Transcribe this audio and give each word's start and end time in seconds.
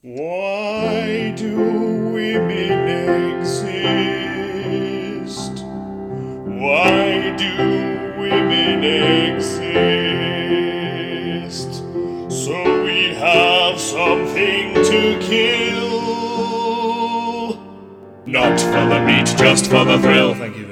Why 0.00 1.34
do 1.36 1.56
women 2.12 3.40
exist? 3.40 4.44
Why 6.46 7.34
do 7.36 7.56
women 8.16 8.84
exist? 9.34 9.72
So 12.30 12.84
we 12.84 13.12
have 13.16 13.80
something 13.80 14.74
to 14.74 15.18
kill. 15.20 15.88
Not 18.24 18.60
for 18.60 18.86
the 18.86 19.00
meat, 19.04 19.26
just 19.36 19.66
for 19.66 19.84
the 19.84 19.98
thrill. 19.98 20.36
Thank 20.36 20.58
you 20.58 20.67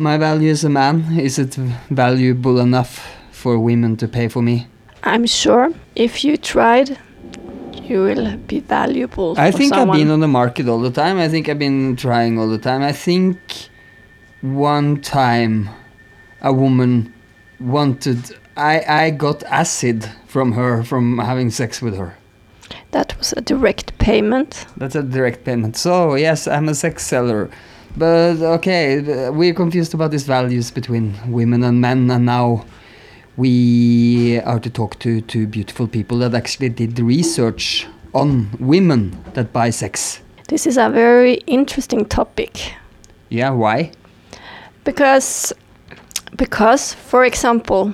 My 0.00 0.16
value 0.16 0.50
as 0.50 0.62
a 0.62 0.68
man, 0.68 1.18
is 1.18 1.38
it 1.38 1.54
valuable 1.90 2.60
enough 2.60 3.04
for 3.32 3.58
women 3.58 3.96
to 3.96 4.06
pay 4.06 4.28
for 4.28 4.42
me? 4.42 4.68
I'm 5.02 5.26
sure 5.26 5.72
if 5.96 6.24
you 6.24 6.36
tried, 6.36 6.98
you 7.82 8.04
will 8.04 8.36
be 8.36 8.60
valuable. 8.60 9.34
I 9.36 9.50
think 9.50 9.72
I've 9.72 9.90
been 9.90 10.10
on 10.10 10.20
the 10.20 10.28
market 10.28 10.68
all 10.68 10.80
the 10.80 10.90
time. 10.92 11.18
I 11.18 11.28
think 11.28 11.48
I've 11.48 11.58
been 11.58 11.96
trying 11.96 12.38
all 12.38 12.48
the 12.48 12.58
time. 12.58 12.82
I 12.82 12.92
think 12.92 13.38
one 14.40 15.00
time 15.00 15.68
a 16.42 16.52
woman 16.52 17.12
wanted 17.58 18.36
I 18.56 18.84
I 19.04 19.10
got 19.10 19.42
acid 19.44 20.08
from 20.26 20.52
her 20.52 20.84
from 20.84 21.18
having 21.18 21.50
sex 21.50 21.82
with 21.82 21.96
her. 21.96 22.16
That 22.90 23.16
was 23.18 23.32
a 23.36 23.40
direct 23.40 23.98
payment. 23.98 24.66
That's 24.76 24.94
a 24.94 25.02
direct 25.02 25.44
payment. 25.44 25.76
So, 25.76 26.14
yes, 26.14 26.46
I'm 26.46 26.68
a 26.68 26.74
sex 26.74 27.06
seller. 27.06 27.50
But 27.96 28.40
okay, 28.58 29.30
we're 29.30 29.54
confused 29.54 29.94
about 29.94 30.10
these 30.10 30.24
values 30.24 30.70
between 30.70 31.14
women 31.26 31.64
and 31.64 31.80
men, 31.80 32.10
and 32.10 32.26
now 32.26 32.64
we 33.36 34.40
are 34.40 34.60
to 34.60 34.70
talk 34.70 34.98
to 35.00 35.20
two 35.22 35.46
beautiful 35.46 35.86
people 35.88 36.18
that 36.18 36.34
actually 36.34 36.68
did 36.68 36.98
research 36.98 37.86
on 38.14 38.48
women 38.58 39.16
that 39.34 39.52
buy 39.52 39.70
sex. 39.70 40.20
This 40.48 40.66
is 40.66 40.76
a 40.78 40.88
very 40.88 41.34
interesting 41.46 42.04
topic 42.06 42.72
Yeah, 43.30 43.50
why? 43.50 43.92
because 44.84 45.52
because 46.36 46.94
for 46.94 47.24
example 47.24 47.92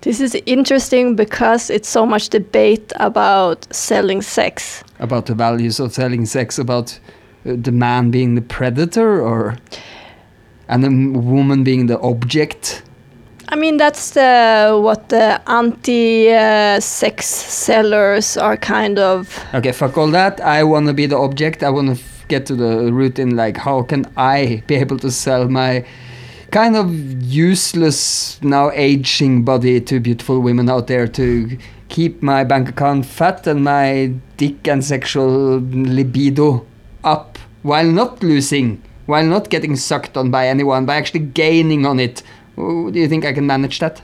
this 0.00 0.20
is 0.20 0.36
interesting 0.46 1.14
because 1.16 1.70
it's 1.70 1.88
so 1.88 2.04
much 2.06 2.28
debate 2.28 2.92
about 2.96 3.66
selling 3.74 4.22
sex. 4.22 4.82
About 4.98 5.26
the 5.26 5.34
values 5.34 5.80
of 5.80 5.92
selling 5.92 6.26
sex, 6.26 6.58
about 6.58 6.98
Uh, 7.46 7.54
the 7.56 7.72
man 7.72 8.10
being 8.10 8.34
the 8.34 8.42
predator, 8.42 9.20
or 9.20 9.56
and 10.68 10.82
the 10.82 11.18
woman 11.18 11.64
being 11.64 11.86
the 11.86 11.98
object. 12.00 12.82
I 13.48 13.54
mean 13.54 13.76
that's 13.76 14.10
the 14.10 14.76
what 14.82 15.08
the 15.08 15.40
anti-sex 15.48 17.26
sellers 17.26 18.36
are 18.36 18.56
kind 18.56 18.98
of 18.98 19.38
Okay, 19.54 19.70
fuck 19.72 19.96
all 19.96 20.10
that. 20.10 20.40
I 20.40 20.64
want 20.64 20.88
to 20.88 20.92
be 20.92 21.06
the 21.06 21.16
object. 21.16 21.62
I 21.62 21.70
want 21.70 21.96
to 21.96 22.02
get 22.28 22.46
to 22.46 22.56
the 22.56 22.92
root 22.92 23.18
in 23.18 23.36
like 23.36 23.56
how 23.56 23.82
can 23.82 24.04
I 24.16 24.62
be 24.66 24.74
able 24.74 24.98
to 24.98 25.10
sell 25.10 25.48
my 25.48 25.84
kind 26.50 26.76
of 26.76 26.92
useless 27.22 28.40
now 28.42 28.70
aging 28.72 29.44
body 29.44 29.80
to 29.80 30.00
beautiful 30.00 30.40
women 30.40 30.68
out 30.68 30.86
there 30.86 31.06
to 31.06 31.56
keep 31.88 32.22
my 32.22 32.44
bank 32.44 32.68
account 32.68 33.06
fat 33.06 33.46
and 33.46 33.62
my 33.62 34.12
dick 34.36 34.66
and 34.66 34.84
sexual 34.84 35.60
libido 35.60 36.66
up 37.04 37.35
while 37.66 37.90
not 37.90 38.22
losing, 38.22 38.80
while 39.06 39.24
not 39.24 39.50
getting 39.50 39.74
sucked 39.74 40.16
on 40.16 40.30
by 40.30 40.46
anyone, 40.46 40.86
by 40.86 40.94
actually 40.94 41.20
gaining 41.20 41.84
on 41.84 41.98
it. 41.98 42.22
Do 42.56 42.92
you 42.94 43.08
think 43.08 43.24
I 43.24 43.32
can 43.32 43.46
manage 43.46 43.80
that? 43.80 44.02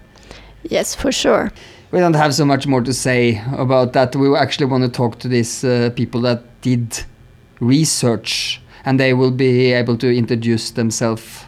yes 0.65 0.95
for 0.95 1.13
sure. 1.13 1.53
we 1.91 1.99
don't 1.99 2.15
have 2.15 2.35
so 2.35 2.45
much 2.45 2.67
more 2.67 2.81
to 2.81 2.93
say 2.93 3.43
about 3.57 3.93
that. 3.93 4.17
We 4.17 4.35
actually 4.37 4.67
want 4.67 4.83
to 4.85 4.91
talk 4.91 5.19
to 5.21 5.29
these 5.29 5.65
uh, 5.65 5.91
people 5.95 6.21
that 6.23 6.43
did 6.63 7.05
research, 7.61 8.61
and 8.85 8.99
they 8.99 9.13
will 9.15 9.31
be 9.31 9.73
able 9.73 9.97
to 9.99 10.09
introduce 10.13 10.73
themselves. 10.73 11.45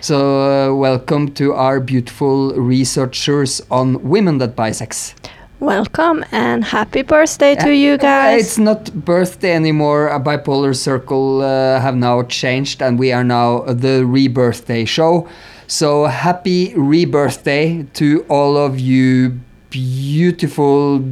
So, 0.00 0.70
uh, 0.70 0.74
welcome 0.74 1.32
to 1.34 1.54
our 1.54 1.80
beautiful 1.80 2.52
researchers 2.54 3.60
on 3.70 4.02
women 4.08 4.38
that 4.38 4.54
buy 4.54 4.70
sex. 4.70 5.14
Welcome 5.60 6.24
and 6.32 6.64
happy 6.64 7.02
birthday 7.02 7.54
to 7.56 7.70
you 7.70 7.92
Uh, 7.92 7.96
guys. 7.98 8.40
It's 8.40 8.58
not 8.58 8.94
birthday 9.04 9.52
anymore. 9.52 10.08
A 10.08 10.18
bipolar 10.18 10.74
circle 10.74 11.42
uh, 11.42 11.78
have 11.80 11.94
now 11.96 12.22
changed, 12.22 12.80
and 12.80 12.98
we 12.98 13.12
are 13.12 13.22
now 13.22 13.60
the 13.68 14.02
rebirthday 14.08 14.88
show. 14.88 15.28
So 15.66 16.06
happy 16.06 16.72
rebirthday 16.74 17.92
to 17.92 18.24
all 18.30 18.56
of 18.56 18.80
you 18.80 19.38
beautiful 19.68 21.04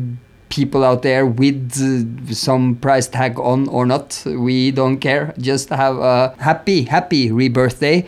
people 0.49 0.83
out 0.83 1.03
there 1.03 1.27
with 1.27 1.77
uh, 1.77 2.33
some 2.33 2.77
price 2.77 3.07
tag 3.07 3.39
on 3.39 3.69
or 3.69 3.85
not. 3.85 4.23
We 4.25 4.71
don't 4.71 4.97
care. 4.99 5.35
Just 5.39 5.69
have 5.69 5.99
a 5.99 6.35
happy, 6.39 6.85
happy 6.85 7.29
rebirthday 7.29 8.07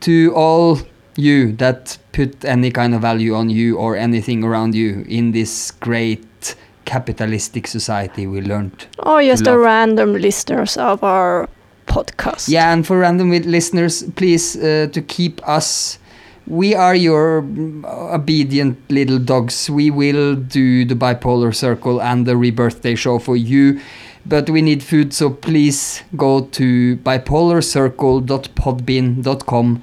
to 0.00 0.32
all 0.36 0.78
you 1.20 1.52
that 1.56 1.98
put 2.12 2.44
any 2.44 2.70
kind 2.70 2.94
of 2.94 3.00
value 3.02 3.34
on 3.34 3.50
you 3.50 3.76
or 3.76 3.96
anything 3.96 4.42
around 4.44 4.74
you 4.74 5.04
in 5.08 5.32
this 5.32 5.70
great 5.70 6.54
capitalistic 6.84 7.66
society 7.66 8.26
we 8.26 8.40
learned. 8.40 8.86
or 8.98 9.22
just 9.22 9.44
the 9.44 9.56
random 9.58 10.14
listeners 10.14 10.76
of 10.76 11.02
our 11.04 11.48
podcast. 11.86 12.48
Yeah, 12.48 12.72
and 12.72 12.86
for 12.86 12.98
random 12.98 13.30
listeners, 13.30 14.02
please 14.16 14.56
uh, 14.56 14.88
to 14.92 15.02
keep 15.02 15.40
us. 15.46 15.98
We 16.46 16.74
are 16.74 16.94
your 16.96 17.44
obedient 17.84 18.76
little 18.90 19.18
dogs. 19.20 19.70
We 19.70 19.90
will 19.90 20.34
do 20.34 20.84
the 20.84 20.96
bipolar 20.96 21.54
circle 21.54 22.00
and 22.02 22.26
the 22.26 22.34
rebirthday 22.34 22.96
show 22.98 23.18
for 23.20 23.36
you, 23.36 23.78
but 24.26 24.50
we 24.50 24.60
need 24.62 24.82
food, 24.82 25.12
so 25.14 25.30
please 25.30 26.02
go 26.16 26.40
to 26.46 26.96
bipolarcircle.podbean.com 26.96 29.82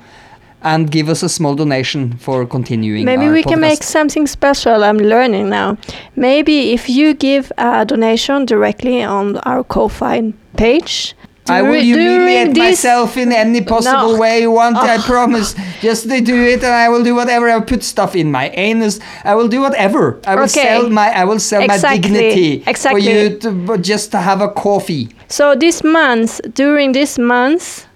and 0.63 0.89
give 0.91 1.07
us 1.09 1.23
a 1.23 1.29
small 1.29 1.55
donation 1.55 2.13
for 2.17 2.45
continuing. 2.45 3.05
Maybe 3.05 3.29
we 3.29 3.43
can 3.43 3.59
make 3.59 3.83
something 3.83 4.27
special. 4.27 4.83
I'm 4.83 4.97
learning 4.97 5.49
now. 5.49 5.77
Maybe 6.15 6.71
if 6.73 6.89
you 6.89 7.13
give 7.13 7.51
a 7.57 7.85
donation 7.85 8.45
directly 8.45 9.03
on 9.03 9.37
our 9.39 9.63
Ko-fi 9.63 10.33
page. 10.57 11.15
I 11.49 11.61
will 11.61 11.79
humiliate 11.81 12.57
myself 12.57 13.15
in 13.15 13.31
any 13.31 13.61
possible 13.61 14.11
No. 14.13 14.19
way 14.19 14.41
you 14.41 14.51
want. 14.51 14.75
I 14.75 14.97
promise. 15.13 15.55
Just 15.79 16.09
to 16.09 16.19
do 16.19 16.35
it, 16.35 16.61
and 16.61 16.73
I 16.73 16.89
will 16.89 17.03
do 17.05 17.15
whatever. 17.15 17.47
I 17.49 17.55
will 17.55 17.63
put 17.65 17.83
stuff 17.83 18.17
in 18.17 18.29
my 18.33 18.49
anus. 18.49 18.99
I 19.23 19.33
will 19.33 19.47
do 19.47 19.61
whatever. 19.61 20.19
I 20.27 20.35
will 20.35 20.43
Okay. 20.43 20.63
sell 20.67 20.89
my. 20.89 21.07
I 21.15 21.23
will 21.23 21.39
sell 21.39 21.61
Exactly. 21.63 21.87
my 21.89 21.95
dignity 22.01 22.63
Exactly. 22.67 23.01
for 23.01 23.07
you 23.09 23.37
to 23.39 23.77
just 23.77 24.11
to 24.11 24.17
have 24.17 24.41
a 24.41 24.49
coffee. 24.49 25.07
So 25.29 25.55
this 25.55 25.85
month, 25.85 26.41
during 26.53 26.91
this 26.91 27.17
month, 27.17 27.86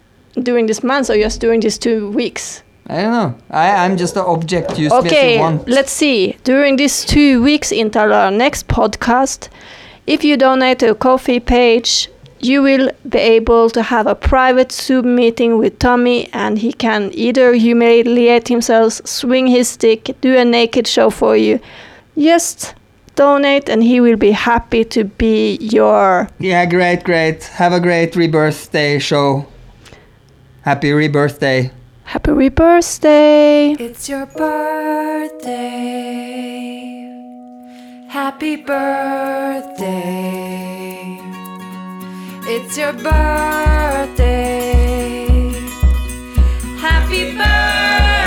during 0.42 0.66
this 0.68 0.84
month 0.84 1.10
or 1.10 1.16
just 1.16 1.42
during 1.42 1.60
these 1.60 1.78
two 1.78 2.12
weeks? 2.12 2.64
I 2.88 3.02
don't 3.02 3.12
know. 3.12 3.36
I, 3.50 3.86
I'm 3.86 3.96
just 3.98 4.16
an 4.18 4.24
object 4.26 4.78
you 4.78 4.90
Okay, 4.92 5.40
want. 5.40 5.68
let's 5.68 5.92
see. 5.92 6.36
During 6.44 6.76
these 6.76 7.06
two 7.06 7.42
weeks 7.42 7.72
until 7.72 8.12
our 8.14 8.32
next 8.32 8.68
podcast, 8.68 9.50
if 10.08 10.24
you 10.24 10.36
donate 10.36 10.80
to 10.80 10.92
a 10.92 10.96
Ko-fi 10.96 11.40
page, 11.40 12.10
you 12.40 12.62
will 12.64 12.92
be 13.08 13.20
able 13.20 13.70
to 13.70 13.84
have 13.84 14.08
a 14.08 14.16
private 14.16 14.72
Zoom 14.72 15.16
meeting 15.16 15.58
with 15.60 15.78
Tommy, 15.80 16.28
and 16.34 16.58
he 16.58 16.74
can 16.74 17.12
either 17.14 17.54
humiliate 17.54 18.48
himself, 18.48 19.00
swing 19.06 19.46
his 19.48 19.70
stick, 19.70 20.16
do 20.22 20.36
a 20.36 20.44
naked 20.44 20.88
show 20.88 21.12
for 21.12 21.38
you. 21.38 21.60
Just 22.18 22.74
donate, 23.16 23.70
and 23.70 23.84
he 23.84 24.02
will 24.02 24.18
be 24.18 24.32
happy 24.32 24.84
to 24.86 25.04
be 25.04 25.58
your. 25.62 26.28
Yeah, 26.40 26.66
great, 26.66 27.04
great. 27.04 27.44
Have 27.44 27.74
a 27.74 27.80
great 27.80 28.14
rebirthday 28.14 29.00
show. 29.00 29.46
Happy 30.64 30.92
rebirthday. 30.92 31.72
Happy 32.04 32.50
birthday! 32.50 33.72
It's 33.80 34.08
your 34.08 34.28
birthday. 34.28 35.52
Happy 38.08 38.58
birthday. 38.58 39.92
It's 42.46 42.78
your 42.78 42.94
birthday. 42.94 44.30
Happy 46.78 47.32
birthday. 47.36 48.21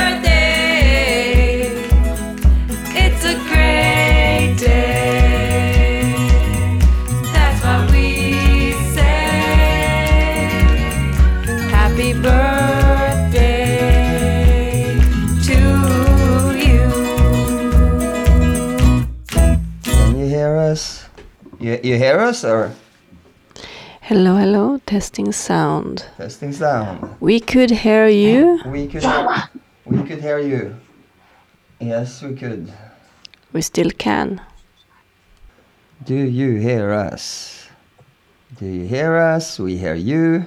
You 21.64 21.70
hear 21.72 21.80
us? 21.80 21.84
You, 21.84 21.92
you 21.92 21.98
hear 21.98 22.20
us 22.20 22.44
or? 22.44 22.72
Hello, 24.02 24.36
hello, 24.36 24.78
testing 24.84 25.32
sound. 25.32 26.04
Testing 26.18 26.52
sound. 26.52 27.16
We 27.20 27.40
could 27.40 27.70
hear 27.70 28.06
you. 28.06 28.60
We 28.66 28.86
could 28.86 29.04
we 29.86 30.02
could 30.02 30.20
hear 30.20 30.38
you. 30.38 30.76
Yes, 31.80 32.22
we 32.22 32.34
could. 32.34 32.70
We 33.52 33.62
still 33.62 33.90
can. 33.90 34.42
Do 36.04 36.14
you 36.14 36.60
hear 36.60 36.92
us? 36.92 37.68
Do 38.58 38.66
you 38.66 38.86
hear 38.86 39.16
us? 39.16 39.58
We 39.58 39.78
hear 39.78 39.94
you. 39.94 40.44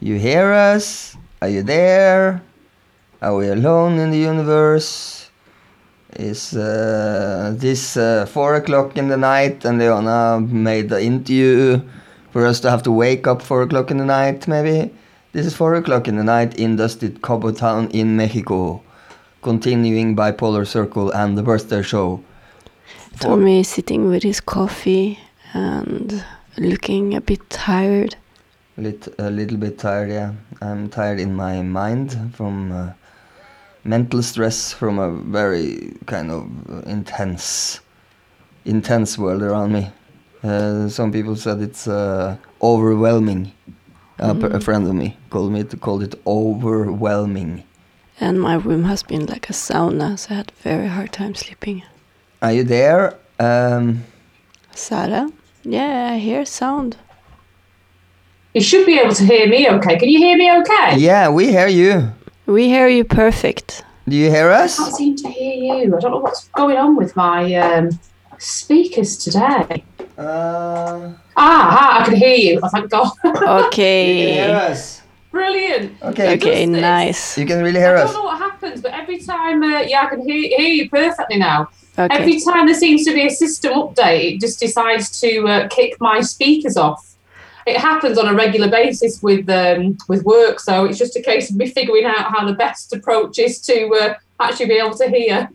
You 0.00 0.18
hear 0.18 0.52
us? 0.52 1.16
Are 1.40 1.48
you 1.48 1.62
there? 1.62 2.42
Are 3.22 3.36
we 3.36 3.48
alone 3.48 3.98
in 3.98 4.10
the 4.10 4.18
universe? 4.18 5.19
Is 6.16 6.56
uh, 6.56 7.54
this 7.56 7.96
uh, 7.96 8.26
four 8.26 8.56
o'clock 8.56 8.96
in 8.96 9.08
the 9.08 9.16
night 9.16 9.64
and 9.64 9.78
Leona 9.78 10.40
made 10.40 10.88
the 10.88 11.00
interview 11.00 11.80
for 12.32 12.46
us 12.46 12.60
to 12.60 12.70
have 12.70 12.82
to 12.82 12.90
wake 12.92 13.26
up 13.26 13.42
four 13.42 13.62
o'clock 13.62 13.90
in 13.90 13.98
the 13.98 14.04
night, 14.04 14.48
maybe? 14.48 14.92
This 15.32 15.46
is 15.46 15.54
four 15.54 15.74
o'clock 15.76 16.08
in 16.08 16.16
the 16.16 16.24
night 16.24 16.58
in 16.58 16.76
Dusty 16.76 17.10
Cabo 17.10 17.52
Town 17.52 17.88
in 17.92 18.16
Mexico, 18.16 18.82
continuing 19.42 20.16
Bipolar 20.16 20.66
Circle 20.66 21.12
and 21.12 21.38
the 21.38 21.42
birthday 21.42 21.82
show. 21.82 22.20
Tommy 23.20 23.60
is 23.60 23.68
sitting 23.68 24.08
with 24.08 24.24
his 24.24 24.40
coffee 24.40 25.18
and 25.52 26.24
looking 26.58 27.14
a 27.14 27.20
bit 27.20 27.48
tired. 27.50 28.16
Lit, 28.76 29.06
a 29.18 29.30
little 29.30 29.56
bit 29.56 29.78
tired, 29.78 30.10
yeah. 30.10 30.32
I'm 30.60 30.88
tired 30.88 31.20
in 31.20 31.34
my 31.34 31.62
mind 31.62 32.34
from 32.34 32.72
uh, 32.72 32.92
mental 33.84 34.22
stress 34.22 34.72
from 34.72 34.98
a 34.98 35.10
very 35.10 35.94
kind 36.06 36.30
of 36.30 36.42
uh, 36.70 36.80
intense, 36.90 37.80
intense 38.64 39.16
world 39.18 39.42
around 39.42 39.72
me. 39.72 39.90
Uh, 40.42 40.88
some 40.88 41.12
people 41.12 41.36
said 41.36 41.60
it's 41.60 41.86
uh, 41.86 42.36
overwhelming. 42.62 43.52
A 44.18 44.34
p- 44.34 44.46
A 44.46 44.60
friend 44.60 44.86
of 44.86 44.94
me 44.94 45.16
called 45.30 45.50
me 45.52 45.64
to 45.64 45.76
call 45.78 46.02
it 46.02 46.14
overwhelming. 46.26 47.64
And 48.20 48.38
my 48.38 48.54
room 48.56 48.84
has 48.84 49.02
been 49.02 49.24
like 49.26 49.48
a 49.48 49.54
sauna, 49.54 50.18
so 50.18 50.34
I 50.34 50.36
had 50.38 50.52
a 50.52 50.62
very 50.62 50.88
hard 50.88 51.10
time 51.12 51.34
sleeping. 51.34 51.82
Are 52.42 52.52
you 52.52 52.64
there? 52.64 53.14
Um, 53.38 54.04
Sarah? 54.74 55.30
Yeah, 55.64 56.10
I 56.12 56.18
hear 56.18 56.44
sound. 56.44 56.98
You 58.52 58.60
should 58.60 58.84
be 58.84 58.98
able 58.98 59.14
to 59.14 59.24
hear 59.24 59.46
me 59.48 59.68
okay. 59.70 59.96
Can 59.98 60.08
you 60.10 60.18
hear 60.18 60.36
me 60.36 60.50
okay? 60.60 60.98
yeah, 60.98 61.30
we 61.30 61.46
hear 61.48 61.68
you. 61.68 62.12
We 62.50 62.68
hear 62.68 62.88
you 62.88 63.04
perfect. 63.04 63.84
Do 64.08 64.16
you 64.16 64.28
hear 64.28 64.50
us? 64.50 64.80
I 64.80 64.82
us? 64.82 64.88
can't 64.88 64.96
seem 64.96 65.16
to 65.18 65.28
hear 65.30 65.54
you. 65.54 65.96
I 65.96 66.00
don't 66.00 66.10
know 66.10 66.18
what's 66.18 66.48
going 66.48 66.76
on 66.76 66.96
with 66.96 67.14
my 67.14 67.54
um, 67.54 67.90
speakers 68.38 69.16
today. 69.16 69.84
Uh, 70.18 71.12
Ah, 71.36 71.78
ah, 71.78 72.00
I 72.00 72.04
can 72.06 72.16
hear 72.16 72.34
you. 72.34 72.58
Oh, 72.60 72.68
thank 72.68 72.90
God. 72.90 73.12
you 73.24 73.32
can 73.32 73.40
hear 73.40 73.66
Okay. 73.66 74.50
us. 74.52 75.00
Brilliant. 75.30 76.02
Okay, 76.02 76.34
Okay, 76.34 76.66
nice. 76.66 77.38
you 77.38 77.46
can 77.46 77.62
really 77.62 77.78
hear 77.78 77.94
us. 77.94 78.10
I 78.10 78.12
don't 78.12 78.14
know 78.14 78.24
what 78.24 78.38
happens, 78.38 78.80
but 78.80 78.94
every 78.94 79.20
time, 79.20 79.62
uh, 79.62 79.82
yeah, 79.82 80.02
I 80.06 80.06
can 80.10 80.28
hear, 80.28 80.48
hear 80.58 80.68
you 80.68 80.90
perfectly 80.90 81.36
now. 81.38 81.68
Okay. 81.96 82.12
Every 82.18 82.40
time 82.40 82.66
there 82.66 82.74
seems 82.74 83.04
to 83.04 83.14
be 83.14 83.26
a 83.28 83.30
system 83.30 83.74
update, 83.74 84.34
it 84.34 84.40
just 84.40 84.58
decides 84.58 85.20
to 85.20 85.46
uh, 85.46 85.68
kick 85.68 85.94
my 86.00 86.20
speakers 86.20 86.76
off. 86.76 87.09
It 87.66 87.76
happens 87.78 88.18
on 88.18 88.26
a 88.28 88.34
regular 88.34 88.68
basis 88.70 89.22
with 89.22 89.48
um, 89.48 89.98
with 90.08 90.24
work, 90.24 90.60
so 90.60 90.84
it's 90.86 90.98
just 90.98 91.16
a 91.16 91.22
case 91.22 91.50
of 91.50 91.56
me 91.56 91.66
figuring 91.68 92.04
out 92.04 92.32
how 92.32 92.46
the 92.46 92.54
best 92.54 92.92
approach 92.92 93.38
is 93.38 93.60
to 93.62 93.88
uh, 93.94 94.14
actually 94.40 94.66
be 94.66 94.74
able 94.74 94.96
to 94.96 95.08
hear. 95.08 95.48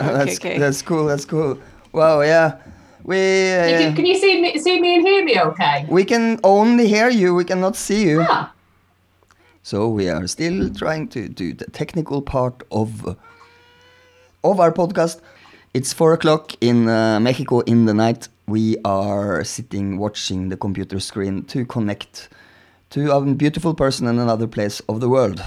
Uh, 0.00 0.12
that's 0.18 0.36
okay. 0.36 0.58
that's 0.58 0.82
cool. 0.82 1.06
That's 1.06 1.24
cool. 1.24 1.58
Wow, 1.92 2.22
yeah. 2.22 2.56
We 3.04 3.16
You 3.16 3.56
uh, 3.56 3.78
can, 3.78 3.96
can 3.96 4.06
you 4.06 4.16
see 4.16 4.40
me, 4.40 4.58
see 4.58 4.80
me 4.80 4.94
and 4.94 5.06
hear 5.06 5.24
me 5.24 5.40
okay? 5.40 5.86
we 5.88 6.04
can 6.04 6.38
only 6.44 6.86
hear 6.86 7.08
you. 7.10 7.34
We 7.34 7.44
cannot 7.44 7.76
see 7.76 8.02
you. 8.08 8.20
Ah, 8.28 8.52
So 9.62 9.88
we 9.88 10.08
are 10.08 10.26
still 10.26 10.70
trying 10.74 11.08
to 11.08 11.28
do 11.28 11.52
the 11.52 11.66
technical 11.66 12.22
part 12.22 12.62
of 12.70 13.16
of 14.44 14.60
our 14.60 14.72
podcast. 14.72 15.20
It's 15.74 15.92
four 15.92 16.12
o'clock 16.12 16.52
in 16.60 16.88
uh, 16.88 17.18
Mexico 17.20 17.60
in 17.60 17.86
the 17.86 17.94
night. 17.94 18.28
We 18.46 18.76
are 18.84 19.44
sitting 19.44 19.98
watching 19.98 20.48
the 20.48 20.56
computer 20.56 21.00
screen 21.00 21.44
to 21.44 21.64
connect 21.64 22.28
to 22.90 23.12
a 23.12 23.20
beautiful 23.34 23.74
person 23.74 24.06
in 24.08 24.18
another 24.18 24.46
place 24.46 24.80
of 24.88 25.00
the 25.00 25.08
world. 25.08 25.42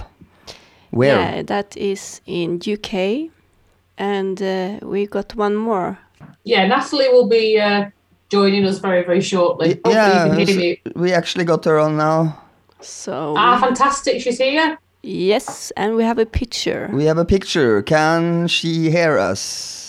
Where? 0.92 1.16
Yeah, 1.36 1.42
that 1.44 1.76
is 1.78 2.22
in 2.26 2.60
UK. 2.66 3.30
And 3.98 4.42
uh, 4.42 4.80
we 4.82 5.06
got 5.08 5.36
one 5.36 5.56
more. 5.56 5.98
yeah, 6.44 6.68
Natalie 6.68 7.10
will 7.10 7.28
be 7.30 7.60
uh, 7.60 7.90
joining 8.30 8.66
us 8.66 8.80
very, 8.80 9.04
very 9.06 9.22
shortly. 9.22 9.68
Y- 9.68 9.80
Hopefully 9.86 9.96
yeah, 9.96 10.26
you 10.26 10.30
can 10.32 10.38
hear 10.38 10.48
so 10.48 10.60
me. 10.60 10.82
we 10.96 11.14
actually 11.14 11.46
got 11.46 11.66
her 11.66 11.80
on 11.80 11.98
now. 11.98 12.42
So, 12.82 13.36
Ah, 13.38 13.58
fantastic, 13.60 14.22
she's 14.22 14.38
here. 14.38 14.78
yes, 15.02 15.72
and 15.78 15.96
we 15.96 16.04
have 16.04 16.20
a 16.20 16.26
picture. 16.26 16.90
We 16.94 17.06
have 17.06 17.18
a 17.18 17.26
picture. 17.26 17.82
Can 17.82 18.48
she 18.48 18.90
hear 18.92 19.18
us? 19.18 19.85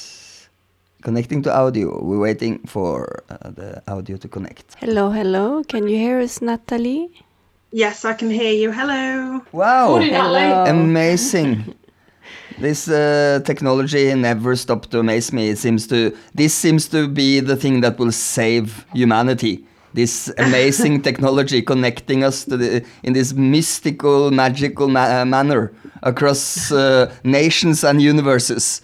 Connecting 1.06 1.41
to 1.43 1.55
audio. 1.55 2.03
We're 2.03 2.19
waiting 2.19 2.58
for 2.67 3.23
uh, 3.31 3.50
the 3.50 3.81
audio 3.87 4.17
to 4.17 4.26
connect. 4.26 4.75
Hello, 4.81 5.12
hello. 5.12 5.62
Can 5.62 5.87
you 5.87 5.97
hear 5.97 6.19
us, 6.19 6.43
Natalie? 6.43 7.25
Yes, 7.70 8.05
I 8.05 8.12
can 8.14 8.29
hear 8.29 8.53
you. 8.53 8.73
Hello. 8.73 9.41
Wow! 9.53 10.00
Hello. 10.00 10.64
Amazing. 10.64 11.76
this 12.58 12.88
uh, 12.88 13.38
technology 13.44 14.12
never 14.14 14.56
stopped 14.56 14.91
to 14.91 14.99
amaze 14.99 15.32
me. 15.32 15.50
It 15.50 15.58
seems 15.58 15.87
to. 15.87 16.12
This 16.35 16.53
seems 16.53 16.88
to 16.88 17.06
be 17.06 17.38
the 17.38 17.55
thing 17.55 17.82
that 17.82 18.00
will 18.00 18.11
save 18.11 18.85
humanity. 18.93 19.64
This 19.94 20.32
amazing 20.38 21.03
technology 21.08 21.62
connecting 21.62 22.25
us 22.25 22.44
to 22.47 22.56
the 22.56 22.85
in 23.05 23.12
this 23.12 23.32
mystical, 23.32 24.32
magical 24.32 24.88
ma- 24.88 25.20
uh, 25.20 25.25
manner 25.25 25.73
across 26.03 26.73
uh, 26.73 27.14
nations 27.23 27.85
and 27.85 28.03
universes. 28.03 28.82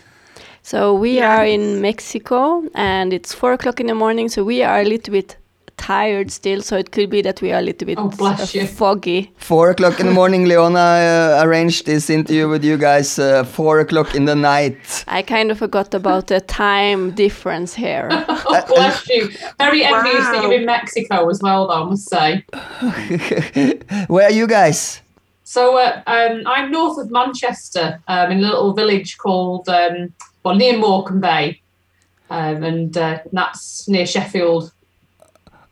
So 0.62 0.94
we 0.94 1.20
are 1.20 1.44
in 1.44 1.80
Mexico 1.80 2.62
and 2.74 3.12
it's 3.12 3.34
four 3.34 3.52
o'clock 3.52 3.80
in 3.80 3.86
the 3.88 3.94
morning, 3.94 4.28
so 4.28 4.44
we 4.44 4.62
are 4.62 4.80
a 4.80 4.84
little 4.84 5.12
bit 5.12 5.36
tired 5.76 6.30
still, 6.30 6.62
so 6.62 6.76
it 6.76 6.92
could 6.92 7.10
be 7.10 7.20
that 7.22 7.42
we 7.42 7.50
are 7.52 7.58
a 7.58 7.62
little 7.62 7.86
bit 7.86 7.98
Oh, 7.98 8.08
bless 8.08 8.54
uh, 8.54 8.60
you. 8.60 8.66
foggy. 8.68 9.32
Four 9.38 9.70
o'clock 9.70 9.98
in 9.98 10.06
the 10.06 10.12
morning, 10.12 10.44
Leona 10.48 10.78
uh, 10.78 11.40
arranged 11.44 11.86
this 11.86 12.08
interview 12.08 12.48
with 12.48 12.62
you 12.64 12.76
guys. 12.76 13.18
Uh, 13.18 13.42
four 13.42 13.80
o'clock 13.80 14.14
in 14.14 14.24
the 14.26 14.36
night. 14.36 15.04
I 15.08 15.22
kind 15.22 15.50
of 15.50 15.58
forgot 15.58 15.94
about 15.94 16.28
the 16.28 16.40
time 16.40 17.10
difference 17.10 17.74
here. 17.74 18.08
Oh, 18.54 18.64
bless 18.68 19.08
you. 19.08 19.30
Very 19.58 19.82
envious 19.84 20.24
that 20.26 20.42
you're 20.42 20.52
in 20.52 20.66
Mexico 20.66 21.28
as 21.30 21.40
well, 21.42 21.68
though, 21.68 21.82
I 21.82 21.84
must 21.84 22.08
say. 22.08 22.44
Where 24.08 24.26
are 24.26 24.32
you 24.32 24.46
guys? 24.46 25.00
So 25.44 25.78
uh, 25.78 26.02
um, 26.06 26.42
I'm 26.46 26.70
north 26.70 26.98
of 26.98 27.10
Manchester, 27.10 28.00
um, 28.08 28.30
in 28.30 28.38
a 28.38 28.42
little 28.42 28.72
village 28.74 29.16
called, 29.18 29.68
um, 29.68 30.12
well, 30.44 30.54
near 30.54 30.78
Morecambe 30.78 31.20
Bay. 31.20 31.60
Um, 32.30 32.62
and 32.62 32.96
uh, 32.96 33.18
that's 33.32 33.86
near 33.88 34.06
Sheffield. 34.06 34.72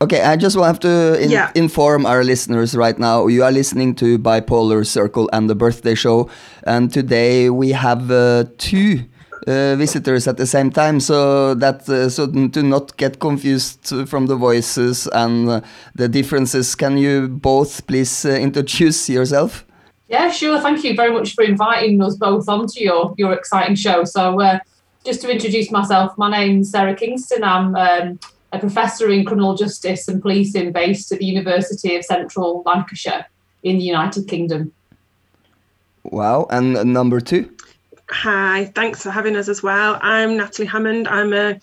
Okay, 0.02 0.22
I 0.22 0.36
just 0.36 0.56
have 0.56 0.78
to 0.80 1.18
in- 1.22 1.30
Yeah. 1.30 1.50
inform 1.54 2.06
our 2.06 2.24
listeners 2.24 2.74
right 2.74 2.98
now. 2.98 3.26
You 3.28 3.44
are 3.44 3.52
listening 3.52 3.94
to 3.96 4.18
Bipolar 4.18 4.86
Circle 4.86 5.28
and 5.32 5.48
the 5.48 5.54
Birthday 5.54 5.94
Show, 5.94 6.28
and 6.64 6.92
today 6.92 7.50
we 7.50 7.72
have 7.72 8.10
uh, 8.10 8.44
two 8.58 9.00
uh, 9.46 9.76
visitors 9.76 10.26
at 10.28 10.36
the 10.36 10.46
same 10.46 10.70
time, 10.70 11.00
so 11.00 11.54
that 11.54 11.88
uh, 11.88 12.08
so 12.10 12.26
to 12.26 12.62
not 12.62 12.96
get 12.96 13.18
confused 13.20 13.92
from 14.08 14.26
the 14.26 14.36
voices 14.36 15.06
and 15.12 15.48
uh, 15.48 15.60
the 15.94 16.08
differences. 16.08 16.74
Can 16.74 16.96
you 16.98 17.28
both 17.28 17.86
please 17.86 18.24
uh, 18.24 18.30
introduce 18.30 19.08
yourself? 19.08 19.64
Yeah, 20.10 20.28
sure. 20.32 20.60
Thank 20.60 20.82
you 20.82 20.96
very 20.96 21.12
much 21.12 21.34
for 21.36 21.44
inviting 21.44 22.02
us 22.02 22.16
both 22.16 22.48
onto 22.48 22.80
your, 22.80 23.14
your 23.16 23.32
exciting 23.32 23.76
show. 23.76 24.02
So, 24.02 24.40
uh, 24.40 24.58
just 25.04 25.22
to 25.22 25.30
introduce 25.30 25.70
myself, 25.70 26.18
my 26.18 26.28
name's 26.28 26.68
Sarah 26.68 26.96
Kingston. 26.96 27.44
I'm 27.44 27.76
um, 27.76 28.18
a 28.52 28.58
professor 28.58 29.08
in 29.08 29.24
criminal 29.24 29.54
justice 29.54 30.08
and 30.08 30.20
policing 30.20 30.72
based 30.72 31.12
at 31.12 31.20
the 31.20 31.26
University 31.26 31.94
of 31.94 32.04
Central 32.04 32.64
Lancashire 32.66 33.26
in 33.62 33.78
the 33.78 33.84
United 33.84 34.26
Kingdom. 34.26 34.72
Wow, 36.02 36.48
and 36.50 36.76
uh, 36.76 36.82
number 36.82 37.20
two. 37.20 37.48
Hi. 38.10 38.64
Thanks 38.74 39.04
for 39.04 39.12
having 39.12 39.36
us 39.36 39.48
as 39.48 39.62
well. 39.62 39.96
I'm 40.02 40.36
Natalie 40.36 40.66
Hammond. 40.66 41.06
I'm 41.06 41.32
a 41.32 41.60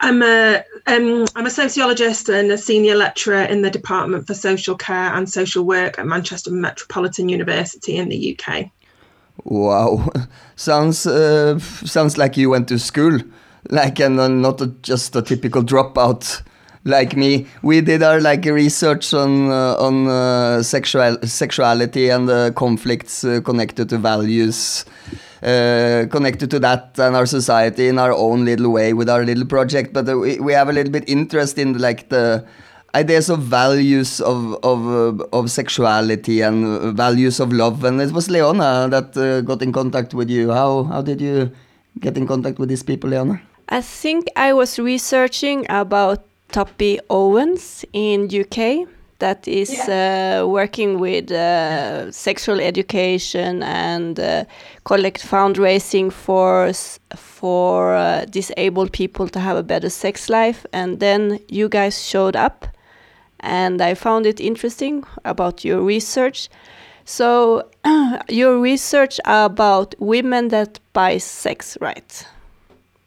I'm 0.00 0.22
a 0.22 0.64
um, 0.86 1.26
I'm 1.36 1.46
a 1.46 1.50
sociologist 1.50 2.28
and 2.28 2.50
a 2.50 2.58
senior 2.58 2.94
lecturer 2.94 3.42
in 3.42 3.62
the 3.62 3.70
Department 3.70 4.26
for 4.26 4.34
Social 4.34 4.74
Care 4.74 5.14
and 5.14 5.28
Social 5.28 5.64
Work 5.64 5.98
at 5.98 6.06
Manchester 6.06 6.50
Metropolitan 6.50 7.28
University 7.28 7.96
in 7.96 8.08
the 8.08 8.38
UK. 8.38 8.70
Wow, 9.44 10.08
sounds 10.56 11.06
uh, 11.06 11.58
sounds 11.58 12.16
like 12.16 12.36
you 12.36 12.50
went 12.50 12.68
to 12.68 12.78
school, 12.78 13.20
like 13.68 14.00
and 14.00 14.18
uh, 14.18 14.28
not 14.28 14.60
a, 14.62 14.68
just 14.82 15.14
a 15.16 15.22
typical 15.22 15.62
dropout 15.62 16.42
like 16.84 17.14
me. 17.14 17.46
We 17.62 17.82
did 17.82 18.02
our 18.02 18.20
like 18.20 18.46
research 18.46 19.12
on 19.12 19.50
uh, 19.50 19.76
on 19.78 20.08
uh, 20.08 20.62
sexual 20.62 21.18
sexuality 21.24 22.08
and 22.08 22.54
conflicts 22.54 23.22
uh, 23.22 23.42
connected 23.42 23.90
to 23.90 23.98
values, 23.98 24.86
uh, 25.42 26.06
connected 26.10 26.50
to 26.50 26.58
that 26.60 26.98
and 26.98 27.16
our 27.16 27.26
society 27.26 27.88
in 27.88 27.98
our 27.98 28.12
own 28.12 28.44
little 28.44 28.70
way 28.70 28.92
with 28.92 29.08
our 29.08 29.24
little 29.24 29.46
project. 29.46 29.92
But 29.92 30.06
we 30.06 30.38
we 30.40 30.52
have 30.52 30.68
a 30.68 30.72
little 30.72 30.92
bit 30.92 31.08
interest 31.08 31.58
in 31.58 31.78
like 31.78 32.08
the 32.08 32.44
ideas 32.94 33.30
of 33.30 33.40
values 33.40 34.20
of 34.20 34.56
of 34.62 34.86
uh, 34.86 35.24
of 35.32 35.50
sexuality 35.50 36.42
and 36.42 36.64
uh, 36.64 36.90
values 36.92 37.40
of 37.40 37.52
love. 37.52 37.84
And 37.84 38.00
it 38.00 38.12
was 38.12 38.28
Leona 38.28 38.88
that 38.90 39.16
uh, 39.16 39.40
got 39.40 39.62
in 39.62 39.72
contact 39.72 40.14
with 40.14 40.30
you. 40.30 40.52
How 40.52 40.84
how 40.84 41.02
did 41.02 41.20
you 41.20 41.50
get 41.98 42.16
in 42.16 42.26
contact 42.26 42.58
with 42.58 42.68
these 42.68 42.82
people, 42.82 43.10
Leona? 43.10 43.40
I 43.68 43.80
think 43.80 44.26
I 44.36 44.52
was 44.52 44.78
researching 44.78 45.64
about 45.70 46.26
Tuppy 46.50 46.98
Owens 47.08 47.84
in 47.92 48.28
UK 48.28 48.88
that 49.20 49.46
is 49.46 49.70
uh, 49.88 50.44
working 50.46 50.98
with 50.98 51.30
uh, 51.30 52.10
sexual 52.10 52.60
education 52.60 53.62
and 53.62 54.18
uh, 54.18 54.44
collect 54.84 55.22
fundraising 55.26 56.10
for 56.12 56.72
for 57.16 57.94
uh, 57.94 58.24
disabled 58.26 58.92
people 58.92 59.28
to 59.28 59.38
have 59.40 59.56
a 59.56 59.62
better 59.62 59.88
sex 59.90 60.28
life. 60.28 60.66
And 60.72 60.98
then 61.00 61.38
you 61.48 61.68
guys 61.68 62.04
showed 62.04 62.36
up 62.36 62.66
and 63.40 63.80
I 63.80 63.94
found 63.94 64.26
it 64.26 64.40
interesting 64.40 65.04
about 65.24 65.64
your 65.64 65.80
research. 65.80 66.48
So 67.04 67.68
your 68.28 68.60
research 68.60 69.20
about 69.24 69.94
women 69.98 70.48
that 70.48 70.80
buy 70.92 71.18
sex 71.18 71.78
right? 71.80 72.26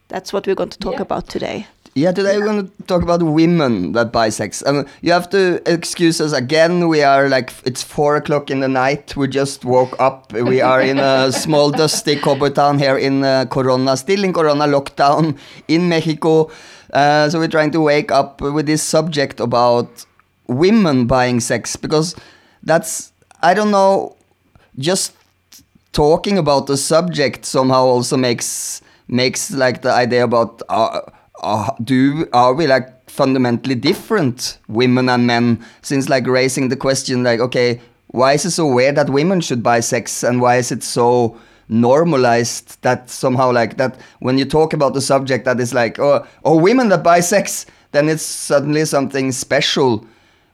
That's 0.08 0.32
what 0.34 0.48
we're 0.48 0.55
going 0.55 0.70
to 0.70 0.79
talk 0.79 0.93
Yeah. 0.93 1.01
about 1.01 1.27
today 1.27 1.67
Yeah, 1.95 2.12
today 2.12 2.39
we're 2.39 2.45
going 2.45 2.71
to 2.71 2.83
talk 2.88 3.03
about 3.03 3.21
women 3.21 3.91
that 3.91 4.12
buy 4.12 4.29
sex. 4.29 4.63
And 4.63 4.88
you 5.01 5.12
have 5.12 5.29
to 5.29 5.62
excuse 5.71 6.19
us 6.19 6.33
again. 6.33 6.88
We 6.88 7.03
are 7.03 7.29
like, 7.29 7.53
it's 7.65 7.83
four 7.83 8.15
o'clock 8.15 8.50
in 8.50 8.62
the 8.62 8.67
night. 8.67 9.15
We 9.15 9.27
just 9.27 9.63
woke 9.63 9.95
up. 10.00 10.33
We 10.33 10.59
are 10.59 10.81
in 10.81 10.97
a 10.97 11.31
small, 11.43 11.69
dusty 11.69 12.15
cowboy 12.15 12.50
town 12.50 12.79
here 12.79 12.97
in 12.97 13.23
uh, 13.23 13.45
Corona, 13.45 13.95
still 13.95 14.23
in 14.23 14.33
Corona 14.33 14.65
lockdown 14.65 15.38
in 15.67 15.88
Mexico. 15.88 16.50
Uh, 16.91 17.29
so 17.29 17.38
we're 17.38 17.47
trying 17.47 17.69
to 17.71 17.81
wake 17.81 18.12
up 18.12 18.41
with 18.41 18.65
this 18.65 18.81
subject 18.81 19.39
about 19.39 20.07
women 20.47 21.05
buying 21.05 21.39
sex 21.39 21.75
because 21.75 22.15
that's, 22.63 23.13
I 23.43 23.53
don't 23.53 23.69
know, 23.69 24.15
just 24.79 25.13
talking 25.91 26.39
about 26.39 26.65
the 26.65 26.75
subject 26.77 27.45
somehow 27.45 27.83
also 27.83 28.17
makes 28.17 28.81
makes 29.07 29.51
like 29.51 29.83
the 29.83 29.91
idea 29.91 30.23
about 30.23 30.63
uh, 30.69 31.01
uh, 31.43 31.69
do 31.83 32.27
are 32.33 32.53
we 32.53 32.67
like 32.67 33.09
fundamentally 33.09 33.75
different 33.75 34.57
women 34.67 35.09
and 35.09 35.27
men 35.27 35.63
since 35.81 36.09
like 36.09 36.25
raising 36.25 36.69
the 36.69 36.75
question 36.75 37.23
like 37.23 37.39
okay 37.39 37.79
why 38.07 38.33
is 38.33 38.45
it 38.45 38.51
so 38.51 38.65
weird 38.67 38.95
that 38.95 39.09
women 39.09 39.41
should 39.41 39.62
buy 39.62 39.79
sex 39.79 40.23
and 40.23 40.41
why 40.41 40.57
is 40.57 40.71
it 40.71 40.83
so 40.83 41.38
normalized 41.69 42.81
that 42.81 43.09
somehow 43.09 43.51
like 43.51 43.77
that 43.77 44.00
when 44.19 44.38
you 44.38 44.45
talk 44.45 44.73
about 44.73 44.93
the 44.93 45.01
subject 45.01 45.45
that 45.45 45.59
is 45.59 45.73
like 45.73 46.00
oh, 46.00 46.25
oh 46.45 46.57
women 46.57 46.89
that 46.89 47.03
buy 47.03 47.19
sex 47.19 47.65
then 47.91 48.09
it's 48.09 48.23
suddenly 48.23 48.85
something 48.85 49.31
special 49.31 50.05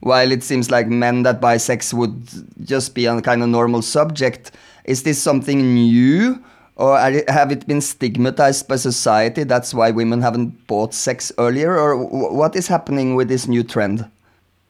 while 0.02 0.32
it 0.32 0.44
seems 0.44 0.72
like 0.72 0.88
men 0.88 1.24
that 1.24 1.42
buy 1.42 1.58
sex 1.58 1.94
would 1.94 2.28
just 2.66 2.96
be 2.96 3.06
a 3.06 3.22
kind 3.22 3.44
of 3.44 3.50
normal 3.50 3.82
subject. 3.82 4.52
Is 4.86 5.04
this 5.04 5.22
something 5.22 5.74
new? 5.74 6.44
Or 6.80 6.98
have 6.98 7.52
it 7.52 7.68
been 7.68 7.82
stigmatized 7.82 8.70
by 8.70 8.78
society? 8.78 9.44
That's 9.44 9.74
why 9.74 9.92
women 9.92 10.22
haven't 10.22 10.66
bought 10.66 10.94
sex 10.94 11.30
earlier? 11.38 11.78
Or 11.78 11.98
what 11.98 12.56
is 12.56 12.68
happening 12.68 13.16
with 13.16 13.28
this 13.28 13.50
new 13.50 13.64
trend? 13.64 14.10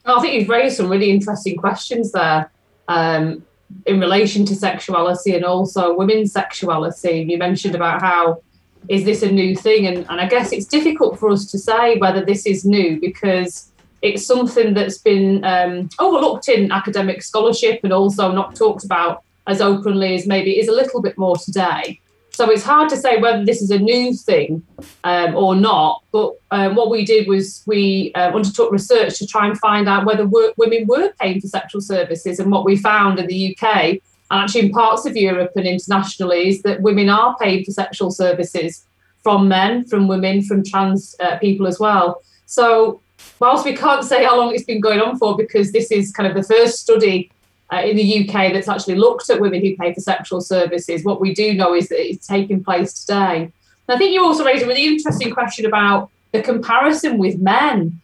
I 0.05 0.19
think 0.19 0.33
you've 0.33 0.49
raised 0.49 0.77
some 0.77 0.89
really 0.89 1.11
interesting 1.11 1.55
questions 1.55 2.11
there 2.11 2.49
um, 2.87 3.45
in 3.85 3.99
relation 3.99 4.43
to 4.45 4.55
sexuality 4.55 5.35
and 5.35 5.45
also 5.45 5.95
women's 5.95 6.31
sexuality. 6.31 7.27
You 7.29 7.37
mentioned 7.37 7.75
about 7.75 8.01
how 8.01 8.41
is 8.87 9.05
this 9.05 9.21
a 9.21 9.31
new 9.31 9.55
thing, 9.55 9.85
and, 9.85 9.97
and 10.09 10.19
I 10.19 10.27
guess 10.27 10.51
it's 10.51 10.65
difficult 10.65 11.19
for 11.19 11.29
us 11.29 11.45
to 11.51 11.59
say 11.59 11.97
whether 11.99 12.25
this 12.25 12.47
is 12.47 12.65
new 12.65 12.99
because 12.99 13.71
it's 14.01 14.25
something 14.25 14.73
that's 14.73 14.97
been 14.97 15.43
um, 15.43 15.89
overlooked 15.99 16.49
in 16.49 16.71
academic 16.71 17.21
scholarship 17.21 17.81
and 17.83 17.93
also 17.93 18.31
not 18.31 18.55
talked 18.55 18.83
about 18.83 19.23
as 19.47 19.61
openly 19.61 20.15
as 20.15 20.27
maybe 20.27 20.57
it 20.57 20.61
is 20.61 20.67
a 20.67 20.73
little 20.73 21.01
bit 21.01 21.17
more 21.17 21.35
today. 21.37 21.99
So 22.31 22.49
it's 22.49 22.63
hard 22.63 22.87
to 22.89 22.95
say 22.95 23.19
whether 23.19 23.43
this 23.43 23.61
is 23.61 23.69
a 23.69 23.79
new 23.79 24.13
thing 24.13 24.63
um, 25.03 25.35
or 25.35 25.55
not. 25.55 26.03
But 26.11 26.35
um, 26.51 26.75
what 26.75 26.89
we 26.89 27.03
did 27.03 27.27
was 27.27 27.63
we 27.65 28.13
uh, 28.15 28.31
undertook 28.31 28.71
research 28.71 29.17
to 29.19 29.27
try 29.27 29.47
and 29.47 29.57
find 29.57 29.89
out 29.89 30.05
whether 30.05 30.25
wo- 30.25 30.53
women 30.55 30.85
were 30.87 31.11
paying 31.19 31.41
for 31.41 31.47
sexual 31.47 31.81
services. 31.81 32.39
And 32.39 32.49
what 32.49 32.63
we 32.63 32.77
found 32.77 33.19
in 33.19 33.27
the 33.27 33.57
UK 33.57 33.99
and 34.31 34.43
actually 34.43 34.67
in 34.67 34.71
parts 34.71 35.05
of 35.05 35.17
Europe 35.17 35.51
and 35.55 35.67
internationally 35.67 36.47
is 36.47 36.61
that 36.61 36.81
women 36.81 37.09
are 37.09 37.35
paid 37.37 37.65
for 37.65 37.71
sexual 37.71 38.11
services 38.11 38.85
from 39.21 39.47
men, 39.47 39.85
from 39.85 40.07
women, 40.07 40.41
from 40.41 40.63
trans 40.63 41.15
uh, 41.19 41.37
people 41.39 41.67
as 41.67 41.79
well. 41.79 42.21
So 42.45 43.01
whilst 43.39 43.65
we 43.65 43.75
can't 43.75 44.05
say 44.05 44.23
how 44.23 44.37
long 44.37 44.53
it's 44.53 44.63
been 44.63 44.79
going 44.79 45.01
on 45.01 45.17
for 45.17 45.35
because 45.35 45.71
this 45.71 45.91
is 45.91 46.11
kind 46.11 46.27
of 46.27 46.35
the 46.35 46.53
first 46.53 46.79
study 46.79 47.31
uh, 47.71 47.81
in 47.81 47.95
the 47.95 48.19
UK 48.27 48.51
that's 48.53 48.67
actually 48.67 48.95
looked 48.95 49.29
at 49.29 49.39
women 49.39 49.61
who 49.61 49.75
pay 49.75 49.93
for 49.93 50.01
sexual 50.01 50.41
services. 50.41 51.03
What 51.03 51.21
we 51.21 51.33
do 51.33 51.53
know 51.53 51.75
is 51.75 51.89
that 51.89 51.99
it's 51.99 52.27
taking 52.27 52.63
place 52.63 52.93
today. 52.93 53.43
And 53.43 53.51
I 53.95 53.97
think 53.97 54.13
you 54.13 54.23
also 54.23 54.43
raised 54.43 54.63
a 54.63 54.67
really 54.67 54.87
interesting 54.87 55.31
question 55.31 55.65
about 55.65 56.09
the 56.31 56.41
comparison 56.41 57.17
with 57.17 57.39
men. 57.39 57.99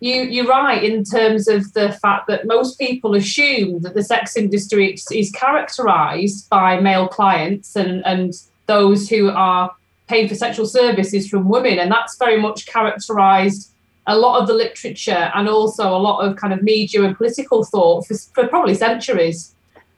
You, 0.00 0.22
you're 0.22 0.46
right 0.46 0.82
in 0.82 1.04
terms 1.04 1.48
of 1.48 1.72
the 1.72 1.92
fact 1.92 2.28
that 2.28 2.46
most 2.46 2.78
people 2.78 3.14
assume 3.14 3.82
that 3.82 3.94
the 3.94 4.04
sex 4.04 4.36
industry 4.36 4.96
is- 5.10 5.32
characterized 5.32 6.48
by 6.48 6.80
male 6.80 7.08
clients 7.08 7.74
and, 7.74 8.06
and 8.06 8.32
those 8.66 9.08
who 9.08 9.30
are 9.30 9.72
paying 10.06 10.28
for 10.28 10.34
sexual 10.34 10.66
services 10.66 11.28
from 11.28 11.48
women. 11.48 11.78
And 11.78 11.90
that's 11.90 12.16
very 12.16 12.40
much 12.40 12.66
characterized 12.66 13.72
a 14.08 14.16
lot 14.16 14.40
of 14.40 14.48
the 14.48 14.54
literature 14.54 15.30
and 15.34 15.48
also 15.48 15.94
a 15.94 15.98
lot 15.98 16.20
of 16.20 16.36
kind 16.36 16.52
of 16.52 16.62
media 16.62 17.04
and 17.04 17.16
political 17.16 17.62
thought 17.62 18.06
for, 18.06 18.16
for 18.34 18.48
probably 18.48 18.74
centuries. 18.74 19.54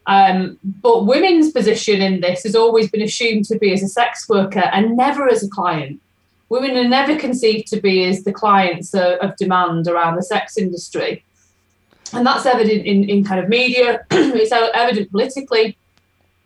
Um, 0.07 0.59
but 0.65 1.07
women's 1.07 1.53
position 1.53 2.03
in 2.03 2.21
this 2.21 2.43
has 2.43 2.57
always 2.57 2.91
been 2.91 3.03
assumed 3.03 3.45
to 3.47 3.59
be 3.59 3.73
as 3.73 3.83
a 3.83 3.89
sex 3.89 4.29
worker 4.29 4.65
and 4.73 4.97
never 4.97 5.29
as 5.29 5.45
a 5.45 5.49
client. 5.49 6.01
Women 6.49 6.77
are 6.77 6.89
never 6.89 7.17
conceived 7.17 7.69
to 7.69 7.81
be 7.81 8.05
as 8.05 8.25
the 8.25 8.33
clients 8.33 8.93
of, 8.93 9.13
of 9.21 9.37
demand 9.37 9.87
around 9.87 10.17
the 10.17 10.25
sex 10.25 10.59
industry. 10.59 11.25
And 12.13 12.27
that's 12.27 12.45
evident 12.45 12.85
in, 12.85 13.09
in 13.09 13.25
kind 13.25 13.41
of 13.41 13.49
media, 13.49 14.05
it's 14.11 14.51
evident 14.51 15.13
politically, 15.13 15.79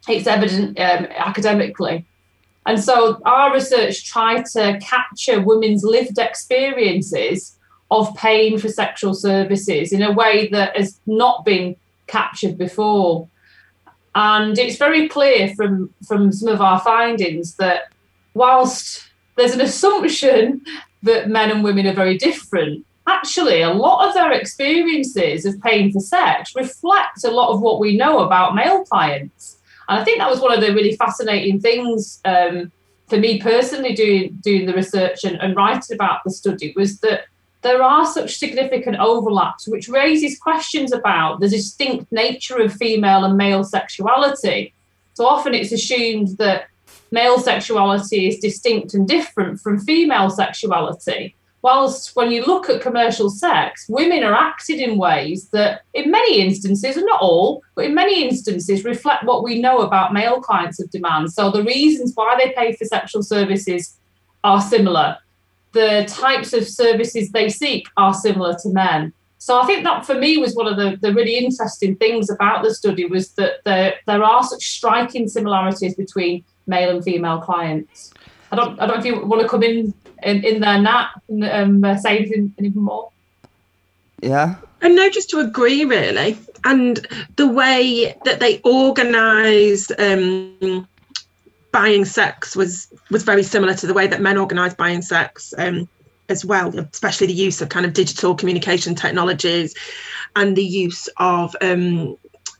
it's 0.06 0.26
evident 0.26 0.78
um, 0.78 1.06
academically. 1.16 2.04
And 2.66 2.82
so 2.82 3.20
our 3.24 3.52
research 3.52 4.04
tried 4.06 4.46
to 4.46 4.78
capture 4.80 5.40
women's 5.40 5.84
lived 5.84 6.18
experiences 6.18 7.58
of 7.90 8.14
paying 8.16 8.58
for 8.58 8.68
sexual 8.68 9.14
services 9.14 9.92
in 9.92 10.02
a 10.02 10.12
way 10.12 10.48
that 10.48 10.76
has 10.76 10.98
not 11.06 11.44
been 11.44 11.76
captured 12.06 12.56
before. 12.56 13.28
And 14.14 14.58
it's 14.58 14.76
very 14.76 15.08
clear 15.08 15.54
from, 15.54 15.92
from 16.06 16.32
some 16.32 16.48
of 16.48 16.60
our 16.60 16.80
findings 16.80 17.56
that 17.56 17.92
whilst 18.32 19.08
there's 19.36 19.52
an 19.52 19.60
assumption 19.60 20.64
that 21.02 21.28
men 21.28 21.50
and 21.50 21.62
women 21.62 21.86
are 21.86 21.92
very 21.92 22.16
different, 22.16 22.86
actually 23.06 23.60
a 23.60 23.70
lot 23.70 24.08
of 24.08 24.14
their 24.14 24.32
experiences 24.32 25.44
of 25.44 25.60
paying 25.60 25.92
for 25.92 26.00
sex 26.00 26.54
reflect 26.56 27.24
a 27.24 27.30
lot 27.30 27.52
of 27.52 27.60
what 27.60 27.78
we 27.78 27.96
know 27.96 28.20
about 28.20 28.54
male 28.54 28.84
clients. 28.84 29.43
And 29.88 30.00
I 30.00 30.04
think 30.04 30.18
that 30.18 30.30
was 30.30 30.40
one 30.40 30.52
of 30.52 30.60
the 30.60 30.74
really 30.74 30.96
fascinating 30.96 31.60
things 31.60 32.20
um, 32.24 32.72
for 33.08 33.18
me 33.18 33.40
personally 33.40 33.94
doing 33.94 34.38
doing 34.42 34.66
the 34.66 34.74
research 34.74 35.24
and, 35.24 35.36
and 35.40 35.54
writing 35.54 35.94
about 35.94 36.24
the 36.24 36.30
study 36.30 36.72
was 36.76 37.00
that 37.00 37.26
there 37.62 37.82
are 37.82 38.04
such 38.04 38.36
significant 38.36 38.96
overlaps, 38.96 39.66
which 39.66 39.88
raises 39.88 40.38
questions 40.38 40.92
about 40.92 41.40
the 41.40 41.48
distinct 41.48 42.12
nature 42.12 42.58
of 42.58 42.74
female 42.74 43.24
and 43.24 43.38
male 43.38 43.64
sexuality. 43.64 44.74
So 45.14 45.26
often 45.26 45.54
it's 45.54 45.72
assumed 45.72 46.36
that 46.38 46.68
male 47.10 47.38
sexuality 47.38 48.28
is 48.28 48.38
distinct 48.38 48.92
and 48.92 49.08
different 49.08 49.60
from 49.60 49.80
female 49.80 50.28
sexuality. 50.28 51.34
Whilst 51.64 52.14
when 52.14 52.30
you 52.30 52.44
look 52.44 52.68
at 52.68 52.82
commercial 52.82 53.30
sex, 53.30 53.86
women 53.88 54.22
are 54.22 54.34
acted 54.34 54.80
in 54.80 54.98
ways 54.98 55.48
that, 55.48 55.80
in 55.94 56.10
many 56.10 56.42
instances, 56.42 56.98
and 56.98 57.06
not 57.06 57.22
all, 57.22 57.62
but 57.74 57.86
in 57.86 57.94
many 57.94 58.22
instances, 58.22 58.84
reflect 58.84 59.24
what 59.24 59.42
we 59.42 59.62
know 59.62 59.78
about 59.78 60.12
male 60.12 60.42
clients 60.42 60.78
of 60.78 60.90
demand. 60.90 61.32
So 61.32 61.50
the 61.50 61.62
reasons 61.62 62.12
why 62.14 62.36
they 62.36 62.52
pay 62.52 62.74
for 62.74 62.84
sexual 62.84 63.22
services 63.22 63.96
are 64.44 64.60
similar. 64.60 65.16
The 65.72 66.04
types 66.06 66.52
of 66.52 66.68
services 66.68 67.30
they 67.30 67.48
seek 67.48 67.88
are 67.96 68.12
similar 68.12 68.54
to 68.62 68.68
men. 68.68 69.14
So 69.38 69.58
I 69.58 69.64
think 69.64 69.84
that 69.84 70.04
for 70.04 70.16
me 70.16 70.36
was 70.36 70.54
one 70.54 70.66
of 70.66 70.76
the, 70.76 70.98
the 71.00 71.14
really 71.14 71.38
interesting 71.38 71.96
things 71.96 72.28
about 72.28 72.62
the 72.62 72.74
study 72.74 73.06
was 73.06 73.30
that 73.36 73.64
there, 73.64 73.94
there 74.06 74.22
are 74.22 74.42
such 74.42 74.68
striking 74.68 75.28
similarities 75.28 75.94
between 75.94 76.44
male 76.66 76.90
and 76.90 77.02
female 77.02 77.40
clients. 77.40 78.12
I 78.52 78.56
don't 78.56 78.78
I 78.78 78.86
don't 78.86 78.96
know 78.96 79.00
if 79.00 79.06
you 79.06 79.24
want 79.24 79.40
to 79.40 79.48
come 79.48 79.62
in 79.62 79.94
in, 80.22 80.44
in 80.44 80.60
there, 80.60 80.80
Nat, 80.80 81.10
and 81.28 81.44
um, 81.44 81.84
uh, 81.84 81.96
say 81.96 82.18
anything, 82.18 82.54
anything 82.58 82.82
more. 82.82 83.10
Yeah. 84.20 84.56
And 84.80 84.96
no, 84.96 85.08
just 85.10 85.30
to 85.30 85.40
agree, 85.40 85.84
really. 85.84 86.38
And 86.64 87.06
the 87.36 87.48
way 87.48 88.16
that 88.24 88.40
they 88.40 88.60
organised 88.64 89.92
um, 89.98 90.88
buying 91.72 92.04
sex 92.04 92.56
was 92.56 92.88
was 93.10 93.22
very 93.22 93.42
similar 93.42 93.74
to 93.74 93.86
the 93.86 93.94
way 93.94 94.06
that 94.06 94.20
men 94.20 94.38
organised 94.38 94.76
buying 94.76 95.02
sex. 95.02 95.52
Um, 95.58 95.88
as 96.28 96.42
well, 96.42 96.76
especially 96.78 97.26
the 97.26 97.34
use 97.34 97.60
of 97.60 97.68
kind 97.68 97.84
of 97.84 97.92
digital 97.92 98.34
communication 98.34 98.94
technologies 98.94 99.74
and 100.36 100.56
the 100.56 100.64
use 100.64 101.08
of 101.18 101.54
um, 101.60 102.16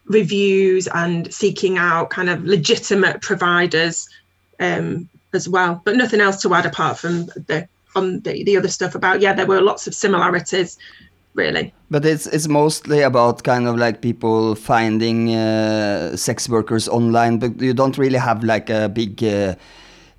reviews 0.07 0.87
and 0.89 1.33
seeking 1.33 1.79
out 1.79 2.11
kind 2.11 2.29
of 2.29 2.45
legitimate 2.45 3.23
providers 3.23 4.09
um, 4.61 5.09
as 5.35 5.49
well. 5.49 5.81
But 5.85 5.97
nothing 5.97 6.21
else 6.21 6.41
to 6.43 6.55
add 6.55 6.67
apart 6.67 6.99
from 6.99 7.27
the 7.27 7.69
on 7.97 8.21
the, 8.21 8.43
the 8.45 8.57
other 8.57 8.69
stuff 8.69 8.95
about 8.95 9.21
yeah, 9.21 9.33
there 9.33 9.47
were 9.47 9.61
lots 9.61 9.87
of 9.87 9.95
similarities, 9.95 10.79
really. 11.35 11.73
But 11.91 12.05
it's 12.05 12.27
it's 12.27 12.49
mostly 12.49 13.03
about 13.03 13.45
kind 13.45 13.67
of 13.67 13.77
like 13.77 14.01
people 14.01 14.55
finding 14.55 15.35
uh, 15.35 16.17
sex 16.17 16.49
workers 16.49 16.89
online, 16.89 17.39
but 17.39 17.61
you 17.61 17.75
don't 17.75 17.99
really 17.99 18.19
have 18.19 18.45
like 18.45 18.71
a 18.71 18.89
big. 18.89 19.23
Uh, 19.23 19.55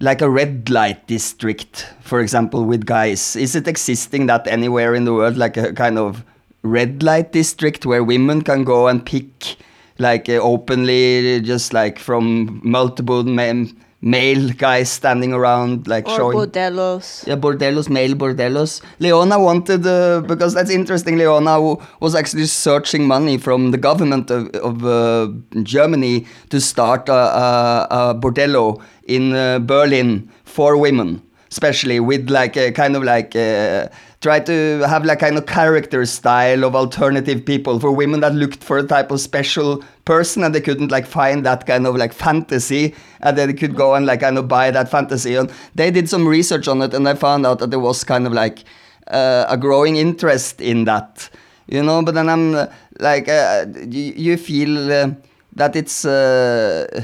like 0.01 0.21
a 0.21 0.29
red 0.29 0.69
light 0.69 1.07
district, 1.07 1.87
for 2.01 2.19
example, 2.19 2.65
with 2.65 2.85
guys. 2.85 3.37
Is 3.37 3.55
it 3.55 3.65
existing 3.65 4.27
that 4.27 4.45
anywhere 4.45 4.93
in 4.93 5.05
the 5.05 5.13
world, 5.13 5.37
like 5.37 5.55
a 5.55 5.71
kind 5.71 5.97
of 5.97 6.21
red 6.63 7.03
light 7.03 7.31
district 7.31 7.85
where 7.85 8.03
women 8.03 8.41
can 8.41 8.63
go 8.63 8.87
and 8.87 9.05
pick, 9.05 9.55
like 9.97 10.27
uh, 10.27 10.33
openly, 10.33 11.39
just 11.41 11.73
like 11.73 11.99
from 11.99 12.59
multiple 12.63 13.23
men, 13.23 13.75
male 14.13 14.49
guys 14.51 14.89
standing 14.91 15.33
around, 15.33 15.87
like 15.87 16.07
Or 16.07 16.15
showing. 16.17 16.37
bordellos. 16.37 17.07
Yeah, 17.27 17.37
bordellos, 17.45 17.89
male 17.89 18.13
bordellos. 18.15 18.81
Leona 18.99 19.39
wanted, 19.39 19.85
uh, 19.87 20.21
because 20.21 20.53
that's 20.53 20.69
interesting, 20.69 21.17
Leona 21.17 21.55
w- 21.55 21.77
was 21.99 22.13
actually 22.13 22.45
searching 22.45 23.07
money 23.07 23.37
from 23.39 23.71
the 23.71 23.77
government 23.79 24.29
of, 24.29 24.47
of 24.69 24.85
uh, 24.85 25.27
Germany 25.63 26.27
to 26.51 26.61
start 26.61 27.09
a, 27.09 27.13
a, 27.13 27.87
a 27.91 28.15
bordello 28.15 28.79
in 29.05 29.33
uh, 29.33 29.57
Berlin 29.59 30.29
for 30.43 30.77
women, 30.77 31.21
especially 31.55 32.01
with 32.01 32.29
like 32.29 32.57
a 32.57 32.71
kind 32.71 32.95
of 32.97 33.03
like. 33.03 33.35
Uh, 33.35 33.87
try 34.25 34.39
to 34.39 34.81
have 34.87 35.05
like 35.05 35.19
kind 35.19 35.37
of 35.37 35.45
character 35.45 36.03
style 36.03 36.63
of 36.63 36.75
alternative 36.75 37.45
people 37.45 37.79
for 37.79 37.91
women 37.91 38.21
that 38.21 38.33
looked 38.33 38.63
for 38.63 38.79
a 38.79 38.83
type 38.83 39.11
of 39.11 39.19
special 39.19 39.83
person 40.03 40.43
and 40.43 40.55
they 40.55 40.61
couldn't 40.61 40.89
like 40.89 41.05
find 41.05 41.45
that 41.45 41.67
kind 41.67 41.85
of 41.85 41.95
like 41.95 42.11
fantasy 42.11 42.95
and 43.21 43.37
then 43.37 43.47
they 43.47 43.53
could 43.53 43.75
go 43.75 43.93
and 43.93 44.07
like 44.07 44.21
kind 44.21 44.39
of 44.39 44.47
buy 44.47 44.71
that 44.71 44.89
fantasy 44.89 45.35
and 45.35 45.51
they 45.75 45.91
did 45.91 46.09
some 46.09 46.27
research 46.27 46.67
on 46.67 46.81
it 46.81 46.91
and 46.95 47.05
they 47.05 47.15
found 47.15 47.45
out 47.45 47.59
that 47.59 47.69
there 47.69 47.79
was 47.79 48.03
kind 48.03 48.25
of 48.25 48.33
like 48.33 48.63
uh, 49.11 49.45
a 49.47 49.57
growing 49.57 49.95
interest 49.95 50.59
in 50.59 50.85
that 50.85 51.29
you 51.67 51.83
know 51.83 52.01
but 52.01 52.15
then 52.15 52.27
i'm 52.27 52.55
uh, 52.55 52.65
like 52.99 53.29
uh, 53.29 53.63
you, 53.87 54.13
you 54.15 54.37
feel 54.37 54.91
uh, 54.91 55.11
that 55.53 55.75
it's 55.75 56.03
uh, 56.03 57.03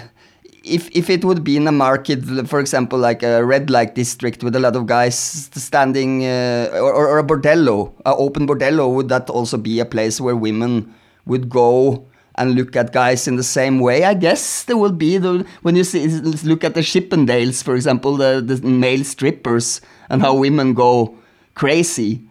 if 0.63 0.89
if 0.95 1.09
it 1.09 1.25
would 1.25 1.43
be 1.43 1.57
in 1.57 1.67
a 1.67 1.71
market, 1.71 2.23
for 2.47 2.59
example, 2.59 2.99
like 2.99 3.23
a 3.23 3.43
red 3.43 3.69
light 3.69 3.95
district 3.95 4.43
with 4.43 4.55
a 4.55 4.59
lot 4.59 4.75
of 4.75 4.85
guys 4.85 5.17
standing, 5.17 6.25
uh, 6.25 6.69
or, 6.73 6.93
or 6.93 7.19
a 7.19 7.23
bordello, 7.23 7.93
a 8.05 8.15
open 8.15 8.47
bordello, 8.47 8.93
would 8.93 9.09
that 9.09 9.29
also 9.29 9.57
be 9.57 9.79
a 9.79 9.85
place 9.85 10.21
where 10.21 10.35
women 10.35 10.93
would 11.25 11.49
go 11.49 12.05
and 12.35 12.55
look 12.55 12.75
at 12.75 12.93
guys 12.93 13.27
in 13.27 13.35
the 13.35 13.43
same 13.43 13.79
way? 13.79 14.03
I 14.03 14.13
guess 14.13 14.63
there 14.63 14.77
would 14.77 14.97
be 14.97 15.17
the 15.17 15.45
when 15.63 15.75
you 15.75 15.83
see 15.83 16.07
look 16.07 16.63
at 16.63 16.75
the 16.75 16.81
Chippendales, 16.81 17.63
for 17.63 17.75
example, 17.75 18.17
the, 18.17 18.41
the 18.45 18.61
male 18.67 19.03
strippers 19.03 19.81
and 20.09 20.21
how 20.21 20.35
women 20.35 20.73
go 20.73 21.17
crazy 21.55 22.21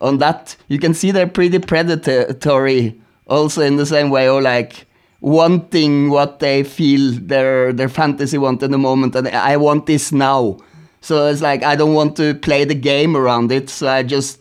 on 0.00 0.18
that. 0.18 0.56
You 0.68 0.78
can 0.78 0.94
see 0.94 1.10
they're 1.10 1.26
pretty 1.26 1.58
predatory, 1.58 3.00
also 3.26 3.62
in 3.62 3.76
the 3.76 3.86
same 3.86 4.10
way, 4.10 4.28
or 4.28 4.40
like 4.40 4.86
wanting 5.22 6.10
what 6.10 6.40
they 6.40 6.64
feel 6.64 7.12
their 7.12 7.72
their 7.72 7.88
fantasy 7.88 8.36
want 8.36 8.62
in 8.62 8.72
the 8.72 8.78
moment 8.78 9.14
and 9.14 9.28
I 9.28 9.56
want 9.56 9.86
this 9.86 10.12
now. 10.12 10.58
So 11.00 11.26
it's 11.28 11.40
like 11.40 11.62
I 11.62 11.76
don't 11.76 11.94
want 11.94 12.16
to 12.16 12.34
play 12.34 12.64
the 12.64 12.74
game 12.74 13.16
around 13.16 13.50
it, 13.50 13.70
so 13.70 13.88
I 13.88 14.02
just 14.02 14.40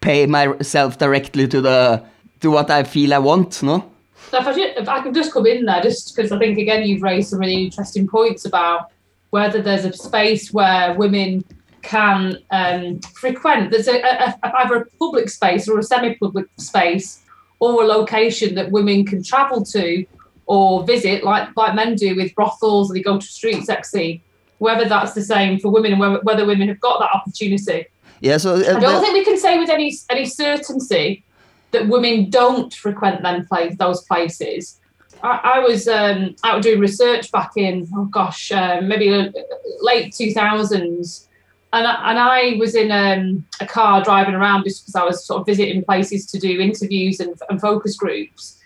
pay 0.00 0.26
myself 0.26 0.98
directly 0.98 1.46
to 1.48 1.60
the 1.60 2.02
to 2.40 2.50
what 2.50 2.70
I 2.70 2.82
feel 2.82 3.14
I 3.14 3.18
want, 3.18 3.62
no? 3.62 3.90
So 4.30 4.38
if 4.38 4.46
I, 4.46 4.54
ju- 4.54 4.72
if 4.76 4.88
I 4.88 5.02
could 5.02 5.14
just 5.14 5.32
come 5.32 5.46
in 5.46 5.66
there, 5.66 5.82
just 5.82 6.16
because 6.16 6.32
I 6.32 6.38
think 6.38 6.58
again 6.58 6.82
you've 6.84 7.02
raised 7.02 7.28
some 7.28 7.38
really 7.38 7.64
interesting 7.64 8.08
points 8.08 8.46
about 8.46 8.90
whether 9.30 9.60
there's 9.60 9.84
a 9.84 9.92
space 9.92 10.52
where 10.52 10.94
women 10.94 11.44
can 11.82 12.38
um, 12.50 13.00
frequent. 13.00 13.70
There's 13.70 13.88
a, 13.88 14.00
a, 14.00 14.34
a, 14.42 14.56
either 14.58 14.76
a 14.76 14.86
public 14.98 15.28
space 15.28 15.68
or 15.68 15.78
a 15.78 15.82
semi-public 15.82 16.46
space 16.58 17.22
or 17.58 17.82
a 17.82 17.86
location 17.86 18.54
that 18.54 18.70
women 18.70 19.04
can 19.04 19.22
travel 19.22 19.64
to 19.64 20.06
or 20.46 20.84
visit, 20.84 21.24
like 21.24 21.56
like 21.56 21.74
men 21.74 21.94
do 21.94 22.14
with 22.16 22.34
brothels 22.34 22.90
and 22.90 22.98
they 22.98 23.02
go 23.02 23.18
to 23.18 23.26
street 23.26 23.64
sexy. 23.64 24.22
Whether 24.58 24.88
that's 24.88 25.12
the 25.12 25.22
same 25.22 25.58
for 25.58 25.70
women 25.70 25.92
and 25.92 26.00
whether, 26.00 26.20
whether 26.20 26.46
women 26.46 26.68
have 26.68 26.80
got 26.80 27.00
that 27.00 27.10
opportunity. 27.12 27.86
Yeah, 28.20 28.36
so 28.36 28.54
uh, 28.54 28.76
I 28.76 28.80
don't 28.80 29.02
think 29.02 29.14
we 29.14 29.24
can 29.24 29.36
say 29.36 29.58
with 29.58 29.68
any 29.68 29.96
any 30.08 30.26
certainty 30.26 31.24
that 31.72 31.88
women 31.88 32.30
don't 32.30 32.72
frequent 32.72 33.22
them 33.22 33.46
place 33.46 33.74
those 33.76 34.02
places. 34.04 34.78
I, 35.22 35.40
I 35.54 35.58
was 35.60 35.88
um, 35.88 36.36
out 36.44 36.62
doing 36.62 36.80
research 36.80 37.32
back 37.32 37.52
in 37.56 37.88
oh 37.96 38.04
gosh 38.04 38.52
uh, 38.52 38.80
maybe 38.82 39.32
late 39.80 40.14
two 40.14 40.32
thousands, 40.32 41.28
and 41.72 41.86
I, 41.86 42.10
and 42.10 42.18
I 42.18 42.56
was 42.58 42.74
in 42.74 42.92
um, 42.92 43.44
a 43.60 43.66
car 43.66 44.02
driving 44.04 44.34
around 44.34 44.64
just 44.64 44.82
because 44.82 44.94
I 44.94 45.04
was 45.04 45.24
sort 45.24 45.40
of 45.40 45.46
visiting 45.46 45.84
places 45.84 46.26
to 46.26 46.38
do 46.38 46.60
interviews 46.60 47.18
and, 47.18 47.34
and 47.48 47.60
focus 47.60 47.96
groups, 47.96 48.61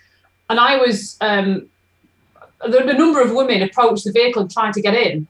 and 0.49 0.59
I 0.59 0.77
was 0.77 1.17
um, 1.21 1.67
the 2.65 2.93
number 2.93 3.21
of 3.21 3.33
women 3.33 3.61
approached 3.61 4.05
the 4.05 4.11
vehicle 4.11 4.43
and 4.43 4.51
trying 4.51 4.73
to 4.73 4.81
get 4.81 4.95
in. 4.95 5.27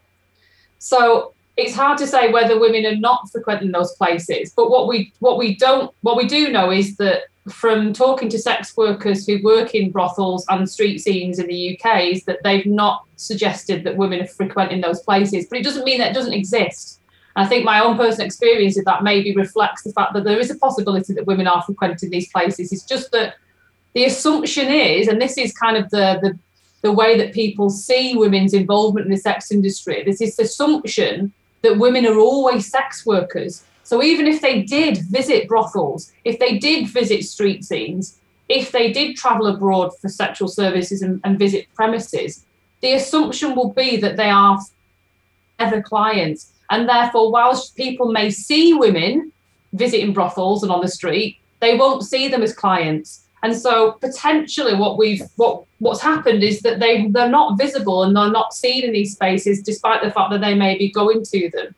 So 0.80 1.34
it's 1.56 1.76
hard 1.76 1.98
to 1.98 2.08
say 2.08 2.32
whether 2.32 2.60
women 2.60 2.86
are 2.86 2.96
not 2.96 3.30
frequenting 3.32 3.72
those 3.72 3.94
places. 3.96 4.54
But 4.56 4.70
what 4.70 4.88
we 4.88 5.12
what 5.20 5.38
we 5.38 5.56
don't 5.56 5.94
what 6.02 6.18
we 6.18 6.28
do 6.28 6.52
know 6.52 6.72
is 6.72 6.98
that 6.98 7.24
from 7.50 7.94
talking 7.94 8.30
to 8.30 8.38
sex 8.38 8.76
workers 8.76 9.26
who 9.26 9.42
work 9.42 9.74
in 9.74 9.90
brothels 9.90 10.46
and 10.50 10.70
street 10.70 11.00
scenes 11.00 11.40
in 11.40 11.48
the 11.48 11.80
UK 11.80 12.04
is 12.04 12.24
that 12.26 12.44
they've 12.44 12.66
not 12.66 13.06
suggested 13.16 13.84
that 13.84 13.98
women 13.98 14.22
are 14.22 14.28
frequenting 14.28 14.82
those 14.82 15.02
places. 15.02 15.48
But 15.50 15.60
it 15.60 15.64
doesn't 15.64 15.86
mean 15.86 16.00
that 16.00 16.12
it 16.12 16.14
doesn't 16.14 16.34
exist. 16.34 17.00
And 17.36 17.46
I 17.46 17.50
think 17.50 17.66
my 17.66 17.80
own 17.80 17.98
personal 17.98 18.26
experience 18.26 18.78
of 18.78 18.86
that 18.86 19.04
maybe 19.04 19.34
reflects 19.36 19.84
the 19.84 19.94
fact 19.94 20.14
that 20.14 20.26
there 20.26 20.40
is 20.40 20.52
a 20.52 20.58
possibility 20.58 21.14
that 21.14 21.26
women 21.26 21.48
are 21.48 21.64
frequenting 21.64 22.10
these 22.10 22.30
places. 22.30 22.72
It's 22.72 22.84
just 22.84 23.12
that 23.12 23.36
the 23.94 24.06
assumption 24.06 24.68
is, 24.68 25.08
and 25.08 25.22
this 25.22 25.38
is 25.38 25.54
kind 25.54 25.78
of 25.78 25.90
the 25.90 26.20
the, 26.22 26.40
the 26.82 26.92
way 26.92 27.18
that 27.18 27.34
people 27.34 27.70
see 27.70 28.16
women's 28.16 28.54
involvement 28.54 29.06
in 29.08 29.12
the 29.12 29.18
sex 29.18 29.52
industry, 29.52 30.04
there's 30.04 30.20
this 30.20 30.40
assumption 30.40 31.34
that 31.64 31.80
women 31.80 32.06
are 32.06 32.20
always 32.20 32.70
sex 32.70 33.06
workers. 33.06 33.64
So 33.84 34.04
even 34.04 34.28
if 34.28 34.42
they 34.42 34.64
did 34.64 34.98
visit 35.10 35.48
brothels, 35.48 36.12
if 36.24 36.40
they 36.40 36.58
did 36.58 36.90
visit 36.90 37.24
street 37.24 37.64
scenes, 37.64 38.20
if 38.50 38.72
they 38.72 38.92
did 38.92 39.16
travel 39.16 39.48
abroad 39.48 39.92
for 40.00 40.10
sexual 40.10 40.48
services 40.48 41.02
and, 41.02 41.20
and 41.24 41.40
visit 41.40 41.68
premises, 41.74 42.46
the 42.82 42.94
assumption 42.94 43.56
will 43.56 43.72
be 43.72 43.98
that 43.98 44.18
they 44.18 44.30
are 44.30 44.60
ever 45.60 45.82
clients. 45.82 46.54
And 46.70 46.88
therefore, 46.88 47.32
whilst 47.32 47.76
people 47.76 48.12
may 48.12 48.30
see 48.30 48.74
women 48.74 49.32
visiting 49.74 50.14
brothels 50.14 50.64
and 50.64 50.72
on 50.72 50.82
the 50.82 50.88
street, 50.88 51.38
they 51.60 51.78
won't 51.78 52.04
see 52.04 52.28
them 52.28 52.44
as 52.44 52.54
clients. 52.54 53.24
And 53.48 53.56
so 53.56 53.94
potentially 54.02 54.76
what 54.76 54.98
we've 54.98 55.22
what 55.38 55.64
what's 55.80 56.02
happened 56.02 56.44
is 56.44 56.60
that 56.64 56.82
they 56.82 57.08
they're 57.08 57.30
not 57.30 57.58
visible 57.58 58.04
and 58.04 58.14
they're 58.14 58.30
not 58.30 58.54
seen 58.54 58.84
in 58.84 58.92
these 58.92 59.14
spaces 59.14 59.64
despite 59.64 60.02
the 60.04 60.12
fact 60.12 60.32
that 60.32 60.42
they 60.42 60.54
may 60.54 60.78
be 60.78 60.92
going 60.92 61.24
to 61.24 61.50
them. 61.52 61.74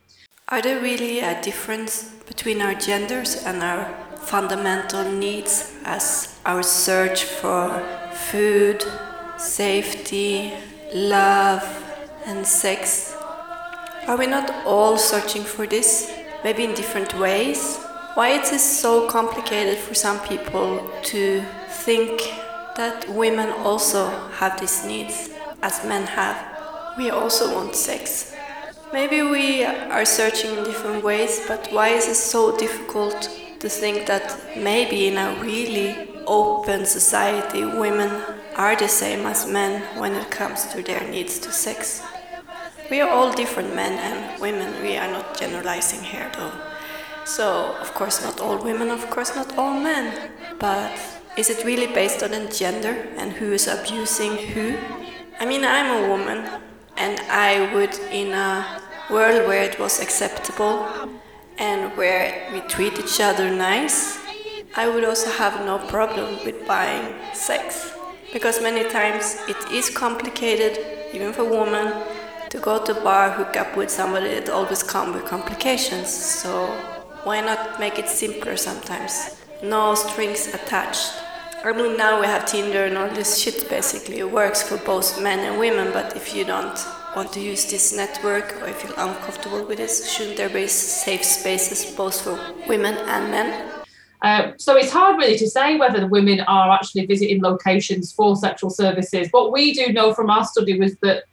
Are 0.48 0.64
there 0.64 0.82
really 0.82 1.20
a 1.20 1.40
difference 1.44 2.06
between 2.26 2.60
our 2.60 2.74
genders 2.74 3.44
and 3.46 3.62
our 3.62 3.86
fundamental 4.18 5.04
needs 5.12 5.72
as 5.86 6.40
our 6.44 6.64
search 6.64 7.24
for 7.24 7.66
food, 8.32 8.84
safety, 9.38 10.52
love, 10.92 11.64
and 12.26 12.48
sex? 12.48 13.16
Are 14.08 14.18
we 14.18 14.26
not 14.26 14.50
all 14.66 14.98
searching 14.98 15.44
for 15.44 15.68
this, 15.68 16.12
maybe 16.44 16.64
in 16.64 16.74
different 16.74 17.14
ways? 17.20 17.78
Why 18.16 18.30
is 18.30 18.52
it 18.52 18.60
so 18.60 19.08
complicated 19.08 19.78
for 19.78 19.94
some 19.94 20.20
people 20.22 20.90
to 21.12 21.44
think 21.90 22.22
that 22.76 23.10
women 23.10 23.50
also 23.66 24.10
have 24.38 24.60
these 24.60 24.86
needs 24.86 25.32
as 25.64 25.84
men 25.84 26.06
have? 26.06 26.38
We 27.00 27.10
also 27.10 27.56
want 27.56 27.76
sex. 27.76 28.36
Maybe 28.94 29.24
we 29.24 29.64
are 29.64 30.06
searching 30.06 30.56
in 30.56 30.64
different 30.66 31.04
ways, 31.04 31.42
but 31.48 31.68
why 31.72 31.88
is 31.90 32.08
it 32.08 32.14
so 32.14 32.56
difficult 32.56 33.20
to 33.62 33.68
think 33.68 34.06
that 34.06 34.40
maybe 34.56 35.08
in 35.08 35.18
a 35.18 35.42
really 35.42 36.22
open 36.28 36.86
society 36.86 37.66
women 37.66 38.12
are 38.56 38.76
the 38.76 38.88
same 38.88 39.26
as 39.26 39.48
men 39.48 39.82
when 40.00 40.14
it 40.14 40.30
comes 40.30 40.68
to 40.68 40.84
their 40.84 41.04
needs 41.10 41.40
to 41.40 41.52
sex? 41.52 42.04
We 42.92 43.02
are 43.02 43.10
all 43.10 43.34
different 43.34 43.74
men 43.74 43.94
and 43.98 44.40
women, 44.40 44.80
we 44.84 44.96
are 44.96 45.12
not 45.12 45.40
generalizing 45.40 46.04
here 46.04 46.30
though. 46.38 46.54
So, 47.26 47.76
of 47.82 47.96
course, 47.96 48.24
not 48.24 48.40
all 48.40 48.58
women, 48.64 48.92
of 48.92 49.10
course, 49.10 49.36
not 49.36 49.58
all 49.58 49.74
men. 49.74 50.32
But 50.60 51.19
is 51.40 51.50
it 51.50 51.64
really 51.64 51.88
based 51.88 52.22
on 52.22 52.32
gender 52.52 53.08
and 53.16 53.32
who 53.32 53.54
is 53.54 53.66
abusing 53.66 54.36
who? 54.36 54.76
I 55.40 55.46
mean, 55.46 55.64
I'm 55.64 56.04
a 56.04 56.10
woman, 56.10 56.40
and 56.98 57.18
I 57.32 57.74
would, 57.74 57.98
in 58.12 58.34
a 58.34 58.82
world 59.10 59.48
where 59.48 59.64
it 59.64 59.80
was 59.80 60.02
acceptable 60.02 60.86
and 61.58 61.96
where 61.96 62.50
we 62.52 62.60
treat 62.68 63.00
each 63.00 63.22
other 63.22 63.50
nice, 63.50 64.20
I 64.76 64.90
would 64.90 65.06
also 65.06 65.32
have 65.32 65.66
no 65.66 65.78
problem 65.88 66.44
with 66.44 66.68
buying 66.68 67.16
sex. 67.34 67.94
Because 68.34 68.62
many 68.62 68.90
times 68.90 69.38
it 69.48 69.72
is 69.72 69.90
complicated, 69.90 70.78
even 71.14 71.32
for 71.32 71.46
women, 71.46 72.04
to 72.50 72.60
go 72.60 72.84
to 72.84 73.00
a 73.00 73.02
bar, 73.02 73.32
hook 73.32 73.56
up 73.56 73.78
with 73.78 73.90
somebody, 73.90 74.28
it 74.28 74.50
always 74.50 74.84
comes 74.84 75.16
with 75.16 75.24
complications. 75.24 76.10
So 76.10 76.68
why 77.24 77.40
not 77.40 77.80
make 77.80 77.98
it 77.98 78.10
simpler 78.10 78.58
sometimes? 78.58 79.38
No 79.64 79.96
strings 79.96 80.54
attached. 80.54 81.14
I 81.62 81.74
mean, 81.74 81.98
now 81.98 82.22
we 82.22 82.26
have 82.26 82.46
Tinder 82.46 82.86
and 82.86 82.98
all 82.98 83.10
this 83.10 83.38
shit 83.38 83.70
basically. 83.70 84.20
It 84.20 84.32
works 84.32 84.64
for 84.64 84.78
both 84.78 85.22
men 85.22 85.40
and 85.40 85.60
women, 85.60 85.92
but 85.92 86.16
if 86.16 86.34
you 86.34 86.46
don't 86.46 86.80
want 87.18 87.34
to 87.34 87.42
use 87.42 87.70
this 87.70 87.94
network 87.94 88.62
or 88.62 88.68
if 88.68 88.82
you 88.82 88.90
feel 88.90 89.10
uncomfortable 89.10 89.66
with 89.66 89.78
this, 89.78 90.10
shouldn't 90.10 90.38
there 90.38 90.50
be 90.50 90.68
safe 90.68 91.24
spaces 91.24 91.94
both 91.98 92.22
for 92.22 92.40
women 92.66 92.96
and 92.96 93.30
men? 93.30 93.72
Uh, 94.22 94.54
so 94.58 94.78
it's 94.78 94.92
hard 94.92 95.18
really 95.18 95.38
to 95.38 95.50
say 95.50 95.76
whether 95.76 96.00
the 96.00 96.08
women 96.08 96.40
are 96.42 96.72
actually 96.72 97.06
visiting 97.06 97.42
locations 97.42 98.14
for 98.14 98.38
sexual 98.38 98.70
services. 98.70 99.28
What 99.32 99.52
we 99.52 99.74
do 99.74 99.92
know 99.92 100.14
from 100.14 100.30
our 100.30 100.46
study 100.46 100.80
was 100.80 100.96
that 101.02 101.26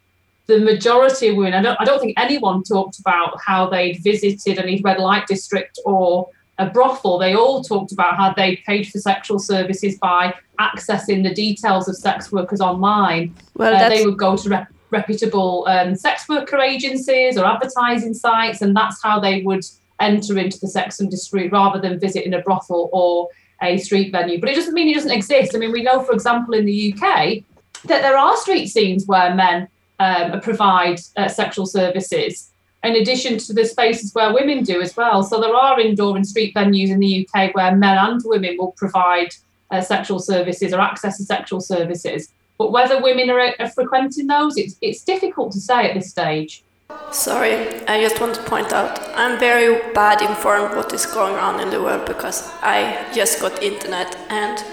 the 0.47 0.59
majority 0.59 1.29
of 1.29 1.37
women, 1.37 1.53
I 1.53 1.61
don't, 1.61 1.79
I 1.79 1.85
don't 1.85 2.01
think 2.01 2.19
anyone 2.19 2.63
talked 2.63 2.99
about 2.99 3.39
how 3.39 3.69
they'd 3.69 4.03
visited 4.03 4.59
any 4.59 4.81
red 4.81 4.99
light 4.99 5.25
district 5.27 5.79
or 5.85 6.29
a 6.59 6.69
brothel. 6.69 7.17
They 7.17 7.35
all 7.35 7.63
talked 7.63 7.91
about 7.91 8.17
how 8.17 8.33
they 8.33 8.57
paid 8.65 8.87
for 8.87 8.99
sexual 8.99 9.39
services 9.39 9.97
by 9.99 10.33
accessing 10.59 11.23
the 11.23 11.33
details 11.33 11.87
of 11.87 11.95
sex 11.95 12.31
workers 12.31 12.61
online. 12.61 13.35
Well, 13.55 13.75
Uh, 13.75 13.89
they 13.89 14.05
would 14.05 14.17
go 14.17 14.35
to 14.35 14.49
rep- 14.49 14.73
reputable 14.89 15.65
um, 15.67 15.95
sex 15.95 16.27
worker 16.27 16.59
agencies 16.59 17.37
or 17.37 17.45
advertising 17.45 18.13
sites, 18.13 18.61
and 18.61 18.75
that's 18.75 19.01
how 19.03 19.19
they 19.19 19.41
would 19.43 19.65
enter 19.99 20.37
into 20.37 20.59
the 20.59 20.67
sex 20.67 20.99
industry 20.99 21.47
rather 21.49 21.79
than 21.79 21.99
visiting 21.99 22.33
a 22.33 22.39
brothel 22.39 22.89
or 22.91 23.29
a 23.61 23.77
street 23.77 24.11
venue. 24.11 24.39
But 24.39 24.49
it 24.49 24.55
doesn't 24.55 24.73
mean 24.73 24.89
it 24.89 24.95
doesn't 24.95 25.11
exist. 25.11 25.55
I 25.55 25.59
mean, 25.59 25.71
we 25.71 25.83
know, 25.83 26.01
for 26.01 26.13
example, 26.13 26.53
in 26.53 26.65
the 26.65 26.93
UK, 26.93 27.43
that 27.85 28.01
there 28.01 28.17
are 28.17 28.35
street 28.37 28.67
scenes 28.67 29.05
where 29.05 29.33
men 29.35 29.67
um, 29.99 30.39
provide 30.41 30.99
uh, 31.17 31.27
sexual 31.27 31.65
services. 31.65 32.51
In 32.83 32.95
addition 32.95 33.37
to 33.39 33.53
the 33.53 33.65
spaces 33.65 34.13
where 34.13 34.33
women 34.33 34.63
do 34.63 34.81
as 34.81 34.95
well. 34.95 35.23
So 35.23 35.41
there 35.41 35.53
are 35.53 35.79
indoor 35.79 36.15
and 36.15 36.25
street 36.25 36.53
venues 36.55 36.89
in 36.89 36.99
the 36.99 37.27
UK 37.27 37.53
where 37.53 37.75
men 37.75 37.97
and 37.97 38.21
women 38.23 38.55
will 38.57 38.73
provide 38.73 39.33
uh, 39.71 39.81
sexual 39.81 40.19
services 40.19 40.73
or 40.73 40.79
access 40.79 41.17
to 41.17 41.23
sexual 41.23 41.59
services. 41.59 42.31
But 42.57 42.71
whether 42.71 43.01
women 43.01 43.29
are, 43.29 43.53
are 43.59 43.69
frequenting 43.69 44.27
those, 44.27 44.57
it's, 44.57 44.77
it's 44.81 45.03
difficult 45.03 45.51
to 45.53 45.59
say 45.59 45.89
at 45.89 45.95
this 45.95 46.09
stage. 46.09 46.63
Sorry, 47.11 47.55
I 47.85 48.01
just 48.01 48.21
want 48.21 48.35
to 48.35 48.43
point 48.43 48.71
out 48.71 48.97
I'm 49.15 49.37
very 49.39 49.93
bad 49.93 50.21
informed 50.21 50.75
what 50.75 50.93
is 50.93 51.05
going 51.05 51.35
on 51.35 51.59
in 51.59 51.69
the 51.69 51.81
world 51.81 52.05
because 52.05 52.49
I 52.61 53.11
just 53.13 53.41
got 53.41 53.61
internet 53.61 54.15
and 54.29 54.63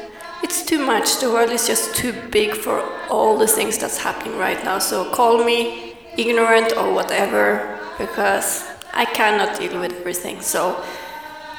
it's 0.43 0.64
too 0.64 0.79
much. 0.79 1.19
The 1.19 1.31
world 1.31 1.51
is 1.51 1.67
just 1.67 1.97
too 1.97 2.12
big 2.31 2.55
for 2.55 2.81
all 3.11 3.37
the 3.37 3.49
things 3.49 3.79
that's 3.79 3.99
happening 3.99 4.38
right 4.38 4.62
now. 4.62 4.79
So 4.79 5.11
call 5.11 5.43
me 5.45 5.95
ignorant 6.17 6.77
or 6.77 6.93
whatever 6.93 7.73
because 7.98 8.64
I 8.92 9.04
cannot 9.04 9.59
deal 9.59 9.80
with 9.80 9.92
everything. 9.92 10.40
So, 10.40 10.83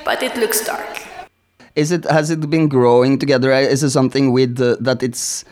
but 0.04 0.24
it 0.24 0.36
looks 0.38 0.66
dark. 0.66 1.04
Is 1.76 1.92
it 1.92 2.06
has 2.06 2.30
it 2.30 2.50
been 2.50 2.68
growing 2.70 3.20
together? 3.20 3.52
Uh, 3.52 3.60
Is 3.60 3.84
it 3.84 3.90
something 3.90 4.32
with 4.32 4.62
uh, 4.62 4.78
that 4.80 5.04
it's 5.04 5.44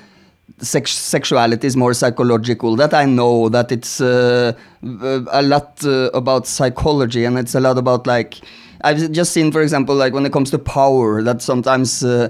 sex 0.59 0.91
sexuality 0.91 1.67
is 1.67 1.75
more 1.75 1.93
psychological? 1.93 2.77
That 2.77 2.93
I 2.93 3.05
know 3.05 3.49
that 3.49 3.71
it's 3.71 3.99
uh, 3.99 4.53
uh, 4.85 5.19
a 5.31 5.41
lot 5.41 5.83
uh, 5.83 6.09
about 6.13 6.47
psychology 6.47 7.25
and 7.25 7.37
it's 7.37 7.55
a 7.55 7.59
lot 7.59 7.77
about 7.77 8.07
like 8.07 8.39
I've 8.85 9.11
just 9.11 9.33
seen, 9.33 9.51
for 9.51 9.61
example, 9.61 9.95
like 9.95 10.13
when 10.13 10.25
it 10.25 10.31
comes 10.31 10.49
to 10.51 10.59
power, 10.59 11.21
that 11.23 11.41
sometimes. 11.41 12.03
Uh, 12.03 12.29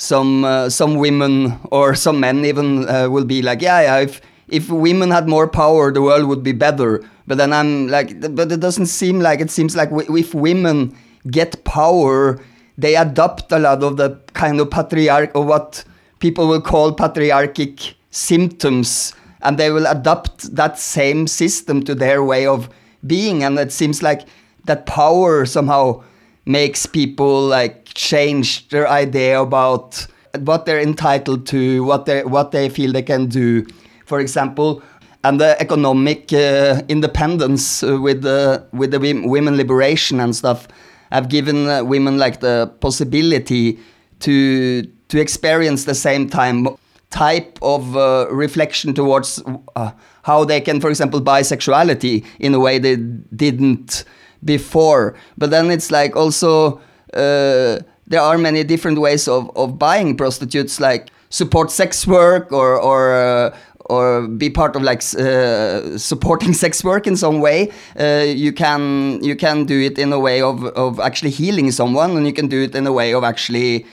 some 0.00 0.46
some 0.70 0.94
women 0.94 1.58
or 1.72 1.92
some 1.96 2.20
men 2.20 2.44
even 2.44 2.86
will 3.10 3.24
be 3.24 3.42
like, 3.42 3.60
yeah, 3.60 3.80
yeah, 3.80 3.96
if 3.98 4.20
if 4.48 4.70
women 4.70 5.10
had 5.10 5.28
more 5.28 5.48
power, 5.48 5.92
the 5.92 6.02
world 6.02 6.28
would 6.28 6.42
be 6.42 6.52
better. 6.52 7.02
But 7.26 7.38
then 7.38 7.52
I'm 7.52 7.88
like, 7.88 8.20
but 8.34 8.50
it 8.50 8.60
doesn't 8.60 8.86
seem 8.86 9.20
like 9.20 9.40
it 9.40 9.50
seems 9.50 9.76
like 9.76 9.90
if 9.92 10.34
women 10.34 10.96
get 11.30 11.64
power, 11.64 12.40
they 12.78 12.96
adopt 12.96 13.52
a 13.52 13.58
lot 13.58 13.82
of 13.82 13.96
the 13.96 14.18
kind 14.32 14.60
of 14.60 14.70
patriarch 14.70 15.32
or 15.34 15.44
what 15.44 15.84
people 16.20 16.48
will 16.48 16.60
call 16.60 16.92
patriarchic 16.92 17.94
symptoms, 18.10 19.14
and 19.42 19.58
they 19.58 19.70
will 19.70 19.86
adopt 19.86 20.54
that 20.54 20.78
same 20.78 21.26
system 21.26 21.84
to 21.84 21.94
their 21.94 22.24
way 22.24 22.46
of 22.46 22.70
being. 23.06 23.44
And 23.44 23.58
it 23.58 23.72
seems 23.72 24.02
like 24.02 24.22
that 24.64 24.86
power 24.86 25.44
somehow 25.44 26.02
makes 26.46 26.86
people 26.86 27.46
like 27.46 27.84
change 27.94 28.68
their 28.70 28.88
idea 28.88 29.40
about 29.40 30.06
what 30.40 30.64
they're 30.64 30.80
entitled 30.80 31.46
to, 31.48 31.84
what 31.84 32.06
they 32.06 32.24
what 32.24 32.52
they 32.52 32.68
feel 32.68 32.92
they 32.92 33.02
can 33.02 33.26
do. 33.26 33.66
For 34.08 34.20
example, 34.20 34.82
and 35.22 35.38
the 35.38 35.60
economic 35.60 36.32
uh, 36.32 36.82
independence 36.88 37.82
uh, 37.82 38.00
with 38.00 38.22
the 38.22 38.66
with 38.72 38.90
the 38.92 38.98
women 38.98 39.56
liberation 39.56 40.20
and 40.20 40.34
stuff 40.34 40.66
have 41.12 41.28
given 41.28 41.68
uh, 41.68 41.84
women 41.84 42.16
like 42.18 42.40
the 42.40 42.72
possibility 42.80 43.78
to 44.20 44.82
to 45.08 45.20
experience 45.20 45.84
the 45.84 45.94
same 45.94 46.28
time 46.28 46.68
type 47.10 47.58
of 47.62 47.96
uh, 47.96 48.26
reflection 48.30 48.94
towards 48.94 49.42
uh, 49.76 49.90
how 50.24 50.44
they 50.44 50.60
can, 50.60 50.80
for 50.80 50.90
example, 50.90 51.20
bisexuality 51.20 52.24
in 52.38 52.54
a 52.54 52.58
way 52.58 52.78
they 52.78 52.96
didn't 52.96 54.04
before. 54.44 55.14
But 55.38 55.50
then 55.50 55.70
it's 55.70 55.90
like 55.90 56.16
also 56.16 56.80
uh, 57.14 57.80
there 58.06 58.20
are 58.20 58.38
many 58.38 58.64
different 58.64 59.00
ways 59.00 59.28
of, 59.28 59.50
of 59.56 59.78
buying 59.78 60.16
prostitutes, 60.16 60.80
like 60.80 61.10
support 61.30 61.70
sex 61.70 62.06
work 62.06 62.52
or 62.52 62.80
or 62.80 63.54
or 63.88 64.26
be 64.28 64.50
part 64.50 64.76
of 64.76 64.82
like 64.82 65.02
uh, 65.18 65.96
supporting 65.98 66.52
sex 66.62 66.84
work 66.84 67.06
in 67.06 67.16
some 67.16 67.40
way. 67.40 67.70
Uh, 67.98 68.24
you 68.26 68.52
can 68.52 69.22
you 69.22 69.36
can 69.36 69.64
do 69.64 69.80
it 69.80 69.98
in 69.98 70.12
a 70.12 70.18
way 70.18 70.42
of 70.42 70.64
of 70.64 71.00
actually 71.00 71.30
healing 71.30 71.70
someone, 71.70 72.16
and 72.16 72.26
you 72.26 72.32
can 72.32 72.48
do 72.48 72.62
it 72.62 72.74
in 72.74 72.86
a 72.86 72.92
way 72.92 73.14
of 73.14 73.24
actually 73.24 73.86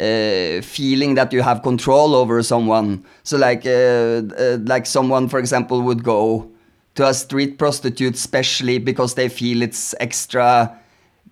uh, 0.00 0.62
feeling 0.62 1.14
that 1.14 1.32
you 1.32 1.42
have 1.42 1.62
control 1.62 2.14
over 2.14 2.42
someone. 2.42 3.04
So 3.22 3.36
like 3.36 3.66
uh, 3.66 4.22
uh, 4.38 4.58
like 4.64 4.86
someone, 4.86 5.28
for 5.28 5.38
example, 5.38 5.82
would 5.82 6.02
go 6.02 6.50
to 6.94 7.06
a 7.06 7.14
street 7.14 7.58
prostitute 7.58 8.16
specially 8.16 8.78
because 8.78 9.14
they 9.14 9.28
feel 9.28 9.62
it's 9.62 9.94
extra 10.00 10.76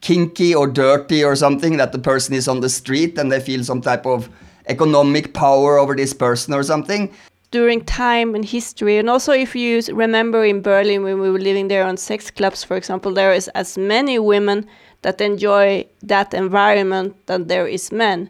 kinky 0.01 0.55
or 0.55 0.67
dirty 0.67 1.25
or 1.25 1.35
something 1.35 1.77
that 1.77 1.93
the 1.93 1.99
person 1.99 2.35
is 2.35 2.47
on 2.47 2.61
the 2.61 2.69
street 2.69 3.19
and 3.19 3.33
they 3.33 3.41
feel 3.41 3.65
some 3.65 3.81
type 3.81 4.07
of 4.07 4.29
economic 4.67 5.35
power 5.35 5.79
over 5.79 5.97
this 5.97 6.13
person 6.13 6.55
or 6.55 6.63
something. 6.63 7.13
During 7.51 7.85
time 7.85 8.35
and 8.35 8.45
history. 8.45 8.99
And 8.99 9.09
also 9.09 9.33
if 9.33 9.57
you 9.57 9.81
remember 9.93 10.45
in 10.45 10.61
berlin 10.61 11.03
when 11.03 11.21
we 11.21 11.31
were 11.31 11.39
living 11.39 11.69
there 11.69 11.85
on 11.85 11.97
sex 11.97 12.31
clubs 12.31 12.63
for 12.65 12.77
example 12.77 13.13
there 13.13 13.33
is 13.33 13.49
as 13.49 13.79
many 13.79 14.19
women 14.19 14.67
that 15.03 15.21
enjoy 15.21 15.87
that 16.03 16.35
environment 16.35 17.15
than 17.27 17.47
there 17.47 17.67
is 17.67 17.93
men. 17.93 18.29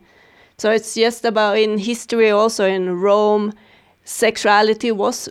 So 0.58 0.70
it's 0.70 0.94
just 0.94 1.24
about 1.24 1.58
in 1.58 1.78
history 1.78 2.30
also 2.30 2.66
in 2.66 3.00
rome 3.00 3.52
sexuality 4.04 4.92
was 4.92 5.28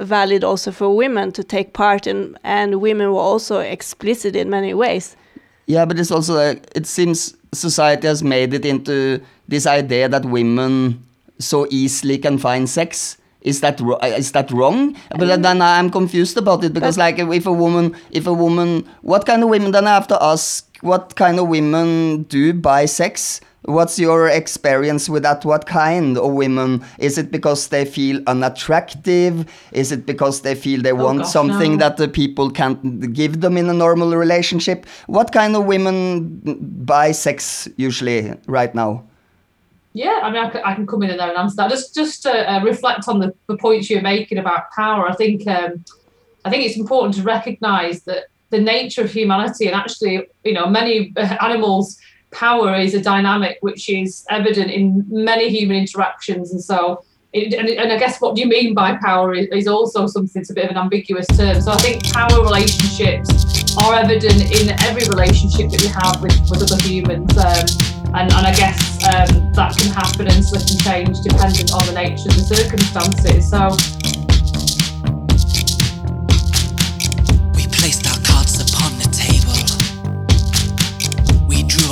valid 0.00 0.44
also 0.44 0.72
for 0.72 0.94
women 0.96 1.32
to 1.32 1.44
take 1.44 1.72
part 1.72 2.06
in 2.06 2.36
and 2.42 2.80
women 2.80 3.12
were 3.12 3.20
also 3.20 3.60
explicit 3.60 4.34
in 4.34 4.50
many 4.50 4.74
ways. 4.74 5.16
Yeah, 5.66 5.84
but 5.84 5.98
it's 5.98 6.10
also 6.10 6.34
like 6.34 6.68
it 6.74 6.86
seems 6.86 7.34
society 7.52 8.06
has 8.06 8.22
made 8.22 8.54
it 8.54 8.64
into 8.64 9.20
this 9.48 9.66
idea 9.66 10.08
that 10.08 10.24
women 10.24 11.04
so 11.38 11.66
easily 11.70 12.18
can 12.18 12.38
find 12.38 12.68
sex. 12.68 13.16
Is 13.42 13.60
that 13.60 13.80
uh, 13.80 13.96
is 14.02 14.32
that 14.32 14.50
wrong? 14.50 14.96
But 15.16 15.42
then- 15.42 15.62
I'm 15.62 15.90
confused 15.90 16.36
about 16.36 16.62
it 16.64 16.72
because 16.74 16.98
like 16.98 17.18
if 17.18 17.46
a 17.46 17.52
woman, 17.52 17.96
if 18.10 18.26
a 18.26 18.32
woman, 18.32 18.86
what 19.02 19.24
kind 19.26 19.42
of 19.42 19.48
women? 19.48 19.72
Then 19.72 19.86
I 19.86 19.94
have 19.94 20.08
to 20.08 20.22
ask, 20.22 20.68
what 20.82 21.16
kind 21.16 21.38
of 21.38 21.48
women 21.48 22.24
do 22.24 22.52
buy 22.52 22.84
sex? 22.84 23.40
What's 23.62 23.98
your 23.98 24.26
experience 24.26 25.08
with 25.08 25.22
that? 25.22 25.44
What 25.44 25.66
kind 25.66 26.16
of 26.16 26.32
women? 26.32 26.82
Is 26.98 27.18
it 27.18 27.30
because 27.30 27.68
they 27.68 27.84
feel 27.84 28.22
unattractive? 28.26 29.44
Is 29.72 29.92
it 29.92 30.06
because 30.06 30.40
they 30.40 30.54
feel 30.54 30.80
they 30.80 30.94
want 30.94 31.20
gosh, 31.20 31.32
something 31.32 31.72
no. 31.72 31.78
that 31.78 31.98
the 31.98 32.08
people 32.08 32.50
can't 32.50 33.12
give 33.12 33.42
them 33.42 33.58
in 33.58 33.68
a 33.68 33.74
normal 33.74 34.16
relationship? 34.16 34.86
What 35.06 35.32
kind 35.32 35.54
of 35.56 35.66
women 35.66 36.40
buy 36.84 37.12
sex 37.12 37.68
usually 37.76 38.34
right 38.46 38.74
now? 38.74 39.04
Yeah, 39.92 40.20
I 40.22 40.30
mean, 40.30 40.44
I 40.44 40.50
can, 40.50 40.62
I 40.64 40.74
can 40.74 40.86
come 40.86 41.02
in 41.02 41.10
and 41.10 41.18
there 41.18 41.30
and 41.30 41.38
answer 41.38 41.56
that. 41.56 41.70
Just, 41.70 41.94
just 41.94 42.22
to 42.22 42.30
uh, 42.30 42.62
reflect 42.62 43.08
on 43.08 43.18
the, 43.18 43.34
the 43.48 43.56
points 43.56 43.90
you're 43.90 44.02
making 44.02 44.38
about 44.38 44.70
power. 44.70 45.08
I 45.08 45.14
think, 45.14 45.46
um, 45.48 45.84
I 46.44 46.50
think 46.50 46.64
it's 46.64 46.76
important 46.76 47.16
to 47.16 47.22
recognise 47.22 48.02
that 48.04 48.26
the 48.50 48.60
nature 48.60 49.02
of 49.02 49.12
humanity 49.12 49.66
and 49.66 49.74
actually, 49.74 50.28
you 50.44 50.52
know, 50.52 50.66
many 50.66 51.12
uh, 51.16 51.36
animals, 51.40 51.98
power 52.30 52.76
is 52.76 52.94
a 52.94 53.00
dynamic 53.00 53.58
which 53.60 53.88
is 53.88 54.24
evident 54.30 54.70
in 54.70 55.04
many 55.08 55.48
human 55.48 55.76
interactions, 55.76 56.52
and 56.52 56.62
so 56.62 57.02
it, 57.32 57.54
and, 57.54 57.68
and 57.68 57.92
I 57.92 57.98
guess 57.98 58.20
what 58.20 58.36
you 58.36 58.46
mean 58.46 58.74
by 58.74 58.96
power 58.96 59.34
is, 59.34 59.46
is 59.48 59.66
also 59.66 60.06
something, 60.06 60.40
it's 60.40 60.50
a 60.50 60.54
bit 60.54 60.64
of 60.66 60.70
an 60.70 60.76
ambiguous 60.76 61.26
term. 61.28 61.60
So 61.60 61.72
I 61.72 61.76
think 61.78 62.04
power 62.12 62.42
relationships 62.42 63.76
are 63.82 63.94
evident 63.94 64.50
in 64.60 64.70
every 64.82 65.08
relationship 65.08 65.70
that 65.70 65.80
we 65.80 65.88
have 65.88 66.22
with, 66.22 66.38
with 66.50 66.62
other 66.62 66.80
humans. 66.82 67.36
Um, 67.36 67.99
and, 68.14 68.32
and 68.32 68.46
I 68.46 68.52
guess 68.54 68.98
um, 69.06 69.52
that 69.52 69.76
can 69.78 69.92
happen 69.92 70.26
and 70.26 70.44
slip 70.44 70.66
and 70.66 70.82
change 70.82 71.20
depending 71.20 71.70
on 71.70 71.86
the 71.86 71.92
nature 71.94 72.28
of 72.28 72.34
the 72.34 72.42
circumstances. 72.42 73.48
So 73.48 73.70
We 77.54 77.66
placed 77.70 78.06
our 78.10 78.18
cards 78.26 78.58
upon 78.58 78.98
the 78.98 79.06
table. 79.14 79.62
We 81.46 81.62
drew 81.62 81.90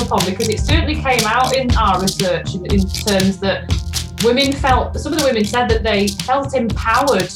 up 0.00 0.12
on 0.12 0.24
because 0.24 0.48
it 0.48 0.60
certainly 0.60 0.96
came 0.96 1.24
out 1.24 1.54
in 1.54 1.74
our 1.76 2.00
research 2.00 2.54
in, 2.54 2.66
in 2.66 2.80
terms 2.88 3.38
that 3.40 3.70
women 4.24 4.52
felt, 4.52 4.98
some 4.98 5.12
of 5.12 5.18
the 5.18 5.24
women 5.24 5.44
said 5.44 5.68
that 5.68 5.82
they 5.82 6.08
felt 6.08 6.54
empowered 6.54 7.30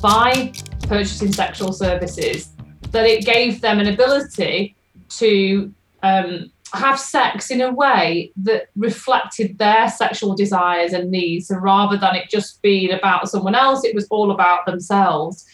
by 0.00 0.52
purchasing 0.82 1.32
sexual 1.32 1.72
services, 1.72 2.50
that 2.90 3.06
it 3.06 3.24
gave 3.24 3.60
them 3.60 3.80
an 3.80 3.88
ability 3.88 4.76
to 5.08 5.72
um, 6.02 6.50
have 6.72 6.98
sex 6.98 7.50
in 7.50 7.60
a 7.60 7.72
way 7.72 8.32
that 8.36 8.68
reflected 8.76 9.58
their 9.58 9.88
sexual 9.88 10.34
desires 10.34 10.92
and 10.92 11.10
needs. 11.10 11.48
So 11.48 11.56
rather 11.56 11.96
than 11.96 12.14
it 12.16 12.28
just 12.30 12.60
being 12.62 12.92
about 12.92 13.28
someone 13.28 13.54
else, 13.54 13.84
it 13.84 13.94
was 13.94 14.06
all 14.10 14.30
about 14.30 14.66
themselves. 14.66 15.46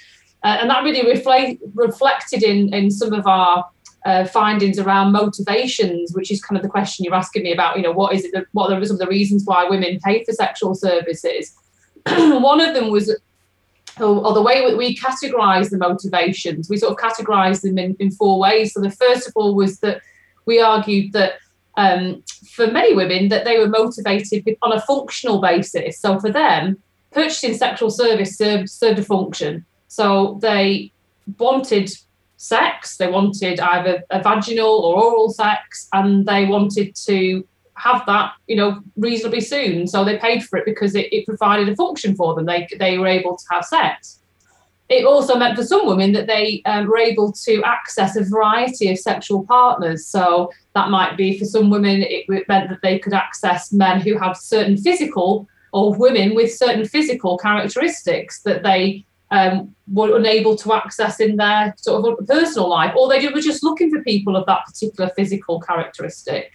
Uh, 0.42 0.58
and 0.60 0.70
that 0.70 0.82
really 0.82 1.06
reflect, 1.06 1.62
reflected 1.74 2.42
in, 2.42 2.72
in 2.72 2.90
some 2.90 3.12
of 3.12 3.26
our 3.26 3.68
uh, 4.04 4.24
findings 4.24 4.78
around 4.78 5.12
motivations, 5.12 6.12
which 6.14 6.30
is 6.30 6.42
kind 6.42 6.56
of 6.56 6.62
the 6.62 6.68
question 6.68 7.04
you're 7.04 7.14
asking 7.14 7.42
me 7.42 7.52
about. 7.52 7.76
You 7.76 7.82
know, 7.82 7.92
what 7.92 8.14
is 8.14 8.24
it? 8.24 8.32
That, 8.32 8.46
what 8.52 8.72
are 8.72 8.84
some 8.84 8.96
of 8.96 9.00
the 9.00 9.06
reasons 9.06 9.44
why 9.44 9.68
women 9.68 10.00
pay 10.04 10.24
for 10.24 10.32
sexual 10.32 10.74
services? 10.74 11.54
One 12.06 12.60
of 12.60 12.74
them 12.74 12.90
was, 12.90 13.10
or, 13.98 14.26
or 14.26 14.32
the 14.32 14.42
way 14.42 14.68
that 14.68 14.76
we 14.76 14.96
categorise 14.96 15.70
the 15.70 15.78
motivations. 15.78 16.70
We 16.70 16.78
sort 16.78 16.92
of 16.92 16.98
categorise 16.98 17.62
them 17.62 17.78
in, 17.78 17.96
in 18.00 18.10
four 18.10 18.38
ways. 18.38 18.72
So 18.72 18.80
the 18.80 18.90
first 18.90 19.28
of 19.28 19.32
all 19.36 19.54
was 19.54 19.80
that 19.80 20.00
we 20.46 20.60
argued 20.60 21.12
that 21.12 21.34
um, 21.76 22.22
for 22.50 22.66
many 22.66 22.94
women 22.94 23.28
that 23.28 23.44
they 23.44 23.58
were 23.58 23.68
motivated 23.68 24.44
on 24.62 24.72
a 24.72 24.80
functional 24.80 25.40
basis. 25.40 25.98
So 25.98 26.18
for 26.18 26.30
them, 26.30 26.82
purchasing 27.10 27.54
sexual 27.54 27.90
service 27.90 28.36
served 28.36 28.70
served 28.70 28.98
a 28.98 29.04
function. 29.04 29.64
So 29.88 30.38
they 30.40 30.92
wanted 31.38 31.90
sex, 32.40 32.96
they 32.96 33.06
wanted 33.06 33.60
either 33.60 34.02
a 34.08 34.22
vaginal 34.22 34.80
or 34.80 35.02
oral 35.04 35.28
sex, 35.28 35.88
and 35.92 36.24
they 36.24 36.46
wanted 36.46 36.96
to 37.06 37.46
have 37.74 38.02
that, 38.06 38.32
you 38.46 38.56
know, 38.56 38.80
reasonably 38.96 39.42
soon. 39.42 39.86
So 39.86 40.04
they 40.04 40.16
paid 40.16 40.42
for 40.44 40.58
it 40.58 40.64
because 40.64 40.94
it, 40.94 41.12
it 41.12 41.26
provided 41.26 41.68
a 41.68 41.76
function 41.76 42.16
for 42.16 42.34
them. 42.34 42.46
They 42.46 42.66
they 42.78 42.96
were 42.96 43.06
able 43.06 43.36
to 43.36 43.44
have 43.50 43.64
sex. 43.64 44.22
It 44.88 45.04
also 45.04 45.36
meant 45.36 45.56
for 45.56 45.62
some 45.64 45.86
women 45.86 46.12
that 46.12 46.26
they 46.26 46.62
um, 46.64 46.88
were 46.88 46.98
able 46.98 47.30
to 47.44 47.62
access 47.62 48.16
a 48.16 48.24
variety 48.24 48.90
of 48.90 48.98
sexual 48.98 49.44
partners. 49.44 50.06
So 50.06 50.50
that 50.74 50.88
might 50.88 51.16
be 51.16 51.38
for 51.38 51.44
some 51.44 51.70
women, 51.70 52.02
it 52.02 52.28
meant 52.28 52.48
that 52.48 52.80
they 52.82 52.98
could 52.98 53.12
access 53.12 53.72
men 53.72 54.00
who 54.00 54.18
had 54.18 54.32
certain 54.32 54.76
physical 54.76 55.46
or 55.72 55.94
women 55.94 56.34
with 56.34 56.52
certain 56.52 56.84
physical 56.84 57.38
characteristics 57.38 58.42
that 58.42 58.64
they 58.64 59.04
um, 59.30 59.74
were 59.92 60.16
unable 60.16 60.56
to 60.56 60.72
access 60.72 61.20
in 61.20 61.36
their 61.36 61.74
sort 61.76 62.04
of 62.04 62.26
personal 62.26 62.68
life, 62.68 62.94
or 62.96 63.08
they 63.08 63.26
were 63.28 63.40
just 63.40 63.62
looking 63.62 63.90
for 63.90 64.02
people 64.02 64.36
of 64.36 64.46
that 64.46 64.64
particular 64.66 65.10
physical 65.16 65.60
characteristic. 65.60 66.52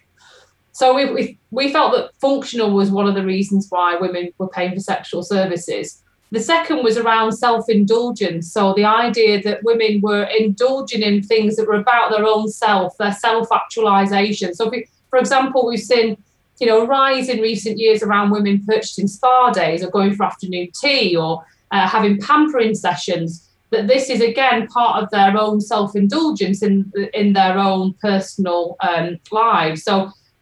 So 0.71 0.93
we, 0.93 1.09
we, 1.11 1.39
we 1.51 1.71
felt 1.71 1.93
that 1.93 2.11
functional 2.19 2.71
was 2.71 2.91
one 2.91 3.07
of 3.07 3.15
the 3.15 3.23
reasons 3.23 3.67
why 3.69 3.95
women 3.95 4.33
were 4.37 4.49
paying 4.49 4.73
for 4.73 4.81
sexual 4.81 5.23
services. 5.23 6.03
The 6.31 6.41
second 6.41 6.83
was 6.83 6.97
around 6.97 7.31
self 7.31 7.69
indulgence. 7.69 8.51
So 8.51 8.73
the 8.73 8.83
idea 8.83 9.41
that 9.43 9.63
women 9.63 10.01
were 10.01 10.23
indulging 10.23 11.01
in 11.01 11.23
things 11.23 11.55
that 11.55 11.67
were 11.67 11.75
about 11.75 12.11
their 12.11 12.25
own 12.25 12.49
self, 12.49 12.97
their 12.97 13.13
self 13.13 13.47
actualization. 13.53 14.53
So, 14.53 14.67
we, 14.67 14.87
for 15.09 15.17
example, 15.17 15.65
we've 15.65 15.79
seen 15.79 16.17
you 16.59 16.67
know, 16.67 16.81
a 16.81 16.85
rise 16.85 17.29
in 17.29 17.39
recent 17.39 17.77
years 17.77 18.01
around 18.01 18.31
women 18.31 18.63
purchasing 18.65 19.07
spa 19.07 19.51
days 19.51 19.83
or 19.83 19.89
going 19.89 20.15
for 20.15 20.25
afternoon 20.25 20.69
tea 20.79 21.15
or 21.15 21.45
uh, 21.75 21.87
having 21.95 22.19
pampering 22.29 22.75
sessions. 22.75 23.29
That 23.71 23.87
this 23.87 24.09
is 24.13 24.21
again 24.21 24.67
part 24.67 24.95
of 25.01 25.09
their 25.09 25.33
own 25.45 25.59
self-indulgence 25.59 26.59
in 26.67 26.75
in 27.13 27.33
their 27.33 27.57
own 27.57 27.85
personal 28.07 28.61
um, 28.89 29.07
lives. 29.31 29.83
So 29.83 29.95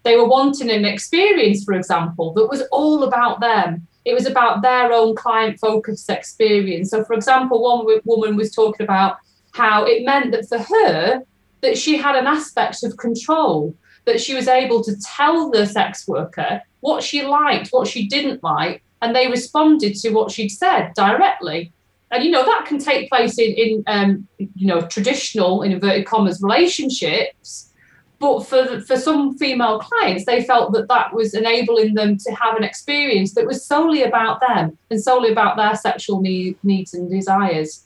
they 0.03 0.15
were 0.17 0.27
wanting 0.37 0.69
an 0.69 0.85
experience, 0.85 1.63
for 1.63 1.73
example, 1.73 2.33
that 2.33 2.51
was 2.53 2.63
all 2.71 3.03
about 3.03 3.39
them. 3.39 3.87
It 4.09 4.13
was 4.13 4.27
about 4.27 4.61
their 4.61 4.91
own 4.91 5.15
client-focused 5.15 6.09
experience. 6.09 6.89
So, 6.91 7.05
for 7.05 7.13
example, 7.13 7.57
one 7.63 8.01
woman 8.03 8.35
was 8.35 8.53
talking 8.53 8.83
about 8.83 9.11
how 9.53 9.85
it 9.85 10.03
meant 10.03 10.31
that 10.33 10.47
for 10.49 10.59
her 10.73 11.23
that 11.61 11.77
she 11.77 11.93
had 12.05 12.15
an 12.17 12.27
aspect 12.27 12.83
of 12.83 12.97
control 12.97 13.73
that 14.05 14.19
she 14.19 14.33
was 14.35 14.47
able 14.49 14.83
to 14.83 14.93
tell 15.15 15.49
the 15.49 15.65
sex 15.65 16.05
worker 16.07 16.61
what 16.81 17.01
she 17.01 17.19
liked, 17.25 17.69
what 17.69 17.87
she 17.87 18.01
didn't 18.09 18.43
like, 18.43 18.82
and 19.03 19.13
they 19.13 19.27
responded 19.27 19.95
to 19.95 20.09
what 20.11 20.31
she'd 20.31 20.49
said 20.49 20.93
directly. 20.95 21.71
And 22.09 22.23
you 22.23 22.31
know 22.31 22.45
that 22.45 22.65
can 22.65 22.79
take 22.79 23.09
place 23.09 23.37
in, 23.37 23.51
in 23.51 23.83
um, 23.87 24.27
you 24.37 24.67
know 24.67 24.81
traditional 24.81 25.61
in 25.61 25.71
inverted 25.71 26.05
commas 26.05 26.41
relationships, 26.41 27.71
but 28.19 28.47
for 28.47 28.79
for 28.81 28.97
some 28.97 29.37
female 29.37 29.79
clients, 29.79 30.25
they 30.25 30.43
felt 30.43 30.73
that 30.73 30.87
that 30.87 31.13
was 31.13 31.33
enabling 31.33 31.95
them 31.95 32.17
to 32.17 32.31
have 32.31 32.55
an 32.55 32.63
experience 32.63 33.33
that 33.33 33.45
was 33.45 33.65
solely 33.65 34.03
about 34.03 34.39
them 34.41 34.77
and 34.89 35.01
solely 35.01 35.31
about 35.31 35.57
their 35.57 35.75
sexual 35.75 36.21
need, 36.21 36.55
needs 36.63 36.93
and 36.93 37.09
desires 37.09 37.82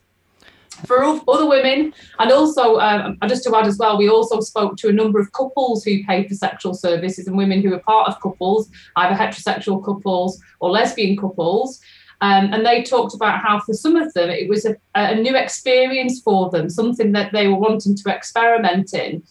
for 0.86 1.04
other 1.04 1.48
women 1.48 1.94
and 2.20 2.32
also 2.32 2.78
um, 2.80 3.18
just 3.28 3.44
to 3.44 3.56
add 3.56 3.66
as 3.66 3.78
well 3.78 3.98
we 3.98 4.10
also 4.10 4.40
spoke 4.40 4.78
to 4.78 4.90
a 4.90 4.94
number 4.94 5.20
of 5.20 5.32
couples 5.32 5.84
who 5.84 6.04
paid 6.06 6.28
for 6.28 6.36
sexual 6.36 6.74
services 6.74 7.28
and 7.28 7.38
women 7.38 7.62
who 7.62 7.72
were 7.72 7.80
part 7.80 8.08
of 8.08 8.22
couples 8.22 8.70
either 8.98 9.16
heterosexual 9.16 9.84
couples 9.84 10.42
or 10.60 10.70
lesbian 10.70 11.18
couples. 11.18 11.80
Um, 12.20 12.52
and 12.52 12.66
they 12.66 12.82
talked 12.82 13.13
about 13.13 13.42
how 13.42 13.60
for 13.60 13.74
some 13.74 13.96
of 13.96 14.12
them 14.13 14.30
it 14.30 14.50
was 14.50 14.66
a, 14.66 14.76
a, 14.96 15.13
new 15.16 15.36
experience 15.36 16.20
for 16.20 16.50
them 16.50 16.68
something 16.68 17.12
that 17.12 17.32
they 17.32 17.48
were 17.48 17.60
wanting 17.60 17.96
to 17.96 18.16
experiment 18.16 18.94
in. 18.96 19.22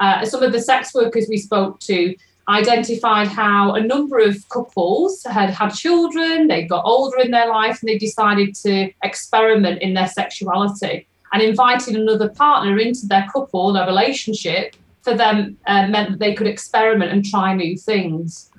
Uh, 0.00 0.24
some 0.24 0.42
of 0.42 0.50
the 0.50 0.60
sex 0.60 0.92
workers 0.92 1.26
we 1.28 1.36
spoke 1.36 1.78
to 1.80 2.16
identified 2.48 3.28
how 3.28 3.74
a 3.74 3.80
number 3.80 4.18
of 4.18 4.48
couples 4.48 5.22
had 5.24 5.50
had 5.50 5.70
children, 5.70 6.48
they 6.48 6.64
got 6.64 6.84
older 6.84 7.18
in 7.18 7.30
their 7.30 7.48
life, 7.48 7.80
and 7.80 7.88
they 7.88 7.98
decided 7.98 8.54
to 8.56 8.90
experiment 9.02 9.82
in 9.82 9.94
their 9.94 10.08
sexuality. 10.08 11.06
And 11.32 11.42
inviting 11.42 11.96
another 11.96 12.28
partner 12.28 12.78
into 12.78 13.06
their 13.06 13.26
couple, 13.32 13.72
their 13.72 13.86
relationship, 13.86 14.76
for 15.02 15.14
them 15.14 15.56
uh, 15.66 15.88
meant 15.88 16.10
that 16.10 16.18
they 16.18 16.34
could 16.34 16.46
experiment 16.46 17.12
and 17.12 17.24
try 17.24 17.54
new 17.54 17.76
things. 17.76 18.50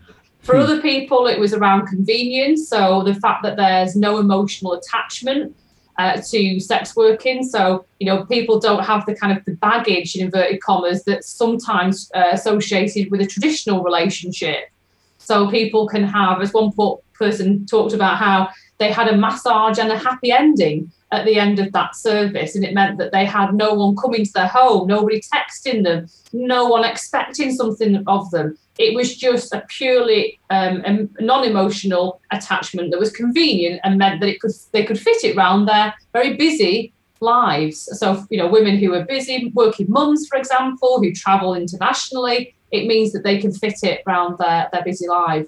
For 0.41 0.57
other 0.57 0.81
people, 0.81 1.27
it 1.27 1.39
was 1.39 1.53
around 1.53 1.87
convenience. 1.87 2.67
So 2.67 3.03
the 3.03 3.15
fact 3.15 3.43
that 3.43 3.55
there's 3.55 3.95
no 3.95 4.17
emotional 4.17 4.73
attachment 4.73 5.55
uh, 5.97 6.21
to 6.29 6.59
sex 6.59 6.95
working. 6.95 7.43
So, 7.43 7.85
you 7.99 8.07
know, 8.07 8.25
people 8.25 8.59
don't 8.59 8.83
have 8.83 9.05
the 9.05 9.15
kind 9.15 9.37
of 9.37 9.43
the 9.45 9.53
baggage 9.53 10.15
in 10.15 10.25
inverted 10.25 10.61
commas 10.61 11.03
that's 11.03 11.27
sometimes 11.27 12.11
uh, 12.15 12.29
associated 12.31 13.11
with 13.11 13.21
a 13.21 13.27
traditional 13.27 13.83
relationship. 13.83 14.69
So 15.19 15.49
people 15.49 15.87
can 15.87 16.03
have, 16.03 16.41
as 16.41 16.53
one 16.53 16.71
person 17.13 17.65
talked 17.65 17.93
about 17.93 18.17
how 18.17 18.49
they 18.77 18.91
had 18.91 19.07
a 19.07 19.15
massage 19.15 19.77
and 19.79 19.91
a 19.91 19.97
happy 19.97 20.31
ending 20.31 20.91
at 21.13 21.25
the 21.25 21.39
end 21.39 21.59
of 21.59 21.71
that 21.71 21.95
service. 21.95 22.55
And 22.55 22.65
it 22.65 22.73
meant 22.73 22.97
that 22.97 23.11
they 23.11 23.23
had 23.23 23.53
no 23.53 23.75
one 23.75 23.95
coming 23.95 24.25
to 24.25 24.33
their 24.33 24.47
home, 24.47 24.87
nobody 24.87 25.21
texting 25.21 25.83
them, 25.83 26.07
no 26.33 26.65
one 26.65 26.83
expecting 26.83 27.51
something 27.51 28.03
of 28.07 28.29
them. 28.31 28.57
It 28.79 28.95
was 28.95 29.15
just 29.15 29.53
a 29.53 29.63
purely 29.69 30.39
um, 30.49 31.09
non-emotional 31.19 32.19
attachment 32.31 32.89
that 32.89 32.99
was 32.99 33.11
convenient 33.11 33.79
and 33.83 33.99
meant 33.99 34.19
that 34.21 34.29
it 34.29 34.41
could 34.41 34.51
they 34.71 34.83
could 34.83 34.99
fit 34.99 35.23
it 35.23 35.37
around 35.37 35.67
their 35.67 35.93
very 36.11 36.35
busy 36.35 36.91
lives. 37.19 37.87
So 37.99 38.25
you 38.31 38.39
know, 38.39 38.47
women 38.47 38.79
who 38.79 38.93
are 38.95 39.05
busy, 39.05 39.51
working 39.53 39.85
mums, 39.89 40.27
for 40.27 40.37
example, 40.39 40.99
who 40.99 41.13
travel 41.13 41.53
internationally, 41.53 42.55
it 42.71 42.87
means 42.87 43.11
that 43.11 43.23
they 43.23 43.37
can 43.37 43.53
fit 43.53 43.83
it 43.83 44.01
around 44.07 44.39
their, 44.39 44.67
their 44.71 44.83
busy 44.83 45.07
life. 45.07 45.45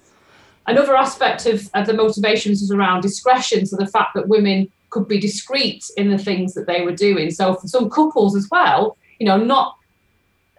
Another 0.67 0.95
aspect 0.95 1.47
of, 1.47 1.67
of 1.73 1.87
the 1.87 1.93
motivations 1.93 2.61
was 2.61 2.71
around 2.71 3.01
discretion. 3.01 3.65
So 3.65 3.77
the 3.77 3.87
fact 3.87 4.13
that 4.13 4.27
women 4.27 4.71
could 4.95 5.09
be 5.09 5.19
discreet 5.19 5.83
in 5.97 6.09
the 6.09 6.17
things 6.17 6.53
that 6.53 6.67
they 6.67 6.81
were 6.81 6.95
doing. 6.95 7.29
So 7.29 7.55
for 7.55 7.67
some 7.67 7.89
couples 7.89 8.33
as 8.33 8.47
well, 8.49 8.97
you 9.19 9.25
know, 9.25 9.35
not 9.35 9.75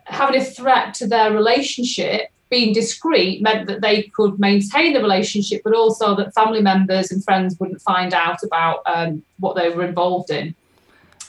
having 0.05 0.38
a 0.38 0.44
threat 0.44 0.92
to 0.96 1.07
their 1.07 1.33
relationship 1.33 2.29
being 2.51 2.75
discreet 2.75 3.40
meant 3.40 3.66
that 3.66 3.81
they 3.81 4.03
could 4.03 4.38
maintain 4.38 4.92
the 4.92 5.01
relationship, 5.01 5.62
but 5.64 5.75
also 5.75 6.14
that 6.16 6.35
family 6.35 6.61
members 6.61 7.11
and 7.11 7.25
friends 7.25 7.59
wouldn't 7.59 7.81
find 7.81 8.12
out 8.12 8.42
about 8.42 8.83
um, 8.85 9.22
what 9.38 9.57
they 9.57 9.70
were 9.70 9.87
involved 9.87 10.31
in. 10.31 10.55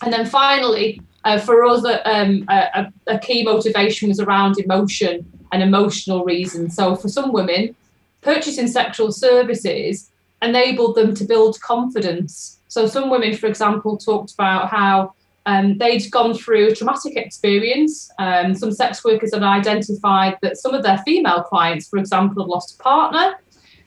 And 0.02 0.12
then 0.12 0.26
finally, 0.26 1.02
uh, 1.24 1.39
for 1.39 1.63
us, 1.63 1.86
um, 2.04 2.43
a, 2.50 2.91
a, 3.08 3.17
key 3.20 3.43
motivation 3.43 4.10
was 4.10 4.20
around 4.20 4.60
emotion 4.60 5.26
and 5.54 5.63
emotional 5.63 6.26
reasons. 6.26 6.76
So 6.76 6.98
for 6.98 7.08
some 7.08 7.32
women, 7.32 7.74
purchasing 8.22 8.67
sexual 8.67 9.13
services 9.13 10.12
enabled 10.41 10.96
them 10.96 11.15
to 11.15 11.24
build 11.24 11.60
confidence. 11.62 12.57
So 12.67 12.88
some 12.88 13.10
women, 13.10 13.36
for 13.36 13.47
example, 13.47 13.97
talked 13.97 14.34
about 14.34 14.69
how 14.69 15.13
um, 15.45 15.77
they'd 15.77 16.10
gone 16.12 16.34
through 16.34 16.67
a 16.67 16.75
traumatic 16.75 17.15
experience. 17.15 18.12
Um, 18.19 18.53
some 18.53 18.71
sex 18.71 19.03
workers 19.03 19.34
had 19.34 19.43
identified 19.43 20.38
that 20.41 20.58
some 20.58 20.73
of 20.73 20.84
their 20.84 20.97
female 20.99 21.43
clients, 21.43 21.88
for 21.88 21.97
example, 21.97 22.43
had 22.43 22.49
lost 22.49 22.77
a 22.80 22.84
partner. 22.84 23.36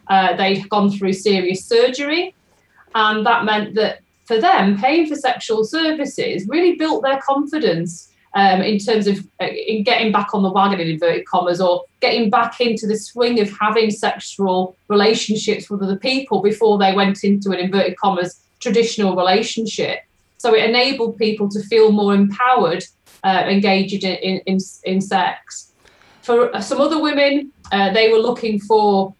Uh, 0.08 0.34
they'd 0.36 0.68
gone 0.70 0.90
through 0.90 1.12
serious 1.12 1.64
surgery. 1.66 2.34
And 2.94 3.24
that 3.26 3.44
meant 3.44 3.74
that 3.74 4.00
for 4.24 4.40
them, 4.40 4.78
paying 4.78 5.06
for 5.06 5.16
sexual 5.16 5.64
services 5.64 6.46
really 6.48 6.76
built 6.76 7.02
their 7.02 7.20
confidence 7.20 8.10
um, 8.34 8.62
in 8.62 8.78
terms 8.78 9.06
of 9.06 9.18
uh, 9.40 9.46
in 9.46 9.82
getting 9.82 10.12
back 10.12 10.34
on 10.34 10.42
the 10.42 10.50
wagon 10.50 10.80
in 10.80 10.88
inverted 10.88 11.26
commas 11.26 11.60
or 11.60 11.84
getting 12.00 12.30
back 12.30 12.60
into 12.60 12.86
the 12.86 12.96
swing 12.96 13.40
of 13.40 13.50
having 13.58 13.90
sexual 13.90 14.76
relationships 14.88 15.68
with 15.68 15.82
other 15.82 15.96
people 15.96 16.40
before 16.40 16.78
they 16.78 16.94
went 16.94 17.24
into 17.24 17.50
an 17.50 17.58
inverted 17.58 17.96
commas 17.96 18.40
traditional 18.60 19.16
relationship. 19.16 20.00
So 20.38 20.54
it 20.54 20.68
enabled 20.68 21.18
people 21.18 21.48
to 21.50 21.60
feel 21.64 21.92
more 21.92 22.14
empowered, 22.14 22.84
uh, 23.24 23.44
engaged 23.48 24.04
in, 24.04 24.40
in, 24.46 24.58
in, 24.84 25.00
sex. 25.00 25.72
For 26.22 26.50
some 26.62 26.80
other 26.80 27.02
women, 27.02 27.52
uh, 27.72 27.92
they 27.92 28.10
were 28.10 28.18
looking 28.18 28.60
for 28.60 29.14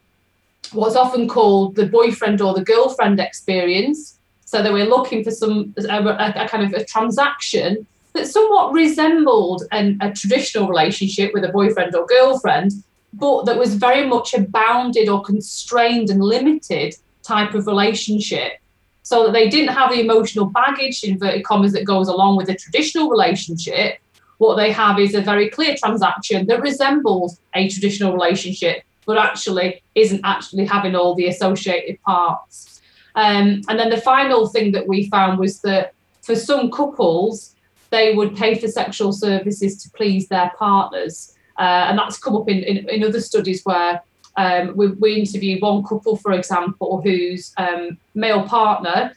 what's 0.72 0.96
often 0.96 1.29
called 1.29 1.74
the 1.74 1.87
boyfriend 1.87 2.40
or 2.40 2.55
the 2.55 2.64
girlfriend 2.64 3.20
experience. 3.20 4.18
So 4.44 4.62
they 4.62 4.72
were 4.72 4.85
looking 4.85 5.22
for 5.24 5.31
some 5.31 5.74
a, 5.79 5.98
a, 5.98 6.44
a 6.44 6.48
kind 6.48 6.64
of 6.64 6.72
a 6.72 6.85
transaction 6.85 7.87
that 8.14 8.26
somewhat 8.26 8.72
resembled 8.72 9.62
an, 9.72 9.98
a 10.00 10.12
traditional 10.12 10.68
relationship 10.68 11.33
with 11.33 11.44
a 11.44 11.48
boyfriend 11.48 11.94
or 11.94 12.07
girlfriend, 12.07 12.72
but 13.12 13.44
that 13.44 13.59
was 13.59 13.74
very 13.74 14.07
much 14.07 14.35
a 14.35 14.40
bounded 14.40 15.09
or 15.09 15.22
constrained 15.22 16.11
and 16.11 16.22
limited 16.22 16.94
type 17.22 17.55
of 17.55 17.66
relationship 17.66 18.55
so 19.11 19.25
that 19.25 19.33
they 19.33 19.49
didn't 19.49 19.75
have 19.75 19.90
the 19.90 19.99
emotional 19.99 20.46
baggage, 20.46 21.03
inverted 21.03 21.42
commas, 21.42 21.73
that 21.73 21.85
goes 21.85 22.07
along 22.07 22.37
with 22.37 22.49
a 22.49 22.55
traditional 22.55 23.11
relationship. 23.11 23.99
What 24.38 24.55
they 24.55 24.70
have 24.70 25.01
is 25.01 25.16
a 25.16 25.20
very 25.20 25.51
clear 25.51 25.75
transaction 25.77 26.46
that 26.46 26.61
resembles 26.61 27.40
a 27.53 27.68
traditional 27.68 28.12
relationship, 28.12 28.85
but 29.07 29.18
actually 29.18 29.83
isn't 29.96 30.20
actually 30.23 30.64
having 30.64 30.94
all 30.94 31.16
the 31.16 31.27
associated 31.27 32.01
parts. 32.03 32.81
Um, 33.16 33.62
and 33.68 33.77
then 33.81 33.90
the 33.90 34.01
final 34.12 34.46
thing 34.46 34.70
that 34.77 34.87
we 34.87 35.09
found 35.09 35.40
was 35.40 35.61
that 35.62 35.92
for 36.23 36.37
some 36.37 36.70
couples, 36.70 37.57
they 37.90 38.14
would 38.14 38.37
pay 38.37 38.55
for 38.55 38.68
sexual 38.68 39.12
services 39.12 39.83
to 39.83 39.90
please 39.90 40.29
their 40.29 40.53
partners. 40.57 41.35
Uh, 41.59 41.88
and 41.88 41.98
that's 41.98 42.17
come 42.17 42.37
up 42.37 42.48
in, 42.48 42.58
in, 42.63 42.88
in 42.88 43.02
other 43.02 43.21
studies 43.21 43.63
where 43.65 44.00
um, 44.41 44.75
we, 44.75 44.87
we 45.05 45.17
interviewed 45.17 45.61
one 45.61 45.83
couple, 45.85 46.17
for 46.17 46.33
example, 46.33 47.03
whose 47.03 47.53
um, 47.59 47.99
male 48.15 48.43
partner, 48.43 49.13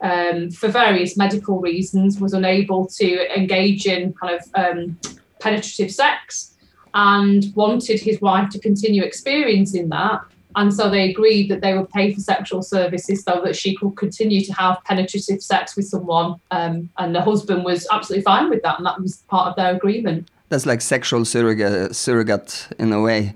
um, 0.00 0.50
for 0.52 0.68
various 0.68 1.16
medical 1.16 1.58
reasons, 1.60 2.20
was 2.20 2.32
unable 2.34 2.86
to 3.00 3.08
engage 3.36 3.86
in 3.86 4.12
kind 4.14 4.38
of 4.38 4.42
um, 4.54 4.98
penetrative 5.40 5.90
sex 5.90 6.54
and 6.94 7.52
wanted 7.56 7.98
his 8.00 8.20
wife 8.20 8.48
to 8.50 8.60
continue 8.60 9.02
experiencing 9.02 9.88
that. 9.88 10.20
And 10.54 10.72
so 10.72 10.88
they 10.88 11.10
agreed 11.10 11.50
that 11.50 11.62
they 11.62 11.74
would 11.76 11.90
pay 11.90 12.14
for 12.14 12.20
sexual 12.20 12.62
services 12.62 13.24
so 13.24 13.40
that 13.44 13.56
she 13.56 13.74
could 13.76 13.96
continue 13.96 14.44
to 14.44 14.52
have 14.52 14.78
penetrative 14.84 15.42
sex 15.42 15.74
with 15.76 15.86
someone. 15.86 16.36
Um, 16.52 16.90
and 16.98 17.12
the 17.12 17.22
husband 17.22 17.64
was 17.64 17.88
absolutely 17.90 18.22
fine 18.22 18.50
with 18.50 18.62
that, 18.62 18.78
and 18.78 18.86
that 18.86 19.00
was 19.00 19.16
part 19.28 19.48
of 19.48 19.56
their 19.56 19.74
agreement. 19.74 20.28
That's 20.48 20.66
like 20.66 20.80
sexual 20.80 21.24
surrogate, 21.24 21.96
surrogate 21.96 22.68
in 22.78 22.92
a 22.92 23.00
way. 23.00 23.34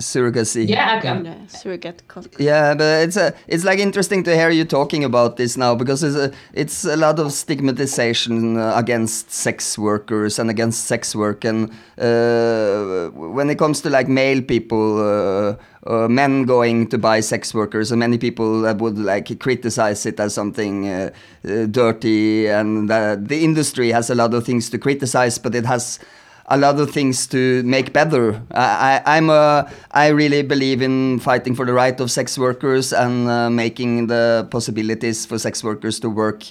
Surrogacy. 0.00 0.68
Yeah, 0.68 0.98
okay. 0.98 1.08
And, 1.08 1.26
uh, 1.26 1.46
surrogate 1.48 2.02
co- 2.08 2.22
Yeah, 2.38 2.74
but 2.74 3.02
it's 3.02 3.16
a 3.16 3.32
it's 3.46 3.64
like 3.64 3.78
interesting 3.78 4.24
to 4.24 4.34
hear 4.34 4.50
you 4.50 4.64
talking 4.64 5.04
about 5.04 5.36
this 5.36 5.56
now 5.56 5.74
because 5.74 6.02
it's 6.02 6.16
a, 6.16 6.32
it's 6.52 6.84
a 6.84 6.96
lot 6.96 7.18
of 7.18 7.32
stigmatization 7.32 8.56
uh, 8.56 8.74
against 8.76 9.30
sex 9.30 9.78
workers 9.78 10.38
and 10.38 10.50
against 10.50 10.86
sex 10.86 11.14
work 11.14 11.44
and 11.44 11.70
uh, 11.98 13.08
when 13.10 13.50
it 13.50 13.58
comes 13.58 13.80
to 13.82 13.90
like 13.90 14.08
male 14.08 14.42
people, 14.42 14.98
uh, 14.98 15.56
uh, 15.86 16.08
men 16.08 16.44
going 16.44 16.88
to 16.88 16.98
buy 16.98 17.20
sex 17.20 17.54
workers, 17.54 17.92
and 17.92 18.00
many 18.00 18.18
people 18.18 18.62
that 18.62 18.78
would 18.78 18.98
like 18.98 19.38
criticize 19.38 20.06
it 20.06 20.18
as 20.18 20.34
something 20.34 20.88
uh, 20.88 21.10
uh, 21.48 21.66
dirty, 21.66 22.48
and 22.48 22.90
uh, 22.90 23.16
the 23.18 23.44
industry 23.44 23.92
has 23.92 24.10
a 24.10 24.14
lot 24.14 24.34
of 24.34 24.44
things 24.44 24.70
to 24.70 24.78
criticize, 24.78 25.38
but 25.38 25.54
it 25.54 25.66
has 25.66 25.98
a 26.46 26.56
lot 26.56 26.78
of 26.78 26.90
things 26.90 27.26
to 27.28 27.62
make 27.62 27.92
better. 27.92 28.42
I, 28.50 29.02
I, 29.04 29.16
I'm 29.16 29.30
a, 29.30 29.70
I 29.92 30.08
really 30.08 30.42
believe 30.42 30.82
in 30.82 31.18
fighting 31.20 31.54
for 31.54 31.64
the 31.64 31.72
right 31.72 31.98
of 32.00 32.10
sex 32.10 32.38
workers 32.38 32.92
and 32.92 33.28
uh, 33.28 33.50
making 33.50 34.08
the 34.08 34.46
possibilities 34.50 35.24
for 35.26 35.38
sex 35.38 35.64
workers 35.64 36.00
to 36.00 36.10
work 36.10 36.44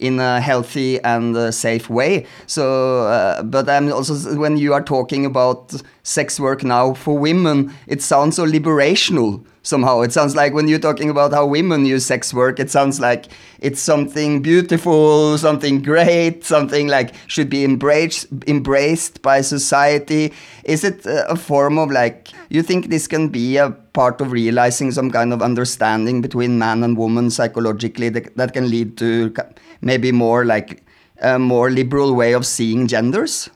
in 0.00 0.18
a 0.18 0.40
healthy 0.40 1.00
and 1.02 1.54
safe 1.54 1.88
way. 1.88 2.26
So, 2.46 3.06
uh, 3.06 3.42
but 3.42 3.68
I'm 3.68 3.92
also 3.92 4.36
when 4.36 4.56
you 4.56 4.72
are 4.72 4.82
talking 4.82 5.24
about 5.24 5.74
sex 6.02 6.40
work 6.40 6.64
now 6.64 6.94
for 6.94 7.16
women, 7.16 7.72
it 7.86 8.02
sounds 8.02 8.36
so 8.36 8.46
liberational 8.46 9.44
somehow. 9.64 10.02
It 10.02 10.12
sounds 10.12 10.36
like 10.36 10.54
when 10.54 10.68
you're 10.68 10.78
talking 10.78 11.10
about 11.10 11.32
how 11.32 11.46
women 11.46 11.84
use 11.84 12.06
sex 12.06 12.32
work, 12.32 12.60
it 12.60 12.70
sounds 12.70 13.00
like 13.00 13.26
it's 13.58 13.80
something 13.80 14.42
beautiful, 14.42 15.36
something 15.36 15.82
great, 15.82 16.44
something 16.44 16.86
like 16.86 17.14
should 17.26 17.50
be 17.50 17.64
embraced 17.64 18.28
embraced 18.46 19.22
by 19.22 19.40
society. 19.40 20.32
Is 20.62 20.84
it 20.84 21.04
a 21.06 21.34
form 21.34 21.78
of 21.78 21.90
like 21.90 22.28
you 22.50 22.62
think 22.62 22.88
this 22.88 23.08
can 23.08 23.28
be 23.28 23.56
a 23.56 23.70
part 23.70 24.20
of 24.20 24.30
realizing 24.30 24.92
some 24.92 25.10
kind 25.10 25.32
of 25.32 25.42
understanding 25.42 26.20
between 26.20 26.58
man 26.58 26.84
and 26.84 26.96
woman 26.96 27.30
psychologically 27.30 28.10
that, 28.10 28.36
that 28.36 28.52
can 28.52 28.70
lead 28.70 28.96
to 28.98 29.34
maybe 29.80 30.12
more 30.12 30.44
like 30.44 30.84
a 31.22 31.38
more 31.38 31.70
liberal 31.70 32.14
way 32.14 32.32
of 32.32 32.44
seeing 32.44 32.86
genders? 32.86 33.50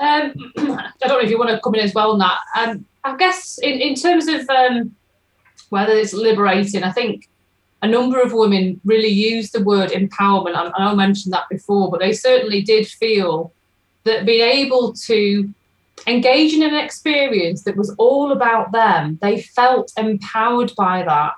Um, 0.00 0.34
I 0.58 0.90
don't 1.00 1.08
know 1.08 1.20
if 1.20 1.30
you 1.30 1.38
want 1.38 1.50
to 1.50 1.60
come 1.60 1.74
in 1.74 1.80
as 1.80 1.94
well, 1.94 2.16
Nat. 2.16 2.38
Um, 2.56 2.84
I 3.04 3.16
guess 3.16 3.58
in, 3.58 3.80
in 3.80 3.94
terms 3.94 4.26
of 4.28 4.48
um, 4.50 4.94
whether 5.74 5.92
it's 5.92 6.14
liberating, 6.28 6.84
I 6.84 6.92
think 6.92 7.28
a 7.82 7.88
number 7.88 8.18
of 8.22 8.32
women 8.32 8.80
really 8.84 9.14
use 9.32 9.50
the 9.50 9.64
word 9.72 9.90
empowerment. 9.90 10.54
I 10.54 10.70
I 10.90 10.94
mentioned 10.94 11.34
that 11.34 11.48
before, 11.50 11.90
but 11.90 12.00
they 12.00 12.12
certainly 12.12 12.62
did 12.62 12.86
feel 12.86 13.52
that 14.04 14.24
being 14.24 14.48
able 14.62 14.92
to 15.08 15.18
engage 16.06 16.52
in 16.54 16.62
an 16.62 16.76
experience 16.86 17.64
that 17.64 17.76
was 17.76 17.90
all 17.98 18.30
about 18.30 18.70
them, 18.70 19.18
they 19.20 19.36
felt 19.58 19.92
empowered 19.96 20.72
by 20.76 20.96
that 21.02 21.32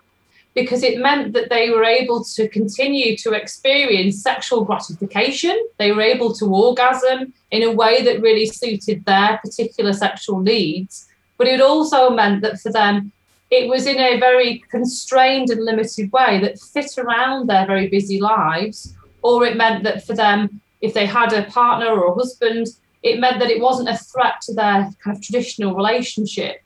because 0.59 0.83
it 0.83 1.05
meant 1.07 1.33
that 1.35 1.49
they 1.49 1.65
were 1.71 1.85
able 2.01 2.21
to 2.37 2.43
continue 2.59 3.17
to 3.25 3.33
experience 3.33 4.23
sexual 4.31 4.65
gratification. 4.69 5.57
They 5.79 5.93
were 5.93 6.09
able 6.15 6.31
to 6.41 6.45
orgasm 6.65 7.33
in 7.51 7.63
a 7.63 7.77
way 7.83 7.95
that 8.07 8.27
really 8.29 8.47
suited 8.61 8.99
their 9.05 9.39
particular 9.45 9.95
sexual 10.05 10.41
needs. 10.41 11.09
But 11.39 11.49
it 11.55 11.61
also 11.71 12.11
meant 12.21 12.43
that 12.43 12.61
for 12.61 12.73
them, 12.81 13.13
it 13.51 13.69
was 13.69 13.87
in 13.87 13.99
a 13.99 14.19
very 14.19 14.59
constrained 14.71 15.51
and 15.51 15.65
limited 15.65 16.11
way 16.13 16.41
that 16.41 16.59
fit 16.59 16.99
around 16.99 17.49
their 17.49 17.67
very 17.67 17.89
busy 17.89 18.21
lives. 18.21 18.95
Or 19.23 19.45
it 19.45 19.57
meant 19.57 19.85
that 19.85 20.07
for 20.07 20.15
them, 20.15 20.61
if 20.81 20.95
they 20.95 21.07
had 21.07 21.33
a 21.33 21.45
partner 21.45 21.89
or 21.89 22.13
a 22.13 22.15
husband, 22.15 22.69
it 23.03 23.21
meant 23.21 23.39
that 23.39 23.51
it 23.51 23.61
wasn't 23.61 23.89
a 23.89 23.97
threat 23.97 24.41
to 24.43 24.55
their 24.55 24.91
kind 25.03 25.17
of 25.17 25.23
traditional 25.23 25.75
relationship. 25.75 26.63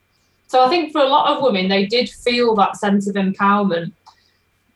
So 0.47 0.63
I 0.63 0.69
think 0.69 0.91
for 0.91 1.01
a 1.01 1.07
lot 1.07 1.35
of 1.35 1.43
women, 1.43 1.69
they 1.69 1.85
did 1.85 2.09
feel 2.09 2.55
that 2.55 2.77
sense 2.77 3.07
of 3.07 3.15
empowerment. 3.15 3.93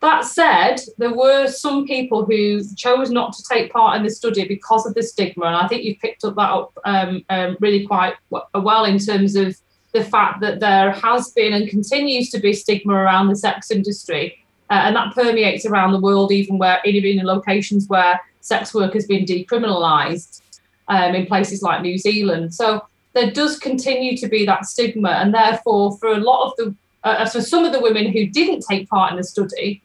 That 0.01 0.23
said, 0.23 0.77
there 0.97 1.13
were 1.13 1.47
some 1.47 1.85
people 1.87 2.25
who 2.25 2.61
chose 2.75 3.09
not 3.09 3.33
to 3.33 3.43
take 3.43 3.73
part 3.73 3.97
in 3.97 4.03
the 4.03 4.09
study 4.11 4.47
because 4.47 4.85
of 4.85 4.93
the 4.93 5.01
stigma, 5.01 5.47
and 5.47 5.55
I 5.55 5.67
think 5.67 5.83
you've 5.83 5.99
picked 5.99 6.23
up 6.23 6.35
that 6.35 6.51
up 6.51 6.77
um, 6.85 7.25
um, 7.29 7.57
really 7.59 7.87
quite 7.87 8.13
well 8.29 8.85
in 8.85 8.99
terms 8.99 9.35
of 9.35 9.57
the 9.95 10.03
fact 10.03 10.41
that 10.41 10.59
there 10.59 10.91
has 10.91 11.31
been 11.31 11.53
and 11.53 11.69
continues 11.69 12.29
to 12.29 12.39
be 12.39 12.53
stigma 12.53 12.93
around 12.93 13.29
the 13.29 13.35
sex 13.35 13.71
industry, 13.71 14.37
uh, 14.69 14.81
and 14.85 14.95
that 14.95 15.15
permeates 15.15 15.65
around 15.65 15.93
the 15.93 15.99
world, 16.07 16.31
even 16.31 16.57
where 16.57 16.79
even 16.85 17.19
in 17.19 17.25
locations 17.25 17.87
where 17.87 18.19
sex 18.41 18.73
work 18.73 18.93
has 18.93 19.07
been 19.07 19.25
decriminalised 19.25 20.41
um, 20.89 21.15
in 21.15 21.25
places 21.25 21.61
like 21.61 21.81
New 21.81 21.97
Zealand. 21.97 22.53
So 22.53 22.85
there 23.13 23.31
does 23.31 23.57
continue 23.57 24.17
to 24.17 24.27
be 24.27 24.45
that 24.45 24.65
stigma, 24.65 25.11
and 25.21 25.33
therefore, 25.33 25.97
for 25.97 26.09
a 26.09 26.23
lot 26.31 26.41
of 26.47 26.51
the, 26.57 26.75
uh, 27.03 27.25
for 27.29 27.41
some 27.41 27.63
of 27.65 27.71
the 27.71 27.79
women 27.87 28.11
who 28.11 28.27
didn't 28.27 28.65
take 28.69 28.89
part 28.89 29.11
in 29.11 29.17
the 29.17 29.23
study, 29.23 29.81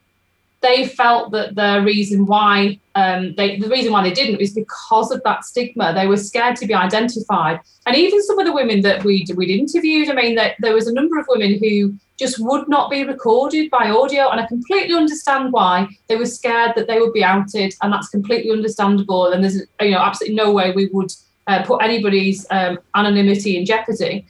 they 0.63 0.87
felt 0.87 1.33
that 1.33 1.55
the 1.55 1.83
reason 1.85 2.27
why 2.27 2.79
um, 2.95 3.35
they, 3.37 3.59
the 3.59 3.69
reason 3.69 3.93
why 3.93 4.03
they 4.03 4.13
didn't 4.13 4.39
was 4.39 4.53
because 4.53 5.11
of 5.11 5.23
that 5.23 5.45
stigma. 5.45 5.95
They 5.95 6.07
were 6.07 6.17
scared 6.17 6.57
to 6.57 6.67
be 6.67 6.75
identified, 6.75 7.61
and 7.87 7.97
even 7.97 8.23
some 8.23 8.39
of 8.39 8.47
the 8.47 8.53
women 8.53 8.83
that 8.83 9.05
we 9.05 9.27
we'd 9.37 9.51
interviewed, 9.51 10.11
I 10.11 10.15
mean, 10.15 10.35
that 10.35 10.57
there 10.59 10.75
was 10.75 10.87
a 10.87 10.93
number 10.93 11.19
of 11.19 11.27
women 11.29 11.59
who 11.59 11.95
just 12.19 12.39
would 12.39 12.69
not 12.69 12.91
be 12.91 13.05
recorded 13.05 13.71
by 13.71 13.89
audio, 13.89 14.29
and 14.29 14.41
I 14.41 14.47
completely 14.47 14.95
understand 14.95 15.53
why 15.53 15.89
they 16.09 16.17
were 16.17 16.27
scared 16.27 16.73
that 16.77 16.87
they 16.87 17.01
would 17.01 17.15
be 17.15 17.25
outed, 17.25 17.75
and 17.81 17.93
that's 17.93 18.09
completely 18.09 18.51
understandable. 18.51 19.33
And 19.33 19.43
there's 19.43 19.63
you 19.81 19.93
know 19.93 19.99
absolutely 19.99 20.37
no 20.37 20.53
way 20.53 20.73
we 20.73 20.87
would 20.93 21.13
uh, 21.47 21.63
put 21.65 21.83
anybody's 21.83 22.47
um, 22.51 22.79
anonymity 22.95 23.57
in 23.57 23.65
jeopardy. 23.65 24.27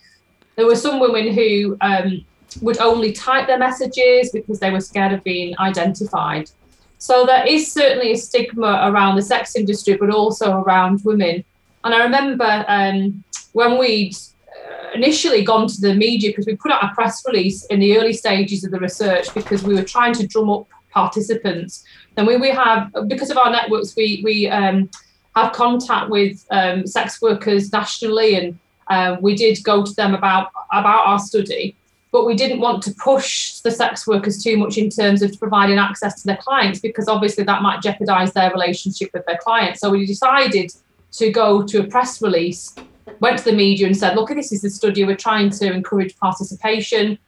There 0.56 0.66
were 0.66 0.76
some 0.76 1.00
women 1.00 1.32
who 1.32 1.76
um, 1.80 2.24
would 2.60 2.78
only 2.78 3.12
type 3.12 3.46
their 3.46 3.58
messages 3.58 4.30
because 4.32 4.60
they 4.60 4.70
were 4.70 4.80
scared 4.80 5.12
of 5.12 5.22
being 5.24 5.58
identified. 5.58 6.50
So 6.98 7.24
there 7.24 7.46
is 7.46 7.72
certainly 7.72 8.12
a 8.12 8.16
stigma 8.16 8.82
around 8.84 9.16
the 9.16 9.22
sex 9.22 9.56
industry, 9.56 9.96
but 9.96 10.10
also 10.10 10.60
around 10.60 11.00
women. 11.04 11.44
And 11.84 11.94
I 11.94 12.04
remember 12.04 12.64
um, 12.68 13.24
when 13.52 13.78
we'd 13.78 14.14
uh, 14.14 14.90
initially 14.94 15.42
gone 15.42 15.66
to 15.66 15.80
the 15.80 15.94
media 15.94 16.30
because 16.30 16.46
we 16.46 16.56
put 16.56 16.72
out 16.72 16.84
a 16.84 16.94
press 16.94 17.22
release 17.26 17.64
in 17.66 17.80
the 17.80 17.96
early 17.96 18.12
stages 18.12 18.64
of 18.64 18.70
the 18.70 18.80
research 18.80 19.32
because 19.32 19.62
we 19.62 19.74
were 19.74 19.82
trying 19.82 20.12
to 20.14 20.26
drum 20.26 20.50
up 20.50 20.68
participants. 20.90 21.84
And 22.16 22.26
we, 22.26 22.36
we 22.36 22.50
have, 22.50 22.92
because 23.06 23.30
of 23.30 23.38
our 23.38 23.50
networks, 23.50 23.96
we, 23.96 24.20
we 24.22 24.48
um, 24.48 24.90
have 25.36 25.52
contact 25.52 26.10
with 26.10 26.44
um, 26.50 26.86
sex 26.86 27.22
workers 27.22 27.72
nationally, 27.72 28.34
and 28.34 28.58
uh, 28.88 29.16
we 29.20 29.34
did 29.34 29.62
go 29.62 29.84
to 29.84 29.92
them 29.94 30.14
about 30.14 30.50
about 30.72 31.06
our 31.06 31.18
study. 31.18 31.76
But 32.12 32.26
we 32.26 32.34
didn't 32.34 32.60
want 32.60 32.82
to 32.84 32.94
push 32.94 33.60
the 33.60 33.70
sex 33.70 34.06
workers 34.06 34.42
too 34.42 34.56
much 34.56 34.78
in 34.78 34.90
terms 34.90 35.22
of 35.22 35.38
providing 35.38 35.78
access 35.78 36.20
to 36.20 36.26
their 36.26 36.38
clients 36.38 36.80
because 36.80 37.08
obviously 37.08 37.44
that 37.44 37.62
might 37.62 37.82
jeopardize 37.82 38.32
their 38.32 38.50
relationship 38.50 39.10
with 39.14 39.24
their 39.26 39.38
clients. 39.38 39.80
So 39.80 39.90
we 39.90 40.06
decided 40.06 40.72
to 41.12 41.30
go 41.30 41.62
to 41.62 41.80
a 41.80 41.84
press 41.84 42.20
release, 42.20 42.74
went 43.20 43.38
to 43.38 43.44
the 43.44 43.52
media 43.52 43.86
and 43.86 43.96
said, 43.96 44.16
look, 44.16 44.28
this 44.30 44.52
is 44.52 44.62
the 44.62 44.70
study. 44.70 45.04
We're 45.04 45.16
trying 45.16 45.50
to 45.50 45.72
encourage 45.72 46.16
participation. 46.16 47.18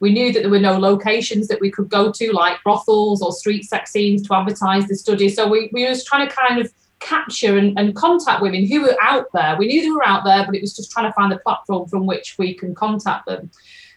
We 0.00 0.12
knew 0.12 0.32
that 0.32 0.40
there 0.40 0.50
were 0.50 0.58
no 0.58 0.78
locations 0.78 1.48
that 1.48 1.60
we 1.60 1.70
could 1.70 1.90
go 1.90 2.10
to, 2.10 2.32
like 2.32 2.62
brothels 2.62 3.20
or 3.20 3.32
street 3.32 3.64
sex 3.64 3.92
scenes, 3.92 4.26
to 4.26 4.34
advertise 4.34 4.86
the 4.86 4.96
study. 4.96 5.28
So 5.28 5.46
we, 5.46 5.68
we 5.72 5.84
were 5.84 5.94
trying 6.06 6.26
to 6.26 6.34
kind 6.34 6.60
of 6.60 6.72
capture 7.00 7.58
and, 7.58 7.78
and 7.78 7.94
contact 7.94 8.42
women 8.42 8.66
who 8.66 8.82
were 8.82 8.96
out 9.02 9.26
there. 9.32 9.56
We 9.58 9.66
knew 9.66 9.82
they 9.82 9.90
were 9.90 10.06
out 10.06 10.24
there, 10.24 10.44
but 10.46 10.54
it 10.54 10.62
was 10.62 10.76
just 10.76 10.90
trying 10.90 11.06
to 11.06 11.12
find 11.12 11.32
the 11.32 11.38
platform 11.38 11.88
from 11.88 12.06
which 12.06 12.36
we 12.38 12.54
can 12.54 12.74
contact 12.74 13.26
them. 13.26 13.50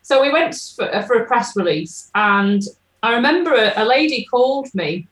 So 0.03 0.21
we 0.21 0.31
went 0.31 0.55
for, 0.75 0.93
uh, 0.93 1.01
for 1.01 1.15
a 1.15 1.25
press 1.25 1.55
release, 1.55 2.11
and 2.13 2.61
I 3.01 3.15
remember 3.15 3.53
a, 3.53 3.73
a 3.75 3.85
lady 3.85 4.25
called 4.25 4.73
me 4.73 5.07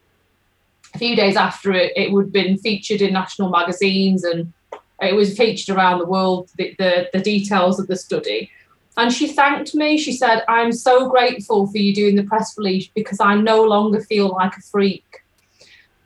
a 0.93 0.97
few 0.97 1.15
days 1.15 1.35
after 1.35 1.71
it, 1.73 1.93
it 1.95 2.11
would 2.11 2.31
been 2.31 2.57
featured 2.57 3.01
in 3.01 3.13
national 3.13 3.49
magazines 3.49 4.23
and 4.23 4.51
it 5.01 5.15
was 5.15 5.37
featured 5.37 5.75
around 5.75 5.99
the 5.99 6.05
world, 6.05 6.49
the, 6.57 6.75
the, 6.77 7.09
the 7.13 7.19
details 7.19 7.79
of 7.79 7.87
the 7.87 7.95
study. 7.95 8.51
And 8.97 9.11
she 9.11 9.27
thanked 9.27 9.73
me. 9.73 9.97
She 9.97 10.11
said, 10.11 10.43
I'm 10.47 10.71
so 10.71 11.09
grateful 11.09 11.65
for 11.67 11.77
you 11.77 11.95
doing 11.95 12.15
the 12.15 12.23
press 12.23 12.57
release 12.57 12.87
because 12.93 13.19
I 13.19 13.35
no 13.35 13.63
longer 13.63 14.01
feel 14.01 14.27
like 14.29 14.55
a 14.57 14.61
freak. 14.61 15.20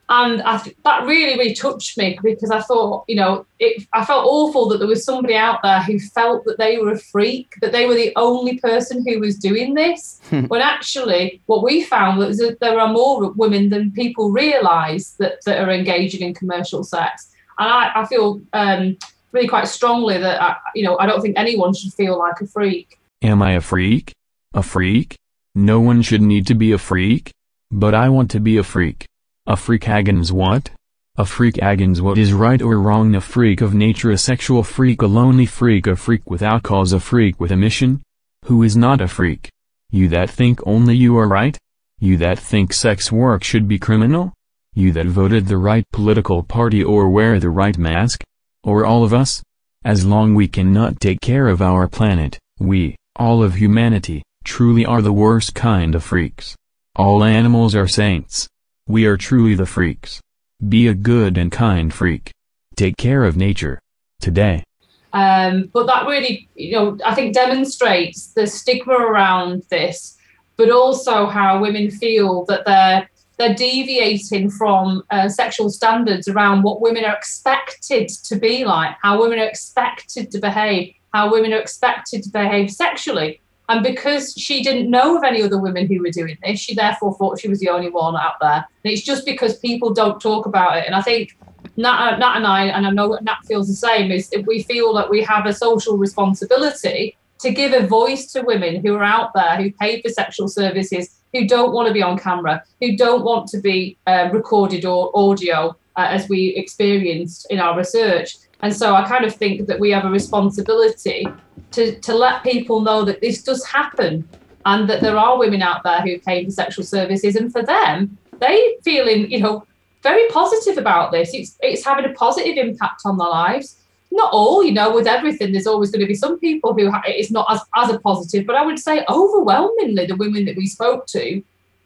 And 0.07 0.41
I 0.43 0.59
th- 0.59 0.75
that 0.83 1.05
really, 1.05 1.37
really 1.37 1.55
touched 1.55 1.97
me 1.97 2.19
because 2.21 2.51
I 2.51 2.61
thought, 2.61 3.05
you 3.07 3.15
know, 3.15 3.47
it, 3.57 3.87
I 3.91 4.05
felt 4.05 4.25
awful 4.25 4.69
that 4.69 4.77
there 4.77 4.87
was 4.87 5.03
somebody 5.03 5.35
out 5.35 5.61
there 5.63 5.81
who 5.81 5.97
felt 5.97 6.45
that 6.45 6.59
they 6.59 6.77
were 6.77 6.91
a 6.91 6.97
freak, 6.97 7.55
that 7.61 7.71
they 7.71 7.87
were 7.87 7.95
the 7.95 8.13
only 8.15 8.59
person 8.59 9.03
who 9.07 9.19
was 9.19 9.37
doing 9.37 9.73
this. 9.73 10.21
when 10.47 10.61
actually, 10.61 11.41
what 11.47 11.63
we 11.63 11.83
found 11.83 12.19
was 12.19 12.37
that 12.37 12.59
there 12.59 12.79
are 12.79 12.91
more 12.91 13.31
women 13.31 13.69
than 13.69 13.91
people 13.91 14.29
realise 14.29 15.11
that, 15.13 15.43
that 15.45 15.59
are 15.59 15.71
engaging 15.71 16.21
in 16.21 16.35
commercial 16.35 16.83
sex. 16.83 17.31
And 17.57 17.67
I, 17.67 17.91
I 17.95 18.05
feel 18.05 18.41
um, 18.53 18.97
really 19.31 19.47
quite 19.47 19.67
strongly 19.67 20.19
that, 20.19 20.39
I, 20.39 20.55
you 20.75 20.83
know, 20.83 20.99
I 20.99 21.07
don't 21.07 21.21
think 21.21 21.37
anyone 21.37 21.73
should 21.73 21.93
feel 21.93 22.19
like 22.19 22.39
a 22.41 22.45
freak. 22.45 22.99
Am 23.23 23.41
I 23.41 23.53
a 23.53 23.61
freak? 23.61 24.11
A 24.53 24.61
freak? 24.61 25.15
No 25.55 25.79
one 25.79 26.03
should 26.03 26.21
need 26.21 26.45
to 26.47 26.53
be 26.53 26.73
a 26.73 26.77
freak? 26.77 27.31
But 27.71 27.95
I 27.95 28.09
want 28.09 28.29
to 28.31 28.39
be 28.39 28.57
a 28.57 28.63
freak. 28.63 29.05
A 29.47 29.55
freak 29.55 29.87
agons 29.87 30.31
what? 30.31 30.71
A 31.17 31.23
freak 31.23 31.59
agons 31.61 32.01
what 32.01 32.17
is 32.17 32.33
right 32.33 32.59
or 32.59 32.79
wrong 32.79 33.13
a 33.13 33.21
freak 33.21 33.61
of 33.61 33.75
nature 33.75 34.09
a 34.09 34.17
sexual 34.17 34.63
freak 34.63 35.03
a 35.03 35.05
lonely 35.05 35.45
freak 35.45 35.85
a 35.85 35.95
freak 35.95 36.27
without 36.27 36.63
cause 36.63 36.93
a 36.93 36.99
freak 36.99 37.39
with 37.39 37.51
a 37.51 37.55
mission? 37.55 38.01
Who 38.45 38.63
is 38.63 38.75
not 38.75 39.01
a 39.01 39.07
freak? 39.07 39.51
You 39.91 40.07
that 40.07 40.31
think 40.31 40.65
only 40.65 40.95
you 40.95 41.15
are 41.19 41.27
right? 41.27 41.55
You 41.99 42.17
that 42.17 42.39
think 42.39 42.73
sex 42.73 43.11
work 43.11 43.43
should 43.43 43.67
be 43.67 43.77
criminal? 43.77 44.33
You 44.73 44.91
that 44.93 45.05
voted 45.05 45.45
the 45.45 45.57
right 45.57 45.85
political 45.93 46.41
party 46.41 46.83
or 46.83 47.11
wear 47.11 47.39
the 47.39 47.51
right 47.51 47.77
mask? 47.77 48.23
Or 48.63 48.83
all 48.83 49.03
of 49.03 49.13
us? 49.13 49.43
As 49.83 50.07
long 50.07 50.33
we 50.33 50.47
cannot 50.47 50.99
take 50.99 51.21
care 51.21 51.49
of 51.49 51.61
our 51.61 51.87
planet, 51.87 52.39
we, 52.59 52.95
all 53.15 53.43
of 53.43 53.53
humanity, 53.53 54.23
truly 54.43 54.87
are 54.87 55.03
the 55.03 55.13
worst 55.13 55.53
kind 55.53 55.93
of 55.93 56.03
freaks. 56.03 56.55
All 56.95 57.23
animals 57.23 57.75
are 57.75 57.87
saints. 57.87 58.49
We 58.87 59.07
are 59.07 59.17
truly 59.17 59.55
the 59.55 59.65
freaks. 59.65 60.21
Be 60.67 60.87
a 60.87 60.93
good 60.93 61.37
and 61.37 61.51
kind 61.51 61.91
freak. 61.91 62.29
Take 62.75 62.97
care 62.97 63.23
of 63.23 63.35
nature. 63.35 63.79
Today. 64.21 64.63
Um, 65.11 65.69
but 65.73 65.87
that 65.87 66.05
really, 66.05 66.47
you 66.55 66.73
know, 66.73 66.97
I 67.03 67.15
think 67.15 67.33
demonstrates 67.33 68.27
the 68.33 68.45
stigma 68.45 68.93
around 68.93 69.63
this, 69.69 70.17
but 70.55 70.69
also 70.69 71.25
how 71.25 71.59
women 71.59 71.89
feel 71.89 72.45
that 72.45 72.65
they're 72.65 73.09
they're 73.37 73.55
deviating 73.55 74.49
from 74.49 75.03
uh, 75.09 75.27
sexual 75.29 75.69
standards 75.69 76.27
around 76.27 76.63
what 76.63 76.79
women 76.79 77.03
are 77.03 77.15
expected 77.15 78.07
to 78.07 78.35
be 78.35 78.65
like, 78.65 78.95
how 79.01 79.19
women 79.19 79.39
are 79.39 79.47
expected 79.47 80.31
to 80.31 80.39
behave, 80.39 80.93
how 81.13 81.31
women 81.31 81.51
are 81.53 81.59
expected 81.59 82.23
to 82.23 82.29
behave 82.29 82.71
sexually. 82.71 83.41
And 83.67 83.83
because 83.83 84.33
she 84.37 84.61
didn't 84.61 84.89
know 84.89 85.17
of 85.17 85.23
any 85.23 85.41
other 85.41 85.59
women 85.59 85.87
who 85.87 86.01
were 86.01 86.11
doing 86.11 86.37
this, 86.43 86.59
she 86.59 86.75
therefore 86.75 87.15
thought 87.15 87.39
she 87.39 87.47
was 87.47 87.59
the 87.59 87.69
only 87.69 87.89
one 87.89 88.15
out 88.15 88.35
there. 88.39 88.65
And 88.83 88.93
it's 88.93 89.01
just 89.01 89.25
because 89.25 89.57
people 89.59 89.93
don't 89.93 90.19
talk 90.19 90.45
about 90.45 90.77
it. 90.77 90.85
And 90.85 90.95
I 90.95 91.01
think 91.01 91.37
Nat, 91.77 92.17
Nat 92.17 92.37
and 92.37 92.47
I, 92.47 92.65
and 92.65 92.85
I 92.85 92.91
know 92.91 93.17
Nat 93.21 93.39
feels 93.45 93.67
the 93.67 93.73
same, 93.73 94.11
is 94.11 94.31
we 94.45 94.63
feel 94.63 94.93
that 94.93 95.09
we 95.09 95.23
have 95.23 95.45
a 95.45 95.53
social 95.53 95.97
responsibility 95.97 97.17
to 97.39 97.51
give 97.51 97.73
a 97.73 97.85
voice 97.85 98.31
to 98.33 98.41
women 98.41 98.85
who 98.85 98.95
are 98.95 99.03
out 99.03 99.31
there, 99.33 99.57
who 99.57 99.71
pay 99.71 100.01
for 100.01 100.09
sexual 100.09 100.47
services, 100.47 101.21
who 101.33 101.47
don't 101.47 101.73
want 101.73 101.87
to 101.87 101.93
be 101.93 102.01
on 102.01 102.17
camera, 102.17 102.63
who 102.81 102.95
don't 102.95 103.25
want 103.25 103.47
to 103.49 103.59
be 103.59 103.97
uh, 104.07 104.29
recorded 104.31 104.85
or 104.85 105.11
audio, 105.13 105.75
uh, 105.97 106.07
as 106.09 106.29
we 106.29 106.49
experienced 106.55 107.47
in 107.49 107.59
our 107.59 107.77
research. 107.77 108.35
And 108.61 108.75
so 108.75 108.95
I 108.95 109.07
kind 109.07 109.25
of 109.25 109.35
think 109.35 109.67
that 109.67 109.79
we 109.79 109.91
have 109.91 110.05
a 110.05 110.09
responsibility 110.09 111.27
to, 111.71 111.99
to 111.99 112.13
let 112.13 112.43
people 112.43 112.81
know 112.81 113.03
that 113.03 113.21
this 113.21 113.43
does 113.43 113.65
happen 113.65 114.27
and 114.65 114.89
that 114.89 115.01
there 115.01 115.17
are 115.17 115.37
women 115.37 115.61
out 115.61 115.83
there 115.83 116.01
who 116.01 116.19
pay 116.19 116.43
for 116.45 116.51
sexual 116.51 116.85
services. 116.85 117.35
And 117.35 117.51
for 117.51 117.63
them, 117.63 118.17
they 118.39 118.77
feeling, 118.83 119.29
you 119.29 119.39
know, 119.39 119.65
very 120.01 120.27
positive 120.29 120.77
about 120.77 121.11
this. 121.11 121.33
It's, 121.33 121.57
it's 121.61 121.85
having 121.85 122.05
a 122.05 122.13
positive 122.13 122.57
impact 122.57 123.01
on 123.05 123.17
their 123.17 123.27
lives. 123.27 123.77
Not 124.11 124.31
all, 124.31 124.63
you 124.63 124.71
know, 124.71 124.93
with 124.93 125.07
everything, 125.07 125.51
there's 125.51 125.67
always 125.67 125.91
going 125.91 126.01
to 126.01 126.07
be 126.07 126.15
some 126.15 126.39
people 126.39 126.73
who 126.73 126.89
ha- 126.89 127.03
it's 127.05 127.31
not 127.31 127.47
as, 127.49 127.61
as 127.75 127.89
a 127.89 127.99
positive, 127.99 128.45
but 128.45 128.55
I 128.55 128.65
would 128.65 128.79
say 128.79 129.03
overwhelmingly 129.09 130.05
the 130.05 130.15
women 130.15 130.45
that 130.45 130.55
we 130.55 130.67
spoke 130.67 131.07
to, 131.07 131.43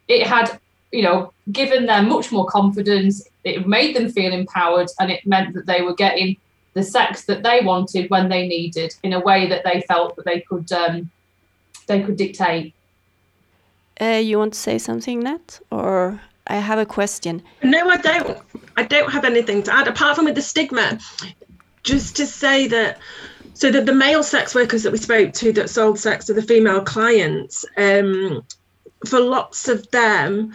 it 0.07 0.27
had, 0.27 0.59
you 0.91 1.01
know, 1.01 1.33
given 1.51 1.85
them 1.85 2.09
much 2.09 2.31
more 2.31 2.45
confidence. 2.45 3.27
It 3.43 3.67
made 3.67 3.95
them 3.95 4.09
feel 4.09 4.33
empowered 4.33 4.89
and 4.99 5.09
it 5.09 5.25
meant 5.25 5.53
that 5.55 5.65
they 5.65 5.81
were 5.81 5.95
getting 5.95 6.37
the 6.79 6.85
sex 6.85 7.25
that 7.25 7.43
they 7.43 7.59
wanted 7.61 8.09
when 8.09 8.29
they 8.29 8.47
needed 8.47 8.95
in 9.03 9.13
a 9.13 9.19
way 9.19 9.47
that 9.47 9.63
they 9.63 9.81
felt 9.81 10.15
that 10.15 10.25
they 10.25 10.39
could 10.41 10.71
um, 10.71 11.09
they 11.87 12.01
could 12.01 12.15
dictate. 12.15 12.73
Uh, 13.99 14.21
you 14.23 14.37
want 14.37 14.53
to 14.53 14.59
say 14.59 14.77
something, 14.77 15.19
Nat? 15.19 15.59
Or 15.71 16.21
I 16.47 16.55
have 16.55 16.79
a 16.79 16.85
question. 16.85 17.43
No, 17.61 17.89
I 17.89 17.97
don't. 17.97 18.37
I 18.77 18.83
don't 18.83 19.11
have 19.11 19.25
anything 19.25 19.61
to 19.63 19.73
add 19.73 19.87
apart 19.87 20.15
from 20.15 20.25
with 20.25 20.35
the 20.35 20.41
stigma. 20.41 20.99
Just 21.83 22.15
to 22.17 22.25
say 22.25 22.67
that, 22.67 22.99
so 23.53 23.71
that 23.71 23.85
the 23.85 23.93
male 23.93 24.23
sex 24.23 24.55
workers 24.55 24.83
that 24.83 24.91
we 24.91 24.97
spoke 24.97 25.33
to 25.33 25.51
that 25.53 25.69
sold 25.69 25.99
sex 25.99 26.25
to 26.25 26.33
the 26.33 26.41
female 26.41 26.81
clients, 26.81 27.65
um, 27.77 28.43
for 29.05 29.19
lots 29.19 29.67
of 29.67 29.89
them, 29.91 30.53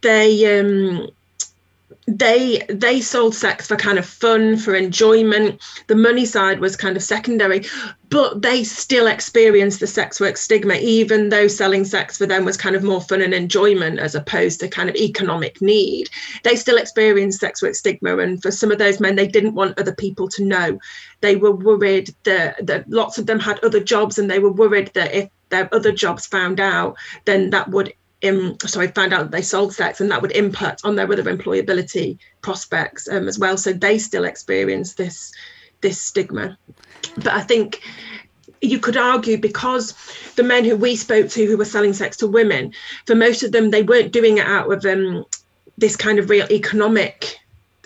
they 0.00 0.58
um, 0.58 1.08
they 2.08 2.62
they 2.68 3.00
sold 3.00 3.34
sex 3.34 3.66
for 3.66 3.76
kind 3.76 3.98
of 3.98 4.06
fun 4.06 4.56
for 4.56 4.74
enjoyment. 4.74 5.60
The 5.88 5.94
money 5.94 6.24
side 6.24 6.58
was 6.58 6.76
kind 6.76 6.96
of 6.96 7.02
secondary 7.02 7.64
but 8.10 8.40
they 8.40 8.64
still 8.64 9.06
experienced 9.06 9.80
the 9.80 9.86
sex 9.86 10.18
work 10.18 10.38
stigma 10.38 10.74
even 10.76 11.28
though 11.28 11.46
selling 11.46 11.84
sex 11.84 12.16
for 12.16 12.24
them 12.24 12.46
was 12.46 12.56
kind 12.56 12.74
of 12.74 12.82
more 12.82 13.02
fun 13.02 13.20
and 13.20 13.34
enjoyment 13.34 13.98
as 13.98 14.14
opposed 14.14 14.60
to 14.60 14.68
kind 14.68 14.88
of 14.88 14.96
economic 14.96 15.60
need. 15.60 16.08
They 16.44 16.56
still 16.56 16.78
experienced 16.78 17.40
sex 17.40 17.60
work 17.60 17.74
stigma 17.74 18.16
and 18.16 18.40
for 18.40 18.50
some 18.50 18.72
of 18.72 18.78
those 18.78 19.00
men 19.00 19.16
they 19.16 19.28
didn't 19.28 19.54
want 19.54 19.78
other 19.78 19.94
people 19.94 20.28
to 20.28 20.44
know. 20.44 20.78
They 21.20 21.36
were 21.36 21.52
worried 21.52 22.14
that, 22.24 22.66
that 22.66 22.88
lots 22.88 23.18
of 23.18 23.26
them 23.26 23.40
had 23.40 23.62
other 23.62 23.80
jobs 23.80 24.18
and 24.18 24.30
they 24.30 24.38
were 24.38 24.52
worried 24.52 24.92
that 24.94 25.14
if 25.14 25.28
their 25.50 25.72
other 25.74 25.92
jobs 25.92 26.26
found 26.26 26.60
out 26.60 26.96
then 27.26 27.50
that 27.50 27.68
would 27.68 27.92
um, 28.24 28.56
sorry, 28.66 28.88
found 28.88 29.12
out 29.12 29.24
that 29.24 29.30
they 29.30 29.42
sold 29.42 29.74
sex, 29.74 30.00
and 30.00 30.10
that 30.10 30.22
would 30.22 30.32
impact 30.32 30.82
on 30.84 30.96
their 30.96 31.10
other 31.10 31.22
employability 31.22 32.18
prospects 32.40 33.08
um, 33.08 33.28
as 33.28 33.38
well. 33.38 33.56
So 33.56 33.72
they 33.72 33.98
still 33.98 34.24
experience 34.24 34.94
this 34.94 35.32
this 35.80 36.00
stigma. 36.00 36.58
But 37.16 37.28
I 37.28 37.42
think 37.42 37.82
you 38.60 38.80
could 38.80 38.96
argue 38.96 39.38
because 39.38 39.94
the 40.34 40.42
men 40.42 40.64
who 40.64 40.76
we 40.76 40.96
spoke 40.96 41.28
to 41.30 41.46
who 41.46 41.56
were 41.56 41.64
selling 41.64 41.92
sex 41.92 42.16
to 42.18 42.26
women, 42.26 42.72
for 43.06 43.14
most 43.14 43.42
of 43.44 43.52
them, 43.52 43.70
they 43.70 43.84
weren't 43.84 44.12
doing 44.12 44.38
it 44.38 44.46
out 44.46 44.72
of 44.72 44.84
um, 44.84 45.24
this 45.76 45.94
kind 45.96 46.18
of 46.18 46.28
real 46.28 46.46
economic 46.50 47.38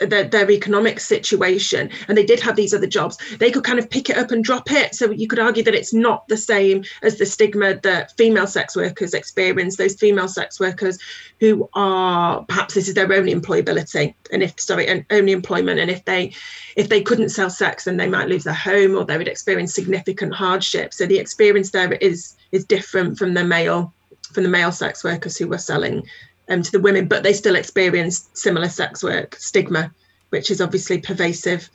their, 0.06 0.24
their 0.24 0.50
economic 0.50 1.00
situation 1.00 1.90
and 2.08 2.16
they 2.16 2.24
did 2.24 2.40
have 2.40 2.56
these 2.56 2.74
other 2.74 2.86
jobs 2.86 3.18
they 3.38 3.50
could 3.50 3.64
kind 3.64 3.78
of 3.78 3.88
pick 3.90 4.10
it 4.10 4.16
up 4.16 4.30
and 4.30 4.44
drop 4.44 4.70
it. 4.70 4.94
So 4.94 5.10
you 5.10 5.26
could 5.26 5.38
argue 5.38 5.62
that 5.64 5.74
it's 5.74 5.92
not 5.92 6.28
the 6.28 6.36
same 6.36 6.84
as 7.02 7.18
the 7.18 7.26
stigma 7.26 7.74
that 7.82 8.12
female 8.16 8.46
sex 8.46 8.76
workers 8.76 9.14
experience 9.14 9.76
those 9.76 9.94
female 9.94 10.28
sex 10.28 10.60
workers 10.60 10.98
who 11.40 11.68
are 11.74 12.44
perhaps 12.44 12.74
this 12.74 12.88
is 12.88 12.94
their 12.94 13.12
only 13.12 13.34
employability 13.34 14.14
and 14.32 14.42
if 14.42 14.58
sorry 14.60 14.86
and 14.86 15.04
only 15.10 15.32
employment 15.32 15.80
and 15.80 15.90
if 15.90 16.04
they 16.04 16.32
if 16.76 16.88
they 16.88 17.02
couldn't 17.02 17.30
sell 17.30 17.50
sex 17.50 17.84
then 17.84 17.96
they 17.96 18.08
might 18.08 18.28
lose 18.28 18.44
their 18.44 18.54
home 18.54 18.96
or 18.96 19.04
they 19.04 19.18
would 19.18 19.28
experience 19.28 19.74
significant 19.74 20.34
hardship. 20.34 20.94
So 20.94 21.06
the 21.06 21.18
experience 21.18 21.70
there 21.70 21.92
is 21.92 22.36
is 22.52 22.64
different 22.64 23.18
from 23.18 23.34
the 23.34 23.44
male 23.44 23.92
from 24.32 24.44
the 24.44 24.48
male 24.48 24.72
sex 24.72 25.04
workers 25.04 25.36
who 25.36 25.48
were 25.48 25.58
selling 25.58 26.06
um, 26.52 26.62
to 26.62 26.72
the 26.72 26.80
women, 26.80 27.06
but 27.06 27.22
they 27.22 27.32
still 27.32 27.56
experience 27.56 28.28
similar 28.34 28.68
sex 28.68 29.02
work 29.02 29.36
stigma, 29.36 29.92
which 30.30 30.50
is 30.50 30.60
obviously 30.60 31.00
pervasive 31.00 31.68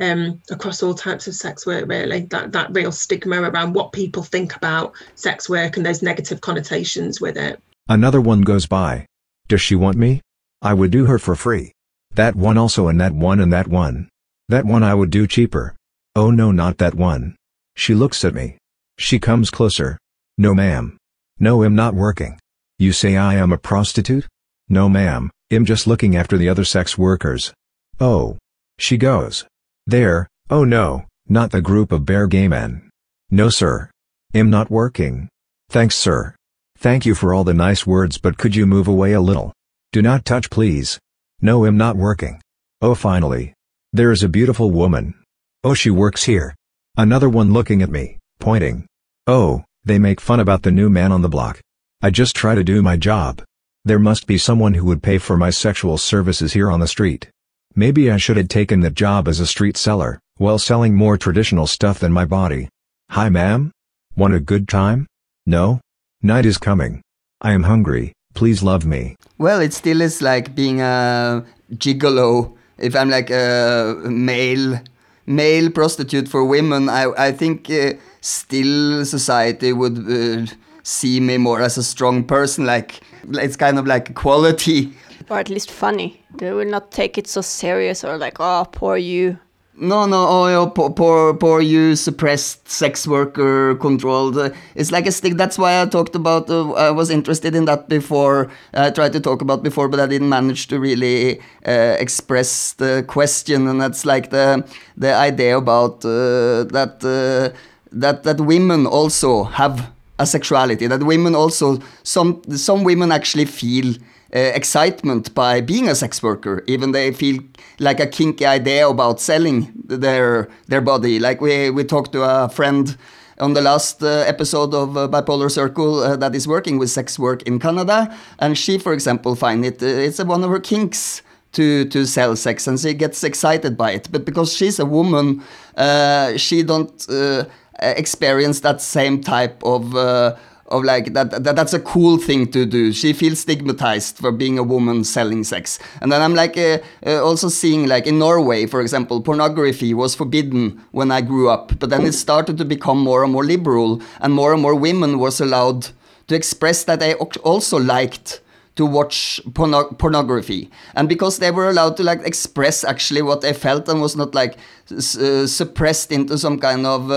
um, 0.00 0.40
across 0.50 0.82
all 0.82 0.94
types 0.94 1.26
of 1.26 1.34
sex 1.34 1.66
work. 1.66 1.88
Really, 1.88 2.22
that 2.26 2.52
that 2.52 2.74
real 2.74 2.92
stigma 2.92 3.40
around 3.42 3.74
what 3.74 3.92
people 3.92 4.22
think 4.22 4.56
about 4.56 4.92
sex 5.14 5.48
work 5.48 5.76
and 5.76 5.86
those 5.86 6.02
negative 6.02 6.40
connotations 6.40 7.20
with 7.20 7.36
it. 7.36 7.60
Another 7.88 8.20
one 8.20 8.42
goes 8.42 8.66
by. 8.66 9.06
Does 9.48 9.60
she 9.60 9.74
want 9.76 9.96
me? 9.96 10.20
I 10.62 10.74
would 10.74 10.90
do 10.90 11.06
her 11.06 11.18
for 11.18 11.36
free. 11.36 11.72
That 12.14 12.34
one 12.34 12.58
also 12.58 12.88
and 12.88 13.00
that 13.00 13.12
one 13.12 13.40
and 13.40 13.52
that 13.52 13.68
one. 13.68 14.08
That 14.48 14.64
one 14.64 14.82
I 14.82 14.94
would 14.94 15.10
do 15.10 15.26
cheaper. 15.26 15.76
Oh 16.16 16.30
no 16.30 16.50
not 16.50 16.78
that 16.78 16.94
one. 16.94 17.36
She 17.76 17.94
looks 17.94 18.24
at 18.24 18.34
me. 18.34 18.58
She 18.98 19.18
comes 19.18 19.50
closer. 19.50 19.98
No 20.38 20.54
ma'am. 20.54 20.96
No 21.38 21.62
I'm 21.62 21.74
not 21.74 21.94
working. 21.94 22.38
You 22.78 22.92
say 22.92 23.16
I 23.16 23.34
am 23.34 23.52
a 23.52 23.58
prostitute? 23.58 24.26
No 24.68 24.88
ma'am, 24.88 25.30
I'm 25.52 25.64
just 25.64 25.86
looking 25.86 26.16
after 26.16 26.36
the 26.36 26.48
other 26.48 26.64
sex 26.64 26.98
workers. 26.98 27.52
Oh. 28.00 28.38
She 28.78 28.96
goes. 28.96 29.46
There, 29.86 30.28
oh 30.50 30.64
no, 30.64 31.04
not 31.28 31.52
the 31.52 31.60
group 31.62 31.92
of 31.92 32.04
bare 32.04 32.26
gay 32.26 32.48
men. 32.48 32.90
No 33.30 33.48
sir. 33.48 33.90
I'm 34.34 34.50
not 34.50 34.70
working. 34.70 35.28
Thanks 35.68 35.94
sir. 35.94 36.34
Thank 36.78 37.06
you 37.06 37.14
for 37.14 37.32
all 37.32 37.44
the 37.44 37.54
nice 37.54 37.86
words 37.86 38.18
but 38.18 38.38
could 38.38 38.56
you 38.56 38.66
move 38.66 38.88
away 38.88 39.12
a 39.12 39.20
little? 39.20 39.52
Do 39.92 40.02
not 40.02 40.24
touch 40.24 40.50
please. 40.50 40.98
No 41.40 41.64
I'm 41.64 41.76
not 41.76 41.96
working. 41.96 42.40
Oh 42.82 42.94
finally. 42.96 43.54
There 43.92 44.10
is 44.10 44.24
a 44.24 44.28
beautiful 44.28 44.72
woman. 44.72 45.14
Oh 45.62 45.74
she 45.74 45.90
works 45.90 46.24
here. 46.24 46.54
Another 46.96 47.28
one 47.28 47.52
looking 47.52 47.82
at 47.82 47.90
me, 47.90 48.18
pointing. 48.40 48.86
Oh, 49.26 49.64
they 49.84 49.98
make 49.98 50.20
fun 50.20 50.40
about 50.40 50.62
the 50.62 50.72
new 50.72 50.90
man 50.90 51.12
on 51.12 51.22
the 51.22 51.28
block. 51.28 51.60
I 52.04 52.10
just 52.10 52.36
try 52.36 52.54
to 52.54 52.62
do 52.62 52.82
my 52.82 52.98
job. 52.98 53.42
There 53.86 53.98
must 53.98 54.26
be 54.26 54.36
someone 54.36 54.74
who 54.74 54.84
would 54.84 55.02
pay 55.02 55.16
for 55.16 55.38
my 55.38 55.48
sexual 55.48 55.96
services 55.96 56.52
here 56.52 56.70
on 56.70 56.80
the 56.80 56.86
street. 56.86 57.30
Maybe 57.74 58.10
I 58.10 58.18
should 58.18 58.36
have 58.36 58.48
taken 58.48 58.80
that 58.80 58.92
job 58.92 59.26
as 59.26 59.40
a 59.40 59.46
street 59.46 59.78
seller, 59.78 60.20
while 60.36 60.58
selling 60.58 60.94
more 60.94 61.16
traditional 61.16 61.66
stuff 61.66 61.98
than 61.98 62.12
my 62.12 62.26
body. 62.26 62.68
Hi 63.08 63.30
ma'am? 63.30 63.72
Want 64.16 64.34
a 64.34 64.38
good 64.38 64.68
time? 64.68 65.06
No? 65.46 65.80
Night 66.20 66.44
is 66.44 66.58
coming. 66.58 67.00
I 67.40 67.52
am 67.52 67.62
hungry, 67.62 68.12
please 68.34 68.62
love 68.62 68.84
me. 68.84 69.16
Well, 69.38 69.60
it 69.62 69.72
still 69.72 70.02
is 70.02 70.20
like 70.20 70.54
being 70.54 70.82
a 70.82 71.42
gigolo. 71.72 72.54
If 72.76 72.94
I'm 72.94 73.08
like 73.08 73.30
a 73.30 73.96
male 74.04 74.78
male 75.24 75.70
prostitute 75.70 76.28
for 76.28 76.44
women, 76.44 76.90
I 76.90 77.04
I 77.28 77.32
think 77.32 77.70
uh, 77.70 77.94
still 78.20 79.06
society 79.06 79.72
would 79.72 79.96
uh, 79.98 80.52
see 80.84 81.18
me 81.18 81.36
more 81.38 81.60
as 81.60 81.76
a 81.76 81.82
strong 81.82 82.22
person. 82.22 82.64
Like 82.64 83.00
it's 83.32 83.56
kind 83.56 83.78
of 83.78 83.86
like 83.86 84.14
quality, 84.14 84.92
Or 85.28 85.38
at 85.38 85.48
least 85.48 85.70
funny. 85.70 86.22
They 86.36 86.52
will 86.52 86.70
not 86.70 86.90
take 86.90 87.18
it 87.18 87.26
so 87.26 87.40
serious 87.40 88.04
or 88.04 88.18
like, 88.18 88.36
oh, 88.40 88.66
poor 88.70 88.96
you. 88.96 89.38
No, 89.76 90.06
no, 90.06 90.28
oh, 90.28 90.46
yeah, 90.46 90.70
poor, 90.70 90.90
poor, 90.90 91.34
poor 91.34 91.60
you, 91.60 91.96
suppressed 91.96 92.68
sex 92.68 93.08
worker 93.08 93.74
controlled. 93.74 94.38
It's 94.76 94.92
like 94.92 95.04
a 95.04 95.10
stick. 95.10 95.36
That's 95.36 95.58
why 95.58 95.82
I 95.82 95.86
talked 95.86 96.14
about. 96.14 96.48
Uh, 96.48 96.72
I 96.74 96.92
was 96.92 97.10
interested 97.10 97.56
in 97.56 97.64
that 97.64 97.88
before. 97.88 98.50
I 98.72 98.90
tried 98.90 99.12
to 99.14 99.20
talk 99.20 99.42
about 99.42 99.64
before, 99.64 99.88
but 99.88 99.98
I 99.98 100.06
didn't 100.06 100.28
manage 100.28 100.68
to 100.68 100.78
really 100.78 101.40
uh, 101.66 101.96
express 101.98 102.74
the 102.74 103.04
question. 103.08 103.66
And 103.66 103.80
that's 103.80 104.04
like 104.04 104.30
the 104.30 104.64
the 104.96 105.12
idea 105.12 105.58
about 105.58 106.04
uh, 106.04 106.70
that 106.70 107.02
uh, 107.02 107.56
that 107.90 108.22
that 108.22 108.40
women 108.40 108.86
also 108.86 109.42
have 109.42 109.90
a 110.18 110.26
sexuality. 110.26 110.86
That 110.86 111.02
women 111.02 111.34
also 111.34 111.78
some 112.02 112.42
some 112.56 112.84
women 112.84 113.12
actually 113.12 113.46
feel 113.46 113.94
uh, 114.34 114.38
excitement 114.38 115.34
by 115.34 115.60
being 115.60 115.88
a 115.88 115.94
sex 115.94 116.22
worker, 116.22 116.62
even 116.66 116.92
they 116.92 117.12
feel 117.12 117.40
like 117.78 118.00
a 118.00 118.06
kinky 118.06 118.46
idea 118.46 118.88
about 118.88 119.20
selling 119.20 119.72
their 119.84 120.48
their 120.68 120.80
body. 120.80 121.18
Like 121.18 121.40
we 121.40 121.70
we 121.70 121.84
talked 121.84 122.12
to 122.12 122.22
a 122.22 122.48
friend 122.48 122.96
on 123.38 123.54
the 123.54 123.60
last 123.60 124.02
uh, 124.02 124.24
episode 124.26 124.74
of 124.74 124.96
uh, 124.96 125.08
Bipolar 125.08 125.50
Circle 125.50 126.00
uh, 126.00 126.16
that 126.16 126.34
is 126.34 126.46
working 126.46 126.78
with 126.78 126.90
sex 126.90 127.18
work 127.18 127.42
in 127.42 127.58
Canada, 127.58 128.16
and 128.38 128.56
she, 128.56 128.78
for 128.78 128.92
example, 128.92 129.34
find 129.34 129.64
it 129.64 129.82
uh, 129.82 129.86
it's 129.86 130.22
one 130.22 130.44
of 130.44 130.50
her 130.50 130.60
kinks 130.60 131.22
to 131.52 131.84
to 131.86 132.04
sell 132.06 132.36
sex, 132.36 132.66
and 132.66 132.78
she 132.78 132.94
gets 132.94 133.24
excited 133.24 133.76
by 133.76 133.92
it. 133.92 134.08
But 134.10 134.24
because 134.24 134.52
she's 134.52 134.78
a 134.78 134.86
woman, 134.86 135.42
uh, 135.76 136.36
she 136.36 136.62
don't 136.62 137.06
uh, 137.08 137.44
experience 137.80 138.60
that 138.60 138.80
same 138.80 139.20
type 139.20 139.62
of. 139.64 139.94
Uh, 139.94 140.36
of 140.68 140.82
like 140.82 141.12
that, 141.12 141.30
that 141.30 141.56
that's 141.56 141.74
a 141.74 141.80
cool 141.80 142.16
thing 142.16 142.50
to 142.50 142.64
do. 142.64 142.92
She 142.92 143.12
feels 143.12 143.40
stigmatized 143.40 144.18
for 144.18 144.32
being 144.32 144.58
a 144.58 144.62
woman 144.62 145.04
selling 145.04 145.44
sex. 145.44 145.78
And 146.00 146.10
then 146.10 146.22
i'm 146.22 146.34
like 146.34 146.56
uh, 146.56 146.78
uh, 147.06 147.22
also 147.22 147.48
seeing 147.48 147.86
like 147.86 148.06
in 148.06 148.18
norway 148.18 148.66
for 148.66 148.80
example 148.80 149.20
pornography 149.20 149.92
was 149.92 150.14
forbidden 150.14 150.82
when 150.92 151.10
i 151.10 151.20
grew 151.20 151.48
up. 151.50 151.78
But 151.78 151.90
then 151.90 152.06
it 152.06 152.12
started 152.12 152.58
to 152.58 152.64
become 152.64 152.98
more 152.98 153.22
and 153.22 153.32
more 153.32 153.44
liberal 153.44 154.00
and 154.20 154.32
more 154.32 154.52
and 154.52 154.62
more 154.62 154.74
women 154.74 155.18
was 155.18 155.40
allowed 155.40 155.88
to 156.28 156.34
express 156.34 156.84
that 156.84 157.00
they 157.00 157.14
also 157.14 157.78
liked 157.78 158.40
to 158.76 158.84
watch 158.84 159.40
porno- 159.54 159.92
pornography. 159.92 160.70
And 160.94 161.08
because 161.08 161.38
they 161.38 161.50
were 161.50 161.68
allowed 161.68 161.96
to 161.98 162.02
like 162.02 162.22
express 162.26 162.82
actually 162.82 163.22
what 163.22 163.40
they 163.40 163.52
felt 163.52 163.88
and 163.88 164.00
was 164.00 164.16
not 164.16 164.34
like 164.34 164.56
uh, 164.90 165.46
suppressed 165.46 166.10
into 166.10 166.38
some 166.38 166.58
kind 166.58 166.86
of 166.86 167.10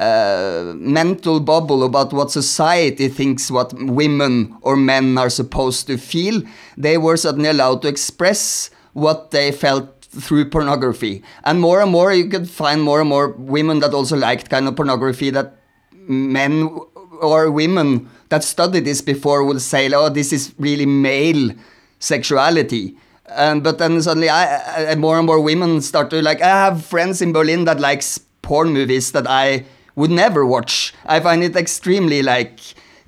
mental 0.00 1.40
bubble 1.40 1.84
about 1.84 2.12
what 2.12 2.30
society 2.30 3.08
thinks 3.08 3.50
what 3.50 3.72
women 3.74 4.56
or 4.62 4.76
men 4.76 5.18
are 5.18 5.30
supposed 5.30 5.86
to 5.86 5.98
feel, 5.98 6.42
they 6.76 6.96
were 6.96 7.16
suddenly 7.16 7.50
allowed 7.50 7.82
to 7.82 7.88
express 7.88 8.70
what 8.92 9.30
they 9.30 9.52
felt 9.52 10.00
through 10.04 10.48
pornography. 10.50 11.22
And 11.44 11.60
more 11.60 11.80
and 11.80 11.90
more, 11.90 12.12
you 12.12 12.28
could 12.28 12.48
find 12.48 12.82
more 12.82 13.00
and 13.00 13.08
more 13.08 13.28
women 13.28 13.80
that 13.80 13.94
also 13.94 14.16
liked 14.16 14.50
kind 14.50 14.66
of 14.66 14.76
pornography 14.76 15.30
that 15.30 15.56
men 15.92 16.68
or 17.20 17.50
women 17.50 18.08
that 18.30 18.42
studied 18.42 18.84
this 18.84 19.02
before 19.02 19.44
would 19.44 19.60
say, 19.60 19.92
"Oh, 19.92 20.08
this 20.08 20.32
is 20.32 20.54
really 20.58 20.86
male 20.86 21.50
sexuality." 21.98 22.96
And 23.28 23.62
but 23.62 23.78
then 23.78 24.02
suddenly, 24.02 24.28
I, 24.28 24.92
I 24.92 24.94
more 24.96 25.18
and 25.18 25.26
more 25.26 25.40
women 25.40 25.80
start 25.82 26.10
to 26.10 26.22
like. 26.22 26.40
I 26.40 26.48
have 26.48 26.84
friends 26.84 27.22
in 27.22 27.32
Berlin 27.32 27.64
that 27.66 27.78
likes 27.78 28.18
porn 28.42 28.72
movies 28.72 29.12
that 29.12 29.28
I 29.28 29.64
would 29.96 30.10
never 30.10 30.46
watch. 30.46 30.94
I 31.04 31.20
find 31.20 31.42
it 31.42 31.56
extremely 31.56 32.22
like 32.22 32.60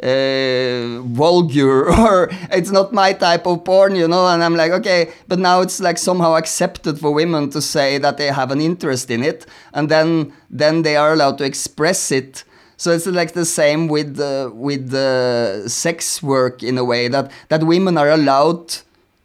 uh, 0.02 1.00
vulgar 1.02 1.88
or 1.98 2.28
it's 2.50 2.70
not 2.70 2.92
my 2.92 3.12
type 3.12 3.46
of 3.46 3.64
porn, 3.64 3.94
you 3.94 4.08
know. 4.08 4.26
And 4.26 4.42
I'm 4.42 4.56
like, 4.56 4.72
okay, 4.72 5.12
but 5.28 5.38
now 5.38 5.60
it's 5.60 5.80
like 5.80 5.98
somehow 5.98 6.34
accepted 6.36 6.98
for 6.98 7.12
women 7.12 7.50
to 7.50 7.62
say 7.62 7.98
that 7.98 8.16
they 8.16 8.26
have 8.26 8.50
an 8.50 8.60
interest 8.60 9.10
in 9.10 9.22
it, 9.22 9.46
and 9.72 9.88
then 9.88 10.32
then 10.50 10.82
they 10.82 10.96
are 10.96 11.12
allowed 11.12 11.38
to 11.38 11.44
express 11.44 12.10
it. 12.10 12.44
So 12.76 12.90
it's 12.90 13.06
like 13.06 13.32
the 13.32 13.44
same 13.44 13.86
with 13.86 14.16
the 14.16 14.50
with 14.52 14.90
the 14.90 15.64
sex 15.68 16.22
work 16.22 16.62
in 16.62 16.78
a 16.78 16.84
way 16.84 17.08
that 17.08 17.30
that 17.48 17.62
women 17.62 17.96
are 17.96 18.10
allowed 18.10 18.78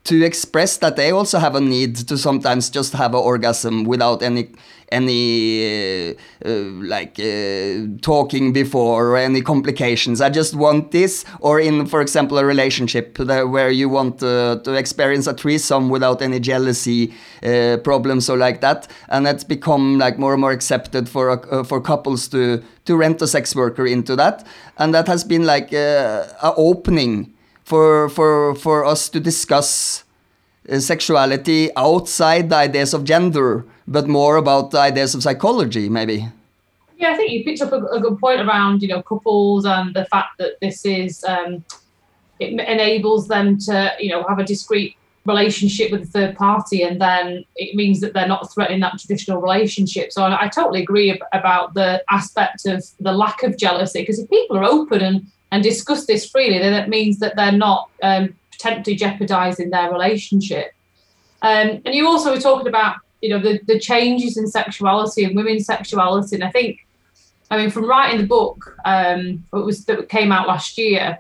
to 0.07 0.23
express 0.23 0.77
that 0.77 0.95
they 0.95 1.11
also 1.11 1.37
have 1.37 1.53
a 1.55 1.59
need 1.59 1.95
to 1.95 2.17
sometimes 2.17 2.69
just 2.69 2.93
have 2.93 3.13
an 3.13 3.19
orgasm 3.19 3.83
without 3.83 4.23
any 4.23 4.49
any 4.89 6.11
uh, 6.11 6.13
uh, 6.45 6.49
like 6.95 7.19
uh, 7.19 7.85
talking 8.01 8.53
before 8.53 9.09
or 9.09 9.17
any 9.17 9.41
complications. 9.41 10.21
I 10.21 10.29
just 10.29 10.55
want 10.55 10.91
this 10.91 11.25
or 11.41 11.59
in 11.59 11.87
for 11.87 11.99
example 11.99 12.37
a 12.37 12.45
relationship 12.45 13.19
where 13.19 13.69
you 13.69 13.89
want 13.89 14.23
uh, 14.23 14.59
to 14.63 14.73
experience 14.75 15.27
a 15.27 15.33
threesome 15.33 15.89
without 15.89 16.21
any 16.21 16.39
jealousy 16.39 17.13
uh, 17.43 17.77
problems 17.83 18.29
or 18.29 18.37
like 18.37 18.61
that. 18.61 18.87
And 19.09 19.25
that's 19.25 19.43
become 19.43 19.97
like 19.99 20.17
more 20.17 20.31
and 20.31 20.39
more 20.39 20.53
accepted 20.53 21.09
for 21.09 21.31
uh, 21.31 21.65
for 21.65 21.81
couples 21.81 22.29
to 22.29 22.63
to 22.85 22.95
rent 22.95 23.21
a 23.21 23.27
sex 23.27 23.53
worker 23.53 23.85
into 23.85 24.15
that. 24.15 24.47
And 24.77 24.93
that 24.93 25.07
has 25.07 25.25
been 25.25 25.45
like 25.45 25.73
a 25.73 26.53
opening 26.55 27.33
for 27.67 28.07
for 28.07 28.55
for 28.55 28.85
us 28.85 29.09
to 29.09 29.19
discuss 29.19 30.05
uh, 30.69 30.79
sexuality 30.79 31.69
outside 31.75 32.49
the 32.49 32.55
ideas 32.55 32.93
of 32.93 33.03
gender, 33.03 33.65
but 33.85 34.07
more 34.07 34.37
about 34.37 34.71
the 34.71 34.79
ideas 34.79 35.13
of 35.13 35.21
psychology, 35.21 35.89
maybe. 35.89 36.29
Yeah, 36.95 37.11
I 37.11 37.17
think 37.17 37.31
you 37.31 37.43
picked 37.43 37.61
up 37.61 37.73
a, 37.73 37.83
a 37.97 37.99
good 37.99 38.17
point 38.19 38.39
around 38.39 38.81
you 38.81 38.87
know 38.87 39.01
couples 39.01 39.65
and 39.65 39.93
the 39.93 40.05
fact 40.05 40.37
that 40.37 40.53
this 40.61 40.85
is 40.85 41.25
um, 41.25 41.65
it 42.39 42.53
enables 42.53 43.27
them 43.27 43.57
to 43.67 43.91
you 43.99 44.11
know 44.11 44.23
have 44.29 44.39
a 44.39 44.45
discrete 44.45 44.95
relationship 45.25 45.91
with 45.91 46.03
a 46.03 46.11
third 46.15 46.37
party, 46.37 46.83
and 46.83 47.01
then 47.01 47.43
it 47.57 47.75
means 47.75 47.99
that 47.99 48.13
they're 48.13 48.29
not 48.29 48.49
threatening 48.53 48.79
that 48.79 48.97
traditional 48.97 49.41
relationship. 49.41 50.13
So 50.13 50.23
I, 50.23 50.45
I 50.45 50.47
totally 50.47 50.81
agree 50.83 51.11
ab- 51.11 51.27
about 51.33 51.73
the 51.73 52.01
aspect 52.09 52.65
of 52.65 52.81
the 53.01 53.11
lack 53.11 53.43
of 53.43 53.57
jealousy 53.57 54.03
because 54.03 54.19
if 54.19 54.29
people 54.29 54.55
are 54.55 54.63
open 54.63 55.01
and 55.01 55.27
and 55.51 55.63
discuss 55.63 56.05
this 56.05 56.29
freely, 56.29 56.59
then 56.59 56.73
it 56.73 56.89
means 56.89 57.19
that 57.19 57.35
they're 57.35 57.51
not 57.51 57.89
um, 58.03 58.35
potentially 58.51 58.95
jeopardizing 58.95 59.69
their 59.69 59.91
relationship. 59.91 60.73
Um, 61.41 61.81
and 61.85 61.93
you 61.93 62.07
also 62.07 62.31
were 62.31 62.41
talking 62.41 62.67
about, 62.67 62.97
you 63.21 63.29
know, 63.29 63.39
the, 63.39 63.59
the 63.65 63.79
changes 63.79 64.37
in 64.37 64.47
sexuality 64.47 65.23
and 65.23 65.35
women's 65.35 65.65
sexuality. 65.65 66.35
And 66.35 66.43
I 66.43 66.51
think, 66.51 66.85
I 67.49 67.57
mean, 67.57 67.69
from 67.69 67.85
writing 67.85 68.19
the 68.19 68.27
book, 68.27 68.75
um, 68.85 69.45
it 69.53 69.65
was 69.65 69.85
that 69.85 70.09
came 70.09 70.31
out 70.31 70.47
last 70.47 70.77
year. 70.77 71.19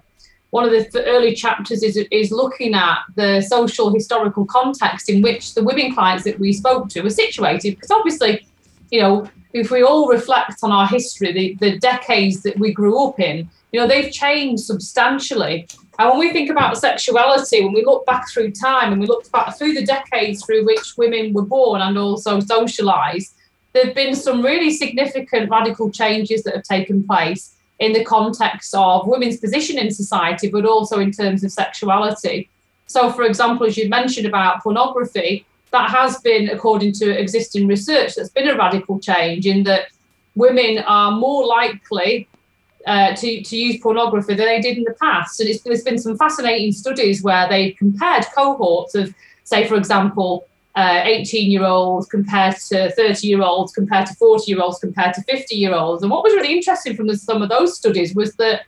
One 0.49 0.65
of 0.65 0.71
the 0.71 0.85
th- 0.85 1.05
early 1.07 1.35
chapters 1.35 1.83
is 1.83 1.97
is 2.11 2.31
looking 2.31 2.73
at 2.73 2.99
the 3.15 3.41
social 3.41 3.93
historical 3.93 4.45
context 4.45 5.09
in 5.09 5.21
which 5.21 5.53
the 5.53 5.63
women 5.63 5.93
clients 5.93 6.23
that 6.23 6.39
we 6.39 6.53
spoke 6.53 6.89
to 6.89 7.01
were 7.01 7.09
situated. 7.09 7.75
Because 7.75 7.91
obviously, 7.91 8.47
you 8.89 9.01
know, 9.01 9.29
if 9.53 9.71
we 9.71 9.83
all 9.83 10.07
reflect 10.07 10.59
on 10.63 10.71
our 10.71 10.87
history, 10.87 11.31
the, 11.31 11.55
the 11.59 11.77
decades 11.79 12.43
that 12.43 12.57
we 12.57 12.73
grew 12.73 13.03
up 13.05 13.19
in, 13.19 13.49
you 13.71 13.79
know, 13.79 13.87
they've 13.87 14.11
changed 14.11 14.63
substantially. 14.63 15.67
And 15.99 16.09
when 16.09 16.19
we 16.19 16.31
think 16.31 16.49
about 16.49 16.77
sexuality, 16.77 17.63
when 17.63 17.73
we 17.73 17.83
look 17.83 18.05
back 18.05 18.29
through 18.29 18.51
time 18.51 18.91
and 18.91 19.01
we 19.01 19.07
look 19.07 19.29
back 19.31 19.57
through 19.57 19.73
the 19.73 19.85
decades 19.85 20.45
through 20.45 20.65
which 20.65 20.95
women 20.97 21.33
were 21.33 21.45
born 21.45 21.81
and 21.81 21.97
also 21.97 22.39
socialized, 22.39 23.33
there 23.73 23.85
have 23.85 23.95
been 23.95 24.15
some 24.15 24.41
really 24.41 24.71
significant 24.71 25.49
radical 25.49 25.89
changes 25.91 26.43
that 26.43 26.55
have 26.55 26.63
taken 26.63 27.03
place 27.03 27.55
in 27.79 27.93
the 27.93 28.03
context 28.03 28.73
of 28.73 29.07
women's 29.07 29.37
position 29.37 29.77
in 29.77 29.91
society, 29.91 30.49
but 30.49 30.65
also 30.65 30.99
in 30.99 31.11
terms 31.11 31.43
of 31.43 31.51
sexuality. 31.51 32.49
So, 32.87 33.11
for 33.11 33.23
example, 33.23 33.67
as 33.67 33.77
you 33.77 33.89
mentioned 33.89 34.25
about 34.25 34.63
pornography, 34.63 35.45
that 35.71 35.89
has 35.89 36.19
been, 36.21 36.49
according 36.49 36.93
to 36.93 37.09
existing 37.09 37.67
research, 37.67 38.15
that's 38.15 38.29
been 38.29 38.47
a 38.47 38.55
radical 38.55 38.99
change 38.99 39.45
in 39.45 39.63
that 39.63 39.89
women 40.35 40.79
are 40.79 41.11
more 41.11 41.45
likely 41.45 42.27
uh, 42.87 43.13
to, 43.15 43.43
to 43.43 43.57
use 43.57 43.81
pornography 43.81 44.33
than 44.33 44.45
they 44.45 44.61
did 44.61 44.77
in 44.77 44.83
the 44.83 44.95
past. 44.99 45.39
And 45.39 45.49
there's 45.65 45.83
been 45.83 45.99
some 45.99 46.17
fascinating 46.17 46.71
studies 46.71 47.21
where 47.21 47.47
they 47.47 47.71
compared 47.71 48.25
cohorts 48.33 48.95
of, 48.95 49.13
say, 49.43 49.67
for 49.67 49.75
example, 49.75 50.47
18 50.77 51.49
year 51.51 51.65
olds 51.65 52.07
compared 52.07 52.55
to 52.55 52.91
30 52.91 53.27
year 53.27 53.41
olds, 53.41 53.73
compared 53.73 54.05
to 54.07 54.13
40 54.15 54.51
year 54.51 54.61
olds, 54.61 54.79
compared 54.79 55.13
to 55.15 55.23
50 55.23 55.55
year 55.55 55.73
olds. 55.73 56.01
And 56.01 56.11
what 56.11 56.23
was 56.23 56.33
really 56.33 56.53
interesting 56.55 56.95
from 56.95 57.07
the, 57.07 57.17
some 57.17 57.41
of 57.41 57.49
those 57.49 57.75
studies 57.75 58.15
was 58.15 58.33
that 58.35 58.61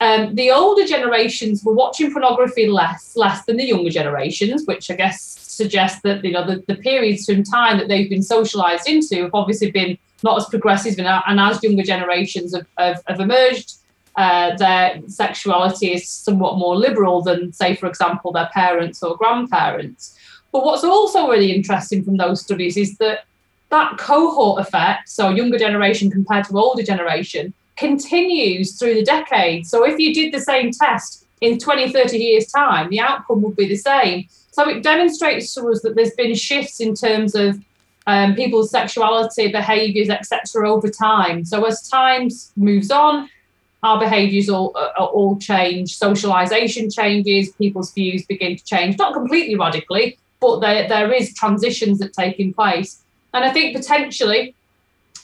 um, 0.00 0.34
the 0.34 0.50
older 0.50 0.86
generations 0.86 1.64
were 1.64 1.74
watching 1.74 2.12
pornography 2.12 2.68
less, 2.68 3.14
less 3.16 3.44
than 3.44 3.56
the 3.56 3.66
younger 3.66 3.90
generations, 3.90 4.64
which 4.66 4.90
I 4.90 4.94
guess 4.94 5.20
suggests 5.22 6.00
that 6.02 6.24
you 6.24 6.32
know 6.32 6.46
the, 6.46 6.64
the 6.66 6.76
periods 6.76 7.28
in 7.28 7.42
time 7.42 7.78
that 7.78 7.88
they've 7.88 8.08
been 8.08 8.22
socialized 8.22 8.88
into 8.88 9.22
have 9.22 9.34
obviously 9.34 9.70
been 9.70 9.98
not 10.22 10.36
as 10.36 10.46
progressive 10.46 10.98
and, 10.98 11.06
and 11.06 11.40
as 11.40 11.62
younger 11.62 11.82
generations 11.82 12.54
have, 12.54 12.66
have, 12.76 13.02
have 13.06 13.20
emerged, 13.20 13.74
uh, 14.16 14.56
their 14.56 15.00
sexuality 15.06 15.92
is 15.92 16.08
somewhat 16.08 16.58
more 16.58 16.76
liberal 16.76 17.22
than, 17.22 17.52
say, 17.52 17.76
for 17.76 17.86
example, 17.86 18.32
their 18.32 18.50
parents 18.52 19.02
or 19.02 19.16
grandparents. 19.16 20.18
But 20.50 20.64
what's 20.64 20.82
also 20.82 21.28
really 21.28 21.52
interesting 21.52 22.02
from 22.02 22.16
those 22.16 22.40
studies 22.40 22.76
is 22.76 22.96
that 22.98 23.24
that 23.70 23.98
cohort 23.98 24.60
effect, 24.60 25.08
so 25.08 25.28
younger 25.30 25.58
generation 25.58 26.10
compared 26.10 26.46
to 26.46 26.58
older 26.58 26.82
generation, 26.82 27.52
continues 27.76 28.76
through 28.76 28.94
the 28.94 29.04
decades. 29.04 29.70
So 29.70 29.86
if 29.86 29.98
you 30.00 30.12
did 30.12 30.34
the 30.34 30.40
same 30.40 30.72
test 30.72 31.26
in 31.40 31.58
20, 31.58 31.92
30 31.92 32.18
years' 32.18 32.46
time, 32.46 32.90
the 32.90 33.00
outcome 33.00 33.42
would 33.42 33.56
be 33.56 33.68
the 33.68 33.76
same. 33.76 34.26
So 34.50 34.68
it 34.68 34.82
demonstrates 34.82 35.54
to 35.54 35.68
us 35.68 35.82
that 35.82 35.94
there's 35.94 36.14
been 36.14 36.34
shifts 36.34 36.80
in 36.80 36.94
terms 36.94 37.36
of 37.36 37.62
um, 38.08 38.34
people's 38.34 38.70
sexuality, 38.70 39.52
behaviours, 39.52 40.08
etc. 40.08 40.68
over 40.68 40.88
time. 40.88 41.44
So 41.44 41.66
as 41.66 41.86
time 41.86 42.30
moves 42.56 42.90
on, 42.90 43.28
our 43.82 44.00
behaviours 44.00 44.48
all 44.48 44.72
uh, 44.74 45.04
all 45.04 45.38
change. 45.38 45.98
Socialisation 45.98 46.92
changes. 46.92 47.52
People's 47.52 47.92
views 47.92 48.24
begin 48.24 48.56
to 48.56 48.64
change, 48.64 48.96
not 48.96 49.12
completely 49.12 49.56
radically, 49.56 50.18
but 50.40 50.60
there 50.60 50.88
there 50.88 51.12
is 51.12 51.34
transitions 51.34 51.98
that 51.98 52.14
take 52.14 52.40
in 52.40 52.54
place. 52.54 53.02
And 53.34 53.44
I 53.44 53.52
think 53.52 53.76
potentially 53.76 54.54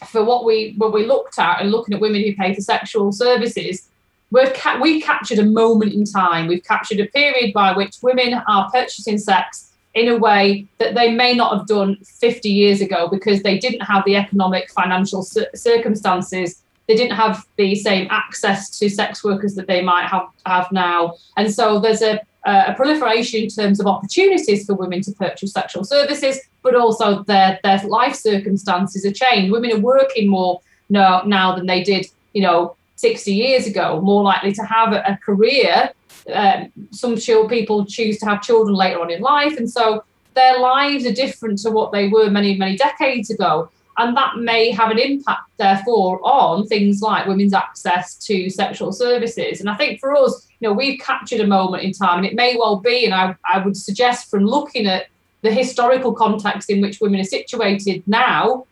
for 0.07 0.23
what 0.23 0.45
we 0.45 0.75
what 0.77 0.93
we 0.93 1.07
looked 1.07 1.39
at 1.39 1.63
and 1.63 1.71
looking 1.71 1.95
at 1.95 2.03
women 2.03 2.23
who 2.23 2.37
pay 2.37 2.55
for 2.55 2.61
sexual 2.61 3.13
services, 3.13 3.89
we've 4.31 4.53
ca- 4.53 4.79
we 4.81 5.01
captured 5.01 5.39
a 5.39 5.47
moment 5.47 5.95
in 5.95 6.05
time. 6.05 6.49
We've 6.49 6.63
captured 6.63 7.01
a 7.01 7.07
period 7.07 7.55
by 7.55 7.73
which 7.73 7.97
women 8.03 8.35
are 8.47 8.71
purchasing 8.71 9.17
sex 9.17 9.73
in 9.95 10.09
a 10.09 10.17
way 10.17 10.67
that 10.79 10.95
they 10.95 11.13
may 11.13 11.35
not 11.35 11.57
have 11.57 11.67
done 11.67 11.97
50 12.05 12.49
years 12.49 12.81
ago 12.81 13.09
because 13.09 13.43
they 13.43 13.59
didn't 13.59 13.81
have 13.81 14.05
the 14.05 14.17
economic 14.17 14.71
financial 14.71 15.23
cir- 15.23 15.51
circumstances. 15.55 16.63
They 16.89 16.97
didn't 16.97 17.17
have 17.17 17.45
the 17.57 17.75
same 17.77 18.09
access 18.11 18.77
to 18.79 18.91
sex 18.91 19.23
workers 19.23 19.55
that 19.55 19.67
they 19.67 19.83
might 19.83 20.07
have 20.07 20.29
have 20.45 20.71
now. 20.73 21.15
And 21.37 21.53
so 21.53 21.79
there's 21.81 22.03
a 22.03 22.21
a 22.47 22.75
proliferation 22.75 23.45
in 23.45 23.49
terms 23.49 23.81
of 23.81 23.87
opportunities 23.87 24.67
for 24.67 24.75
women 24.75 25.01
to 25.01 25.13
purchase 25.13 25.53
sexual 25.53 25.83
services 25.83 26.39
but 26.63 26.75
also 26.75 27.23
their 27.23 27.59
their 27.63 27.81
life 27.87 28.15
circumstances 28.15 29.07
are 29.07 29.13
changed. 29.13 29.51
Women 29.51 29.73
are 29.73 29.81
working 29.81 30.29
more 30.29 30.61
now, 30.91 31.23
now 31.25 31.55
than 31.55 31.67
they 31.67 31.83
did 31.83 32.07
you 32.35 32.43
know 32.43 32.77
60 32.97 33.33
years 33.33 33.67
ago 33.67 34.01
more 34.01 34.23
likely 34.23 34.53
to 34.53 34.63
have 34.63 34.93
a, 34.93 35.03
a 35.07 35.19
career 35.25 35.91
um, 36.33 36.73
some 36.91 37.17
people 37.49 37.87
choose 37.87 38.19
to 38.19 38.27
have 38.27 38.43
children 38.43 38.75
later 38.75 39.01
on 39.01 39.11
in 39.11 39.21
life, 39.21 39.57
and 39.57 39.71
so 39.71 40.05
their 40.35 40.59
lives 40.59 41.07
are 41.07 41.13
different 41.13 41.59
to 41.61 41.71
what 41.71 41.93
they 41.93 42.09
were 42.09 42.31
many, 42.31 42.57
many 42.57 42.77
decades 42.77 43.31
ago. 43.31 43.71
And 43.97 44.17
that 44.17 44.39
may 44.39 44.73
have 44.73 44.91
an 44.91 44.99
impact, 44.99 45.49
therefore, 45.57 46.21
on 46.25 46.67
things 46.67 47.01
like 47.01 47.29
women's 47.29 47.55
access 47.55 48.17
to 48.27 48.51
sexual 48.51 48.93
services. 48.93 49.61
And 49.61 49.71
I 49.71 49.77
think 49.77 50.01
for 50.01 50.17
us, 50.17 50.49
you 50.59 50.69
know, 50.69 50.75
we've 50.75 50.99
captured 50.99 51.41
a 51.41 51.47
moment 51.47 51.85
in 51.85 51.93
time, 51.93 52.19
and 52.19 52.27
it 52.27 52.35
may 52.35 52.57
well 52.57 52.77
be, 52.77 53.05
and 53.05 53.15
I, 53.15 53.37
I 53.53 53.59
would 53.59 53.77
suggest 53.77 54.31
from 54.31 54.47
looking 54.47 54.87
at 54.87 55.07
the 55.43 55.53
historical 55.53 56.13
context 56.13 56.71
in 56.71 56.81
which 56.81 57.01
women 57.01 57.21
are 57.21 57.25
situated 57.25 58.03
now, 58.07 58.67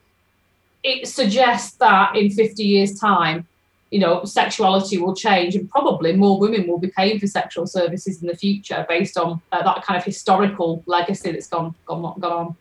it 0.83 1.07
suggests 1.07 1.77
that 1.77 2.17
in 2.17 2.31
50 2.31 2.65
years' 2.65 2.99
time, 2.99 3.47
you 3.93 3.99
know, 3.99 4.25
sexuality 4.25 4.97
will 4.97 5.15
change 5.15 5.55
and 5.55 5.71
probably 5.71 6.15
more 6.15 6.41
women 6.41 6.67
will 6.67 6.79
be 6.79 6.89
paying 6.89 7.21
for 7.21 7.27
sexual 7.27 7.67
services 7.67 8.23
in 8.23 8.27
the 8.27 8.35
future 8.35 8.87
based 8.89 9.19
on 9.19 9.41
uh, 9.53 9.63
that 9.63 9.85
kind 9.85 9.99
of 9.99 10.05
historical 10.05 10.83
legacy 10.87 11.31
that's 11.31 11.47
gone 11.47 11.75
gone, 11.85 12.19
gone 12.19 12.33
on. 12.33 12.57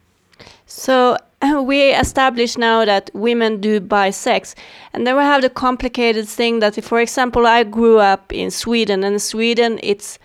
So 0.66 1.18
we 1.64 1.94
established 1.94 2.58
now 2.58 2.84
that 2.84 3.10
women 3.14 3.62
do 3.62 3.80
buy 3.80 4.10
sex, 4.10 4.56
and 4.92 5.08
then 5.08 5.16
we 5.16 5.24
have 5.24 5.42
the 5.42 5.50
complicated 5.50 6.28
thing 6.28 6.60
that, 6.60 6.78
if, 6.78 6.86
for 6.86 7.00
example, 7.00 7.48
I 7.48 7.64
grew 7.64 8.00
up 8.00 8.34
in 8.34 8.52
Sweden, 8.52 9.04
and 9.04 9.14
in 9.14 9.20
Sweden 9.20 9.80
it's 9.82 10.20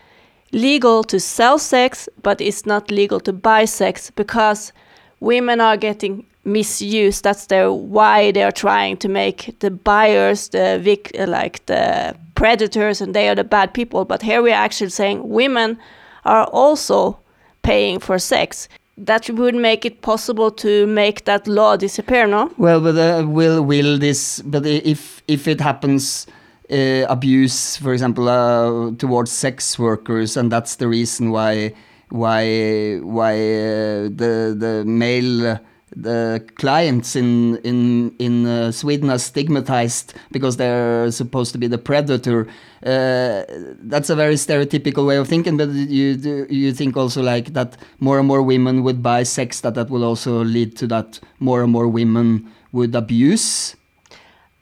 legal 0.52 1.04
to 1.04 1.20
sell 1.20 1.58
sex, 1.58 2.08
but 2.22 2.40
it's 2.40 2.66
not 2.66 2.90
legal 2.90 3.20
to 3.20 3.32
buy 3.32 3.64
sex 3.64 4.10
because 4.10 4.72
women 5.20 5.60
are 5.60 5.76
getting 5.76 6.26
misused. 6.46 7.24
That's 7.24 7.46
why 7.50 8.30
they're 8.32 8.52
trying 8.52 8.96
to 8.98 9.08
make 9.08 9.58
the 9.58 9.70
buyers 9.70 10.48
the 10.48 10.78
vic, 10.80 11.10
like 11.26 11.66
the 11.66 12.14
predators, 12.34 13.00
and 13.00 13.14
they 13.14 13.28
are 13.28 13.34
the 13.34 13.44
bad 13.44 13.74
people. 13.74 14.04
But 14.04 14.22
here 14.22 14.40
we 14.40 14.52
are 14.52 14.64
actually 14.64 14.90
saying 14.90 15.28
women 15.28 15.78
are 16.24 16.46
also 16.52 17.18
paying 17.62 17.98
for 17.98 18.18
sex. 18.18 18.68
That 18.96 19.28
would 19.28 19.54
make 19.54 19.84
it 19.84 20.00
possible 20.00 20.50
to 20.52 20.86
make 20.86 21.24
that 21.24 21.46
law 21.46 21.76
disappear, 21.76 22.26
no? 22.26 22.50
Well, 22.56 22.80
but 22.80 22.96
uh, 22.96 23.26
will 23.26 23.62
will 23.62 23.98
this? 23.98 24.40
But 24.40 24.64
if 24.64 25.22
if 25.28 25.46
it 25.46 25.60
happens, 25.60 26.26
uh, 26.70 27.04
abuse, 27.08 27.76
for 27.76 27.92
example, 27.92 28.28
uh, 28.28 28.92
towards 28.96 29.30
sex 29.30 29.78
workers, 29.78 30.36
and 30.36 30.50
that's 30.50 30.76
the 30.76 30.88
reason 30.88 31.30
why 31.30 31.74
why 32.08 32.98
why 33.02 33.34
uh, 33.34 34.08
the 34.08 34.56
the 34.58 34.84
male. 34.86 35.58
The 35.94 36.44
clients 36.56 37.14
in 37.14 37.56
in 37.58 38.14
in 38.18 38.46
uh, 38.46 38.72
Sweden 38.72 39.10
are 39.10 39.18
stigmatized 39.18 40.14
because 40.32 40.56
they're 40.56 41.10
supposed 41.10 41.52
to 41.52 41.58
be 41.58 41.68
the 41.68 41.78
predator. 41.78 42.48
Uh, 42.82 43.44
that's 43.80 44.10
a 44.10 44.16
very 44.16 44.34
stereotypical 44.34 45.06
way 45.06 45.16
of 45.16 45.28
thinking. 45.28 45.56
But 45.56 45.70
you 45.70 46.16
do, 46.16 46.46
you 46.50 46.72
think 46.72 46.96
also 46.96 47.22
like 47.22 47.52
that 47.52 47.76
more 48.00 48.18
and 48.18 48.26
more 48.26 48.42
women 48.42 48.82
would 48.82 49.02
buy 49.02 49.22
sex 49.22 49.60
that 49.60 49.74
that 49.74 49.88
will 49.88 50.04
also 50.04 50.42
lead 50.42 50.76
to 50.78 50.86
that 50.88 51.20
more 51.38 51.62
and 51.62 51.70
more 51.70 51.86
women 51.86 52.50
would 52.72 52.94
abuse. 52.94 53.76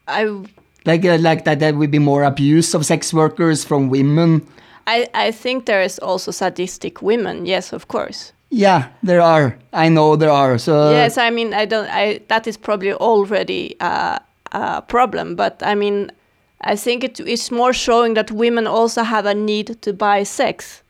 I 0.07 0.25
Like 0.85 1.03
uh, 1.05 1.17
like 1.17 1.45
that 1.45 1.59
there 1.59 1.73
would 1.73 1.91
be 1.91 1.99
more 1.99 2.23
abuse 2.23 2.75
of 2.75 2.85
sex 2.85 3.11
workers 3.11 3.65
from 3.65 3.89
women. 3.89 4.45
I, 4.87 5.07
I 5.15 5.31
think 5.31 5.65
there 5.65 5.81
is 5.81 5.97
also 5.97 6.31
sadistic 6.31 7.01
women. 7.01 7.47
Yes, 7.47 7.73
of 7.73 7.87
course. 7.87 8.33
Yeah, 8.49 8.89
there 9.03 9.21
are. 9.21 9.57
I 9.73 9.89
know 9.89 10.15
there 10.15 10.31
are. 10.31 10.57
So 10.57 10.91
yes, 10.91 11.17
I 11.17 11.29
mean, 11.29 11.53
I 11.53 11.65
don't. 11.65 11.87
I 11.89 12.21
that 12.27 12.47
is 12.47 12.57
probably 12.57 12.93
already 12.93 13.75
uh, 13.79 14.19
a 14.51 14.81
problem, 14.81 15.35
but 15.35 15.61
I 15.63 15.75
mean, 15.75 16.11
I 16.61 16.75
think 16.75 17.03
it 17.03 17.19
is 17.19 17.51
more 17.51 17.73
showing 17.73 18.13
that 18.13 18.31
women 18.31 18.67
also 18.67 19.03
have 19.03 19.25
a 19.25 19.33
need 19.33 19.81
to 19.81 19.93
buy 19.93 20.23
sex. 20.23 20.81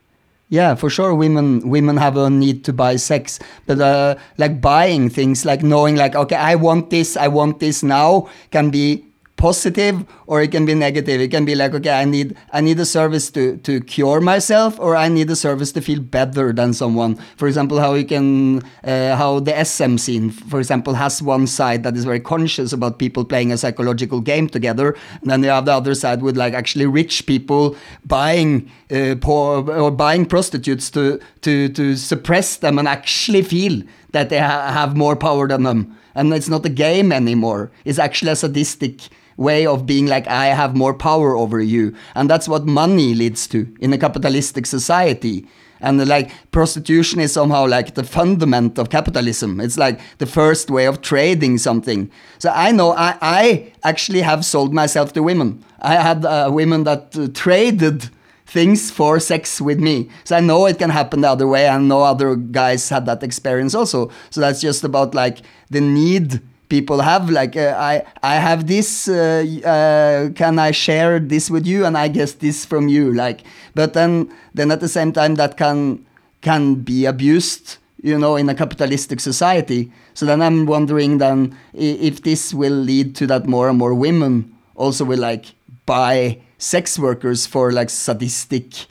Yeah, 0.50 0.76
for 0.76 0.90
sure. 0.90 1.16
Women 1.16 1.68
women 1.70 1.98
have 1.98 2.18
a 2.18 2.30
need 2.30 2.64
to 2.66 2.74
buy 2.74 2.98
sex, 2.98 3.40
but 3.66 3.80
uh, 3.80 4.16
like 4.38 4.62
buying 4.62 5.10
things, 5.10 5.44
like 5.46 5.64
knowing, 5.64 5.96
like 5.96 6.16
okay, 6.16 6.36
I 6.36 6.56
want 6.56 6.92
this, 6.92 7.18
I 7.18 7.28
want 7.30 7.60
this 7.60 7.82
now, 7.82 8.30
can 8.52 8.70
be 8.70 9.06
positive 9.38 10.06
or 10.28 10.42
it 10.42 10.52
can 10.52 10.66
be 10.66 10.74
negative. 10.74 11.20
It 11.20 11.30
can 11.30 11.46
be 11.46 11.56
like 11.56 11.74
okay, 11.74 11.92
I 11.92 12.06
need 12.06 12.36
I 12.52 12.62
need 12.62 12.80
a 12.80 12.86
service 12.86 13.30
to 13.32 13.58
to 13.58 13.82
cure 13.82 14.22
myself, 14.22 14.80
or 14.80 14.96
I 14.96 15.08
need 15.10 15.30
a 15.30 15.36
service 15.36 15.72
to 15.74 15.82
feel 15.82 16.00
better 16.00 16.54
than 16.54 16.74
someone. 16.74 17.16
For 17.38 17.48
example, 17.48 17.80
how 17.80 17.94
you 17.94 18.06
can 18.06 18.64
uh, 18.84 19.16
how 19.16 19.40
the 19.40 19.64
SM 19.64 19.98
scene, 19.98 20.30
for 20.32 20.60
example, 20.60 20.94
has 20.94 21.22
one 21.22 21.48
side 21.48 21.84
that 21.84 21.96
is 21.96 22.06
very 22.06 22.20
conscious 22.20 22.74
about 22.74 23.00
people 23.00 23.26
playing 23.26 23.52
a 23.52 23.58
psychological 23.58 24.22
game 24.22 24.48
together, 24.48 24.96
and 25.22 25.30
then 25.30 25.44
you 25.44 25.50
have 25.50 25.66
the 25.66 25.74
other 25.74 25.96
side 25.96 26.22
with 26.22 26.38
like 26.38 26.54
actually 26.54 26.86
rich 26.86 27.26
people 27.26 27.76
buying 28.06 28.72
uh, 28.92 29.16
poor 29.20 29.70
or 29.70 29.92
buying 29.92 30.26
prostitutes 30.26 30.90
to 30.92 31.20
to 31.42 31.70
to 31.70 31.96
suppress 31.96 32.58
them 32.58 32.80
and 32.80 32.88
actually 32.88 33.42
feel 33.42 33.82
that 34.12 34.30
they 34.30 34.40
ha- 34.40 34.72
have 34.72 34.96
more 34.96 35.16
power 35.16 35.48
than 35.48 35.64
them. 35.64 35.96
And 36.16 36.34
it's 36.34 36.48
not 36.48 36.66
a 36.66 36.70
game 36.70 37.12
anymore. 37.12 37.72
It's 37.84 38.00
actually 38.00 38.32
a 38.32 38.36
sadistic 38.38 39.10
way 39.38 39.66
of 39.66 39.86
being 39.86 40.08
like 40.08 40.28
I 40.28 40.48
have 40.48 40.76
more 40.76 40.94
power 40.94 41.36
over 41.36 41.60
you. 41.60 41.96
And 42.16 42.30
that's 42.30 42.48
what 42.48 42.66
money 42.66 43.14
leads 43.14 43.48
to 43.48 43.74
in 43.80 43.94
a 43.94 43.98
capitalistic 43.98 44.66
society. 44.66 45.48
And 45.82 46.08
like 46.08 46.32
prostitution 46.52 47.20
is 47.20 47.34
somehow 47.34 47.68
like 47.68 47.96
the 47.96 48.04
fundament 48.04 48.80
of 48.80 48.90
capitalism. 48.90 49.60
It's 49.60 49.78
like 49.78 50.00
the 50.18 50.26
first 50.26 50.72
way 50.72 50.86
of 50.86 51.02
trading 51.02 51.58
something. 51.58 52.10
So 52.40 52.50
I 52.50 52.72
know 52.72 52.94
I, 52.94 53.18
I 53.22 53.74
actually 53.84 54.22
have 54.22 54.46
sold 54.46 54.74
myself 54.74 55.14
to 55.14 55.24
women. 55.24 55.64
I 55.80 55.96
had 55.96 56.26
uh, 56.26 56.50
women 56.52 56.86
that 56.86 57.16
uh, 57.16 57.28
traded 57.34 58.10
things 58.46 58.90
for 58.90 59.20
sex 59.20 59.60
with 59.60 59.80
me. 59.80 60.10
So 60.24 60.38
I 60.38 60.40
know 60.40 60.66
it 60.66 60.78
can 60.78 60.92
happen 60.92 61.22
the 61.22 61.30
other 61.30 61.48
way, 61.48 61.68
and 61.68 61.88
no 61.88 62.04
other 62.04 62.36
guys 62.36 62.90
had 62.90 63.06
that 63.08 63.24
experience 63.24 63.76
also. 63.76 64.12
So 64.30 64.40
that's 64.42 64.62
just 64.62 64.84
about 64.84 65.14
like 65.14 65.40
the 65.70 65.82
need 65.82 66.42
people 66.70 67.02
have. 67.02 67.30
Like 67.30 67.56
uh, 67.56 67.76
I, 67.78 68.04
I 68.24 68.36
have 68.36 68.68
this. 68.68 69.08
Uh, 69.08 69.46
uh, 69.66 70.34
can 70.34 70.60
I 70.60 70.72
share 70.72 71.20
this 71.20 71.50
with 71.50 71.66
you? 71.66 71.86
And 71.86 71.98
I 71.98 72.08
guess 72.08 72.34
this 72.34 72.66
from 72.66 72.88
you. 72.88 73.14
Like, 73.14 73.42
but 73.74 73.94
then, 73.94 74.34
then 74.54 74.72
at 74.72 74.80
the 74.80 74.90
same 74.90 75.12
time, 75.12 75.36
that 75.36 75.58
can 75.58 76.06
can 76.42 76.76
be 76.76 77.06
abused. 77.06 77.78
You 78.02 78.20
know, 78.20 78.36
in 78.36 78.48
a 78.50 78.54
capitalistic 78.54 79.20
society. 79.20 79.92
So 80.14 80.28
then 80.28 80.40
I'm 80.40 80.68
wondering 80.68 81.18
then 81.18 81.58
if 81.74 82.22
this 82.22 82.54
will 82.54 82.76
lead 82.76 83.16
to 83.16 83.26
that 83.28 83.48
more 83.48 83.68
and 83.68 83.80
more 83.80 83.96
women 83.96 84.54
also 84.76 85.06
will 85.06 85.20
like 85.20 85.56
buy 85.88 86.40
sex 86.58 87.00
workers 87.00 87.46
for 87.46 87.72
like 87.72 87.90
sadistic 87.90 88.86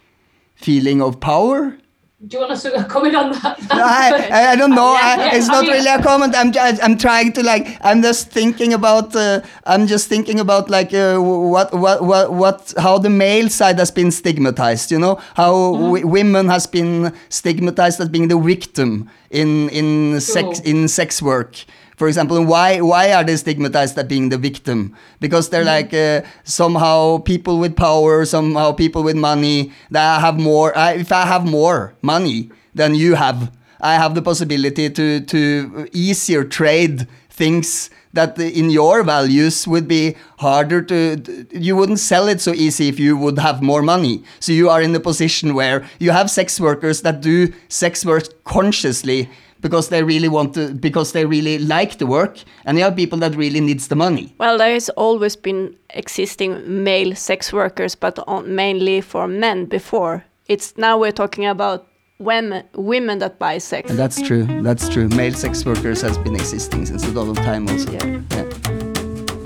feeling 0.57 1.01
of 1.01 1.21
power. 1.21 1.79
Do 2.27 2.37
you 2.37 2.41
want 2.41 2.53
us 2.53 2.63
to 2.63 2.85
comment 2.85 3.15
on 3.17 3.33
that? 3.33 3.59
I, 3.71 4.29
I, 4.31 4.53
I 4.53 4.57
don't 4.57 4.71
know. 4.71 4.95
I, 4.95 5.17
Yeah, 5.19 5.35
it's 5.37 5.49
not 5.49 5.63
mean- 5.65 5.73
really 5.73 5.89
a 5.91 6.03
comment. 6.03 6.35
I'm 6.35 6.53
just, 6.53 6.83
I'm 6.83 6.97
trying 6.97 7.33
to 7.33 7.43
like. 7.43 7.77
I'm 7.83 8.01
just 8.03 8.31
thinking 8.31 8.73
about. 8.73 9.15
Uh, 9.15 9.41
I'm 9.67 9.87
just 9.87 10.09
thinking 10.09 10.41
about 10.41 10.71
like 10.71 10.95
uh, 10.95 11.19
what 11.19 11.75
what 11.75 12.03
what 12.03 12.33
what 12.33 12.73
how 12.79 12.99
the 12.99 13.11
male 13.11 13.51
side 13.51 13.79
has 13.79 13.91
been 13.91 14.11
stigmatized. 14.11 14.91
You 14.91 15.01
know 15.01 15.17
how 15.35 15.75
w- 15.75 16.07
women 16.07 16.49
has 16.49 16.67
been 16.67 17.13
stigmatized 17.29 18.01
as 18.01 18.09
being 18.09 18.29
the 18.29 18.39
victim 18.39 19.11
in 19.31 19.69
in 19.71 20.21
sex 20.21 20.59
Sure. 20.59 20.65
in 20.65 20.89
sex 20.89 21.21
work. 21.21 21.57
For 21.97 22.09
example, 22.09 22.37
and 22.37 22.49
why 22.49 22.81
why 22.81 23.13
are 23.13 23.25
they 23.25 23.37
stigmatized 23.37 23.99
as 23.99 24.05
being 24.05 24.29
the 24.31 24.39
victim? 24.39 24.95
Because 25.21 25.49
they're 25.51 25.65
Mm-hmm. 25.65 25.95
like 25.95 26.25
uh, 26.25 26.27
somehow 26.45 27.19
people 27.19 27.59
with 27.59 27.77
power, 27.77 28.25
somehow 28.25 28.73
people 28.73 29.03
with 29.03 29.17
money 29.17 29.73
that 29.91 30.17
I 30.17 30.21
have 30.21 30.39
more. 30.39 30.77
Uh, 30.77 30.93
if 30.93 31.13
I 31.13 31.25
have 31.27 31.45
more 31.47 31.95
money 32.03 32.51
than 32.75 32.95
you 32.95 33.15
have, 33.15 33.51
I 33.81 33.95
have 33.95 34.15
the 34.15 34.23
possibility 34.23 34.91
to 34.91 35.21
to 35.21 35.89
easier 35.93 36.45
trade 36.45 37.07
things 37.31 37.91
that 38.13 38.39
in 38.39 38.71
your 38.71 39.03
values 39.03 39.67
would 39.67 39.89
be 39.89 40.15
harder 40.39 40.81
to 40.83 41.47
you 41.51 41.75
wouldn't 41.77 41.99
sell 41.99 42.29
it 42.29 42.41
so 42.41 42.53
easy 42.53 42.89
if 42.89 42.99
you 43.01 43.17
would 43.17 43.39
have 43.39 43.61
more 43.61 43.83
money 43.83 44.23
so 44.39 44.53
you 44.53 44.71
are 44.71 44.81
in 44.81 44.93
the 44.93 45.01
position 45.01 45.53
where 45.55 45.85
you 45.99 46.13
have 46.13 46.31
sex 46.31 46.61
workers 46.61 47.03
that 47.03 47.21
do 47.21 47.53
sex 47.69 48.05
work 48.05 48.23
consciously 48.45 49.29
because 49.61 49.89
they 49.89 50.03
really 50.03 50.29
want 50.29 50.55
to 50.55 50.75
because 50.75 51.13
they 51.13 51.25
really 51.25 51.59
like 51.59 51.99
the 51.99 52.07
work 52.07 52.39
and 52.65 52.79
you 52.79 52.85
are 52.85 52.93
people 52.93 53.19
that 53.19 53.35
really 53.37 53.61
needs 53.61 53.89
the 53.89 53.97
money 53.97 54.35
Well, 54.39 54.59
there 54.59 54.73
has 54.73 54.89
always 54.97 55.37
been 55.37 55.77
existing 55.91 56.85
male 56.85 57.15
sex 57.15 57.53
workers, 57.53 57.95
but 57.95 58.19
on, 58.27 58.55
mainly 58.55 59.01
for 59.01 59.27
men 59.29 59.67
before. 59.67 60.25
It's 60.49 60.77
now 60.77 60.99
we're 60.99 61.13
talking 61.13 61.47
about 61.47 61.87
women, 62.19 62.65
women 62.75 63.19
that 63.19 63.39
buy 63.39 63.59
sex. 63.59 63.91
and 63.91 63.99
that's 63.99 64.21
true 64.21 64.45
that's 64.63 64.89
true 64.89 65.09
male 65.09 65.35
sex 65.35 65.65
workers 65.65 66.03
has 66.03 66.19
been 66.19 66.35
existing 66.35 66.87
since 66.87 67.05
a 67.09 67.13
dawn 67.13 67.29
of 67.31 67.37
time 67.37 67.69
also 67.69 67.91
yeah. 67.93 68.45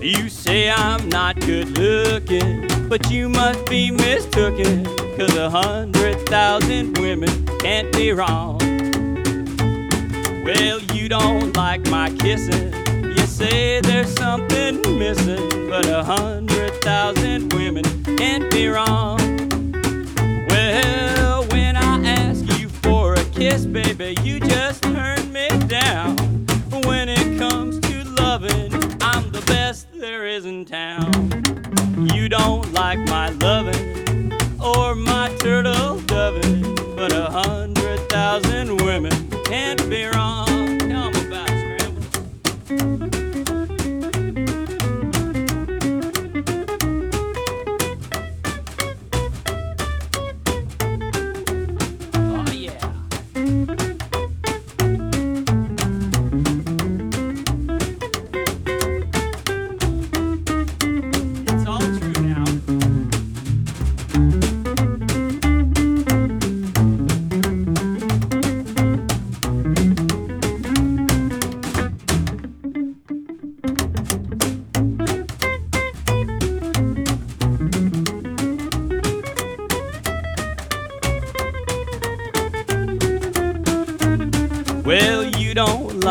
You 0.00 0.28
say 0.28 0.70
I'm 0.70 1.08
not 1.08 1.40
good 1.40 1.76
looking, 1.76 2.66
but 2.88 3.10
you 3.10 3.28
must 3.28 3.66
be 3.68 3.90
mistooken. 3.90 4.86
Cause 5.18 5.36
a 5.36 5.50
hundred 5.50 6.16
thousand 6.28 6.96
women 6.98 7.44
can't 7.58 7.92
be 7.92 8.12
wrong. 8.12 8.58
Well, 10.48 10.80
you 10.94 11.10
don't 11.10 11.54
like 11.58 11.86
my 11.90 12.08
kissing. 12.08 12.72
You 13.02 13.26
say 13.26 13.82
there's 13.82 14.10
something 14.14 14.80
missing, 14.98 15.68
but 15.68 15.86
a 15.86 16.02
hundred 16.02 16.72
thousand 16.80 17.52
women 17.52 17.84
can't 18.16 18.50
be 18.50 18.66
wrong. 18.68 19.18
Well, 20.48 21.44
when 21.48 21.76
I 21.76 22.02
ask 22.02 22.46
you 22.58 22.70
for 22.70 23.12
a 23.12 23.24
kiss, 23.26 23.66
baby, 23.66 24.16
you 24.22 24.40
just 24.40 24.84
turn 24.84 25.30
me 25.34 25.50
down. 25.66 26.16
When 26.86 27.10
it 27.10 27.38
comes 27.38 27.78
to 27.80 28.04
loving, 28.04 28.72
I'm 29.02 29.30
the 29.30 29.44
best 29.48 29.88
there 29.92 30.26
is 30.26 30.46
in 30.46 30.64
town. 30.64 31.12
You 32.14 32.30
don't 32.30 32.72
like 32.72 33.00
my 33.00 33.28
loving 33.32 34.32
or 34.58 34.94
my 34.94 35.28
turtle 35.40 36.00
doving, 36.06 36.74
but 36.96 37.12
a 37.12 37.26
hundred 37.26 37.98
thousand 38.08 38.78
women 38.78 39.27
can't 39.48 39.88
be 39.88 40.04
wrong. 40.04 40.57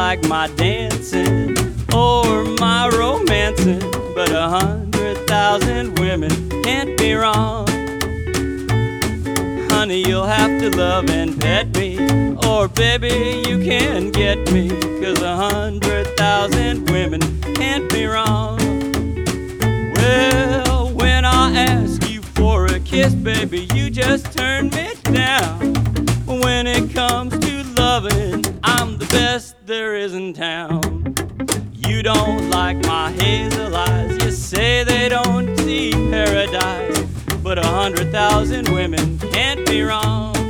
Like 0.07 0.29
my 0.29 0.47
dancing 0.55 1.53
or 1.93 2.45
my 2.61 2.87
romancing, 2.97 3.81
but 4.15 4.31
a 4.31 4.47
hundred 4.47 5.17
thousand 5.27 5.99
women 5.99 6.31
can't 6.63 6.97
be 6.97 7.13
wrong. 7.13 7.67
Honey, 9.69 10.07
you'll 10.07 10.31
have 10.39 10.61
to 10.61 10.69
love 10.77 11.09
and 11.09 11.37
pet 11.41 11.75
me, 11.75 11.97
or 12.47 12.69
baby, 12.69 13.43
you 13.49 13.57
can 13.61 14.09
get 14.11 14.37
me, 14.53 14.69
cause 15.01 15.21
a 15.21 15.35
hundred 15.35 16.05
thousand 16.15 16.89
women 16.89 17.19
can't 17.55 17.91
be 17.91 18.05
wrong. 18.05 18.57
Well, 19.93 20.87
when 20.93 21.25
I 21.25 21.51
ask 21.53 22.09
you 22.09 22.21
for 22.21 22.67
a 22.67 22.79
kiss, 22.79 23.13
baby, 23.13 23.67
you 23.75 23.89
just 23.89 24.31
turn 24.31 24.69
me 24.69 24.93
down. 25.03 25.73
When 26.25 26.65
it 26.65 26.93
comes 26.93 27.37
to 27.39 27.63
loving, 27.75 28.45
I'm 28.63 28.97
the 28.97 29.07
best 29.07 29.46
there 29.67 29.97
is 29.97 30.13
in 30.13 30.31
town. 30.31 31.13
You 31.73 32.01
don't 32.01 32.49
like 32.51 32.77
my 32.85 33.11
hazel 33.11 33.75
eyes, 33.75 34.23
you 34.23 34.31
say 34.31 34.85
they 34.85 35.09
don't 35.09 35.57
see 35.57 35.91
paradise. 35.91 37.03
But 37.43 37.57
a 37.57 37.67
hundred 37.67 38.09
thousand 38.13 38.69
women 38.69 39.19
can't 39.19 39.67
be 39.67 39.81
wrong. 39.81 40.46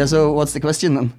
Yeah 0.00 0.06
so 0.06 0.32
what's 0.32 0.52
the 0.52 0.60
question 0.60 0.94
then 0.94 1.12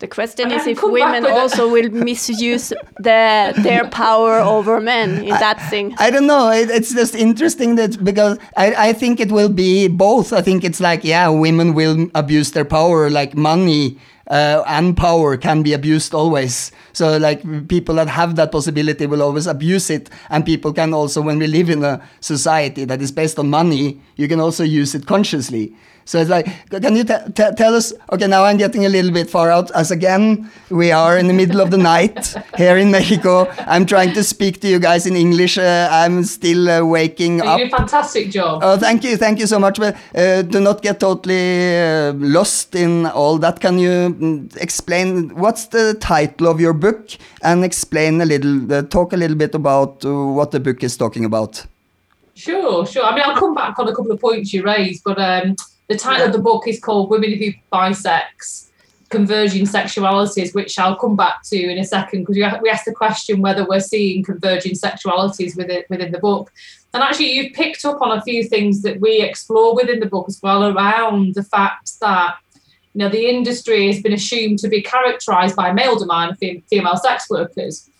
The 0.00 0.08
question 0.08 0.50
I 0.50 0.56
is 0.56 0.66
if 0.66 0.82
women 0.82 1.26
also 1.26 1.68
will 1.70 1.90
misuse 1.90 2.72
the, 2.96 3.52
their 3.66 3.84
power 3.90 4.40
over 4.40 4.80
men 4.80 5.08
in 5.28 5.36
that 5.44 5.60
thing. 5.68 5.94
I 5.98 6.08
don't 6.10 6.26
know. 6.26 6.50
It, 6.50 6.70
it's 6.70 6.94
just 6.94 7.14
interesting 7.14 7.76
that 7.76 8.02
because 8.02 8.38
I, 8.56 8.88
I 8.88 8.92
think 8.94 9.20
it 9.20 9.30
will 9.30 9.50
be 9.50 9.88
both. 9.88 10.32
I 10.32 10.40
think 10.40 10.64
it's 10.64 10.80
like, 10.80 11.04
yeah, 11.04 11.28
women 11.28 11.74
will 11.74 12.08
abuse 12.14 12.52
their 12.52 12.64
power, 12.64 13.10
like 13.10 13.36
money 13.36 13.98
uh, 14.30 14.62
and 14.66 14.96
power 14.96 15.36
can 15.36 15.62
be 15.62 15.74
abused 15.74 16.14
always. 16.14 16.72
So, 16.92 17.18
like, 17.18 17.42
people 17.68 17.96
that 17.96 18.08
have 18.08 18.36
that 18.36 18.52
possibility 18.52 19.06
will 19.06 19.22
always 19.22 19.46
abuse 19.46 19.90
it. 19.90 20.08
And 20.30 20.46
people 20.46 20.72
can 20.72 20.94
also, 20.94 21.20
when 21.20 21.38
we 21.38 21.46
live 21.46 21.68
in 21.68 21.84
a 21.84 22.00
society 22.20 22.84
that 22.86 23.02
is 23.02 23.12
based 23.12 23.38
on 23.38 23.50
money, 23.50 24.00
you 24.16 24.28
can 24.28 24.40
also 24.40 24.64
use 24.64 24.94
it 24.94 25.06
consciously. 25.06 25.74
So 26.04 26.18
it's 26.18 26.30
like, 26.30 26.46
can 26.70 26.96
you 26.96 27.04
tell 27.04 27.74
us? 27.74 27.92
Okay, 28.12 28.26
now 28.26 28.44
I'm 28.44 28.56
getting 28.56 28.84
a 28.84 28.88
little 28.88 29.12
bit 29.12 29.30
far 29.30 29.50
out. 29.50 29.70
As 29.72 29.90
again, 29.92 30.50
we 30.68 30.90
are 30.90 31.16
in 31.16 31.28
the 31.28 31.32
middle 31.32 31.60
of 31.60 31.70
the 31.70 31.78
night 31.78 32.34
here 32.56 32.76
in 32.76 32.90
Mexico. 32.90 33.46
I'm 33.60 33.86
trying 33.86 34.12
to 34.14 34.24
speak 34.24 34.60
to 34.62 34.68
you 34.68 34.80
guys 34.80 35.06
in 35.06 35.14
English. 35.14 35.56
Uh, 35.58 35.88
I'm 35.90 36.24
still 36.24 36.68
uh, 36.68 36.84
waking 36.84 37.38
You 37.38 37.44
up. 37.44 37.58
do 37.58 37.66
a 37.66 37.68
fantastic 37.70 38.30
job. 38.32 38.60
Oh, 38.64 38.76
thank 38.76 39.04
you, 39.04 39.16
thank 39.16 39.38
you 39.38 39.46
so 39.46 39.58
much. 39.60 39.78
But 39.78 39.96
uh, 40.16 40.42
do 40.42 40.58
not 40.60 40.82
get 40.82 40.98
totally 40.98 41.78
uh, 41.78 42.12
lost 42.14 42.74
in 42.74 43.06
all 43.06 43.38
that. 43.38 43.60
Can 43.60 43.78
you 43.78 43.90
mm, 43.90 44.56
explain 44.56 45.28
what's 45.36 45.66
the 45.66 45.94
title 46.00 46.48
of 46.48 46.60
your 46.60 46.72
book 46.72 47.10
and 47.42 47.64
explain 47.64 48.20
a 48.20 48.24
little, 48.24 48.72
uh, 48.72 48.82
talk 48.82 49.12
a 49.12 49.16
little 49.16 49.36
bit 49.36 49.54
about 49.54 50.04
uh, 50.04 50.12
what 50.12 50.50
the 50.50 50.58
book 50.58 50.82
is 50.82 50.96
talking 50.96 51.24
about? 51.24 51.64
Sure, 52.34 52.86
sure. 52.86 53.04
I 53.04 53.14
mean, 53.14 53.22
I'll 53.24 53.36
come 53.36 53.54
back 53.54 53.78
on 53.78 53.86
a 53.86 53.94
couple 53.94 54.12
of 54.12 54.20
points 54.20 54.52
you 54.52 54.62
raised, 54.64 55.02
but 55.04 55.18
um, 55.20 55.56
the 55.90 55.98
title 55.98 56.28
of 56.28 56.32
the 56.32 56.38
book 56.38 56.68
is 56.68 56.78
called 56.78 57.10
Women 57.10 57.32
Who 57.32 57.50
Buy 57.68 57.90
Sex 57.90 58.70
Converging 59.08 59.66
Sexualities, 59.66 60.54
which 60.54 60.78
I'll 60.78 60.94
come 60.94 61.16
back 61.16 61.42
to 61.46 61.58
in 61.60 61.78
a 61.78 61.84
second 61.84 62.20
because 62.20 62.36
we 62.36 62.70
asked 62.70 62.84
the 62.84 62.94
question 62.94 63.42
whether 63.42 63.66
we're 63.66 63.80
seeing 63.80 64.22
converging 64.22 64.74
sexualities 64.74 65.56
within, 65.56 65.82
within 65.90 66.12
the 66.12 66.20
book. 66.20 66.52
And 66.94 67.02
actually, 67.02 67.32
you've 67.32 67.54
picked 67.54 67.84
up 67.84 68.00
on 68.00 68.16
a 68.16 68.22
few 68.22 68.44
things 68.44 68.82
that 68.82 69.00
we 69.00 69.20
explore 69.20 69.74
within 69.74 69.98
the 69.98 70.06
book 70.06 70.26
as 70.28 70.38
well 70.40 70.64
around 70.64 71.34
the 71.34 71.42
fact 71.42 71.98
that 72.00 72.36
you 72.94 73.00
know 73.00 73.08
the 73.08 73.28
industry 73.28 73.88
has 73.88 74.00
been 74.00 74.12
assumed 74.12 74.60
to 74.60 74.68
be 74.68 74.82
characterized 74.82 75.56
by 75.56 75.72
male 75.72 75.98
demand, 75.98 76.38
fem- 76.38 76.62
female 76.70 76.98
sex 76.98 77.28
workers. 77.28 77.90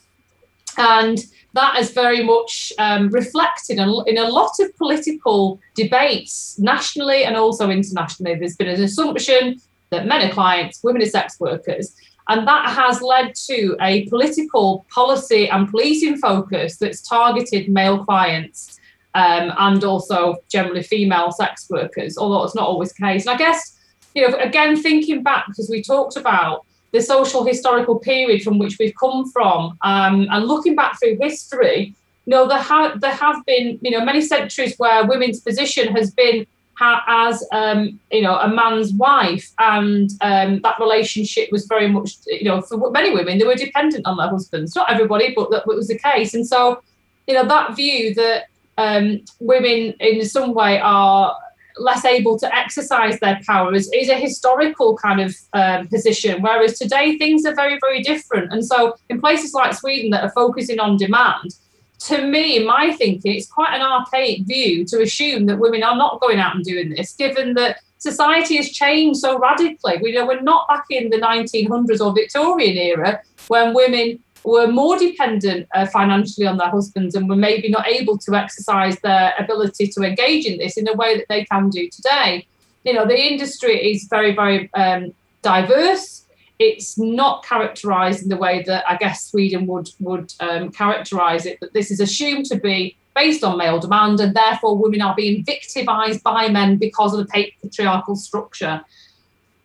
And 0.78 1.18
that 1.54 1.78
is 1.78 1.90
very 1.92 2.22
much 2.22 2.72
um, 2.78 3.08
reflected 3.08 3.78
in, 3.78 3.88
in 4.06 4.18
a 4.18 4.28
lot 4.28 4.52
of 4.60 4.76
political 4.76 5.60
debates 5.74 6.58
nationally 6.58 7.24
and 7.24 7.36
also 7.36 7.70
internationally. 7.70 8.34
There's 8.36 8.56
been 8.56 8.68
an 8.68 8.82
assumption 8.82 9.60
that 9.90 10.06
men 10.06 10.28
are 10.28 10.32
clients, 10.32 10.82
women 10.84 11.02
are 11.02 11.06
sex 11.06 11.40
workers. 11.40 11.96
And 12.28 12.46
that 12.46 12.70
has 12.70 13.02
led 13.02 13.34
to 13.46 13.76
a 13.80 14.06
political 14.08 14.86
policy 14.94 15.48
and 15.48 15.68
policing 15.68 16.18
focus 16.18 16.76
that's 16.76 17.02
targeted 17.02 17.68
male 17.68 18.04
clients 18.04 18.78
um, 19.14 19.52
and 19.58 19.82
also 19.82 20.36
generally 20.48 20.84
female 20.84 21.32
sex 21.32 21.68
workers, 21.68 22.16
although 22.16 22.44
it's 22.44 22.54
not 22.54 22.68
always 22.68 22.92
the 22.92 23.02
case. 23.02 23.26
And 23.26 23.34
I 23.34 23.36
guess, 23.36 23.76
you 24.14 24.28
know, 24.28 24.36
again, 24.38 24.80
thinking 24.80 25.24
back, 25.24 25.46
because 25.48 25.68
we 25.68 25.82
talked 25.82 26.16
about 26.16 26.64
the 26.92 27.00
social 27.00 27.44
historical 27.44 27.98
period 27.98 28.42
from 28.42 28.58
which 28.58 28.78
we've 28.78 28.94
come 28.98 29.30
from 29.30 29.78
um, 29.82 30.26
and 30.30 30.46
looking 30.46 30.74
back 30.74 30.98
through 30.98 31.16
history, 31.20 31.94
you 32.26 32.30
know, 32.30 32.48
there, 32.48 32.58
ha- 32.58 32.94
there 32.96 33.12
have 33.12 33.44
been, 33.46 33.78
you 33.80 33.90
know, 33.90 34.04
many 34.04 34.20
centuries 34.20 34.76
where 34.76 35.06
women's 35.06 35.40
position 35.40 35.94
has 35.94 36.10
been 36.10 36.46
ha- 36.74 37.04
as, 37.06 37.46
um, 37.52 38.00
you 38.10 38.22
know, 38.22 38.36
a 38.38 38.48
man's 38.48 38.92
wife. 38.92 39.50
And 39.58 40.10
um, 40.20 40.60
that 40.62 40.80
relationship 40.80 41.50
was 41.52 41.66
very 41.66 41.88
much, 41.88 42.16
you 42.26 42.44
know, 42.44 42.60
for 42.60 42.90
many 42.90 43.14
women, 43.14 43.38
they 43.38 43.46
were 43.46 43.54
dependent 43.54 44.06
on 44.06 44.16
their 44.16 44.28
husbands. 44.28 44.74
Not 44.74 44.90
everybody, 44.90 45.32
but 45.34 45.50
that 45.50 45.66
was 45.66 45.88
the 45.88 45.98
case. 45.98 46.34
And 46.34 46.46
so, 46.46 46.82
you 47.26 47.34
know, 47.34 47.46
that 47.46 47.76
view 47.76 48.14
that 48.14 48.46
um, 48.78 49.20
women 49.38 49.94
in 50.00 50.24
some 50.24 50.54
way 50.54 50.80
are 50.80 51.36
less 51.80 52.04
able 52.04 52.38
to 52.38 52.54
exercise 52.54 53.18
their 53.20 53.40
power 53.46 53.74
is, 53.74 53.90
is 53.92 54.08
a 54.08 54.14
historical 54.14 54.96
kind 54.96 55.20
of 55.20 55.34
um, 55.52 55.88
position, 55.88 56.42
whereas 56.42 56.78
today 56.78 57.18
things 57.18 57.44
are 57.46 57.54
very, 57.54 57.78
very 57.80 58.02
different. 58.02 58.52
And 58.52 58.64
so, 58.64 58.94
in 59.08 59.20
places 59.20 59.54
like 59.54 59.74
Sweden 59.74 60.10
that 60.10 60.24
are 60.24 60.30
focusing 60.30 60.78
on 60.78 60.96
demand, 60.96 61.54
to 62.00 62.26
me, 62.26 62.64
my 62.64 62.92
thinking, 62.92 63.36
it's 63.36 63.46
quite 63.46 63.74
an 63.74 63.82
archaic 63.82 64.46
view 64.46 64.84
to 64.86 65.02
assume 65.02 65.46
that 65.46 65.58
women 65.58 65.82
are 65.82 65.96
not 65.96 66.20
going 66.20 66.38
out 66.38 66.54
and 66.54 66.64
doing 66.64 66.90
this, 66.90 67.14
given 67.14 67.54
that 67.54 67.80
society 67.98 68.56
has 68.56 68.70
changed 68.70 69.20
so 69.20 69.38
radically. 69.38 69.98
We 70.02 70.12
know 70.12 70.26
we're 70.26 70.40
not 70.40 70.66
back 70.68 70.86
in 70.90 71.10
the 71.10 71.18
1900s 71.18 72.00
or 72.04 72.14
Victorian 72.14 72.76
era 72.76 73.20
when 73.48 73.74
women 73.74 74.18
were 74.44 74.66
more 74.66 74.98
dependent 74.98 75.66
uh, 75.74 75.86
financially 75.86 76.46
on 76.46 76.56
their 76.56 76.70
husbands 76.70 77.14
and 77.14 77.28
were 77.28 77.36
maybe 77.36 77.68
not 77.68 77.86
able 77.86 78.18
to 78.18 78.34
exercise 78.34 78.98
their 79.00 79.34
ability 79.38 79.88
to 79.88 80.02
engage 80.02 80.46
in 80.46 80.58
this 80.58 80.76
in 80.76 80.88
a 80.88 80.94
way 80.94 81.16
that 81.16 81.26
they 81.28 81.44
can 81.44 81.68
do 81.68 81.88
today. 81.90 82.46
You 82.84 82.94
know, 82.94 83.06
the 83.06 83.20
industry 83.20 83.92
is 83.92 84.04
very, 84.08 84.34
very 84.34 84.72
um, 84.74 85.12
diverse. 85.42 86.26
It's 86.58 86.98
not 86.98 87.44
characterised 87.44 88.22
in 88.22 88.28
the 88.28 88.36
way 88.36 88.62
that 88.64 88.84
I 88.88 88.96
guess 88.96 89.26
Sweden 89.26 89.66
would 89.66 89.90
would 90.00 90.32
um, 90.40 90.70
characterise 90.70 91.46
it. 91.46 91.58
That 91.60 91.72
this 91.72 91.90
is 91.90 92.00
assumed 92.00 92.46
to 92.46 92.58
be 92.58 92.96
based 93.14 93.44
on 93.44 93.58
male 93.58 93.78
demand, 93.78 94.20
and 94.20 94.34
therefore 94.34 94.76
women 94.76 95.02
are 95.02 95.14
being 95.14 95.44
victimised 95.44 96.22
by 96.22 96.48
men 96.48 96.76
because 96.76 97.14
of 97.14 97.26
the 97.26 97.50
patriarchal 97.62 98.16
structure 98.16 98.82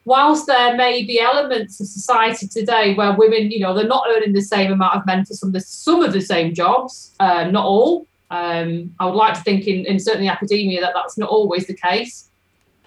whilst 0.05 0.45
there 0.45 0.75
may 0.75 1.03
be 1.03 1.19
elements 1.19 1.79
of 1.81 1.87
society 1.87 2.47
today 2.47 2.93
where 2.93 3.13
women, 3.13 3.51
you 3.51 3.59
know, 3.59 3.73
they're 3.73 3.87
not 3.87 4.05
earning 4.09 4.33
the 4.33 4.41
same 4.41 4.71
amount 4.71 4.95
of 4.95 5.05
men 5.05 5.25
for 5.25 5.33
some 5.33 5.49
of 5.49 5.53
the, 5.53 5.59
some 5.59 6.03
of 6.03 6.13
the 6.13 6.21
same 6.21 6.53
jobs, 6.53 7.13
um, 7.19 7.51
not 7.51 7.65
all. 7.65 8.07
Um, 8.29 8.93
I 8.99 9.05
would 9.05 9.15
like 9.15 9.33
to 9.33 9.41
think 9.41 9.67
in, 9.67 9.85
in 9.85 9.99
certainly 9.99 10.27
academia 10.27 10.81
that 10.81 10.93
that's 10.93 11.17
not 11.17 11.29
always 11.29 11.67
the 11.67 11.75
case. 11.75 12.29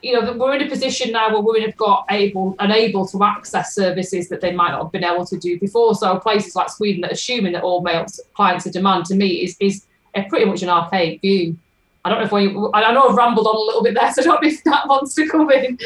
You 0.01 0.13
know, 0.13 0.33
we're 0.33 0.55
in 0.55 0.63
a 0.63 0.69
position 0.69 1.11
now 1.11 1.33
where 1.33 1.41
women 1.43 1.63
have 1.63 1.77
got 1.77 2.07
able 2.11 2.55
and 2.61 2.71
able 2.71 3.07
to 3.09 3.25
access 3.25 3.75
services 3.75 4.29
that 4.29 4.41
they 4.41 4.53
might 4.53 4.71
not 4.71 4.85
have 4.85 4.93
been 4.93 5.03
able 5.03 5.27
to 5.27 5.37
do 5.37 5.59
before. 5.59 5.97
So 5.97 6.19
places 6.21 6.55
like 6.55 6.71
Sweden 6.71 7.01
that 7.01 7.11
assuming 7.11 7.53
that 7.55 7.65
all 7.65 7.81
male 7.81 8.07
clients 8.35 8.65
are 8.69 8.71
demand 8.71 9.07
to 9.07 9.17
me 9.17 9.43
is 9.43 9.57
is 9.59 9.87
a 10.15 10.23
pretty 10.25 10.45
much 10.45 10.63
an 10.63 10.69
archaic 10.69 11.21
view. 11.21 11.57
I 12.05 12.11
don't 12.11 12.21
know 12.21 12.27
if 12.27 12.33
we, 12.33 12.49
I 12.75 12.93
know 12.93 13.09
I've 13.09 13.17
rambled 13.17 13.47
on 13.47 13.57
a 13.57 13.59
little 13.59 13.83
bit 13.83 13.95
there, 13.95 14.13
so 14.13 14.23
I 14.23 14.25
don't 14.25 14.43
know 14.43 14.49
if 14.49 14.63
that 14.65 14.87
wants 14.87 15.15
to 15.15 15.29
come 15.29 15.51
in. 15.51 15.79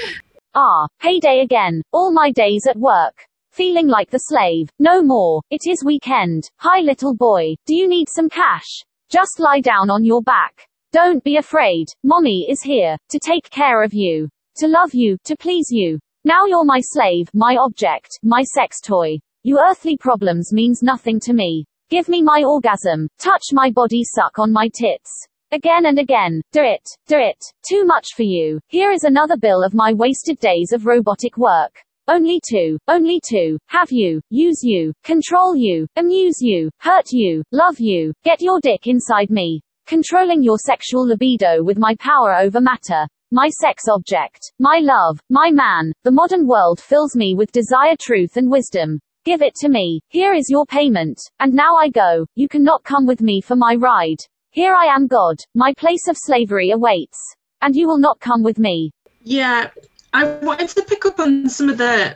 Ah, 0.55 0.87
payday 1.01 1.41
again. 1.41 1.81
All 1.93 2.13
my 2.13 2.31
days 2.31 2.67
at 2.69 2.77
work. 2.77 3.15
Feeling 3.53 3.89
like 3.89 4.11
the 4.11 4.19
slave. 4.19 4.69
No 4.79 5.03
more. 5.03 5.41
It 5.51 5.63
is 5.67 5.83
weekend. 5.83 6.51
Hi 6.59 6.81
little 6.81 7.15
boy. 7.15 7.55
Do 7.65 7.75
you 7.75 7.89
need 7.89 8.09
some 8.11 8.29
cash? 8.29 8.85
Just 9.09 9.41
lie 9.41 9.61
down 9.61 9.89
on 9.89 10.05
your 10.05 10.21
back. 10.21 10.69
Don't 10.93 11.25
be 11.25 11.39
afraid. 11.39 11.87
Mommy 12.05 12.47
is 12.51 12.61
here. 12.61 12.99
To 13.09 13.19
take 13.19 13.49
care 13.49 13.83
of 13.83 13.95
you. 13.95 14.29
To 14.57 14.67
love 14.67 14.93
you. 14.93 15.17
To 15.25 15.35
please 15.39 15.69
you. 15.71 15.99
Now 16.27 16.45
you're 16.45 16.67
my 16.67 16.81
slave, 16.83 17.31
my 17.33 17.57
object, 17.57 18.19
my 18.23 18.43
sex 18.43 18.79
toy. 18.81 19.19
You 19.45 19.59
earthly 19.59 19.97
problems 19.97 20.53
means 20.53 20.83
nothing 20.83 21.19
to 21.21 21.33
me. 21.33 21.65
Give 21.89 22.11
me 22.11 22.21
my 22.21 22.45
orgasm. 22.45 23.09
Touch 23.19 23.45
my 23.53 23.71
body, 23.71 24.05
suck 24.05 24.39
on 24.39 24.53
my 24.53 24.69
tits. 24.69 25.29
Again 25.55 25.85
and 25.85 25.99
again. 25.99 26.41
Do 26.53 26.63
it. 26.63 26.89
Do 27.07 27.19
it. 27.19 27.45
Too 27.69 27.85
much 27.85 28.15
for 28.17 28.23
you. 28.23 28.59
Here 28.69 28.91
is 28.91 29.05
another 29.05 29.37
bill 29.37 29.63
of 29.63 29.75
my 29.75 29.93
wasted 29.93 30.39
days 30.39 30.73
of 30.73 30.87
robotic 30.87 31.37
work. 31.37 31.79
Only 32.09 32.41
two. 32.49 32.79
Only 32.89 33.21
two. 33.23 33.59
Have 33.67 33.93
you. 33.93 34.23
Use 34.31 34.61
you. 34.63 34.95
Control 35.05 35.55
you. 35.55 35.87
Amuse 35.97 36.41
you. 36.41 36.71
Hurt 36.79 37.13
you. 37.13 37.43
Love 37.53 37.79
you. 37.79 38.15
Get 38.25 38.41
your 38.41 38.61
dick 38.61 38.87
inside 38.87 39.29
me. 39.29 39.61
Controlling 39.87 40.43
your 40.43 40.57
sexual 40.57 41.07
libido 41.07 41.63
with 41.63 41.77
my 41.77 41.95
power 41.97 42.35
over 42.35 42.63
matter. 42.63 43.07
My 43.31 43.51
sex 43.51 43.83
object. 43.91 44.55
My 44.59 44.79
love. 44.83 45.21
My 45.29 45.51
man. 45.51 45.93
The 46.05 46.13
modern 46.13 46.47
world 46.47 46.81
fills 46.81 47.15
me 47.15 47.35
with 47.35 47.53
desire, 47.53 47.97
truth, 48.01 48.39
and 48.39 48.51
wisdom. 48.51 49.01
Give 49.27 49.43
it 49.43 49.55
to 49.57 49.69
me. 49.69 50.01
Here 50.09 50.33
is 50.33 50.49
your 50.49 50.65
payment. 50.65 51.21
And 51.41 51.53
now 51.53 51.77
I 51.77 51.91
go. 51.91 52.25
You 52.37 52.49
cannot 52.49 52.85
come 52.85 53.07
with 53.07 53.21
me 53.21 53.43
for 53.43 53.55
my 53.55 53.75
ride. 53.75 54.25
Here 54.53 54.75
I 54.75 54.95
am, 54.95 55.07
God. 55.07 55.41
My 55.55 55.73
place 55.73 56.07
of 56.09 56.19
slavery 56.19 56.71
awaits. 56.71 57.37
And 57.63 57.75
you 57.75 57.89
will 57.89 57.97
not 57.97 58.21
come 58.21 58.43
with 58.43 58.59
me. 58.59 58.93
Yeah, 59.23 59.71
I 60.13 60.25
wanted 60.25 60.69
to 60.69 60.83
pick 60.83 61.07
up 61.07 61.19
on 61.19 61.49
some 61.49 61.71
of 61.71 61.79
the 61.79 62.15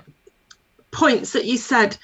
points 0.90 1.32
that 1.32 1.46
you 1.46 1.56
said 1.56 1.96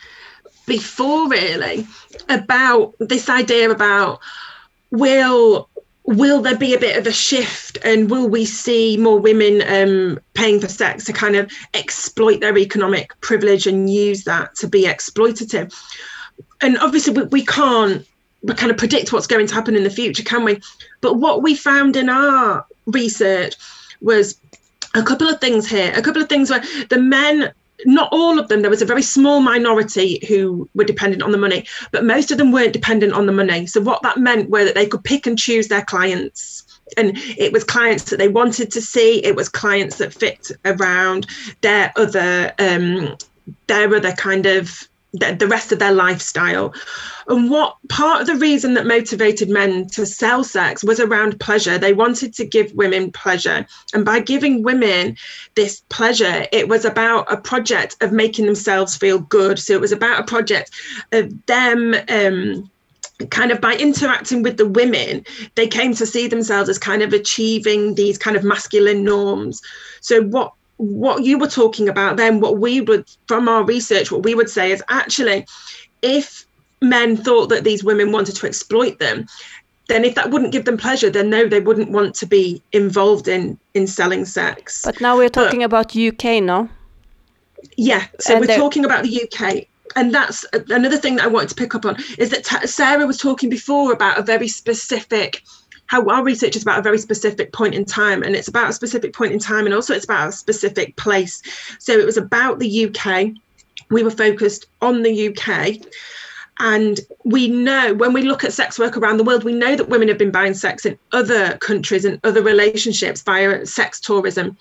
before, 0.67 1.29
really, 1.29 1.87
about 2.31 2.95
this 2.99 3.29
idea 3.29 3.71
about 3.71 4.21
will 4.91 5.69
will 6.05 6.41
there 6.41 6.57
be 6.57 6.75
a 6.75 6.81
bit 6.81 6.97
of 6.97 7.07
a 7.07 7.13
shift 7.13 7.79
and 7.85 8.11
will 8.11 8.29
we 8.29 8.45
see 8.45 8.97
more 8.97 9.19
women 9.21 9.63
um, 9.69 10.19
paying 10.35 10.61
for 10.61 10.67
sex 10.67 11.05
to 11.05 11.13
kind 11.13 11.37
of 11.37 11.51
exploit 11.75 12.41
their 12.41 12.59
economic 12.59 13.13
privilege 13.21 13.69
and 13.69 13.89
use 13.89 14.25
that 14.25 14.53
to 14.57 14.67
be 14.67 14.83
exploitative 14.83 15.73
and 16.61 16.77
obviously 16.79 17.13
we, 17.13 17.23
we 17.25 17.47
can't 17.47 18.05
kind 18.57 18.71
of 18.71 18.77
predict 18.77 19.13
what's 19.13 19.27
going 19.27 19.47
to 19.47 19.55
happen 19.55 19.77
in 19.77 19.85
the 19.85 19.91
future, 19.91 20.23
can 20.23 20.45
we? 20.45 20.61
But 21.01 21.15
what 21.15 21.43
we 21.43 21.55
found 21.55 21.97
in 21.97 22.09
our 22.09 22.67
research 22.87 23.55
was 24.01 24.39
a 24.95 25.03
couple 25.03 25.29
of 25.29 25.41
things 25.41 25.69
here, 25.69 25.93
a 25.95 26.03
couple 26.03 26.23
of 26.23 26.29
things 26.29 26.51
where 26.51 26.63
the 26.89 27.01
men 27.01 27.53
not 27.85 28.09
all 28.13 28.39
of 28.39 28.49
them 28.49 28.61
there 28.61 28.71
was 28.71 28.83
a 28.83 28.87
very 28.87 29.03
small 29.03 29.41
minority 29.41 30.25
who 30.29 30.69
were 30.75 30.85
dependent 30.85 31.23
on 31.23 31.33
the 31.33 31.39
money 31.39 31.67
but 31.91 32.05
most 32.05 32.31
of 32.31 32.39
them 32.39 32.53
weren't 32.53 32.73
dependent 32.73 33.13
on 33.13 33.27
the 33.27 33.33
money 33.33 33.67
so 33.67 33.81
what 33.81 34.01
that 34.03 34.19
meant 34.19 34.51
were 34.51 34.65
that 34.65 34.77
they 34.77 34.87
could 34.87 35.03
pick 35.03 35.27
and 35.27 35.39
choose 35.39 35.69
their 35.69 35.85
clients 35.85 36.63
and 36.97 37.13
it 37.17 37.53
was 37.53 37.65
clients 37.65 38.05
that 38.05 38.19
they 38.19 38.29
wanted 38.29 38.71
to 38.71 38.81
see 38.81 39.25
it 39.25 39.35
was 39.35 39.49
clients 39.49 39.99
that 39.99 40.13
fit 40.13 40.51
around 40.65 41.27
their 41.61 41.93
other 41.97 42.53
um 42.59 43.17
their 43.67 43.93
other 43.95 44.13
kind 44.13 44.47
of 44.47 44.89
the, 45.13 45.47
rest 45.47 45.73
of 45.73 45.79
their 45.79 45.93
lifestyle. 45.93 46.75
And 47.29 47.51
what 47.51 47.77
part 47.89 48.23
of 48.23 48.27
the 48.27 48.37
reason 48.37 48.75
that 48.75 48.87
motivated 48.87 49.49
men 49.49 49.87
to 49.89 50.07
sell 50.07 50.43
sex 50.43 50.83
was 50.83 51.01
around 51.01 51.39
pleasure. 51.39 51.79
They 51.79 51.93
wanted 51.93 52.35
to 52.35 52.47
give 52.47 52.73
women 52.75 53.13
pleasure. 53.13 53.67
And 53.95 54.05
by 54.05 54.21
giving 54.21 54.63
women 54.63 55.17
this 55.55 55.83
pleasure, 55.89 56.47
it 56.53 56.69
was 56.69 56.85
about 56.85 57.33
a 57.33 57.37
project 57.37 57.97
of 58.01 58.13
making 58.13 58.47
themselves 58.47 58.97
feel 58.97 59.19
good. 59.19 59.59
So 59.59 59.75
it 59.75 59.81
was 59.81 59.93
about 59.93 60.21
a 60.21 60.25
project 60.25 60.71
of 61.13 61.47
them. 61.47 61.95
Um, 62.09 62.71
kind 63.31 63.53
of 63.53 63.61
by 63.61 63.75
interacting 63.75 64.43
with 64.43 64.57
the 64.57 64.67
women, 64.67 65.25
they 65.55 65.69
came 65.69 65.95
to 65.95 66.07
see 66.07 66.27
themselves 66.27 66.69
as 66.69 66.79
kind 66.79 67.03
of 67.03 67.13
achieving 67.13 67.95
these 67.95 68.19
kind 68.19 68.37
of 68.37 68.43
masculine 68.43 69.05
norms. 69.05 69.63
So, 70.01 70.23
what 70.23 70.55
what 70.83 71.23
you 71.23 71.39
were 71.39 71.47
talking 71.47 71.89
about 71.89 72.17
then 72.17 72.41
what 72.41 72.59
we 72.59 72.81
would 72.81 73.09
from 73.29 73.49
our 73.49 73.63
research 73.65 74.11
what 74.11 74.25
we 74.25 74.35
would 74.35 74.51
say 74.51 74.73
is 74.73 74.83
actually 74.89 75.47
if 76.03 76.45
men 76.81 77.17
thought 77.17 77.49
that 77.49 77.63
these 77.63 77.85
women 77.85 78.11
wanted 78.11 78.35
to 78.35 78.47
exploit 78.49 78.99
them 78.99 79.25
then 79.87 80.05
if 80.05 80.17
that 80.17 80.31
wouldn't 80.31 80.51
give 80.51 80.65
them 80.65 80.77
pleasure 80.77 81.09
then 81.09 81.31
no 81.31 81.47
they 81.47 81.61
wouldn't 81.61 81.93
want 81.93 82.17
to 82.17 82.27
be 82.27 82.61
involved 82.73 83.29
in 83.29 83.57
in 83.75 83.87
selling 83.87 84.25
sex 84.25 84.83
But 84.85 85.01
now 85.01 85.17
we're 85.17 85.29
talking 85.29 85.63
about 85.63 85.95
UK, 85.95 86.43
no? 86.43 86.69
yeah 87.77 88.07
so 88.19 88.35
And 88.35 88.45
we're 88.45 88.57
talking 88.57 88.85
about 88.85 89.05
the 89.05 89.23
uk 89.23 89.67
and 89.95 90.13
that's 90.13 90.45
another 90.69 90.97
thing 90.97 91.15
that 91.17 91.27
i 91.27 91.29
wanted 91.29 91.51
to 91.51 91.55
pick 91.55 91.77
up 91.77 91.85
on 91.85 91.97
is 92.19 92.31
that 92.31 92.69
sarah 92.69 93.07
was 93.07 93.19
talking 93.19 93.49
before 93.49 93.93
about 93.93 94.19
a 94.19 94.23
very 94.23 94.49
specific 94.49 95.45
how 95.93 96.03
our 96.09 96.25
research 96.25 96.57
is 96.57 96.63
about 96.63 96.79
a 96.79 96.83
very 96.83 96.97
specific 96.97 97.53
point 97.53 97.75
in 97.75 97.85
time 97.85 98.23
and 98.23 98.35
it's 98.35 98.49
about 98.49 98.71
a 98.71 98.73
specific 98.73 99.13
point 99.13 99.31
in 99.31 99.39
time 99.39 99.67
and 99.67 99.75
also 99.75 99.93
it's 99.93 100.07
about 100.07 100.31
a 100.31 100.33
specific 100.33 100.97
place 100.97 101.43
so 101.79 101.93
it 101.93 102.07
was 102.07 102.17
about 102.17 102.59
the 102.59 102.87
uk 102.87 103.07
we 103.91 104.03
were 104.03 104.11
focused 104.11 104.65
on 104.81 105.03
the 105.03 105.29
uk 105.29 105.77
And 106.61 107.01
we 107.25 107.49
know 107.49 107.93
when 107.93 108.13
we 108.15 108.23
look 108.23 108.43
at 108.45 108.53
sex 108.55 108.79
work 108.79 108.97
around 108.97 109.17
the 109.17 109.25
world, 109.25 109.45
we 109.45 109.53
know 109.53 109.75
that 109.75 109.89
women 109.89 110.09
have 110.09 110.19
been 110.19 110.31
buying 110.31 110.55
sex 110.55 110.87
in 110.87 110.97
other 111.11 111.57
countries 111.59 112.05
and 112.05 112.21
other 112.25 112.43
relationships 112.43 113.23
via 113.23 113.67
sex 113.67 113.99
tourism. 114.01 114.57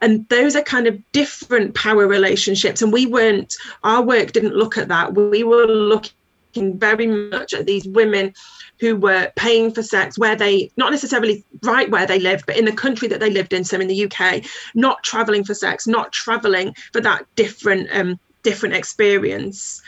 And 0.00 0.26
those 0.30 0.56
are 0.56 0.62
kind 0.62 0.86
of 0.86 0.98
different 1.12 1.74
power 1.74 2.06
relationships. 2.06 2.80
And 2.80 2.92
we 2.92 3.06
weren't, 3.06 3.56
our 3.84 4.02
work 4.02 4.32
didn't 4.32 4.56
look 4.56 4.78
at 4.78 4.88
that. 4.88 5.14
We 5.14 5.44
were 5.44 5.66
looking 5.66 6.78
very 6.78 7.06
much 7.06 7.52
at 7.52 7.66
these 7.66 7.86
women 7.86 8.34
who 8.82 8.96
were 8.96 9.30
paying 9.36 9.72
for 9.72 9.80
sex 9.80 10.18
where 10.18 10.34
they 10.34 10.68
not 10.76 10.90
necessarily 10.90 11.44
right 11.62 11.88
where 11.88 12.04
they 12.04 12.18
lived 12.18 12.44
but 12.46 12.56
in 12.56 12.64
the 12.64 12.72
country 12.72 13.06
that 13.06 13.20
they 13.20 13.30
lived 13.30 13.52
in 13.52 13.62
so 13.62 13.78
in 13.78 13.86
the 13.86 14.04
uk 14.04 14.42
not 14.74 15.00
traveling 15.04 15.44
for 15.44 15.54
sex 15.54 15.86
not 15.86 16.10
traveling 16.10 16.74
for 16.92 17.00
that 17.00 17.24
different 17.36 17.88
um 17.96 18.18
different 18.42 18.74
experience 18.74 19.80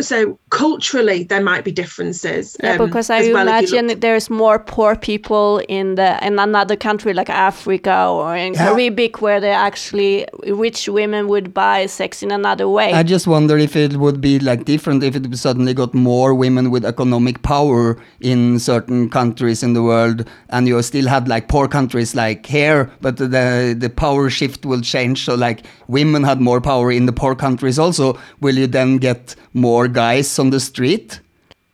so 0.00 0.38
culturally 0.50 1.24
there 1.24 1.42
might 1.42 1.64
be 1.64 1.72
differences 1.72 2.56
Yeah, 2.62 2.72
um, 2.72 2.86
because 2.86 3.10
I 3.10 3.18
as 3.18 3.32
well 3.32 3.48
if 3.48 3.70
you 3.70 3.78
imagine 3.78 4.00
there's 4.00 4.30
more 4.30 4.58
poor 4.58 4.96
people 4.96 5.62
in 5.68 5.96
the 5.96 6.24
in 6.26 6.38
another 6.38 6.76
country 6.76 7.12
like 7.12 7.30
Africa 7.30 8.06
or 8.08 8.36
in 8.36 8.54
Yeah. 8.54 8.68
Caribbean 8.68 9.12
where 9.18 9.40
they 9.40 9.50
actually 9.50 10.26
rich 10.46 10.88
women 10.88 11.28
would 11.28 11.52
buy 11.52 11.86
sex 11.86 12.22
in 12.22 12.30
another 12.30 12.68
way. 12.68 12.92
I 12.92 13.02
just 13.02 13.26
wonder 13.26 13.58
if 13.58 13.76
it 13.76 13.96
would 13.96 14.20
be 14.20 14.38
like 14.38 14.64
different 14.64 15.02
if 15.02 15.16
it 15.16 15.36
suddenly 15.36 15.74
got 15.74 15.94
more 15.94 16.34
women 16.34 16.70
with 16.70 16.84
economic 16.84 17.42
power 17.42 17.98
in 18.20 18.58
certain 18.58 19.08
countries 19.10 19.62
in 19.62 19.72
the 19.74 19.82
world, 19.82 20.28
and 20.50 20.68
you 20.68 20.80
still 20.82 21.08
had 21.08 21.28
like 21.28 21.48
poor 21.48 21.68
countries 21.68 22.14
like 22.14 22.46
here, 22.46 22.90
but 23.00 23.16
the 23.16 23.76
the 23.78 23.90
power 23.90 24.30
shift 24.30 24.64
will 24.64 24.80
change. 24.80 25.24
So 25.24 25.34
like 25.34 25.64
women 25.88 26.24
had 26.24 26.40
more 26.40 26.60
power 26.60 26.92
in 26.92 27.06
the 27.06 27.12
poor 27.12 27.34
countries 27.34 27.78
also. 27.78 28.18
Will 28.40 28.56
you 28.56 28.66
then 28.66 28.98
get 28.98 29.34
more 29.52 29.81
guys 29.88 30.38
on 30.38 30.50
the 30.50 30.60
street? 30.60 31.20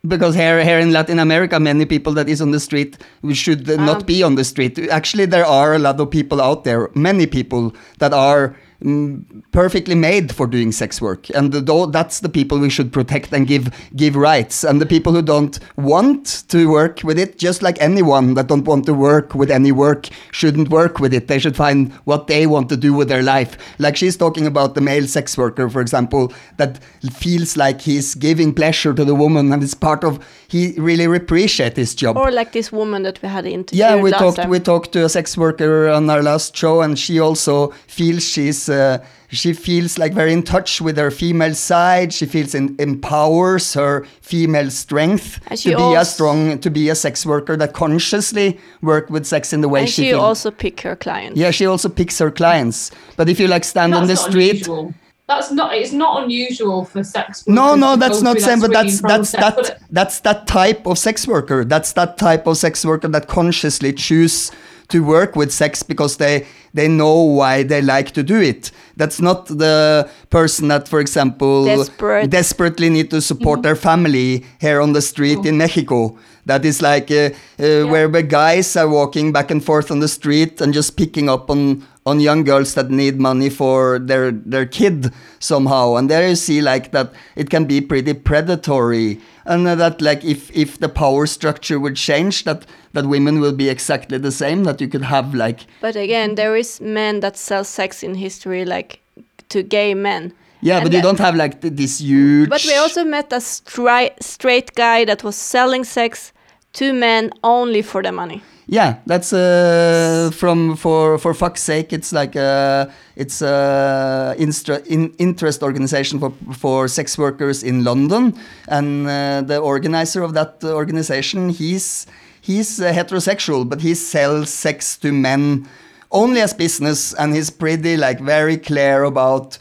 Because 0.07 0.35
here, 0.35 0.63
here 0.63 0.79
in 0.79 0.93
Latin 0.93 1.19
America, 1.19 1.59
many 1.59 1.85
people 1.85 2.13
that 2.15 2.29
is 2.29 2.41
on 2.41 2.53
the 2.53 2.61
street 2.61 2.97
we 3.23 3.35
should 3.35 3.67
not 3.67 4.01
um, 4.01 4.07
be 4.07 4.23
on 4.23 4.37
the 4.37 4.45
street. 4.45 4.79
Actually, 4.91 5.27
there 5.27 5.45
are 5.45 5.75
a 5.75 5.79
lot 5.79 6.01
of 6.01 6.11
people 6.11 6.41
out 6.41 6.65
there, 6.65 6.89
many 6.95 7.27
people 7.27 7.75
that 7.99 8.13
are 8.13 8.57
Mm, 8.81 9.43
perfectly 9.51 9.97
made 9.97 10.33
for 10.33 10.47
doing 10.47 10.71
sex 10.71 11.01
work, 11.03 11.29
and 11.31 11.53
though 11.53 11.87
that's 11.87 12.21
the 12.21 12.29
people 12.29 12.61
we 12.61 12.71
should 12.71 12.93
protect 12.93 13.33
and 13.33 13.49
give 13.49 13.71
give 13.97 14.15
rights. 14.15 14.63
And 14.63 14.81
the 14.81 14.87
people 14.87 15.13
who 15.13 15.21
don't 15.21 15.59
want 15.77 16.45
to 16.51 16.71
work 16.71 17.01
with 17.03 17.19
it, 17.19 17.39
just 17.39 17.61
like 17.61 17.77
anyone 17.83 18.35
that 18.35 18.47
don't 18.47 18.63
want 18.65 18.87
to 18.87 18.95
work 18.95 19.35
with 19.35 19.51
any 19.51 19.73
work, 19.73 20.07
shouldn't 20.31 20.69
work 20.69 21.01
with 21.01 21.13
it. 21.13 21.27
They 21.27 21.41
should 21.41 21.57
find 21.57 21.93
what 22.05 22.29
they 22.29 22.47
want 22.47 22.69
to 22.69 22.77
do 22.77 22.95
with 22.95 23.09
their 23.09 23.25
life. 23.25 23.59
Like 23.81 23.97
she's 23.97 24.17
talking 24.17 24.47
about 24.47 24.77
the 24.77 24.81
male 24.81 25.09
sex 25.09 25.37
worker, 25.37 25.69
for 25.69 25.81
example, 25.81 26.33
that 26.59 26.79
feels 27.13 27.57
like 27.57 27.81
he's 27.81 28.15
giving 28.15 28.55
pleasure 28.55 28.95
to 28.95 29.05
the 29.05 29.17
woman, 29.17 29.53
and 29.53 29.61
it's 29.61 29.75
part 29.75 30.05
of 30.05 30.25
he 30.47 30.75
really 30.79 31.17
appreciates 31.17 31.77
his 31.77 31.97
job. 31.97 32.17
or 32.17 32.31
like 32.31 32.53
this 32.53 32.71
woman 32.71 33.03
that 33.03 33.21
we 33.23 33.29
had 33.29 33.45
interviewed 33.45 33.73
Yeah, 33.73 33.97
we 33.97 34.13
talked. 34.13 34.37
time. 34.37 34.51
We 34.51 34.61
talked 34.61 34.93
to 34.93 35.05
a 35.05 35.09
sex 35.09 35.37
worker 35.37 35.89
on 35.89 36.09
our 36.09 36.23
last 36.23 36.57
show, 36.57 36.81
and 36.81 36.97
she 36.97 37.19
also 37.19 37.73
feels 37.89 38.23
she's. 38.23 38.68
Uh, 38.69 38.99
she 39.31 39.53
feels 39.53 39.99
like 39.99 40.13
very 40.13 40.33
in 40.33 40.43
touch 40.43 40.81
with 40.81 40.97
her 40.97 41.11
female 41.11 41.55
side. 41.55 42.13
She 42.13 42.27
feels 42.27 42.55
in, 42.55 42.77
empowers 42.79 43.75
her 43.75 44.05
female 44.21 44.71
strength 44.71 45.41
she 45.57 45.71
to 45.71 45.77
be 45.77 45.95
a 45.95 46.05
strong, 46.05 46.59
to 46.61 46.71
be 46.71 46.89
a 46.89 46.95
sex 46.95 47.27
worker 47.27 47.57
that 47.57 47.73
consciously 47.75 48.59
work 48.81 49.11
with 49.11 49.27
sex 49.27 49.53
in 49.53 49.61
the 49.61 49.69
way 49.69 49.81
and 49.81 49.89
she, 49.89 50.03
she 50.03 50.11
feels. 50.11 50.23
also 50.23 50.51
pick 50.51 50.81
her 50.81 50.97
clients. 50.97 51.39
yeah, 51.39 51.51
she 51.51 51.67
also 51.67 51.89
picks 51.89 52.19
her 52.19 52.31
clients. 52.31 52.91
But 53.17 53.29
if 53.29 53.39
you 53.39 53.49
like 53.49 53.65
stand 53.65 53.95
on 53.95 54.07
the 54.07 54.15
not 54.15 54.31
street, 54.31 54.51
unusual. 54.51 54.95
That's 55.29 55.51
not. 55.53 55.75
It's 55.75 55.93
not 55.93 56.25
unusual 56.25 56.87
for 56.87 57.05
sex. 57.05 57.47
no, 57.47 57.73
workers 57.73 57.81
no, 57.81 57.95
to 57.95 58.01
that's 58.01 58.23
not 58.23 58.39
same. 58.41 58.61
that 58.61 58.69
But 58.69 58.73
that's 58.73 59.01
that's 59.03 59.33
process, 59.33 59.55
but 59.55 59.67
that 59.67 59.83
that's 59.91 60.21
that 60.21 60.47
type 60.47 60.87
of 60.87 60.99
sex 60.99 61.27
worker. 61.29 61.67
That's 61.67 61.93
that 61.93 62.17
type 62.17 62.47
of 62.47 62.57
sex 62.57 62.83
worker 62.83 63.09
that 63.09 63.29
consciously 63.29 63.93
choose 63.93 64.51
to 64.89 65.05
work 65.05 65.37
with 65.37 65.53
sex 65.53 65.83
because 65.83 66.17
they 66.17 66.47
they 66.75 66.89
know 66.89 67.23
why 67.23 67.63
they 67.63 67.81
like 67.83 68.11
to 68.13 68.23
do 68.23 68.41
it. 68.41 68.71
That's 68.97 69.21
not 69.21 69.47
the 69.47 70.09
person 70.31 70.69
that, 70.69 70.89
for 70.89 71.01
example, 71.01 71.65
Desperate. 71.65 72.31
desperately 72.31 72.91
need 72.91 73.11
to 73.11 73.21
support 73.21 73.63
their 73.63 73.77
family 73.77 74.45
here 74.61 74.81
on 74.81 74.93
the 74.93 75.03
street 75.03 75.45
in 75.45 75.57
Mexico. 75.59 76.19
That 76.47 76.65
is 76.65 76.81
like 76.83 77.11
uh, 77.11 77.31
uh, 77.59 77.87
where 77.87 78.09
the 78.09 78.23
guys 78.23 78.77
are 78.77 78.89
walking 78.89 79.33
back 79.33 79.51
and 79.51 79.65
forth 79.65 79.91
on 79.91 80.01
the 80.01 80.09
street 80.09 80.61
and 80.61 80.73
just 80.73 80.97
picking 80.97 81.29
up 81.29 81.51
on 81.51 81.87
on 82.09 82.21
young 82.21 82.45
girls 82.45 82.75
that 82.75 82.91
need 82.91 83.21
money 83.21 83.51
for 83.51 83.99
their 83.99 84.33
their 84.33 84.67
kid 84.67 85.13
somehow. 85.39 85.97
And 85.97 86.09
there 86.11 86.29
you 86.29 86.37
see 86.37 86.61
like 86.61 86.91
that 86.93 87.13
it 87.37 87.51
can 87.51 87.67
be 87.67 87.81
pretty 87.81 88.15
predatory, 88.15 89.19
and 89.45 89.67
that 89.67 90.01
like 90.01 90.25
if 90.25 90.51
if 90.57 90.79
the 90.79 90.89
power 90.89 91.27
structure 91.27 91.79
would 91.79 91.97
change, 91.97 92.45
that 92.45 92.67
that 92.93 93.07
women 93.07 93.41
will 93.41 93.53
be 93.57 93.69
exactly 93.69 94.19
the 94.19 94.33
same. 94.33 94.65
That 94.65 94.81
you 94.81 94.89
could 94.89 95.05
have 95.05 95.35
like 95.35 95.61
But 95.81 95.97
again, 95.97 96.35
there 96.35 96.57
is 96.59 96.81
men 96.81 97.21
that 97.21 97.37
sell 97.37 97.65
sex 97.65 98.03
in 98.03 98.15
history, 98.15 98.65
like 98.65 99.01
to 99.49 99.63
gay 99.63 99.95
men. 99.95 100.33
yeah, 100.61 100.77
And 100.79 100.85
but 100.85 100.93
you 100.93 101.03
don't 101.03 101.21
have 101.21 101.37
like 101.37 101.61
this 101.61 102.01
huge. 102.01 102.49
But 102.51 102.65
we 102.67 102.75
also 102.77 103.05
met 103.05 103.33
a 103.33 103.41
stri- 103.41 104.15
straight 104.21 104.75
guy 104.75 105.05
that 105.07 105.23
was 105.23 105.37
selling 105.37 105.85
sex 105.85 106.33
to 106.73 106.93
men 106.93 107.31
only 107.43 107.83
for 107.83 108.03
the 108.03 108.11
money. 108.13 108.43
Yeah, 108.71 108.97
that's 109.07 109.33
uh, 109.33 110.31
from 110.35 110.77
for 110.77 111.17
for 111.17 111.33
fuck's 111.33 111.63
sake. 111.63 111.91
It's 111.91 112.13
like 112.13 112.37
a 112.37 112.93
it's 113.17 113.41
a 113.41 114.35
instra, 114.39 114.87
in, 114.87 115.15
interest 115.19 115.63
organization 115.63 116.21
for 116.21 116.33
for 116.53 116.87
sex 116.87 117.17
workers 117.17 117.63
in 117.63 117.83
London, 117.83 118.35
and 118.69 119.07
uh, 119.07 119.41
the 119.41 119.59
organizer 119.59 120.23
of 120.23 120.35
that 120.35 120.63
organization 120.63 121.49
he's 121.49 122.07
he's 122.43 122.79
uh, 122.79 122.93
heterosexual, 122.93 123.67
but 123.67 123.81
he 123.81 123.95
sells 123.95 124.51
sex 124.51 124.99
to 124.99 125.13
men 125.13 125.67
only 126.11 126.43
as 126.43 126.53
business, 126.53 127.15
and 127.15 127.35
he's 127.35 127.49
pretty 127.49 127.97
like 127.97 128.21
very 128.21 128.59
clear 128.59 129.05
about 129.05 129.57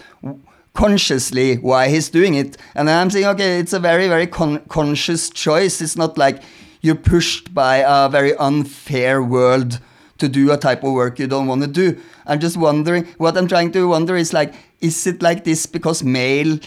consciously 0.73 1.55
why 1.55 1.89
he's 1.89 2.09
doing 2.09 2.35
it. 2.35 2.57
And 2.75 2.89
I'm 2.89 3.09
saying, 3.09 3.25
okay, 3.25 3.59
it's 3.59 3.73
a 3.73 3.79
very, 3.79 4.07
very 4.07 4.27
con- 4.27 4.61
conscious 4.69 5.29
choice. 5.29 5.81
It's 5.81 5.95
not 5.95 6.17
like 6.17 6.43
you're 6.81 6.95
pushed 6.95 7.53
by 7.53 7.77
a 7.77 8.09
very 8.09 8.35
unfair 8.35 9.21
world 9.23 9.79
to 10.17 10.27
do 10.27 10.51
a 10.51 10.57
type 10.57 10.83
of 10.83 10.93
work 10.93 11.19
you 11.19 11.27
don't 11.27 11.47
want 11.47 11.61
to 11.61 11.67
do. 11.67 11.95
I'm 12.25 12.39
just 12.39 12.57
wondering, 12.57 13.05
what 13.17 13.37
I'm 13.37 13.47
trying 13.47 13.71
to 13.73 13.87
wonder 13.87 14.15
is 14.15 14.33
like, 14.33 14.53
is 14.81 15.05
it 15.07 15.21
like 15.21 15.43
this 15.43 15.65
because 15.65 16.03
male 16.03 16.59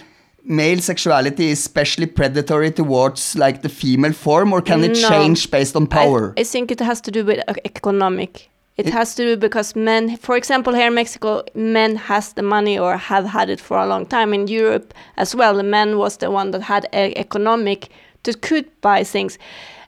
male 0.43 0.81
sexuality 0.81 1.51
is 1.51 1.59
especially 1.59 2.07
predatory 2.07 2.71
towards 2.71 3.37
like 3.37 3.61
the 3.63 3.69
female 3.69 4.13
form 4.13 4.53
or 4.55 4.63
can 4.63 4.83
it 4.83 4.97
No. 5.03 5.09
change 5.09 5.51
based 5.51 5.77
on 5.77 5.87
power? 5.87 6.33
I, 6.37 6.41
I 6.41 6.45
think 6.45 6.71
it 6.71 6.81
has 6.81 7.01
to 7.03 7.11
do 7.11 7.25
with 7.25 7.41
uh, 7.47 7.55
economic. 7.65 8.49
It, 8.77 8.87
It- 8.87 8.93
has 8.95 9.15
to 9.17 9.23
do 9.25 9.37
because 9.37 9.77
men, 9.77 10.17
for 10.17 10.37
example, 10.37 10.73
here 10.75 10.87
in 10.87 10.95
Mexico, 10.95 11.43
men 11.55 11.97
has 11.97 12.33
the 12.33 12.43
money 12.43 12.79
or 12.79 12.97
have 12.97 13.27
had 13.27 13.51
it 13.51 13.61
for 13.61 13.77
a 13.77 13.87
long 13.87 14.07
time. 14.07 14.33
In 14.33 14.49
Europe 14.49 14.95
as 15.17 15.35
well, 15.35 15.55
the 15.57 15.63
man 15.63 15.99
was 15.99 16.17
the 16.17 16.31
one 16.31 16.53
that 16.53 16.63
had 16.63 16.85
e- 16.95 17.13
economic 17.17 17.89
to 18.23 18.33
could 18.33 18.65
buy 18.81 19.05
things. 19.05 19.39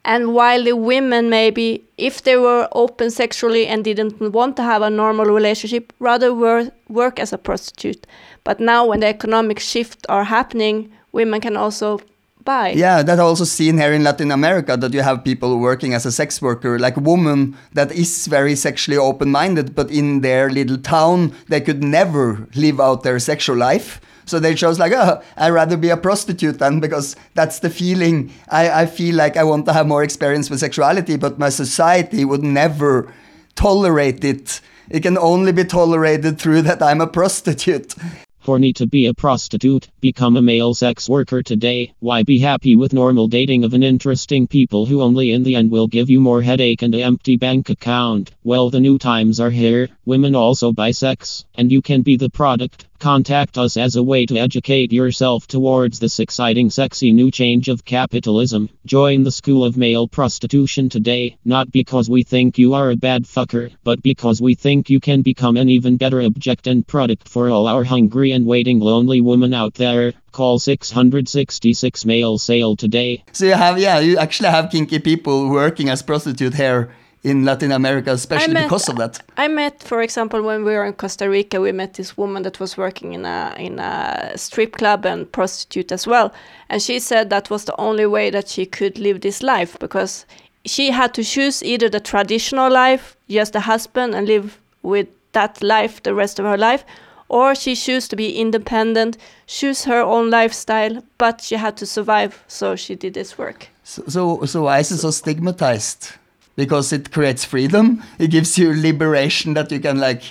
And 0.05 0.34
while 0.34 0.64
the 0.64 0.74
women 0.74 1.30
maybe, 1.30 1.84
if 1.96 2.22
they 2.22 2.36
were 2.36 2.68
open 2.72 3.11
sexually 3.11 3.66
and 3.68 3.84
didn't 3.84 4.20
want 4.20 4.57
to 4.57 4.62
have 4.62 4.83
a 4.83 4.91
normal 4.91 5.26
relationship, 5.26 5.92
rather 6.00 6.34
were, 6.34 6.72
work 6.88 7.20
as 7.20 7.33
a 7.33 7.38
prostitute. 7.38 8.07
But 8.42 8.58
now 8.58 8.87
when 8.87 9.00
the 9.00 9.07
economic 9.07 9.61
shift 9.61 10.04
are 10.08 10.24
happening, 10.24 10.91
women 11.12 11.41
can 11.41 11.57
also 11.57 12.00
buy. 12.45 12.70
Yeah, 12.70 13.03
that 13.03 13.20
I 13.20 13.22
also 13.22 13.45
seen 13.45 13.79
here 13.79 13.92
in 13.92 14.03
Latin 14.03 14.33
America 14.33 14.76
that 14.76 14.92
you 14.92 15.03
have 15.03 15.22
people 15.22 15.58
working 15.58 15.95
as 15.95 16.04
a 16.04 16.11
sex 16.11 16.42
worker, 16.42 16.79
like 16.79 16.96
a 16.96 17.00
woman 17.00 17.57
that 17.72 17.92
is 17.92 18.26
very 18.26 18.57
sexually 18.57 18.99
open-minded, 18.99 19.76
but 19.76 19.91
in 19.91 20.22
their 20.22 20.50
little 20.50 20.79
town 20.79 21.33
they 21.49 21.61
could 21.61 21.84
never 21.84 22.49
live 22.57 22.80
out 22.80 23.04
their 23.04 23.20
sexual 23.20 23.57
life. 23.57 24.00
So 24.26 24.38
they 24.38 24.54
chose 24.54 24.78
like, 24.78 24.92
oh, 24.92 25.22
I'd 25.36 25.50
rather 25.50 25.76
be 25.76 25.90
a 25.90 25.96
prostitute 25.96 26.58
then 26.58 26.80
because 26.80 27.16
that's 27.34 27.58
the 27.58 27.70
feeling. 27.70 28.32
I, 28.49 28.82
I 28.82 28.86
feel 28.86 29.16
like 29.16 29.36
I 29.36 29.44
want 29.44 29.66
to 29.66 29.72
have 29.72 29.86
more 29.86 30.03
experience 30.03 30.50
with 30.50 30.61
sexuality, 30.61 31.16
but 31.16 31.38
my 31.38 31.49
society 31.49 32.24
would 32.24 32.42
never 32.42 33.12
tolerate 33.54 34.24
it. 34.24 34.61
It 34.90 35.00
can 35.00 35.16
only 35.16 35.53
be 35.53 35.64
tolerated 35.64 36.38
through 36.38 36.62
that 36.62 36.82
I'm 36.82 37.00
a 37.00 37.07
prostitute. 37.07 37.94
For 38.42 38.58
need 38.58 38.74
to 38.76 38.88
be 38.88 39.07
a 39.07 39.14
prostitute, 39.14 39.88
become 40.00 40.36
a 40.36 40.42
male 40.42 40.74
sex 40.74 41.08
worker 41.08 41.44
today. 41.44 41.94
Why 42.00 42.24
be 42.24 42.40
happy 42.40 42.74
with 42.74 42.92
normal 42.92 43.28
dating 43.28 43.62
of 43.62 43.72
an 43.72 43.84
interesting 43.84 44.49
people 44.49 44.84
who 44.84 45.00
only 45.00 45.30
in 45.30 45.44
the 45.44 45.54
end 45.54 45.70
will 45.70 45.86
give 45.86 46.11
you 46.11 46.20
more 46.20 46.42
headache 46.42 46.82
and 46.82 46.92
empty 46.92 47.36
bank 47.36 47.70
account? 47.70 48.32
Well, 48.42 48.68
the 48.68 48.80
new 48.80 48.99
times 48.99 49.38
are 49.38 49.50
here. 49.50 49.90
Women 50.04 50.34
also 50.34 50.72
buy 50.72 50.90
sex, 50.90 51.44
and 51.54 51.70
you 51.70 51.82
can 51.82 52.03
be 52.03 52.16
the 52.16 52.30
product. 52.30 52.86
Contact 53.03 53.58
us 53.58 53.76
as 53.76 53.96
a 53.96 54.03
way 54.04 54.26
to 54.26 54.38
educate 54.38 54.92
yourself 54.92 55.49
towards 55.49 55.99
this 55.99 56.20
exciting, 56.20 56.70
sexy 56.70 57.11
new 57.11 57.33
change 57.33 57.68
of 57.68 57.84
capitalism. 57.84 58.68
Join 58.87 59.24
the 59.24 59.33
school 59.33 59.64
of 59.64 59.76
male 59.76 60.07
prostitution 60.07 60.88
today, 60.88 61.37
not 61.45 61.72
because 61.72 62.08
we 62.08 62.22
think 62.22 62.58
you 62.58 62.74
are 62.74 62.92
a 62.92 62.96
bad 62.96 63.24
fucker, 63.24 63.74
but 63.83 64.04
because 64.04 64.41
we 64.41 64.54
think 64.54 64.88
you 64.88 65.00
can 65.00 65.22
become 65.22 65.57
an 65.57 65.68
even 65.68 65.96
better 65.96 66.20
object 66.20 66.68
and 66.68 66.87
product 66.87 67.29
for 67.29 67.50
all 67.50 67.66
our 67.66 67.83
hungry 67.83 68.30
and 68.30 68.46
waiting 68.46 68.79
lonely 68.79 69.20
women 69.20 69.53
out 69.53 69.74
there. 69.74 70.12
Call 70.30 70.61
666 70.61 72.04
male 72.04 72.38
sale 72.38 72.76
today. 72.76 73.24
So 73.33 73.46
you 73.46 73.54
have, 73.54 73.80
yeah, 73.80 73.99
you 73.99 74.16
actually 74.16 74.50
have 74.50 74.70
kinky 74.70 75.00
people 75.00 75.50
working 75.50 75.88
as 75.88 76.03
prostitute 76.03 76.54
here 76.54 76.92
in 77.22 77.44
Latin 77.44 77.70
America, 77.70 78.11
especially 78.12 78.54
met- 78.54 78.64
because 78.64 78.88
of 78.88 78.96
that. 78.96 79.20
I 79.36 79.49
met, 79.49 79.82
for 79.82 80.03
example, 80.03 80.42
when 80.42 80.64
we 80.64 80.72
were 80.72 80.84
in 80.84 80.94
Costa 80.94 81.28
Rica, 81.30 81.61
we 81.61 81.72
met 81.72 81.94
this 81.94 82.16
woman 82.16 82.42
that 82.42 82.58
was 82.58 82.76
working 82.76 83.12
in 83.12 83.24
a 83.24 83.54
in 83.58 83.78
a 83.78 84.32
strip 84.36 84.76
club 84.76 85.07
and 85.07 85.30
prostitute 85.30 85.92
as 85.92 86.07
well, 86.07 86.32
and 86.68 86.82
she 86.82 86.99
said 86.99 87.30
that 87.30 87.50
was 87.50 87.64
the 87.64 87.80
only 87.80 88.07
way 88.07 88.30
that 88.30 88.49
she 88.49 88.66
could 88.66 88.99
live 88.99 89.20
this 89.20 89.42
life 89.42 89.78
because 89.78 90.26
she 90.64 90.90
had 90.90 91.14
to 91.14 91.24
choose 91.24 91.62
either 91.62 91.88
the 91.88 92.00
traditional 92.00 92.70
life, 92.70 93.16
just 93.28 93.54
a 93.57 93.61
husband, 93.61 94.14
and 94.14 94.26
live 94.26 94.61
with 94.82 95.08
that 95.32 95.62
life 95.62 96.03
the 96.03 96.14
rest 96.14 96.38
of 96.38 96.44
her 96.44 96.58
life, 96.58 96.84
or 97.28 97.54
she 97.54 97.74
chose 97.74 98.08
to 98.08 98.16
be 98.16 98.36
independent, 98.36 99.16
choose 99.46 99.84
her 99.84 100.03
own 100.03 100.30
lifestyle, 100.30 101.03
but 101.18 101.40
she 101.40 101.57
had 101.57 101.76
to 101.76 101.86
survive, 101.86 102.44
so 102.46 102.76
she 102.76 102.94
did 102.94 103.14
this 103.14 103.38
work. 103.38 103.68
So, 103.84 104.03
so, 104.08 104.44
so 104.44 104.62
why 104.62 104.80
is 104.80 104.90
it 104.92 104.99
so 104.99 105.11
stigmatized? 105.11 106.12
Because 106.57 106.92
it 106.92 107.12
creates 107.12 107.45
freedom. 107.45 108.03
It 108.18 108.30
gives 108.30 108.58
you 108.58 108.74
liberation 108.74 109.54
that 109.54 109.72
you 109.72 109.80
can 109.80 109.99
like, 109.99 110.22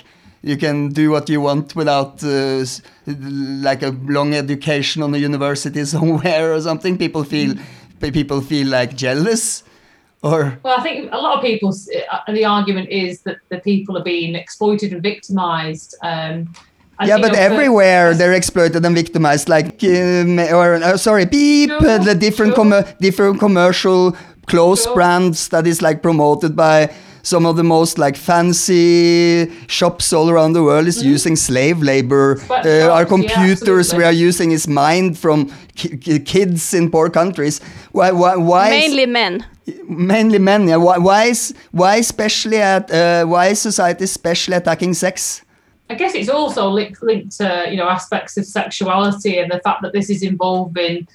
you 0.42 0.56
can 0.56 0.90
do 0.90 1.10
what 1.10 1.28
you 1.28 1.40
want 1.40 1.74
without 1.74 2.22
uh, 2.22 2.64
like 3.06 3.82
a 3.82 3.90
long 4.04 4.34
education 4.34 5.02
on 5.02 5.14
a 5.14 5.18
university 5.18 5.84
somewhere 5.96 6.54
or 6.54 6.60
something. 6.60 6.96
People 6.96 7.24
feel, 7.24 7.54
people 8.00 8.40
feel 8.40 8.68
like 8.68 8.94
jealous, 8.96 9.64
or 10.22 10.58
Well, 10.62 10.78
I 10.78 10.82
think 10.82 11.10
a 11.12 11.18
lot 11.18 11.38
of 11.38 11.44
people, 11.44 11.70
uh, 11.70 12.32
the 12.32 12.44
argument 12.44 12.88
is 12.90 13.22
that 13.22 13.38
the 13.48 13.58
people 13.58 13.98
are 13.98 14.04
being 14.04 14.34
exploited 14.36 14.92
and 14.92 15.02
victimized. 15.02 15.96
Um, 16.02 16.52
yeah, 17.04 17.18
but 17.18 17.34
everywhere 17.34 18.14
they're 18.14 18.32
exploited 18.32 18.84
and 18.84 18.94
victimized. 18.94 19.48
Like, 19.48 19.82
um, 19.82 20.38
or 20.38 20.74
uh, 20.74 20.96
sorry, 20.96 21.26
beep, 21.26 21.70
uh, 21.70 21.98
the 21.98 22.14
different 22.14 22.54
commer 22.54 22.96
different 22.98 23.40
commercial 23.40 24.16
clothes 24.46 24.86
brands 24.94 25.48
that 25.48 25.66
is 25.66 25.80
like 25.82 26.02
promoted 26.02 26.54
by 26.56 26.92
some 27.22 27.46
of 27.46 27.56
the 27.56 27.62
most 27.62 27.98
like 27.98 28.16
fancy 28.16 29.50
shops 29.68 30.12
all 30.12 30.28
around 30.28 30.54
the 30.54 30.62
world 30.62 30.86
is 30.88 31.04
using 31.04 31.36
slave 31.36 31.80
labor. 31.80 32.40
Uh, 32.50 32.90
our 32.90 33.02
yeah, 33.02 33.04
computers 33.04 33.94
we 33.94 34.02
are 34.04 34.12
using 34.12 34.50
is 34.50 34.66
mined 34.66 35.16
from 35.16 35.50
ki- 35.76 35.96
ki- 35.98 36.18
kids 36.18 36.74
in 36.74 36.90
poor 36.90 37.08
countries. 37.10 37.60
Why? 37.92 38.10
Why? 38.10 38.36
why 38.36 38.68
is- 38.70 38.88
Mainly 38.88 39.06
men. 39.06 39.46
mainly 39.88 40.38
men. 40.38 40.66
Yeah. 40.68 40.76
Why? 40.76 40.98
Why 40.98 41.24
is 41.30 41.54
why 41.70 41.96
especially 41.96 42.58
at 42.58 42.90
uh, 42.90 43.24
why 43.26 43.48
is 43.48 43.60
society 43.60 44.04
especially 44.04 44.56
attacking 44.56 44.94
sex? 44.94 45.42
I 45.90 45.94
guess 45.94 46.14
it's 46.14 46.28
also 46.30 46.68
linked, 46.70 47.02
linked 47.02 47.36
to 47.38 47.66
you 47.70 47.76
know 47.76 47.88
aspects 47.88 48.36
of 48.36 48.46
sexuality 48.46 49.38
and 49.38 49.50
the 49.52 49.60
fact 49.60 49.82
that 49.82 49.92
this 49.92 50.10
is 50.10 50.22
involving 50.22 51.06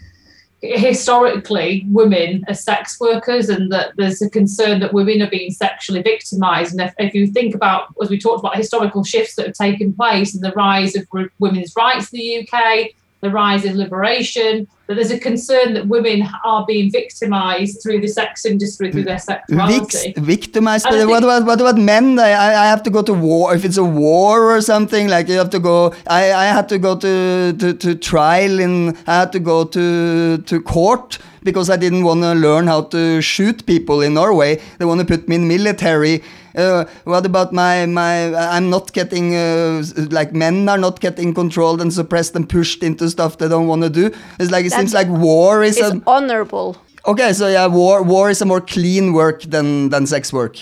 historically 0.61 1.85
women 1.89 2.43
as 2.47 2.63
sex 2.63 2.99
workers 2.99 3.49
and 3.49 3.71
that 3.71 3.91
there's 3.95 4.21
a 4.21 4.29
concern 4.29 4.79
that 4.79 4.93
women 4.93 5.21
are 5.21 5.29
being 5.29 5.51
sexually 5.51 6.01
victimized. 6.01 6.71
And 6.71 6.81
if, 6.81 6.93
if 6.97 7.13
you 7.13 7.27
think 7.27 7.53
about 7.53 7.93
as 8.01 8.09
we 8.09 8.17
talked 8.17 8.39
about 8.39 8.55
historical 8.55 9.03
shifts 9.03 9.35
that 9.35 9.45
have 9.45 9.55
taken 9.55 9.93
place 9.93 10.33
and 10.33 10.43
the 10.43 10.51
rise 10.53 10.95
of 10.95 11.07
women's 11.39 11.75
rights 11.75 12.11
in 12.11 12.19
the 12.19 12.49
UK 12.51 12.91
the 13.21 13.31
rise 13.31 13.65
of 13.65 13.75
liberation 13.75 14.67
that 14.87 14.95
there's 14.95 15.11
a 15.11 15.19
concern 15.19 15.73
that 15.73 15.87
women 15.87 16.27
are 16.43 16.65
being 16.65 16.91
victimized 16.91 17.81
through 17.83 17.99
the 18.01 18.07
sex 18.07 18.45
industry 18.45 18.91
through 18.91 19.03
their 19.03 19.19
sexuality 19.19 20.13
victimized. 20.17 20.85
But 20.89 21.07
what 21.07 21.23
about 21.23 21.45
what 21.45 21.59
about 21.61 21.77
men? 21.77 22.19
I, 22.19 22.31
I 22.31 22.63
I 22.63 22.67
have 22.67 22.83
to 22.83 22.89
go 22.89 23.01
to 23.01 23.13
war 23.13 23.55
if 23.55 23.65
it's 23.65 23.77
a 23.77 23.83
war 23.83 24.55
or 24.55 24.61
something. 24.61 25.07
Like 25.07 25.27
you 25.27 25.37
have 25.37 25.49
to 25.51 25.59
go. 25.59 25.93
I, 26.07 26.33
I 26.33 26.45
had 26.45 26.69
to 26.69 26.77
go 26.77 26.95
to, 26.95 27.53
to, 27.53 27.73
to 27.73 27.95
trial 27.95 28.59
in. 28.59 28.97
I 29.07 29.19
had 29.19 29.31
to 29.33 29.39
go 29.39 29.65
to 29.65 30.37
to 30.37 30.61
court 30.61 31.19
because 31.47 31.69
I 31.69 31.77
didn't 31.77 32.03
want 32.03 32.21
to 32.23 32.33
learn 32.33 32.67
how 32.67 32.81
to 32.95 33.21
shoot 33.21 33.65
people 33.65 34.01
in 34.01 34.13
Norway. 34.13 34.59
They 34.77 34.85
want 34.85 34.99
to 34.99 35.07
put 35.07 35.29
me 35.29 35.35
in 35.35 35.47
military. 35.47 36.21
Uh, 36.53 36.83
what 37.05 37.25
about 37.25 37.53
my 37.53 37.85
my? 37.85 38.35
I'm 38.35 38.69
not 38.69 38.91
getting 38.91 39.33
uh, 39.33 39.83
like 40.11 40.33
men 40.33 40.67
are 40.67 40.77
not 40.77 40.99
getting 40.99 41.33
controlled 41.33 41.79
and 41.81 41.93
suppressed 41.93 42.35
and 42.35 42.49
pushed 42.49 42.83
into 42.83 43.09
stuff 43.09 43.37
they 43.37 43.47
don't 43.47 43.67
want 43.67 43.83
to 43.83 43.89
do. 43.89 44.11
It's 44.39 44.51
like 44.51 44.65
it 44.65 44.73
seems 44.73 44.93
like 44.93 45.07
war 45.07 45.63
is 45.63 45.77
It's 45.77 45.95
a 45.95 46.01
honorable. 46.05 46.75
Okay, 47.05 47.31
so 47.31 47.47
yeah, 47.47 47.67
war 47.67 48.03
war 48.03 48.29
is 48.29 48.41
a 48.41 48.45
more 48.45 48.61
clean 48.61 49.13
work 49.13 49.43
than 49.43 49.89
than 49.89 50.05
sex 50.05 50.33
work. 50.33 50.55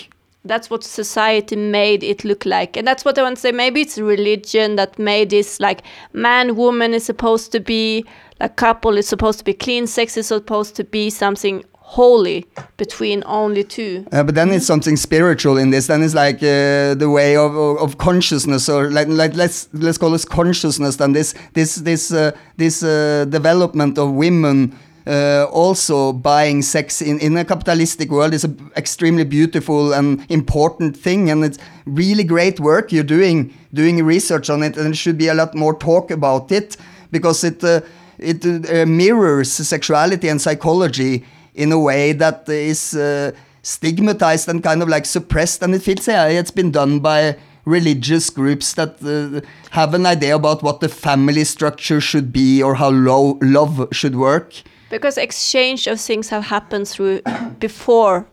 That's 0.46 0.70
what 0.70 0.82
society 0.82 1.56
made 1.56 2.02
it 2.02 2.24
look 2.24 2.44
like 2.44 2.76
and 2.76 2.86
that's 2.86 3.04
what 3.04 3.18
i 3.18 3.22
want 3.22 3.36
to 3.36 3.40
say 3.40 3.52
maybe 3.52 3.80
it's 3.80 3.98
religion 3.98 4.76
that 4.76 4.98
made 4.98 5.30
this 5.30 5.60
like 5.60 5.82
man 6.12 6.56
woman 6.56 6.94
is 6.94 7.04
supposed 7.04 7.52
to 7.52 7.60
be 7.60 8.04
like 8.40 8.56
couple 8.56 8.96
is 8.96 9.08
supposed 9.08 9.38
to 9.38 9.44
be 9.44 9.52
clean 9.52 9.86
sex 9.86 10.16
is 10.16 10.26
supposed 10.26 10.76
to 10.76 10.84
be 10.84 11.10
something 11.10 11.64
holy 11.86 12.44
between 12.76 13.22
only 13.26 13.62
two 13.62 14.04
Uh, 14.10 14.24
but 14.24 14.34
then 14.34 14.50
it's 14.50 14.66
something 14.66 14.96
spiritual 14.96 15.56
in 15.56 15.70
this. 15.70 15.86
Then 15.86 16.02
it's 16.02 16.14
like 16.14 16.38
uh, 16.42 16.94
the 16.94 17.08
way 17.08 17.36
of, 17.36 17.54
of, 17.54 17.96
consciousness, 17.98 18.68
or 18.68 18.90
like, 18.90 19.06
like 19.08 19.34
let's 19.36 19.68
let's 19.72 19.96
call 19.98 20.12
it 20.14 20.26
consciousness. 20.28 20.96
Then 20.96 21.12
this 21.12 21.34
this 21.52 21.76
this 21.76 22.12
uh, 22.12 22.32
this 22.56 22.82
uh, 22.82 23.24
development 23.28 23.98
of 23.98 24.10
women 24.12 24.72
uh, 25.06 25.46
also 25.52 26.12
buying 26.12 26.62
sex 26.62 27.00
in, 27.00 27.18
in 27.20 27.36
a 27.36 27.44
capitalistic 27.44 28.10
world 28.10 28.34
is 28.34 28.44
an 28.44 28.70
extremely 28.76 29.24
beautiful 29.24 29.92
and 29.92 30.24
important 30.30 30.96
thing, 30.96 31.30
and 31.30 31.44
it's 31.44 31.58
really 31.84 32.24
great 32.24 32.58
work 32.58 32.92
you're 32.92 33.04
doing 33.04 33.54
doing 33.72 34.04
research 34.04 34.50
on 34.50 34.62
it, 34.62 34.76
and 34.76 34.86
there 34.86 34.94
should 34.94 35.18
be 35.18 35.28
a 35.28 35.34
lot 35.34 35.54
more 35.54 35.74
talk 35.74 36.10
about 36.10 36.50
it 36.50 36.76
because 37.10 37.44
it 37.44 37.62
uh, 37.62 37.80
it 38.18 38.44
uh, 38.44 38.86
mirrors 38.86 39.52
sexuality 39.52 40.28
and 40.28 40.40
psychology 40.40 41.24
in 41.54 41.72
a 41.72 41.78
way 41.78 42.12
that 42.12 42.48
is 42.48 42.94
uh, 42.94 43.30
stigmatized 43.62 44.48
and 44.48 44.62
kind 44.62 44.82
of 44.82 44.88
like 44.88 45.06
suppressed, 45.06 45.62
and 45.62 45.74
it 45.74 45.82
feels 45.82 46.08
yeah, 46.08 46.26
it's 46.26 46.50
been 46.50 46.70
done 46.70 46.98
by 46.98 47.36
religious 47.64 48.30
groups 48.30 48.74
that 48.74 48.96
uh, 49.02 49.40
have 49.70 49.92
an 49.94 50.06
idea 50.06 50.34
about 50.34 50.62
what 50.62 50.80
the 50.80 50.88
family 50.88 51.44
structure 51.44 52.00
should 52.00 52.32
be 52.32 52.62
or 52.62 52.76
how 52.76 52.90
low 52.90 53.38
love 53.42 53.88
should 53.92 54.16
work. 54.16 54.62
Because 54.90 55.18
exchange 55.18 55.86
of 55.86 56.00
things 56.00 56.28
have 56.28 56.44
happened 56.44 56.88
through 56.88 57.20
before 57.58 58.26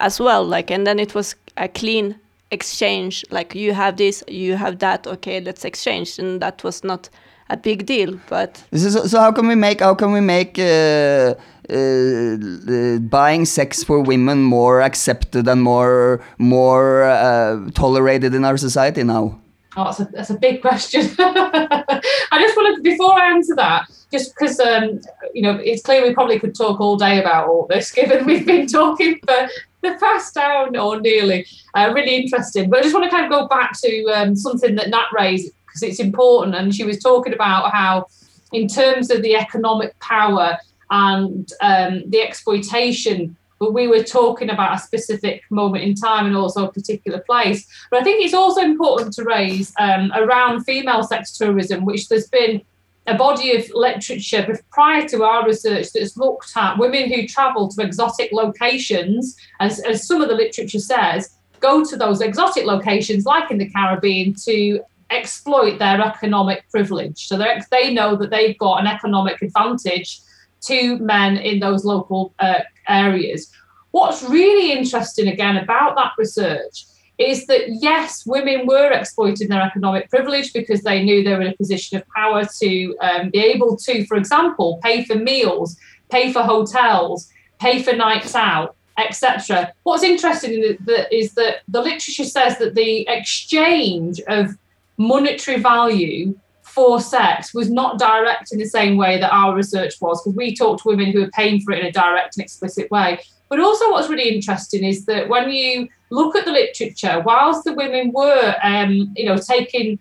as 0.00 0.20
well 0.20 0.44
like 0.44 0.70
and 0.70 0.86
then 0.86 0.98
it 0.98 1.14
was 1.14 1.34
a 1.56 1.68
clean 1.68 2.18
exchange 2.50 3.24
like 3.30 3.54
you 3.54 3.72
have 3.72 3.96
this 3.96 4.22
you 4.28 4.56
have 4.56 4.78
that 4.78 5.06
okay 5.06 5.40
let's 5.40 5.64
exchange 5.64 6.18
and 6.18 6.40
that 6.42 6.62
was 6.64 6.84
not 6.84 7.08
a 7.50 7.56
big 7.56 7.86
deal 7.86 8.18
but 8.28 8.62
So, 8.74 9.06
so, 9.06 9.20
how 9.20 9.32
can 9.32 9.46
we 9.48 9.54
make 9.54 9.80
how 9.80 9.94
can 9.94 10.12
we 10.12 10.20
make 10.20 10.58
uh, 10.58 11.34
uh, 11.70 11.74
uh, 11.74 12.98
buying 12.98 13.44
sex 13.44 13.84
for 13.84 14.00
women 14.00 14.42
more 14.42 14.80
accepted 14.80 15.48
and 15.48 15.62
more 15.62 16.20
more 16.38 17.04
uh, 17.04 17.70
tolerated 17.74 18.34
in 18.34 18.44
our 18.44 18.56
society 18.56 19.04
now? 19.04 19.38
Oh, 19.76 19.84
that's 19.84 20.00
a, 20.00 20.04
that's 20.04 20.30
a 20.30 20.38
big 20.38 20.60
question. 20.60 21.02
I 21.18 22.38
just 22.38 22.56
want 22.56 22.76
to, 22.76 22.82
before 22.82 23.18
I 23.18 23.30
answer 23.30 23.54
that, 23.56 23.86
just 24.10 24.34
because, 24.34 24.60
um, 24.60 25.00
you 25.32 25.42
know, 25.42 25.56
it's 25.56 25.82
clear 25.82 26.02
we 26.02 26.12
probably 26.12 26.38
could 26.38 26.54
talk 26.54 26.80
all 26.80 26.96
day 26.96 27.20
about 27.20 27.48
all 27.48 27.66
this, 27.66 27.90
given 27.94 28.26
we've 28.26 28.46
been 28.46 28.66
talking 28.66 29.18
for 29.26 29.48
the 29.80 29.96
past 29.98 30.36
hour 30.36 30.68
or 30.76 31.00
nearly. 31.00 31.46
Uh, 31.74 31.90
really 31.94 32.16
interesting. 32.16 32.68
But 32.68 32.80
I 32.80 32.82
just 32.82 32.94
want 32.94 33.04
to 33.04 33.10
kind 33.10 33.24
of 33.24 33.30
go 33.30 33.48
back 33.48 33.72
to 33.80 34.04
um, 34.08 34.36
something 34.36 34.74
that 34.74 34.90
Nat 34.90 35.06
raised, 35.12 35.52
because 35.66 35.82
it's 35.82 36.00
important. 36.00 36.54
And 36.54 36.74
she 36.74 36.84
was 36.84 37.02
talking 37.02 37.32
about 37.32 37.72
how, 37.72 38.06
in 38.52 38.68
terms 38.68 39.10
of 39.10 39.22
the 39.22 39.36
economic 39.36 39.98
power 40.00 40.58
and 40.90 41.50
um, 41.62 42.02
the 42.10 42.20
exploitation 42.20 43.36
but 43.62 43.74
we 43.74 43.86
were 43.86 44.02
talking 44.02 44.50
about 44.50 44.74
a 44.74 44.78
specific 44.80 45.44
moment 45.48 45.84
in 45.84 45.94
time 45.94 46.26
and 46.26 46.36
also 46.36 46.66
a 46.66 46.72
particular 46.72 47.20
place. 47.20 47.64
But 47.92 48.00
I 48.00 48.02
think 48.02 48.24
it's 48.24 48.34
also 48.34 48.60
important 48.60 49.12
to 49.12 49.22
raise 49.22 49.72
um, 49.78 50.10
around 50.16 50.64
female 50.64 51.04
sex 51.04 51.38
tourism, 51.38 51.84
which 51.84 52.08
there's 52.08 52.26
been 52.26 52.62
a 53.06 53.14
body 53.14 53.54
of 53.54 53.70
literature 53.72 54.58
prior 54.72 55.06
to 55.10 55.22
our 55.22 55.46
research 55.46 55.92
that's 55.92 56.16
looked 56.16 56.50
at 56.56 56.76
women 56.76 57.08
who 57.08 57.24
travel 57.24 57.68
to 57.68 57.82
exotic 57.82 58.30
locations, 58.32 59.36
as, 59.60 59.78
as 59.78 60.08
some 60.08 60.20
of 60.20 60.28
the 60.28 60.34
literature 60.34 60.80
says, 60.80 61.30
go 61.60 61.84
to 61.84 61.96
those 61.96 62.20
exotic 62.20 62.64
locations, 62.64 63.24
like 63.26 63.52
in 63.52 63.58
the 63.58 63.70
Caribbean, 63.70 64.34
to 64.44 64.80
exploit 65.10 65.78
their 65.78 66.00
economic 66.00 66.68
privilege. 66.68 67.28
So 67.28 67.40
they 67.70 67.94
know 67.94 68.16
that 68.16 68.30
they've 68.30 68.58
got 68.58 68.80
an 68.80 68.88
economic 68.88 69.40
advantage 69.40 70.20
to 70.62 70.98
men 70.98 71.36
in 71.36 71.60
those 71.60 71.84
local 71.84 72.34
uh, 72.40 72.60
areas. 72.88 73.50
What's 73.90 74.22
really 74.22 74.72
interesting 74.72 75.28
again 75.28 75.56
about 75.56 75.96
that 75.96 76.12
research 76.16 76.86
is 77.18 77.46
that 77.46 77.68
yes, 77.68 78.24
women 78.26 78.66
were 78.66 78.90
exploiting 78.90 79.48
their 79.48 79.62
economic 79.62 80.10
privilege 80.10 80.52
because 80.52 80.82
they 80.82 81.02
knew 81.02 81.22
they 81.22 81.34
were 81.34 81.42
in 81.42 81.52
a 81.52 81.56
position 81.56 81.98
of 81.98 82.04
power 82.08 82.44
to 82.60 82.96
um, 83.00 83.30
be 83.30 83.38
able 83.38 83.76
to, 83.76 84.04
for 84.06 84.16
example, 84.16 84.80
pay 84.82 85.04
for 85.04 85.14
meals, 85.14 85.76
pay 86.10 86.32
for 86.32 86.42
hotels, 86.42 87.28
pay 87.60 87.82
for 87.82 87.92
nights 87.92 88.34
out, 88.34 88.76
etc. 88.98 89.72
What's 89.82 90.02
interesting 90.02 90.76
is 91.10 91.34
that 91.34 91.60
the 91.68 91.80
literature 91.80 92.24
says 92.24 92.58
that 92.58 92.74
the 92.74 93.06
exchange 93.08 94.20
of 94.28 94.56
monetary 94.96 95.60
value 95.60 96.34
for 96.74 97.00
sex 97.00 97.52
was 97.52 97.70
not 97.70 97.98
direct 97.98 98.52
in 98.52 98.58
the 98.58 98.66
same 98.66 98.96
way 98.96 99.20
that 99.20 99.32
our 99.32 99.54
research 99.54 99.94
was, 100.00 100.22
because 100.22 100.36
we 100.36 100.56
talked 100.56 100.82
to 100.82 100.88
women 100.88 101.12
who 101.12 101.20
were 101.20 101.30
paying 101.30 101.60
for 101.60 101.72
it 101.72 101.80
in 101.80 101.86
a 101.86 101.92
direct 101.92 102.36
and 102.36 102.44
explicit 102.44 102.90
way. 102.90 103.20
But 103.50 103.60
also, 103.60 103.90
what's 103.90 104.08
really 104.08 104.30
interesting 104.34 104.82
is 104.82 105.04
that 105.04 105.28
when 105.28 105.50
you 105.50 105.88
look 106.10 106.34
at 106.34 106.46
the 106.46 106.52
literature, 106.52 107.22
whilst 107.24 107.64
the 107.64 107.74
women 107.74 108.10
were, 108.12 108.54
um, 108.62 109.12
you 109.14 109.26
know, 109.26 109.36
taking 109.36 109.98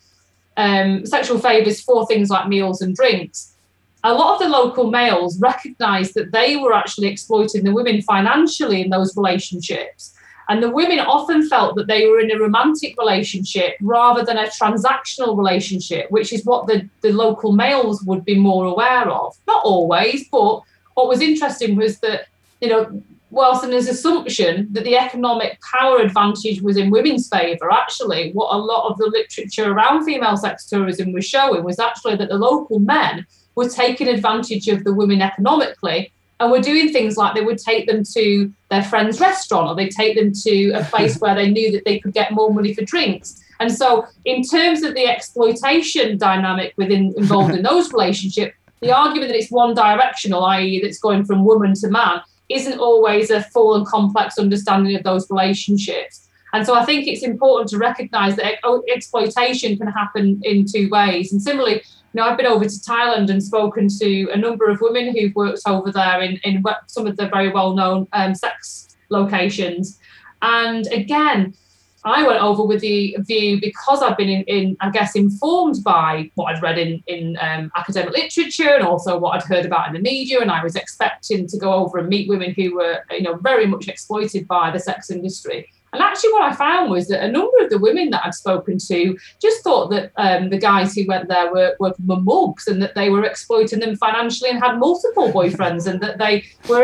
um, 0.55 1.05
sexual 1.05 1.39
favours 1.39 1.81
for 1.81 2.07
things 2.07 2.29
like 2.29 2.47
meals 2.47 2.81
and 2.81 2.95
drinks, 2.95 3.53
a 4.03 4.13
lot 4.13 4.35
of 4.35 4.39
the 4.39 4.49
local 4.49 4.89
males 4.89 5.39
recognised 5.39 6.13
that 6.13 6.31
they 6.31 6.55
were 6.55 6.73
actually 6.73 7.07
exploiting 7.07 7.63
the 7.63 7.73
women 7.73 8.01
financially 8.01 8.81
in 8.81 8.89
those 8.89 9.15
relationships. 9.17 10.15
And 10.49 10.61
the 10.61 10.69
women 10.69 10.99
often 10.99 11.47
felt 11.47 11.75
that 11.75 11.87
they 11.87 12.07
were 12.07 12.19
in 12.19 12.31
a 12.31 12.39
romantic 12.39 12.97
relationship 12.97 13.75
rather 13.81 14.23
than 14.25 14.37
a 14.37 14.47
transactional 14.47 15.37
relationship, 15.37 16.09
which 16.09 16.33
is 16.33 16.45
what 16.45 16.67
the, 16.67 16.89
the 17.01 17.11
local 17.11 17.51
males 17.51 18.03
would 18.03 18.25
be 18.25 18.37
more 18.37 18.65
aware 18.65 19.09
of. 19.09 19.37
Not 19.47 19.63
always, 19.63 20.27
but 20.29 20.61
what 20.95 21.07
was 21.07 21.21
interesting 21.21 21.75
was 21.75 21.99
that, 21.99 22.27
you 22.59 22.69
know, 22.69 23.01
whilst 23.31 23.61
there's 23.61 23.87
assumption 23.87 24.67
that 24.71 24.83
the 24.83 24.97
economic 24.97 25.59
power 25.61 25.99
advantage 25.99 26.61
was 26.61 26.77
in 26.77 26.89
women's 26.89 27.29
favour, 27.29 27.71
actually, 27.71 28.31
what 28.33 28.53
a 28.53 28.57
lot 28.57 28.91
of 28.91 28.97
the 28.97 29.07
literature 29.07 29.71
around 29.71 30.03
female 30.03 30.37
sex 30.37 30.65
tourism 30.65 31.13
was 31.13 31.25
showing 31.25 31.63
was 31.63 31.79
actually 31.79 32.17
that 32.17 32.29
the 32.29 32.37
local 32.37 32.79
men 32.79 33.25
were 33.55 33.69
taking 33.69 34.07
advantage 34.07 34.67
of 34.67 34.83
the 34.83 34.93
women 34.93 35.21
economically 35.21 36.11
and 36.41 36.51
were 36.51 36.59
doing 36.59 36.91
things 36.91 37.17
like 37.17 37.35
they 37.35 37.41
would 37.41 37.59
take 37.59 37.85
them 37.85 38.03
to 38.03 38.51
their 38.69 38.83
friend's 38.83 39.19
restaurant 39.19 39.69
or 39.69 39.75
they'd 39.75 39.91
take 39.91 40.17
them 40.17 40.33
to 40.33 40.71
a 40.71 40.83
place 40.85 41.19
where 41.19 41.35
they 41.35 41.49
knew 41.49 41.71
that 41.71 41.85
they 41.85 41.99
could 41.99 42.13
get 42.13 42.31
more 42.31 42.51
money 42.51 42.73
for 42.73 42.83
drinks. 42.83 43.39
And 43.59 43.71
so, 43.71 44.07
in 44.25 44.41
terms 44.41 44.81
of 44.81 44.95
the 44.95 45.05
exploitation 45.05 46.17
dynamic 46.17 46.73
within 46.77 47.13
involved 47.15 47.53
in 47.53 47.61
those 47.71 47.93
relationships, 47.93 48.55
the 48.81 48.91
argument 48.91 49.31
that 49.31 49.37
it's 49.37 49.51
one 49.51 49.75
directional, 49.75 50.43
i.e., 50.45 50.81
that's 50.81 50.97
going 50.97 51.25
from 51.25 51.45
woman 51.45 51.75
to 51.75 51.89
man, 51.89 52.21
isn't 52.49 52.79
always 52.79 53.29
a 53.29 53.43
full 53.43 53.75
and 53.75 53.85
complex 53.85 54.39
understanding 54.39 54.95
of 54.95 55.03
those 55.03 55.29
relationships. 55.29 56.27
And 56.53 56.65
so 56.65 56.73
I 56.73 56.85
think 56.85 57.07
it's 57.07 57.21
important 57.21 57.69
to 57.69 57.77
recognize 57.77 58.35
that 58.37 58.45
ex- 58.45 58.83
exploitation 58.91 59.77
can 59.77 59.87
happen 59.87 60.41
in 60.43 60.65
two 60.65 60.89
ways. 60.89 61.31
And 61.31 61.39
similarly, 61.39 61.83
know, 62.13 62.23
I've 62.23 62.37
been 62.37 62.45
over 62.45 62.65
to 62.65 62.69
Thailand 62.69 63.29
and 63.29 63.43
spoken 63.43 63.87
to 63.99 64.29
a 64.31 64.37
number 64.37 64.69
of 64.69 64.81
women 64.81 65.15
who've 65.15 65.35
worked 65.35 65.61
over 65.65 65.91
there 65.91 66.21
in, 66.21 66.37
in 66.43 66.63
some 66.87 67.07
of 67.07 67.17
the 67.17 67.27
very 67.27 67.49
well 67.49 67.73
known 67.73 68.07
um, 68.13 68.35
sex 68.35 68.95
locations. 69.09 69.99
And 70.41 70.87
again, 70.87 71.53
I 72.03 72.25
went 72.25 72.41
over 72.41 72.63
with 72.63 72.81
the 72.81 73.15
view 73.19 73.61
because 73.61 74.01
I've 74.01 74.17
been 74.17 74.29
in, 74.29 74.41
in 74.43 74.77
I 74.79 74.89
guess, 74.89 75.15
informed 75.15 75.83
by 75.83 76.31
what 76.33 76.53
I'd 76.53 76.61
read 76.61 76.79
in, 76.79 77.03
in 77.05 77.37
um, 77.39 77.71
academic 77.75 78.13
literature 78.13 78.69
and 78.69 78.83
also 78.83 79.19
what 79.19 79.35
I'd 79.35 79.47
heard 79.47 79.65
about 79.65 79.87
in 79.87 79.93
the 79.93 79.99
media. 79.99 80.41
And 80.41 80.49
I 80.49 80.63
was 80.63 80.75
expecting 80.75 81.45
to 81.47 81.57
go 81.57 81.73
over 81.73 81.99
and 81.99 82.09
meet 82.09 82.27
women 82.27 82.53
who 82.53 82.75
were, 82.75 83.05
you 83.11 83.21
know, 83.21 83.35
very 83.35 83.67
much 83.67 83.87
exploited 83.87 84.47
by 84.47 84.71
the 84.71 84.79
sex 84.79 85.11
industry. 85.11 85.69
And 85.93 86.01
actually, 86.01 86.31
what 86.31 86.43
I 86.43 86.55
found 86.55 86.89
was 86.89 87.09
that 87.09 87.23
a 87.23 87.31
number 87.31 87.57
of 87.61 87.69
the 87.69 87.77
women 87.77 88.11
that 88.11 88.25
I'd 88.25 88.33
spoken 88.33 88.77
to 88.77 89.17
just 89.41 89.61
thought 89.61 89.89
that 89.89 90.11
um, 90.15 90.49
the 90.49 90.57
guys 90.57 90.95
who 90.95 91.05
went 91.05 91.27
there 91.27 91.51
were, 91.51 91.75
were, 91.79 91.93
mugs 91.99 92.67
and 92.67 92.81
that 92.81 92.95
they 92.95 93.09
were 93.09 93.25
exploiting 93.25 93.79
them 93.79 93.97
financially 93.97 94.49
and 94.49 94.63
had 94.63 94.79
multiple 94.79 95.31
boyfriends 95.33 95.87
and 95.87 95.99
that 96.01 96.17
they 96.17 96.45
were 96.69 96.81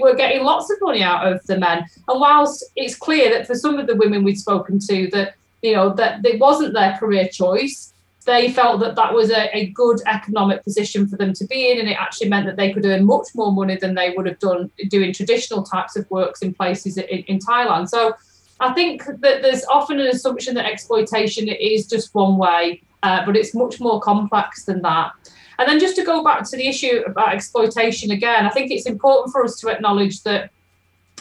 were 0.00 0.14
getting 0.14 0.44
lots 0.44 0.70
of 0.70 0.78
money 0.80 1.02
out 1.02 1.30
of 1.30 1.44
the 1.46 1.58
men. 1.58 1.84
And 2.08 2.20
whilst 2.20 2.64
it's 2.74 2.94
clear 2.94 3.30
that 3.30 3.46
for 3.46 3.54
some 3.54 3.78
of 3.78 3.86
the 3.86 3.96
women 3.96 4.24
we'd 4.24 4.38
spoken 4.38 4.78
to 4.78 5.08
that 5.12 5.34
you 5.60 5.74
know 5.74 5.92
that 5.94 6.24
it 6.24 6.40
wasn't 6.40 6.72
their 6.72 6.96
career 6.96 7.28
choice, 7.28 7.92
they 8.24 8.50
felt 8.50 8.80
that 8.80 8.94
that 8.94 9.12
was 9.12 9.30
a, 9.30 9.54
a 9.56 9.66
good 9.70 10.00
economic 10.06 10.62
position 10.64 11.06
for 11.06 11.16
them 11.16 11.32
to 11.34 11.46
be 11.46 11.70
in, 11.70 11.80
and 11.80 11.88
it 11.88 11.96
actually 11.98 12.28
meant 12.28 12.46
that 12.46 12.56
they 12.56 12.72
could 12.72 12.86
earn 12.86 13.04
much 13.04 13.26
more 13.34 13.52
money 13.52 13.76
than 13.76 13.94
they 13.94 14.14
would 14.16 14.26
have 14.26 14.38
done 14.38 14.70
doing 14.88 15.12
traditional 15.12 15.62
types 15.62 15.96
of 15.96 16.10
works 16.10 16.40
in 16.40 16.54
places 16.54 16.96
in, 16.96 17.04
in 17.24 17.38
Thailand. 17.38 17.88
So 17.88 18.14
I 18.60 18.72
think 18.72 19.04
that 19.06 19.42
there's 19.42 19.64
often 19.66 20.00
an 20.00 20.08
assumption 20.08 20.54
that 20.54 20.66
exploitation 20.66 21.48
is 21.48 21.86
just 21.86 22.14
one 22.14 22.36
way, 22.36 22.82
uh, 23.02 23.24
but 23.24 23.36
it's 23.36 23.54
much 23.54 23.80
more 23.80 24.00
complex 24.00 24.64
than 24.64 24.82
that. 24.82 25.12
And 25.58 25.68
then 25.68 25.78
just 25.78 25.96
to 25.96 26.04
go 26.04 26.22
back 26.22 26.48
to 26.50 26.56
the 26.56 26.68
issue 26.68 27.02
about 27.06 27.32
exploitation 27.34 28.10
again, 28.10 28.46
I 28.46 28.50
think 28.50 28.70
it's 28.70 28.86
important 28.86 29.32
for 29.32 29.44
us 29.44 29.58
to 29.60 29.68
acknowledge 29.68 30.22
that 30.22 30.50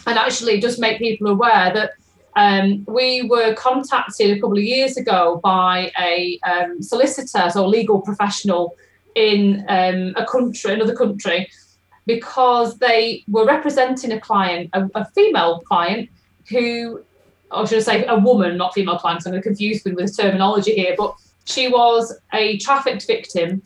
and 0.06 0.18
actually 0.18 0.60
just 0.60 0.80
make 0.80 1.00
people 1.00 1.28
aware 1.28 1.74
that 1.74 1.92
um, 2.36 2.86
we 2.88 3.24
were 3.24 3.56
contacted 3.56 4.30
a 4.30 4.40
couple 4.40 4.58
of 4.58 4.64
years 4.64 4.96
ago 4.96 5.40
by 5.44 5.92
a 6.00 6.40
um, 6.48 6.82
solicitor, 6.82 7.50
so 7.50 7.66
a 7.66 7.68
legal 7.68 8.02
professional 8.02 8.76
in 9.16 9.66
um, 9.68 10.14
a 10.16 10.26
country, 10.26 10.74
another 10.74 10.96
country, 10.96 11.50
because 12.06 12.78
they 12.78 13.24
were 13.28 13.46
representing 13.46 14.12
a 14.12 14.20
client, 14.20 14.70
a, 14.74 14.88
a 14.94 15.06
female 15.16 15.62
client, 15.62 16.10
who 16.50 17.04
or 17.52 17.66
should 17.68 17.80
I 17.80 17.82
say 17.82 18.06
a 18.06 18.18
woman, 18.18 18.58
not 18.58 18.74
female 18.74 18.98
client, 18.98 19.24
so 19.24 19.30
I'm 19.30 19.34
going 19.34 19.44
to 19.44 19.50
confuse 19.50 19.84
them 19.84 19.96
with 19.96 20.16
terminology 20.16 20.74
here, 20.74 20.96
but 20.98 21.16
she 21.46 21.68
was 21.68 22.14
a 22.34 22.58
trafficked 22.58 23.08
victim 23.08 23.64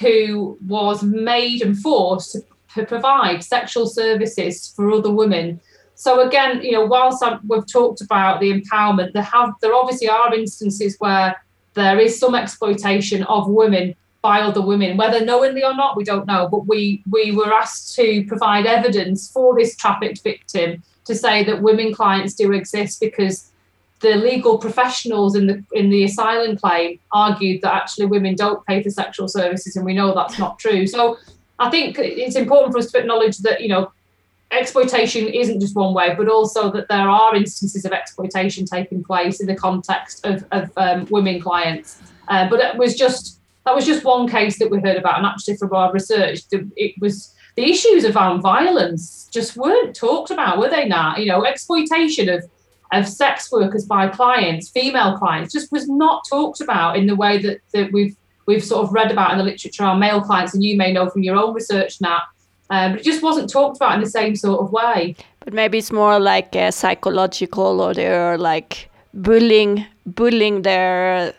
who 0.00 0.58
was 0.66 1.02
made 1.02 1.62
and 1.62 1.78
forced 1.78 2.32
to, 2.32 2.44
to 2.74 2.86
provide 2.86 3.42
sexual 3.42 3.86
services 3.86 4.72
for 4.74 4.90
other 4.90 5.10
women. 5.10 5.60
So 5.94 6.26
again, 6.26 6.62
you 6.62 6.72
know, 6.72 6.84
whilst 6.84 7.22
I'm, 7.22 7.40
we've 7.46 7.70
talked 7.70 8.00
about 8.00 8.40
the 8.40 8.52
empowerment, 8.52 9.12
there 9.12 9.22
have 9.22 9.54
there 9.60 9.74
obviously 9.74 10.08
are 10.08 10.34
instances 10.34 10.96
where 10.98 11.40
there 11.74 11.98
is 11.98 12.18
some 12.18 12.34
exploitation 12.34 13.22
of 13.24 13.48
women 13.48 13.94
by 14.22 14.40
other 14.40 14.62
women, 14.62 14.96
whether 14.96 15.24
knowingly 15.24 15.62
or 15.62 15.74
not, 15.74 15.96
we 15.96 16.04
don't 16.04 16.26
know. 16.26 16.48
But 16.48 16.66
we 16.66 17.02
we 17.10 17.30
were 17.30 17.52
asked 17.52 17.94
to 17.96 18.24
provide 18.26 18.66
evidence 18.66 19.30
for 19.30 19.56
this 19.56 19.76
trafficked 19.76 20.22
victim 20.22 20.82
to 21.04 21.14
say 21.14 21.44
that 21.44 21.62
women 21.62 21.92
clients 21.94 22.34
do 22.34 22.52
exist 22.52 23.00
because 23.00 23.50
the 24.00 24.16
legal 24.16 24.58
professionals 24.58 25.34
in 25.34 25.46
the 25.46 25.64
in 25.72 25.88
the 25.88 26.04
asylum 26.04 26.56
claim 26.56 26.98
argued 27.12 27.62
that 27.62 27.74
actually 27.74 28.06
women 28.06 28.34
don't 28.34 28.64
pay 28.66 28.82
for 28.82 28.90
sexual 28.90 29.28
services, 29.28 29.76
and 29.76 29.84
we 29.84 29.94
know 29.94 30.14
that's 30.14 30.38
not 30.38 30.58
true. 30.58 30.86
So 30.86 31.16
I 31.58 31.70
think 31.70 31.98
it's 31.98 32.36
important 32.36 32.72
for 32.72 32.78
us 32.78 32.90
to 32.92 32.98
acknowledge 32.98 33.38
that 33.38 33.60
you 33.60 33.68
know 33.68 33.92
exploitation 34.50 35.26
isn't 35.28 35.60
just 35.60 35.74
one 35.74 35.94
way, 35.94 36.14
but 36.14 36.28
also 36.28 36.70
that 36.72 36.88
there 36.88 37.08
are 37.08 37.34
instances 37.34 37.84
of 37.84 37.92
exploitation 37.92 38.66
taking 38.66 39.02
place 39.02 39.40
in 39.40 39.46
the 39.46 39.56
context 39.56 40.24
of, 40.24 40.44
of 40.52 40.70
um, 40.76 41.06
women 41.10 41.40
clients. 41.40 42.00
Uh, 42.28 42.48
but 42.48 42.60
it 42.60 42.76
was 42.76 42.94
just 42.94 43.40
that 43.64 43.74
was 43.74 43.86
just 43.86 44.04
one 44.04 44.28
case 44.28 44.58
that 44.58 44.70
we 44.70 44.80
heard 44.80 44.96
about, 44.96 45.16
and 45.16 45.26
actually 45.26 45.56
from 45.56 45.72
our 45.72 45.92
research, 45.92 46.40
it 46.50 46.94
was 47.00 47.33
the 47.56 47.70
issues 47.70 48.04
around 48.04 48.40
violence 48.40 49.28
just 49.30 49.56
weren't 49.56 49.94
talked 49.94 50.30
about, 50.30 50.58
were 50.58 50.68
they? 50.68 50.86
not? 50.86 51.18
you 51.18 51.26
know, 51.26 51.44
exploitation 51.44 52.28
of 52.28 52.44
of 52.92 53.08
sex 53.08 53.50
workers 53.50 53.84
by 53.84 54.08
clients, 54.08 54.68
female 54.68 55.18
clients, 55.18 55.52
just 55.52 55.72
was 55.72 55.88
not 55.88 56.24
talked 56.28 56.60
about 56.60 56.96
in 56.96 57.06
the 57.06 57.16
way 57.16 57.38
that, 57.38 57.60
that 57.72 57.92
we've 57.92 58.16
we've 58.46 58.62
sort 58.62 58.86
of 58.86 58.92
read 58.92 59.10
about 59.10 59.32
in 59.32 59.38
the 59.38 59.44
literature 59.44 59.84
on 59.84 59.98
male 59.98 60.20
clients, 60.20 60.54
and 60.54 60.62
you 60.62 60.76
may 60.76 60.92
know 60.92 61.08
from 61.08 61.22
your 61.22 61.36
own 61.36 61.54
research, 61.54 62.00
Nat. 62.00 62.22
Um, 62.70 62.92
but 62.92 63.00
it 63.00 63.04
just 63.04 63.22
wasn't 63.22 63.50
talked 63.50 63.76
about 63.76 63.94
in 63.94 64.00
the 64.00 64.10
same 64.10 64.36
sort 64.36 64.60
of 64.60 64.72
way. 64.72 65.16
But 65.40 65.52
maybe 65.52 65.78
it's 65.78 65.92
more 65.92 66.18
like 66.18 66.56
uh, 66.56 66.70
psychological, 66.70 67.80
or 67.80 67.94
they're 67.94 68.38
like 68.38 68.90
bullying, 69.12 69.86
bullying 70.06 70.62
their 70.62 71.34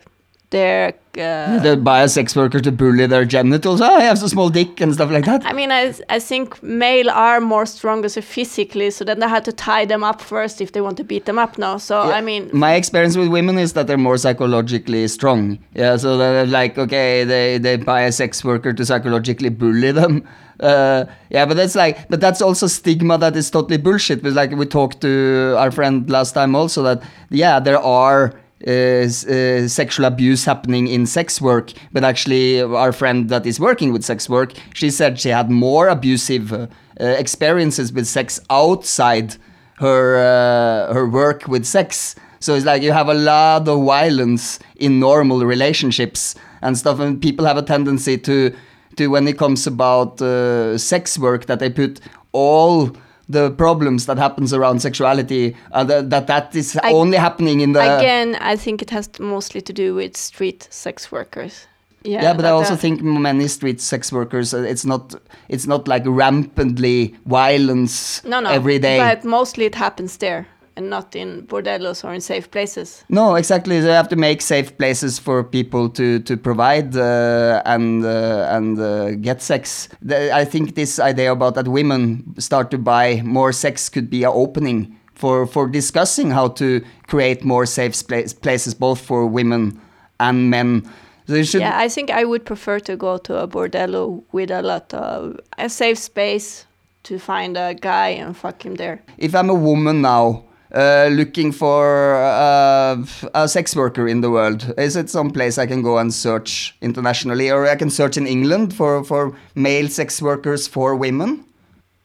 their. 0.56 0.94
Uh, 1.16 1.60
They 1.64 1.76
buy 1.76 2.02
a 2.02 2.08
sex 2.08 2.36
worker 2.36 2.60
to 2.60 2.70
bully 2.80 3.06
their 3.06 3.24
genitals. 3.24 3.80
Oh, 3.80 3.94
I 4.00 4.02
have 4.10 4.22
a 4.22 4.28
small 4.28 4.50
dick 4.58 4.80
and 4.82 4.92
stuff 4.96 5.10
like 5.10 5.24
that. 5.24 5.40
I 5.50 5.52
mean, 5.60 5.70
I, 5.72 5.82
I 6.16 6.18
think 6.30 6.62
male 6.62 7.10
are 7.10 7.40
more 7.40 7.66
stronger 7.66 8.08
so 8.16 8.20
physically, 8.20 8.90
so 8.90 9.04
then 9.04 9.18
they 9.20 9.28
have 9.28 9.44
to 9.44 9.52
tie 9.52 9.86
them 9.92 10.04
up 10.10 10.20
first 10.20 10.60
if 10.60 10.72
they 10.72 10.82
want 10.86 10.96
to 10.98 11.04
beat 11.04 11.24
them 11.24 11.38
up 11.44 11.58
now. 11.58 11.78
So 11.78 11.94
I 12.18 12.20
mean, 12.20 12.50
my 12.52 12.74
experience 12.74 13.16
with 13.16 13.28
women 13.28 13.58
is 13.58 13.72
that 13.72 13.86
they're 13.86 14.04
more 14.10 14.18
psychologically 14.18 15.08
strong. 15.08 15.58
Yeah, 15.74 15.96
so 15.96 16.16
they're 16.18 16.46
like, 16.46 16.76
okay, 16.78 17.24
they, 17.24 17.58
they 17.58 17.76
buy 17.76 18.02
a 18.02 18.12
sex 18.12 18.44
worker 18.44 18.72
to 18.72 18.84
psychologically 18.84 19.50
bully 19.50 19.92
them. 19.92 20.22
Uh, 20.60 21.04
yeah, 21.30 21.44
but 21.48 21.56
that's 21.56 21.74
like, 21.74 22.08
but 22.08 22.20
that's 22.20 22.40
also 22.40 22.66
stigma 22.66 23.18
that 23.18 23.36
is 23.36 23.50
totally 23.50 23.78
bullshit. 23.78 24.22
But 24.22 24.32
like 24.32 24.50
we 24.52 24.66
talked 24.66 25.00
to 25.00 25.54
our 25.58 25.70
friend 25.70 26.08
last 26.10 26.32
time 26.32 26.54
also 26.54 26.82
that 26.82 27.02
yeah, 27.30 27.60
there 27.60 27.78
are 27.78 28.32
sexual 28.66 30.06
abuse 30.06 30.44
happening 30.44 30.88
in 30.88 31.06
sex 31.06 31.40
work, 31.40 31.72
but 31.92 32.02
actually 32.02 32.60
our 32.60 32.92
friend 32.92 33.28
that 33.28 33.46
is 33.46 33.60
working 33.60 33.92
with 33.92 34.04
sex 34.04 34.28
work, 34.28 34.52
she 34.74 34.90
said 34.90 35.20
she 35.20 35.28
had 35.28 35.50
more 35.50 35.88
abusive 35.88 36.52
uh, 36.52 36.66
uh, 37.00 37.04
experiences 37.04 37.92
with 37.92 38.06
sex 38.06 38.40
outside 38.50 39.36
her 39.78 40.16
uh, 40.16 40.94
her 40.94 41.08
work 41.08 41.46
with 41.46 41.64
sex. 41.64 42.16
So 42.40 42.54
it's 42.54 42.64
like 42.64 42.82
you 42.82 42.92
have 42.92 43.08
a 43.08 43.14
lot 43.14 43.68
of 43.68 43.84
violence 43.84 44.58
in 44.76 44.98
normal 44.98 45.44
relationships 45.44 46.34
and 46.60 46.76
stuff, 46.76 47.00
and 47.00 47.20
people 47.20 47.46
have 47.46 47.56
a 47.56 47.62
tendency 47.62 48.18
to, 48.18 48.52
to 48.96 49.06
when 49.08 49.28
it 49.28 49.38
comes 49.38 49.66
about 49.66 50.20
uh, 50.20 50.76
sex 50.78 51.18
work, 51.18 51.46
that 51.46 51.58
they 51.60 51.70
put 51.70 52.00
all 52.32 52.96
the 53.28 53.50
problems 53.50 54.06
that 54.06 54.18
happens 54.18 54.52
around 54.52 54.80
sexuality 54.80 55.56
uh, 55.72 55.84
that, 55.84 56.10
that 56.10 56.26
that 56.26 56.54
is 56.54 56.76
I- 56.82 56.92
only 56.92 57.18
happening 57.18 57.60
in 57.60 57.72
the 57.72 57.80
Again, 57.80 58.36
I 58.36 58.56
think 58.56 58.82
it 58.82 58.90
has 58.90 59.08
mostly 59.18 59.60
to 59.62 59.72
do 59.72 59.94
with 59.94 60.16
street 60.16 60.68
sex 60.70 61.10
workers. 61.10 61.66
Yeah, 62.02 62.22
yeah, 62.22 62.34
but 62.34 62.44
I 62.44 62.50
also 62.50 62.74
uh, 62.74 62.76
think 62.76 63.02
many 63.02 63.48
street 63.48 63.80
sex 63.80 64.12
workers. 64.12 64.54
uh, 64.54 64.58
It's 64.58 64.84
not. 64.84 65.14
It's 65.48 65.66
not 65.66 65.88
like 65.88 66.04
rampantly 66.06 67.16
violence 67.26 68.22
no, 68.24 68.38
no, 68.40 68.50
every 68.50 68.78
day. 68.78 68.98
But 68.98 69.24
mostly 69.24 69.64
it 69.64 69.74
happens 69.74 70.18
there 70.18 70.46
and 70.76 70.90
not 70.90 71.16
in 71.16 71.46
bordellos 71.46 72.04
or 72.04 72.14
in 72.14 72.20
safe 72.20 72.50
places. 72.50 73.04
no, 73.08 73.34
exactly. 73.34 73.80
They 73.80 73.92
have 73.92 74.08
to 74.08 74.16
make 74.16 74.42
safe 74.42 74.76
places 74.76 75.18
for 75.18 75.42
people 75.42 75.88
to 75.90 76.20
to 76.20 76.36
provide 76.36 76.96
uh, 76.96 77.62
and 77.64 78.04
uh, 78.04 78.56
and 78.56 78.78
uh, 78.78 79.10
get 79.22 79.42
sex. 79.42 79.88
The, 80.02 80.34
I 80.42 80.44
think 80.44 80.74
this 80.74 80.98
idea 80.98 81.32
about 81.32 81.54
that 81.54 81.68
women 81.68 82.34
start 82.38 82.70
to 82.70 82.78
buy 82.78 83.22
more 83.24 83.52
sex 83.52 83.88
could 83.88 84.10
be 84.10 84.24
an 84.24 84.32
opening 84.34 84.96
for 85.14 85.46
for 85.46 85.66
discussing 85.68 86.30
how 86.30 86.48
to 86.48 86.80
create 87.06 87.44
more 87.44 87.66
safe 87.66 87.94
pla- 88.06 88.28
places 88.42 88.74
both 88.74 89.00
for 89.00 89.26
women 89.26 89.80
and 90.18 90.50
men. 90.50 90.82
So 91.28 91.42
should 91.42 91.60
Yeah, 91.60 91.84
I 91.84 91.88
think 91.88 92.10
I 92.10 92.24
would 92.24 92.44
prefer 92.44 92.78
to 92.80 92.96
go 92.96 93.18
to 93.18 93.42
a 93.42 93.48
bordello 93.48 94.22
with 94.32 94.50
a 94.50 94.62
lot 94.62 94.94
of 94.94 95.40
a 95.58 95.68
safe 95.68 95.98
space 95.98 96.66
to 97.02 97.18
find 97.18 97.56
a 97.56 97.74
guy 97.74 98.08
and 98.08 98.36
fuck 98.36 98.64
him 98.64 98.76
there. 98.76 99.00
if 99.18 99.34
I'm 99.34 99.50
a 99.50 99.54
woman 99.54 100.02
now 100.02 100.44
uh, 100.76 101.08
looking 101.10 101.52
for 101.52 102.14
uh, 102.16 103.02
a 103.34 103.48
sex 103.48 103.74
worker 103.74 104.06
in 104.06 104.20
the 104.20 104.30
world, 104.30 104.74
is 104.76 104.94
it 104.94 105.08
some 105.08 105.30
place 105.30 105.56
I 105.56 105.66
can 105.66 105.82
go 105.82 105.98
and 105.98 106.12
search 106.12 106.76
internationally, 106.82 107.50
or 107.50 107.66
I 107.66 107.76
can 107.76 107.90
search 107.90 108.16
in 108.16 108.26
England 108.26 108.74
for 108.74 109.02
for 109.04 109.34
male 109.54 109.88
sex 109.88 110.20
workers 110.20 110.68
for 110.68 110.94
women? 110.94 111.44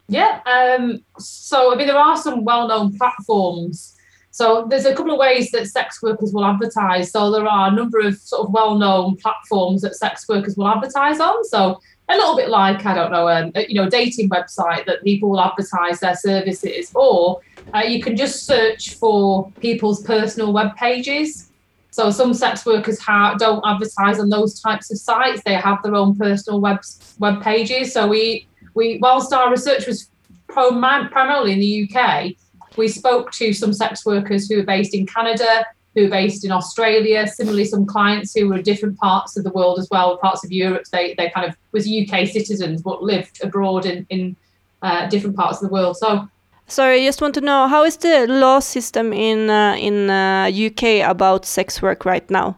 Yeah. 0.07 0.39
Um, 0.45 1.03
so 1.19 1.73
I 1.73 1.75
mean, 1.75 1.87
there 1.87 1.97
are 1.97 2.17
some 2.17 2.45
well-known 2.45 2.97
platforms. 2.97 3.97
So 4.31 4.65
there's 4.69 4.85
a 4.85 4.95
couple 4.95 5.11
of 5.11 5.19
ways 5.19 5.51
that 5.51 5.67
sex 5.67 6.01
workers 6.01 6.31
will 6.33 6.45
advertise. 6.45 7.11
So 7.11 7.31
there 7.31 7.45
are 7.45 7.67
a 7.69 7.71
number 7.71 7.99
of 7.99 8.17
sort 8.17 8.47
of 8.47 8.53
well-known 8.53 9.17
platforms 9.17 9.81
that 9.81 9.95
sex 9.95 10.27
workers 10.27 10.55
will 10.55 10.69
advertise 10.69 11.19
on. 11.19 11.43
So 11.45 11.79
a 12.09 12.15
little 12.15 12.35
bit 12.35 12.49
like 12.49 12.85
I 12.85 12.93
don't 12.93 13.11
know, 13.11 13.27
um, 13.27 13.51
a, 13.55 13.67
you 13.67 13.75
know, 13.75 13.89
dating 13.89 14.29
website 14.29 14.85
that 14.85 15.03
people 15.03 15.29
will 15.29 15.41
advertise 15.41 15.99
their 15.99 16.15
services, 16.15 16.91
or 16.95 17.41
uh, 17.73 17.79
you 17.79 18.01
can 18.01 18.15
just 18.15 18.45
search 18.45 18.95
for 18.95 19.51
people's 19.59 20.03
personal 20.03 20.53
web 20.53 20.75
pages. 20.75 21.49
So 21.91 22.09
some 22.09 22.33
sex 22.33 22.65
workers 22.65 22.99
ha- 22.99 23.35
don't 23.37 23.63
advertise 23.65 24.19
on 24.19 24.29
those 24.29 24.61
types 24.61 24.91
of 24.91 24.97
sites. 24.97 25.41
They 25.43 25.55
have 25.55 25.83
their 25.83 25.95
own 25.95 26.17
personal 26.17 26.61
web 26.61 26.79
web 27.19 27.41
pages. 27.41 27.93
So 27.93 28.07
we 28.07 28.47
we 28.73 28.97
whilst 29.01 29.33
our 29.33 29.49
research 29.49 29.87
was 29.87 30.09
prim- 30.47 30.81
primarily 31.09 31.53
in 31.53 31.59
the 31.59 31.89
UK, 31.89 32.33
we 32.77 32.87
spoke 32.87 33.31
to 33.33 33.53
some 33.53 33.73
sex 33.73 34.05
workers 34.05 34.49
who 34.49 34.59
are 34.59 34.63
based 34.63 34.93
in 34.93 35.05
Canada, 35.05 35.65
who 35.95 36.05
are 36.05 36.09
based 36.09 36.45
in 36.45 36.51
Australia. 36.51 37.27
Similarly, 37.27 37.65
some 37.65 37.85
clients 37.85 38.33
who 38.33 38.47
were 38.47 38.57
in 38.57 38.63
different 38.63 38.97
parts 38.97 39.37
of 39.37 39.43
the 39.43 39.51
world 39.51 39.79
as 39.79 39.87
well, 39.91 40.17
parts 40.17 40.43
of 40.43 40.51
Europe. 40.51 40.83
They 40.91 41.13
they 41.15 41.29
kind 41.29 41.47
of 41.47 41.55
was 41.71 41.87
UK 41.87 42.27
citizens 42.27 42.81
but 42.81 43.03
lived 43.03 43.43
abroad 43.43 43.85
in 43.85 44.05
in 44.09 44.35
uh, 44.81 45.07
different 45.07 45.35
parts 45.35 45.61
of 45.61 45.69
the 45.69 45.73
world. 45.73 45.97
So 45.97 46.27
So 46.67 46.85
I 46.85 47.05
just 47.05 47.21
want 47.21 47.33
to 47.35 47.41
know 47.41 47.67
how 47.67 47.83
is 47.83 47.97
the 47.97 48.27
law 48.27 48.59
system 48.59 49.11
in 49.11 49.49
uh, 49.49 49.75
in 49.77 50.09
uh, 50.09 50.49
UK 50.49 51.09
about 51.09 51.45
sex 51.45 51.81
work 51.81 52.05
right 52.05 52.29
now? 52.29 52.55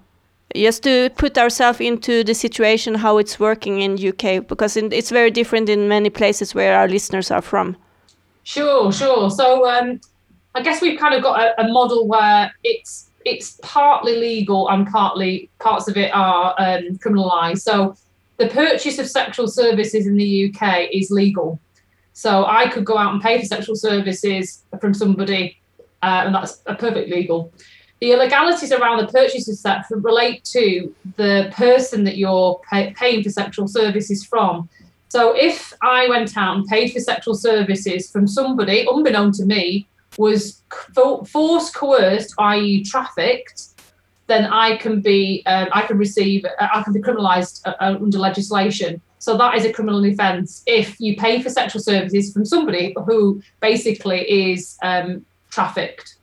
Just 0.56 0.84
to 0.84 1.10
put 1.18 1.38
ourselves 1.38 1.82
into 1.82 2.24
the 2.24 2.36
situation 2.36 2.96
how 2.96 3.18
it's 3.18 3.40
working 3.40 3.82
in 3.82 3.98
UK 3.98 4.48
because 4.48 4.78
it's 4.78 5.10
very 5.10 5.32
different 5.32 5.68
in 5.68 5.88
many 5.88 6.12
places 6.12 6.54
where 6.54 6.78
our 6.78 6.88
listeners 6.88 7.32
are 7.32 7.42
from. 7.42 7.76
Sure, 8.44 8.92
sure. 8.92 9.30
So 9.30 9.68
um, 9.70 10.00
I 10.56 10.62
guess 10.62 10.82
we've 10.82 11.00
kind 11.00 11.16
of 11.16 11.24
got 11.24 11.40
a, 11.40 11.62
a 11.62 11.68
model 11.68 12.08
where 12.08 12.54
it's 12.64 13.10
it's 13.26 13.58
partly 13.64 14.18
legal 14.18 14.70
and 14.70 14.86
partly 14.88 15.50
parts 15.60 15.88
of 15.88 15.96
it 15.96 16.12
are 16.14 16.54
um, 16.58 16.98
criminalised. 16.98 17.60
So 17.60 17.96
the 18.38 18.48
purchase 18.48 19.00
of 19.00 19.10
sexual 19.10 19.48
services 19.48 20.06
in 20.06 20.18
the 20.18 20.54
UK 20.54 20.90
is 20.92 21.10
legal. 21.10 21.60
So 22.12 22.46
I 22.46 22.70
could 22.70 22.86
go 22.86 22.98
out 22.98 23.14
and 23.14 23.22
pay 23.22 23.40
for 23.40 23.46
sexual 23.46 23.76
services 23.76 24.64
from 24.80 24.94
somebody, 24.94 25.58
uh, 26.02 26.24
and 26.26 26.36
that's 26.36 26.62
uh, 26.68 26.76
perfectly 26.76 27.16
legal. 27.16 27.52
The 28.02 28.12
illegalities 28.12 28.78
around 28.78 28.98
the 28.98 29.12
purchase 29.12 29.48
of 29.48 29.56
sex 29.56 29.88
relate 29.90 30.44
to 30.46 30.94
the 31.16 31.52
person 31.56 32.04
that 32.04 32.18
you're 32.18 32.60
pay- 32.70 32.94
paying 32.94 33.24
for 33.24 33.30
sexual 33.30 33.68
services 33.68 34.26
from. 34.26 34.70
So 35.14 35.36
if 35.36 35.74
I 35.84 36.10
went 36.10 36.36
out 36.38 36.58
and 36.58 36.66
paid 36.66 36.92
for 36.92 37.00
sexual 37.00 37.36
services 37.36 38.10
from 38.10 38.28
somebody, 38.28 38.88
unbeknown 38.90 39.32
to 39.34 39.46
me, 39.46 39.88
was 40.18 40.64
forced, 40.96 41.76
coerced, 41.76 42.34
i.e., 42.40 42.84
trafficked, 42.84 43.62
then 44.26 44.46
I 44.46 44.78
can 44.78 45.02
be, 45.02 45.44
um, 45.46 45.68
I 45.72 45.84
can 45.84 46.00
receive, 46.00 46.46
uh, 46.46 46.68
I 46.74 46.82
can 46.82 46.94
be 46.94 47.00
criminalised 47.00 47.62
uh, 47.68 47.76
uh, 47.80 47.96
under 48.02 48.18
legislation. 48.18 49.00
So 49.20 49.38
that 49.38 49.54
is 49.54 49.66
a 49.66 49.72
criminal 49.72 50.04
offence 50.04 50.64
if 50.66 51.00
you 51.00 51.16
pay 51.16 51.44
for 51.44 51.50
sexual 51.52 51.84
services 51.84 52.34
from 52.34 52.44
somebody 52.44 52.96
who 53.06 53.40
basically 53.62 54.22
is 54.52 54.80
um, 54.82 55.24
trafficked, 55.52 56.16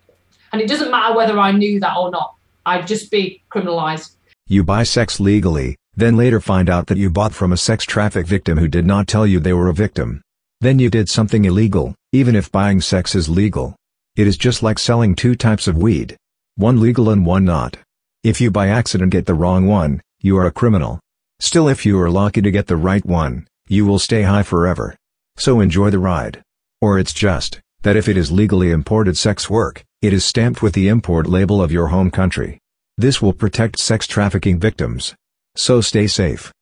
and 0.53 0.61
it 0.61 0.67
doesn't 0.67 0.91
matter 0.91 1.17
whether 1.17 1.39
I 1.39 1.53
knew 1.53 1.79
that 1.79 1.97
or 1.97 2.11
not. 2.11 2.35
I'd 2.67 2.89
just 2.89 3.13
be 3.13 3.41
criminalised. 3.53 4.17
You 4.49 4.65
buy 4.65 4.83
sex 4.83 5.21
legally, 5.21 5.77
then 6.01 6.17
later 6.17 6.41
find 6.41 6.71
out 6.71 6.87
that 6.87 6.99
you 6.99 7.11
bought 7.11 7.35
from 7.35 7.53
a 7.53 7.57
sex 7.57 7.85
traffic 7.85 8.27
victim 8.27 8.59
who 8.59 8.69
did 8.69 8.87
not 8.87 9.07
tell 9.07 9.27
you 9.27 9.41
they 9.41 9.53
were 9.53 9.69
a 9.69 9.75
victim. 9.75 10.23
Then 10.61 10.79
you 10.79 10.91
did 10.91 11.09
something 11.09 11.45
illegal, 11.45 11.95
even 12.13 12.37
if 12.37 12.53
buying 12.53 12.81
sex 12.81 13.15
is 13.15 13.29
legal. 13.29 13.77
It 14.17 14.27
is 14.27 14.37
just 14.37 14.63
like 14.63 14.79
selling 14.79 15.15
two 15.15 15.35
types 15.35 15.67
of 15.67 15.77
weed. 15.77 16.17
One 16.57 16.81
legal 16.81 17.11
and 17.11 17.25
one 17.25 17.45
not. 17.45 17.79
If 18.23 18.41
you 18.41 18.51
by 18.51 18.69
accident 18.69 19.13
get 19.13 19.27
the 19.27 19.35
wrong 19.35 19.67
one, 19.67 20.03
you 20.21 20.37
are 20.37 20.47
a 20.47 20.53
criminal. 20.53 21.01
Still 21.39 21.69
if 21.69 21.87
you 21.87 21.99
are 22.01 22.11
lucky 22.11 22.43
to 22.43 22.51
get 22.51 22.67
the 22.67 22.77
right 22.77 23.05
one, 23.05 23.47
you 23.69 23.87
will 23.87 23.99
stay 23.99 24.23
high 24.23 24.43
forever. 24.43 24.97
So 25.39 25.61
enjoy 25.61 25.91
the 25.91 25.99
ride. 25.99 26.43
Or 26.83 26.99
it's 26.99 27.15
just, 27.15 27.61
that 27.83 27.97
if 27.97 28.09
it 28.09 28.17
is 28.17 28.31
legally 28.31 28.71
imported 28.71 29.17
sex 29.17 29.49
work, 29.49 29.85
it 30.03 30.13
is 30.13 30.25
stamped 30.25 30.61
with 30.63 30.75
the 30.75 30.89
import 30.89 31.27
label 31.27 31.63
of 31.63 31.73
your 31.73 31.89
home 31.89 32.11
country. 32.11 32.59
This 32.99 33.23
will 33.23 33.33
protect 33.33 33.79
sex 33.79 34.07
trafficking 34.07 34.59
victims. 34.59 35.15
So 35.57 35.81
stay 35.81 36.07
safe. 36.07 36.53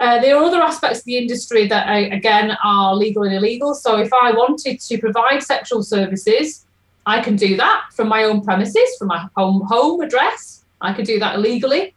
Uh, 0.00 0.20
there 0.20 0.36
are 0.36 0.44
other 0.44 0.62
aspects 0.62 1.00
of 1.00 1.04
the 1.06 1.18
industry 1.18 1.66
that, 1.66 1.88
uh, 1.88 2.14
again, 2.14 2.56
are 2.64 2.94
legal 2.94 3.24
and 3.24 3.34
illegal. 3.34 3.74
So 3.74 3.98
if 3.98 4.12
I 4.12 4.30
wanted 4.30 4.80
to 4.80 4.98
provide 4.98 5.42
sexual 5.42 5.82
services, 5.82 6.66
I 7.04 7.20
can 7.20 7.36
do 7.36 7.56
that 7.56 7.86
from 7.94 8.08
my 8.08 8.24
own 8.24 8.42
premises, 8.42 8.96
from 8.98 9.08
my 9.08 9.28
home 9.36 9.62
home 9.66 10.00
address. 10.00 10.64
I 10.80 10.92
can 10.92 11.04
do 11.04 11.18
that 11.18 11.34
illegally. 11.34 11.94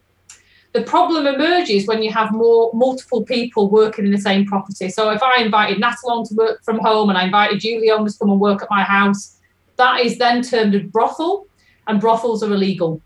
The 0.72 0.82
problem 0.82 1.26
emerges 1.26 1.86
when 1.86 2.02
you 2.02 2.10
have 2.12 2.32
more 2.32 2.70
multiple 2.72 3.22
people 3.22 3.68
working 3.68 4.06
in 4.06 4.10
the 4.10 4.18
same 4.18 4.46
property. 4.46 4.88
So 4.88 5.10
if 5.10 5.22
I 5.22 5.42
invited 5.42 5.78
Nat 5.78 5.96
along 6.04 6.26
to 6.28 6.34
work 6.34 6.64
from 6.64 6.78
home 6.78 7.10
and 7.10 7.18
I 7.18 7.24
invited 7.24 7.60
Julie 7.60 7.90
on 7.90 8.06
to 8.06 8.18
come 8.18 8.30
and 8.30 8.40
work 8.40 8.62
at 8.62 8.70
my 8.70 8.82
house, 8.82 9.36
that 9.76 10.00
is 10.00 10.18
then 10.18 10.42
termed 10.42 10.74
a 10.74 10.80
brothel, 10.80 11.46
and 11.86 12.00
brothels 12.00 12.42
are 12.42 12.52
illegal. 12.52 13.02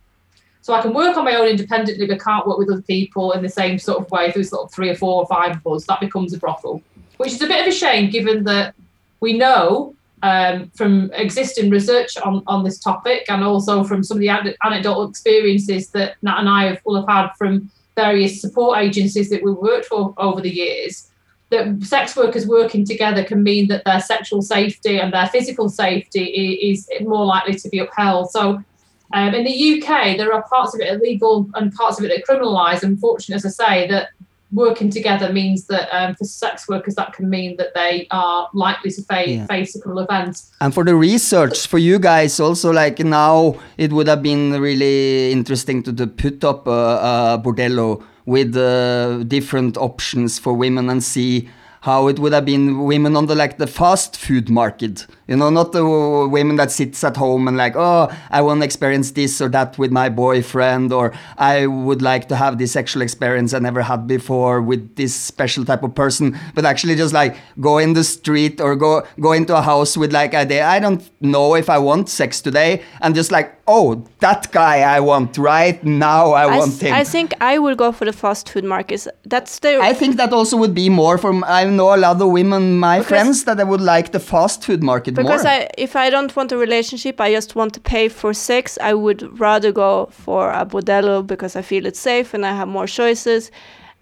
So 0.66 0.74
I 0.74 0.82
can 0.82 0.93
work 0.93 1.16
on 1.16 1.24
my 1.24 1.36
own 1.36 1.47
independently, 1.47 2.09
but 2.09 2.20
can't 2.20 2.44
work 2.44 2.59
with 2.59 2.68
other 2.72 2.82
people 2.82 3.30
in 3.30 3.40
the 3.40 3.48
same 3.48 3.78
sort 3.78 4.01
of 4.01 4.10
way. 4.10 4.26
If 4.26 4.34
there's 4.34 4.51
sort 4.51 4.64
of 4.64 4.72
three 4.74 4.88
or 4.90 4.97
four 4.97 5.22
or 5.22 5.26
five 5.28 5.59
of 5.64 5.64
us, 5.72 5.86
that 5.86 6.01
becomes 6.01 6.34
a 6.34 6.38
brothel, 6.38 6.82
which 7.18 7.30
is 7.34 7.40
a 7.40 7.47
bit 7.47 7.60
of 7.60 7.68
a 7.68 7.76
shame 7.76 8.10
given 8.10 8.43
that 8.51 8.74
we 9.20 9.34
know 9.34 9.94
um, 10.24 10.68
from 10.74 11.12
existing 11.12 11.70
research 11.70 12.16
on, 12.16 12.43
on 12.48 12.64
this 12.64 12.80
topic 12.80 13.26
and 13.28 13.44
also 13.44 13.84
from 13.84 14.02
some 14.02 14.16
of 14.16 14.20
the 14.20 14.28
ane- 14.28 14.56
anecdotal 14.64 15.09
experiences 15.09 15.90
that 15.90 16.16
Nat 16.22 16.40
and 16.40 16.48
I 16.48 16.64
have, 16.64 16.80
will 16.84 16.97
have 16.97 17.09
had 17.09 17.28
from 17.38 17.70
various 17.94 18.40
support 18.40 18.78
agencies 18.78 19.30
that 19.30 19.44
we've 19.44 19.55
worked 19.55 19.86
for 19.86 20.14
over 20.18 20.40
the 20.40 20.52
years, 20.52 21.12
that 21.51 21.80
sex 21.84 22.16
workers 22.16 22.44
working 22.48 22.84
together 22.84 23.22
can 23.22 23.44
mean 23.44 23.68
that 23.68 23.84
their 23.84 24.01
sexual 24.01 24.43
safety 24.43 24.98
and 24.98 25.12
their 25.12 25.28
physical 25.28 25.68
safety 25.68 26.24
i- 26.24 26.72
is 26.72 26.90
more 27.02 27.24
likely 27.24 27.55
to 27.55 27.68
be 27.68 27.78
upheld. 27.78 28.32
So 28.32 28.64
um, 29.12 29.35
in 29.35 29.45
the 29.45 29.81
UK, 29.83 30.16
there 30.16 30.33
are 30.33 30.43
parts 30.49 30.74
of 30.74 30.81
it 30.81 30.93
illegal 30.93 31.49
and 31.55 31.73
parts 31.73 31.99
of 31.99 32.05
it 32.05 32.09
that 32.09 32.19
are 32.19 32.37
criminalised. 32.39 32.83
Unfortunately, 32.83 33.37
as 33.37 33.47
I 33.61 33.66
say, 33.66 33.89
that 33.89 34.09
working 34.53 34.91
together 34.91 35.33
means 35.33 35.66
that 35.66 35.89
um, 35.93 36.15
for 36.15 36.24
sex 36.24 36.69
workers, 36.69 36.95
that 36.95 37.12
can 37.12 37.28
mean 37.28 37.57
that 37.57 37.74
they 37.74 38.07
are 38.11 38.49
likely 38.55 38.91
to 38.91 39.03
fa- 39.03 39.24
Yeah. 39.28 39.47
face 39.47 39.74
a 39.77 39.81
criminal 39.81 40.05
offence. 40.05 40.51
And 40.61 40.73
for 40.73 40.85
the 40.85 40.95
research, 40.95 41.66
for 41.66 41.78
you 41.78 41.99
guys, 41.99 42.39
also 42.41 42.73
like 42.73 42.99
now, 43.01 43.57
it 43.77 43.93
would 43.93 44.07
have 44.09 44.23
been 44.23 44.61
really 44.61 45.33
interesting 45.33 45.83
to, 45.85 45.93
to 45.93 46.07
put 46.07 46.45
up 46.45 46.66
a, 46.69 46.70
a 46.70 47.43
bordello 47.45 48.03
with 48.24 48.57
uh, 48.57 49.23
different 49.24 49.77
options 49.77 50.39
for 50.39 50.53
women 50.53 50.89
and 50.91 51.03
see 51.03 51.49
how 51.83 52.09
it 52.09 52.19
would 52.19 52.33
have 52.33 52.45
been 52.45 52.85
women 52.85 53.15
on 53.16 53.27
the 53.27 53.35
like 53.37 53.59
the 53.59 53.66
fast 53.66 54.16
food 54.16 54.49
market 54.51 55.07
You 55.27 55.36
know, 55.36 55.51
not 55.51 55.73
the 55.73 55.85
women 56.31 56.55
that 56.57 56.70
sits 56.70 57.03
at 57.03 57.16
home 57.16 57.48
and 57.48 57.57
like, 57.57 57.74
oh, 57.74 58.09
I 58.31 58.43
want 58.43 58.61
to 58.61 58.65
experience 58.65 59.11
this 59.11 59.40
or 59.40 59.48
that 59.48 59.77
with 59.77 59.90
my 59.90 60.09
boyfriend, 60.09 60.93
or 60.93 61.12
I 61.36 61.66
would 61.66 62.01
like 62.01 62.28
to 62.28 62.36
have 62.36 62.59
this 62.59 62.73
sexual 62.73 63.03
experience 63.03 63.53
I 63.53 63.59
never 63.59 63.82
had 63.82 64.07
before 64.07 64.62
with 64.62 64.94
this 64.94 65.16
special 65.16 65.65
type 65.65 65.82
of 65.82 65.97
person. 65.97 66.39
But 66.55 66.65
actually, 66.65 66.94
just 66.94 67.12
like 67.12 67.36
go 67.59 67.78
in 67.78 67.94
the 67.94 68.05
street 68.05 68.61
or 68.61 68.77
go 68.77 69.03
go 69.19 69.32
into 69.32 69.57
a 69.57 69.62
house 69.62 69.97
with 69.97 70.12
like 70.12 70.32
idea. 70.32 70.65
I 70.65 70.78
don't 70.78 71.03
know 71.20 71.57
if 71.57 71.69
I 71.69 71.78
want 71.78 72.09
sex 72.09 72.40
today, 72.40 72.85
and 73.01 73.12
just 73.12 73.32
like, 73.32 73.61
oh, 73.66 74.05
that 74.20 74.53
guy 74.53 74.82
I 74.82 75.01
want 75.01 75.36
right 75.39 75.82
now. 75.82 76.32
I, 76.32 76.44
I, 76.44 76.59
want 76.59 76.81
him. 76.81 76.94
I 76.94 77.03
think 77.03 77.35
I 77.40 77.59
will 77.59 77.74
go 77.74 77.90
for 77.90 78.05
the 78.05 78.12
fast 78.12 78.48
food 78.48 78.65
markets. 78.65 79.09
That's 79.24 79.59
the. 79.59 79.81
I 79.81 79.93
think 79.93 80.19
that 80.19 80.32
also 80.32 80.57
would 80.57 80.74
be 80.74 80.89
more 80.89 81.19
from 81.19 81.43
I 81.43 81.65
know 81.65 81.97
a 81.97 81.98
lot 81.98 82.23
of 82.23 82.31
women, 82.31 82.78
my 82.78 83.03
friends, 83.03 83.43
that 83.44 83.59
I 83.59 83.65
would 83.65 83.81
like 83.81 84.12
the 84.12 84.20
fast 84.20 84.62
food 84.62 84.85
market 84.85 85.15
because 85.16 85.44
more. 85.44 85.52
I, 85.52 85.68
if 85.78 85.97
I 85.97 86.10
don't 86.10 86.34
want 86.36 86.52
a 86.52 86.56
relationship, 86.56 87.20
I 87.20 87.32
just 87.32 87.55
want 87.55 87.74
to 87.74 87.80
pay 87.80 88.09
for 88.09 88.32
sex. 88.34 88.78
I 88.80 88.94
would 88.94 89.40
rather 89.40 89.72
go 89.72 90.06
for 90.10 90.51
a 90.52 90.64
bordello 90.64 91.26
because 91.26 91.56
I 91.56 91.62
feel 91.62 91.86
it's 91.86 92.01
safe 92.01 92.34
and 92.34 92.44
I 92.44 92.52
have 92.52 92.68
more 92.68 92.86
choices, 92.86 93.51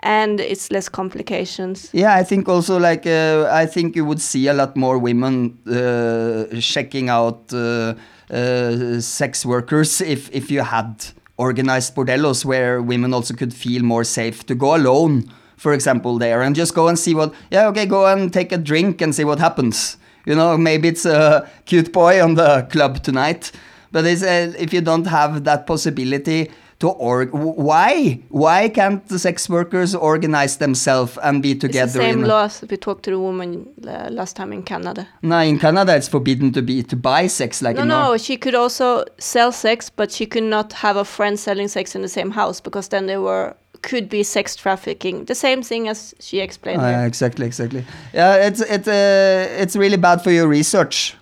and 0.00 0.40
it's 0.40 0.70
less 0.70 0.88
complications. 0.88 1.90
Yeah, 1.92 2.14
I 2.14 2.24
think 2.24 2.48
also 2.48 2.78
like 2.78 3.06
uh, 3.06 3.48
I 3.50 3.66
think 3.66 3.96
you 3.96 4.04
would 4.04 4.20
see 4.20 4.48
a 4.48 4.52
lot 4.52 4.76
more 4.76 4.98
women 4.98 5.58
uh, 5.66 6.60
checking 6.60 7.08
out 7.08 7.52
uh, 7.52 7.94
uh, 8.30 9.00
sex 9.00 9.44
workers 9.46 10.00
if 10.00 10.30
if 10.32 10.50
you 10.50 10.62
had 10.62 11.04
organized 11.36 11.94
bordellos 11.94 12.44
where 12.44 12.80
women 12.80 13.12
also 13.12 13.34
could 13.34 13.52
feel 13.52 13.82
more 13.82 14.04
safe 14.04 14.46
to 14.46 14.54
go 14.54 14.76
alone, 14.76 15.24
for 15.56 15.72
example, 15.72 16.18
there 16.18 16.42
and 16.42 16.54
just 16.54 16.74
go 16.74 16.88
and 16.88 16.98
see 16.98 17.14
what. 17.14 17.34
Yeah, 17.50 17.68
okay, 17.68 17.86
go 17.86 18.06
and 18.06 18.32
take 18.32 18.52
a 18.52 18.58
drink 18.58 19.02
and 19.02 19.14
see 19.14 19.24
what 19.24 19.38
happens. 19.38 19.96
You 20.26 20.34
know, 20.34 20.56
maybe 20.56 20.88
it's 20.88 21.04
a 21.06 21.48
cute 21.66 21.92
boy 21.92 22.22
on 22.22 22.34
the 22.34 22.66
club 22.70 23.02
tonight, 23.02 23.52
but 23.92 24.06
it's, 24.06 24.22
uh, 24.22 24.52
if 24.58 24.72
you 24.72 24.80
don't 24.80 25.06
have 25.06 25.44
that 25.44 25.66
possibility 25.66 26.50
to 26.80 26.88
org, 26.88 27.30
why 27.32 28.20
why 28.30 28.68
can't 28.68 29.06
the 29.08 29.18
sex 29.18 29.48
workers 29.48 29.94
organize 29.94 30.56
themselves 30.58 31.18
and 31.22 31.42
be 31.42 31.54
together? 31.54 31.84
It's 31.84 31.92
the 31.94 32.00
same 32.00 32.22
laws 32.22 32.64
we 32.68 32.76
talked 32.76 33.04
to 33.04 33.10
the 33.10 33.18
woman 33.18 33.68
uh, 33.86 34.08
last 34.10 34.36
time 34.36 34.52
in 34.52 34.62
Canada. 34.62 35.06
No, 35.22 35.38
in 35.38 35.58
Canada 35.58 35.94
it's 35.96 36.08
forbidden 36.08 36.52
to 36.52 36.62
be 36.62 36.82
to 36.82 36.96
buy 36.96 37.28
sex 37.28 37.62
like 37.62 37.76
no, 37.76 37.84
no, 37.84 38.16
she 38.16 38.36
could 38.36 38.54
also 38.54 39.04
sell 39.18 39.52
sex, 39.52 39.88
but 39.88 40.10
she 40.10 40.26
could 40.26 40.42
not 40.42 40.72
have 40.72 40.96
a 40.96 41.04
friend 41.04 41.38
selling 41.38 41.68
sex 41.68 41.94
in 41.94 42.02
the 42.02 42.08
same 42.08 42.30
house 42.32 42.60
because 42.60 42.88
then 42.88 43.06
they 43.06 43.18
were 43.18 43.56
could 43.84 44.08
be 44.08 44.22
sex 44.22 44.56
trafficking. 44.56 45.26
The 45.26 45.34
same 45.34 45.62
thing 45.62 45.88
as 45.88 46.14
she 46.18 46.40
explained. 46.40 46.82
Uh, 46.82 47.04
exactly, 47.06 47.46
exactly. 47.46 47.84
Yeah, 48.12 48.46
it's 48.46 48.60
it 48.60 48.88
uh, 48.88 49.62
it's 49.62 49.76
really 49.76 49.96
bad 49.96 50.22
for 50.22 50.30
your 50.30 50.48
research. 50.48 51.14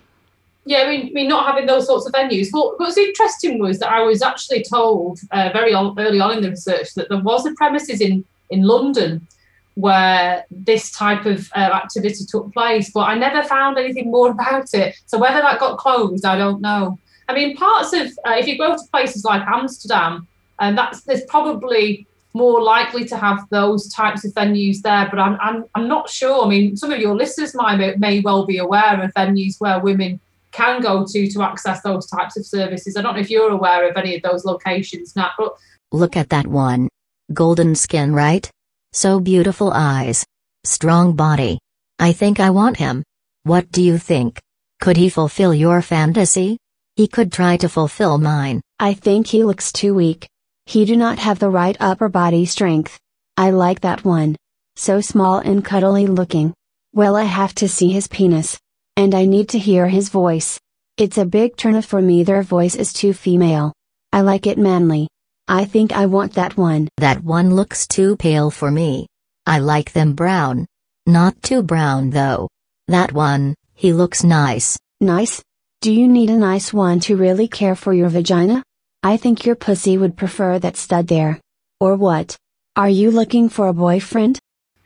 Yeah, 0.65 0.79
I 0.79 0.89
mean, 0.89 1.07
I 1.07 1.11
mean, 1.11 1.27
not 1.27 1.45
having 1.45 1.65
those 1.65 1.85
sorts 1.87 2.05
of 2.05 2.13
venues. 2.13 2.47
What, 2.51 2.79
what 2.79 2.87
was 2.87 2.97
interesting 2.97 3.59
was 3.59 3.79
that 3.79 3.91
I 3.91 4.01
was 4.01 4.21
actually 4.21 4.63
told 4.63 5.19
uh, 5.31 5.49
very 5.51 5.73
on, 5.73 5.93
early 5.99 6.21
on 6.21 6.37
in 6.37 6.41
the 6.41 6.51
research 6.51 6.93
that 6.95 7.09
there 7.09 7.21
was 7.21 7.45
a 7.45 7.53
premises 7.53 7.99
in 8.01 8.23
in 8.49 8.63
London 8.63 9.27
where 9.75 10.45
this 10.51 10.91
type 10.91 11.25
of 11.25 11.49
uh, 11.55 11.59
activity 11.59 12.25
took 12.29 12.53
place, 12.53 12.91
but 12.91 13.01
I 13.01 13.15
never 13.15 13.43
found 13.43 13.77
anything 13.77 14.11
more 14.11 14.31
about 14.37 14.73
it. 14.73 14.95
So 15.05 15.17
whether 15.17 15.41
that 15.41 15.59
got 15.59 15.77
closed, 15.77 16.25
I 16.25 16.37
don't 16.37 16.61
know. 16.61 16.99
I 17.27 17.33
mean, 17.33 17.55
parts 17.55 17.93
of 17.93 18.07
uh, 18.25 18.35
if 18.37 18.47
you 18.47 18.57
go 18.57 18.75
to 18.75 18.83
places 18.91 19.23
like 19.25 19.41
Amsterdam, 19.47 20.27
and 20.59 20.77
that's 20.77 21.01
there's 21.01 21.25
probably 21.25 22.07
more 22.33 22.61
likely 22.61 23.05
to 23.05 23.17
have 23.17 23.47
those 23.49 23.87
types 23.93 24.25
of 24.25 24.33
venues 24.33 24.81
there, 24.81 25.07
but 25.09 25.19
I'm 25.19 25.37
I'm, 25.41 25.65
I'm 25.75 25.87
not 25.87 26.09
sure. 26.09 26.45
I 26.45 26.49
mean, 26.49 26.75
some 26.75 26.91
of 26.91 26.99
your 26.99 27.15
listeners 27.15 27.53
might 27.53 27.77
may, 27.77 27.95
may 27.95 28.19
well 28.21 28.45
be 28.45 28.57
aware 28.57 29.01
of 29.01 29.13
venues 29.13 29.59
where 29.59 29.79
women 29.79 30.19
can 30.51 30.81
go 30.81 31.05
to 31.05 31.27
to 31.31 31.41
access 31.41 31.81
those 31.81 32.07
types 32.07 32.37
of 32.37 32.45
services. 32.45 32.95
I 32.95 33.01
don't 33.01 33.15
know 33.15 33.21
if 33.21 33.29
you're 33.29 33.51
aware 33.51 33.89
of 33.89 33.97
any 33.97 34.15
of 34.15 34.21
those 34.21 34.45
locations, 34.45 35.15
Nat, 35.15 35.31
but 35.37 35.55
Look 35.93 36.17
at 36.17 36.29
that 36.29 36.47
one. 36.47 36.89
Golden 37.31 37.75
skin, 37.75 38.13
right? 38.15 38.49
So 38.93 39.19
beautiful 39.19 39.71
eyes. 39.71 40.25
Strong 40.63 41.15
body. 41.15 41.59
I 41.99 42.13
think 42.13 42.39
I 42.39 42.49
want 42.49 42.77
him. 42.77 43.03
What 43.43 43.71
do 43.71 43.83
you 43.83 43.99
think? 43.99 44.39
Could 44.81 44.97
he 44.97 45.09
fulfill 45.09 45.53
your 45.53 45.83
fantasy? 45.83 46.57
He 46.95 47.07
could 47.07 47.31
try 47.31 47.57
to 47.57 47.69
fulfill 47.69 48.17
mine. 48.17 48.59
I 48.79 48.95
think 48.95 49.27
he 49.27 49.43
looks 49.43 49.71
too 49.71 49.93
weak. 49.93 50.27
He 50.65 50.85
do 50.85 50.95
not 50.95 51.19
have 51.19 51.39
the 51.39 51.49
right 51.49 51.75
upper 51.79 52.09
body 52.09 52.45
strength. 52.45 52.99
I 53.37 53.49
like 53.49 53.81
that 53.81 54.05
one. 54.05 54.35
So 54.75 55.01
small 55.01 55.39
and 55.39 55.63
cuddly 55.63 56.07
looking. 56.07 56.53
Well, 56.93 57.15
I 57.15 57.23
have 57.23 57.53
to 57.55 57.67
see 57.67 57.89
his 57.91 58.07
penis. 58.07 58.59
And 58.95 59.13
I 59.15 59.25
need 59.25 59.49
to 59.49 59.59
hear 59.59 59.87
his 59.87 60.09
voice. 60.09 60.59
It's 60.97 61.17
a 61.17 61.25
big 61.25 61.57
turnoff 61.57 61.85
for 61.85 62.01
me 62.01 62.23
their 62.23 62.43
voice 62.43 62.75
is 62.75 62.93
too 62.93 63.13
female. 63.13 63.73
I 64.11 64.21
like 64.21 64.45
it 64.45 64.57
manly. 64.57 65.07
I 65.47 65.65
think 65.65 65.91
I 65.91 66.05
want 66.05 66.33
that 66.33 66.55
one. 66.55 66.87
That 66.97 67.23
one 67.23 67.55
looks 67.55 67.87
too 67.87 68.15
pale 68.15 68.51
for 68.51 68.71
me. 68.71 69.07
I 69.45 69.59
like 69.59 69.91
them 69.91 70.13
brown. 70.13 70.67
Not 71.05 71.41
too 71.41 71.63
brown 71.63 72.11
though. 72.11 72.47
That 72.87 73.11
one, 73.11 73.55
he 73.73 73.91
looks 73.91 74.23
nice. 74.23 74.77
Nice? 75.01 75.41
Do 75.81 75.91
you 75.91 76.07
need 76.07 76.29
a 76.29 76.37
nice 76.37 76.71
one 76.71 76.99
to 77.01 77.17
really 77.17 77.47
care 77.47 77.75
for 77.75 77.93
your 77.93 78.09
vagina? 78.09 78.63
I 79.05 79.17
think 79.17 79.45
your 79.45 79.55
pussy 79.55 79.97
would 79.97 80.15
prefer 80.15 80.59
that 80.59 80.77
stud 80.77 81.07
there. 81.07 81.41
Or 81.81 81.97
what? 81.97 82.37
Are 82.77 82.89
you 82.89 83.11
looking 83.11 83.49
for 83.49 83.67
a 83.67 83.73
boyfriend? 83.73 84.39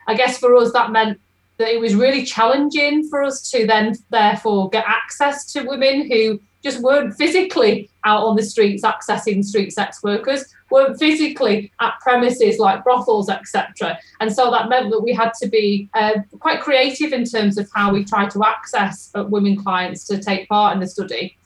I 0.07 0.15
guess 0.15 0.39
for 0.39 0.55
us 0.55 0.73
that 0.73 0.91
meant 0.91 1.21
that 1.57 1.69
it 1.69 1.79
was 1.79 1.93
really 1.93 2.25
challenging 2.25 3.07
for 3.09 3.21
us 3.23 3.47
to 3.51 3.67
then 3.67 3.95
therefore 4.09 4.69
get 4.69 4.85
access 4.87 5.51
to 5.53 5.63
women 5.63 6.11
who 6.11 6.39
just 6.63 6.81
weren't 6.81 7.13
physically 7.15 7.91
out 8.05 8.25
on 8.25 8.35
the 8.35 8.43
streets 8.43 8.83
accessing 8.83 9.45
street 9.45 9.71
sex 9.71 10.01
workers, 10.01 10.43
weren't 10.71 10.97
physically 10.97 11.71
at 11.79 11.93
premises 12.01 12.57
like 12.57 12.83
brothels, 12.83 13.29
etc. 13.29 13.99
And 14.19 14.33
so 14.33 14.49
that 14.49 14.67
meant 14.67 14.89
that 14.89 15.01
we 15.01 15.13
had 15.13 15.33
to 15.41 15.47
be 15.47 15.89
uh, 15.93 16.13
quite 16.39 16.61
creative 16.61 17.13
in 17.13 17.23
terms 17.23 17.59
of 17.59 17.69
how 17.75 17.93
we 17.93 18.03
tried 18.03 18.31
to 18.31 18.43
access 18.43 19.11
uh, 19.13 19.23
women 19.25 19.55
clients 19.55 20.05
to 20.07 20.19
take 20.19 20.49
part 20.49 20.73
in 20.73 20.79
the 20.79 20.87
study. 20.87 21.36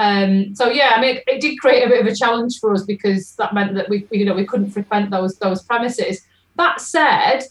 Um, 0.00 0.54
so 0.54 0.70
yeah, 0.70 0.92
I 0.96 1.00
mean, 1.00 1.16
it, 1.16 1.24
it 1.26 1.40
did 1.42 1.58
create 1.58 1.84
a 1.84 1.88
bit 1.88 2.00
of 2.00 2.06
a 2.06 2.16
challenge 2.16 2.58
for 2.58 2.72
us 2.72 2.84
because 2.84 3.32
that 3.36 3.52
meant 3.52 3.74
that 3.74 3.90
we, 3.90 4.08
you 4.10 4.24
know, 4.24 4.32
we 4.32 4.46
couldn't 4.46 4.70
frequent 4.70 5.10
those 5.10 5.36
those 5.36 5.62
premises. 5.62 6.22
That 6.56 6.80
said, 6.80 7.42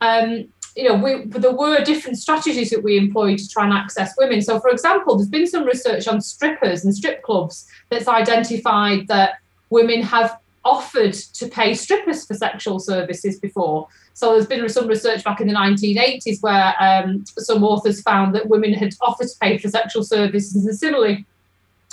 um, 0.00 0.48
you 0.74 0.88
know, 0.88 0.94
we, 0.94 1.26
there 1.26 1.52
were 1.52 1.84
different 1.84 2.16
strategies 2.16 2.70
that 2.70 2.82
we 2.82 2.96
employed 2.96 3.36
to 3.36 3.48
try 3.48 3.64
and 3.64 3.74
access 3.74 4.14
women. 4.16 4.40
So, 4.40 4.58
for 4.60 4.70
example, 4.70 5.16
there's 5.16 5.28
been 5.28 5.46
some 5.46 5.64
research 5.64 6.08
on 6.08 6.22
strippers 6.22 6.86
and 6.86 6.94
strip 6.94 7.22
clubs 7.22 7.66
that's 7.90 8.08
identified 8.08 9.06
that 9.08 9.34
women 9.68 10.00
have 10.00 10.38
offered 10.64 11.12
to 11.12 11.48
pay 11.48 11.74
strippers 11.74 12.24
for 12.24 12.32
sexual 12.32 12.78
services 12.78 13.38
before. 13.38 13.88
So, 14.14 14.32
there's 14.32 14.46
been 14.46 14.66
some 14.70 14.86
research 14.86 15.22
back 15.22 15.42
in 15.42 15.48
the 15.48 15.54
1980s 15.54 16.40
where 16.40 16.74
um, 16.80 17.26
some 17.26 17.62
authors 17.62 18.00
found 18.00 18.34
that 18.36 18.48
women 18.48 18.72
had 18.72 18.94
offered 19.02 19.28
to 19.28 19.38
pay 19.38 19.58
for 19.58 19.68
sexual 19.68 20.02
services. 20.02 20.64
And 20.64 20.74
similarly, 20.74 21.26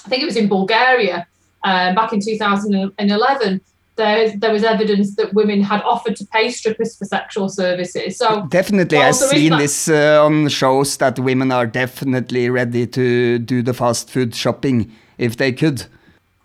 I 0.05 0.09
think 0.09 0.21
it 0.23 0.25
was 0.25 0.37
in 0.37 0.47
Bulgaria 0.47 1.27
um, 1.63 1.95
back 1.95 2.13
in 2.13 2.19
2011 2.19 3.61
there, 3.97 4.37
there 4.37 4.53
was 4.53 4.63
evidence 4.63 5.15
that 5.15 5.33
women 5.33 5.61
had 5.61 5.81
offered 5.81 6.15
to 6.17 6.25
pay 6.25 6.49
strippers 6.51 6.95
for 6.95 7.05
sexual 7.05 7.49
services. 7.49 8.17
So 8.17 8.45
Definitely, 8.47 8.99
I've 8.99 9.15
seen 9.15 9.51
that- 9.51 9.59
this 9.59 9.89
uh, 9.89 10.23
on 10.23 10.47
shows 10.47 10.97
that 10.97 11.19
women 11.19 11.51
are 11.51 11.65
definitely 11.65 12.49
ready 12.49 12.87
to 12.87 13.39
do 13.39 13.61
the 13.61 13.73
fast 13.73 14.09
food 14.09 14.33
shopping 14.33 14.91
if 15.17 15.35
they 15.37 15.51
could. 15.51 15.81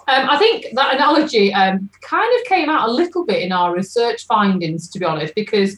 Um, 0.08 0.28
I 0.28 0.36
think 0.36 0.66
that 0.74 0.96
analogy 0.96 1.54
um, 1.54 1.88
kind 2.00 2.40
of 2.40 2.46
came 2.46 2.68
out 2.68 2.88
a 2.88 2.92
little 2.92 3.24
bit 3.24 3.40
in 3.42 3.52
our 3.52 3.72
research 3.72 4.26
findings, 4.26 4.88
to 4.90 4.98
be 4.98 5.04
honest, 5.04 5.34
because 5.34 5.76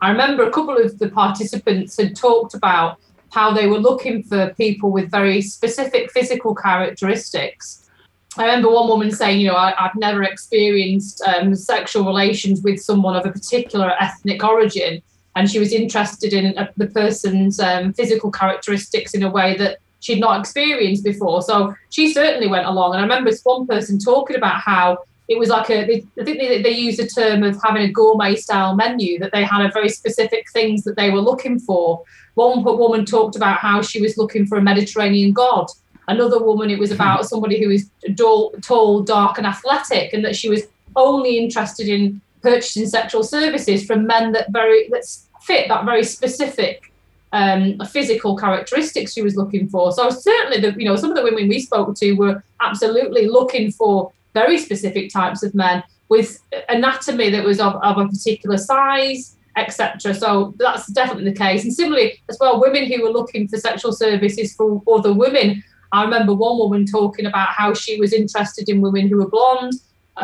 I 0.00 0.10
remember 0.10 0.44
a 0.44 0.50
couple 0.52 0.76
of 0.76 0.98
the 0.98 1.08
participants 1.08 1.96
had 1.96 2.14
talked 2.14 2.54
about 2.54 3.00
how 3.34 3.52
they 3.52 3.66
were 3.66 3.78
looking 3.78 4.22
for 4.22 4.54
people 4.54 4.90
with 4.92 5.10
very 5.10 5.42
specific 5.42 6.10
physical 6.12 6.54
characteristics. 6.54 7.90
I 8.36 8.44
remember 8.46 8.70
one 8.70 8.88
woman 8.88 9.10
saying, 9.10 9.40
you 9.40 9.48
know, 9.48 9.56
I, 9.56 9.74
I've 9.78 9.96
never 9.96 10.22
experienced 10.22 11.20
um, 11.22 11.54
sexual 11.54 12.04
relations 12.04 12.62
with 12.62 12.80
someone 12.80 13.16
of 13.16 13.26
a 13.26 13.32
particular 13.32 13.92
ethnic 14.00 14.42
origin. 14.44 15.02
And 15.36 15.50
she 15.50 15.58
was 15.58 15.72
interested 15.72 16.32
in 16.32 16.56
uh, 16.56 16.70
the 16.76 16.86
person's 16.86 17.58
um, 17.58 17.92
physical 17.92 18.30
characteristics 18.30 19.14
in 19.14 19.22
a 19.24 19.30
way 19.30 19.56
that 19.56 19.78
she'd 19.98 20.20
not 20.20 20.38
experienced 20.38 21.02
before. 21.02 21.42
So 21.42 21.74
she 21.90 22.12
certainly 22.12 22.46
went 22.46 22.66
along. 22.66 22.92
And 22.92 23.00
I 23.00 23.02
remember 23.02 23.32
one 23.42 23.66
person 23.66 23.98
talking 23.98 24.36
about 24.36 24.60
how 24.60 24.98
it 25.28 25.38
was 25.38 25.48
like 25.48 25.70
a, 25.70 25.84
they, 25.86 26.04
I 26.20 26.24
think 26.24 26.38
they, 26.38 26.62
they 26.62 26.70
used 26.70 27.00
a 27.00 27.06
term 27.06 27.42
of 27.42 27.58
having 27.64 27.82
a 27.82 27.90
gourmet 27.90 28.36
style 28.36 28.76
menu, 28.76 29.18
that 29.20 29.32
they 29.32 29.42
had 29.42 29.64
a 29.64 29.72
very 29.72 29.88
specific 29.88 30.50
things 30.52 30.84
that 30.84 30.96
they 30.96 31.10
were 31.10 31.20
looking 31.20 31.58
for. 31.58 32.04
One 32.34 32.64
woman 32.64 33.04
talked 33.04 33.36
about 33.36 33.58
how 33.58 33.82
she 33.82 34.00
was 34.00 34.18
looking 34.18 34.46
for 34.46 34.58
a 34.58 34.62
Mediterranean 34.62 35.32
god. 35.32 35.66
Another 36.08 36.42
woman, 36.42 36.68
it 36.68 36.78
was 36.78 36.90
about 36.90 37.26
somebody 37.26 37.62
who 37.62 37.70
is 37.70 37.88
tall, 38.16 38.52
tall, 38.62 39.02
dark, 39.02 39.38
and 39.38 39.46
athletic, 39.46 40.12
and 40.12 40.24
that 40.24 40.36
she 40.36 40.48
was 40.48 40.62
only 40.96 41.38
interested 41.38 41.88
in 41.88 42.20
purchasing 42.42 42.86
sexual 42.86 43.22
services 43.22 43.86
from 43.86 44.06
men 44.06 44.32
that 44.32 44.50
very 44.50 44.88
that 44.90 45.04
fit 45.40 45.68
that 45.68 45.84
very 45.84 46.04
specific 46.04 46.92
um, 47.32 47.80
physical 47.90 48.36
characteristics 48.36 49.12
she 49.12 49.22
was 49.22 49.34
looking 49.34 49.68
for. 49.68 49.90
So 49.92 50.08
certainly, 50.10 50.60
the, 50.60 50.78
you 50.78 50.86
know, 50.86 50.94
some 50.94 51.10
of 51.10 51.16
the 51.16 51.22
women 51.22 51.48
we 51.48 51.58
spoke 51.58 51.96
to 51.96 52.12
were 52.12 52.44
absolutely 52.60 53.26
looking 53.26 53.72
for 53.72 54.12
very 54.34 54.56
specific 54.56 55.10
types 55.12 55.42
of 55.42 55.54
men 55.54 55.82
with 56.08 56.38
anatomy 56.68 57.30
that 57.30 57.44
was 57.44 57.58
of, 57.58 57.74
of 57.82 57.98
a 57.98 58.06
particular 58.06 58.56
size, 58.56 59.36
etc. 59.56 60.14
So 60.14 60.54
that's 60.58 60.86
definitely 60.88 61.30
the 61.30 61.36
case. 61.36 61.64
And 61.64 61.72
similarly, 61.72 62.20
as 62.28 62.36
well, 62.40 62.60
women 62.60 62.90
who 62.90 63.02
were 63.02 63.10
looking 63.10 63.48
for 63.48 63.56
sexual 63.58 63.92
services 63.92 64.54
for 64.54 64.82
other 64.92 65.12
women. 65.12 65.62
I 65.92 66.02
remember 66.02 66.34
one 66.34 66.58
woman 66.58 66.86
talking 66.86 67.26
about 67.26 67.50
how 67.50 67.72
she 67.72 68.00
was 68.00 68.12
interested 68.12 68.68
in 68.68 68.80
women 68.80 69.06
who 69.06 69.18
were 69.18 69.28
blonde, 69.28 69.74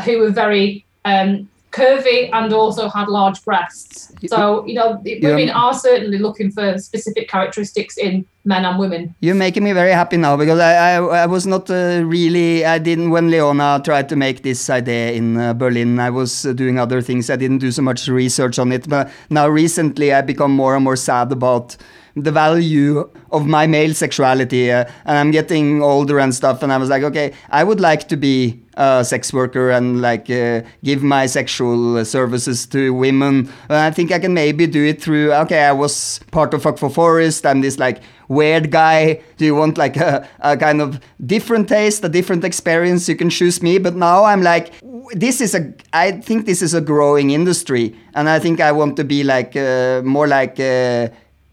who 0.04 0.18
were 0.18 0.30
very 0.30 0.84
um, 1.04 1.48
curvy, 1.70 2.30
and 2.32 2.52
also 2.52 2.88
had 2.88 3.08
large 3.08 3.44
breasts. 3.44 4.12
So, 4.26 4.66
you 4.66 4.74
know, 4.74 5.00
women 5.04 5.50
are 5.50 5.74
certainly 5.74 6.18
looking 6.18 6.50
for 6.50 6.78
specific 6.78 7.28
characteristics 7.28 7.96
in 7.96 8.26
men 8.44 8.64
and 8.64 8.78
women. 8.78 9.14
You're 9.20 9.34
making 9.34 9.64
me 9.64 9.72
very 9.72 9.92
happy 9.92 10.16
now 10.16 10.36
because 10.36 10.58
I 10.58 10.96
I, 10.96 11.22
I 11.22 11.26
was 11.26 11.46
not 11.46 11.70
uh, 11.70 12.02
really 12.04 12.64
I 12.64 12.78
didn't 12.78 13.10
when 13.10 13.30
Leona 13.30 13.80
tried 13.84 14.08
to 14.08 14.16
make 14.16 14.42
this 14.42 14.68
idea 14.70 15.12
in 15.12 15.36
uh, 15.36 15.54
Berlin. 15.54 15.98
I 15.98 16.10
was 16.10 16.46
uh, 16.46 16.52
doing 16.52 16.78
other 16.78 17.02
things. 17.02 17.30
I 17.30 17.36
didn't 17.36 17.58
do 17.58 17.70
so 17.70 17.82
much 17.82 18.08
research 18.08 18.58
on 18.58 18.72
it. 18.72 18.88
But 18.88 19.10
now 19.28 19.48
recently, 19.48 20.12
I 20.12 20.22
become 20.22 20.52
more 20.52 20.74
and 20.74 20.84
more 20.84 20.96
sad 20.96 21.32
about 21.32 21.76
the 22.16 22.32
value 22.32 23.08
of 23.30 23.46
my 23.46 23.66
male 23.66 23.94
sexuality, 23.94 24.70
uh, 24.70 24.84
and 25.04 25.18
I'm 25.18 25.30
getting 25.30 25.82
older 25.82 26.18
and 26.18 26.34
stuff. 26.34 26.62
And 26.62 26.72
I 26.72 26.76
was 26.76 26.88
like, 26.88 27.02
okay, 27.02 27.32
I 27.50 27.64
would 27.64 27.80
like 27.80 28.08
to 28.08 28.16
be 28.16 28.60
a 28.74 29.04
sex 29.04 29.32
worker 29.32 29.70
and 29.70 30.00
like 30.00 30.30
uh, 30.30 30.62
give 30.82 31.02
my 31.02 31.26
sexual 31.26 32.04
services 32.04 32.66
to 32.66 32.94
women. 32.94 33.50
And 33.68 33.78
I 33.78 33.90
think 33.90 34.12
I 34.12 34.18
can 34.18 34.32
maybe 34.32 34.66
do 34.66 34.84
it 34.84 35.02
through. 35.02 35.32
Okay, 35.32 35.64
I 35.64 35.72
was 35.72 36.20
part 36.30 36.54
of 36.54 36.62
Fuck 36.62 36.78
for 36.78 36.90
Forest. 36.90 37.46
I'm 37.46 37.60
this 37.60 37.78
like 37.78 38.00
weird 38.28 38.70
guy. 38.70 39.20
Do 39.36 39.44
you 39.44 39.54
want 39.54 39.76
like 39.76 39.96
a, 40.08 40.26
a 40.40 40.56
kind 40.56 40.80
of 40.80 41.00
different 41.24 41.68
taste, 41.68 42.04
a 42.04 42.08
different 42.08 42.44
experience? 42.44 43.08
You 43.08 43.16
can 43.16 43.30
choose 43.30 43.62
me. 43.62 43.78
But 43.78 43.96
now 43.96 44.24
I'm 44.24 44.42
like, 44.42 44.72
this 45.12 45.40
is 45.40 45.54
a. 45.54 45.72
I 45.92 46.12
think 46.12 46.46
this 46.46 46.62
is 46.62 46.72
a 46.72 46.80
growing 46.80 47.30
industry, 47.30 47.96
and 48.14 48.28
I 48.28 48.38
think 48.38 48.60
I 48.60 48.72
want 48.72 48.96
to 48.96 49.04
be 49.04 49.22
like 49.24 49.56
uh, 49.56 50.02
more 50.04 50.26
like. 50.26 50.58
Uh, 50.58 51.08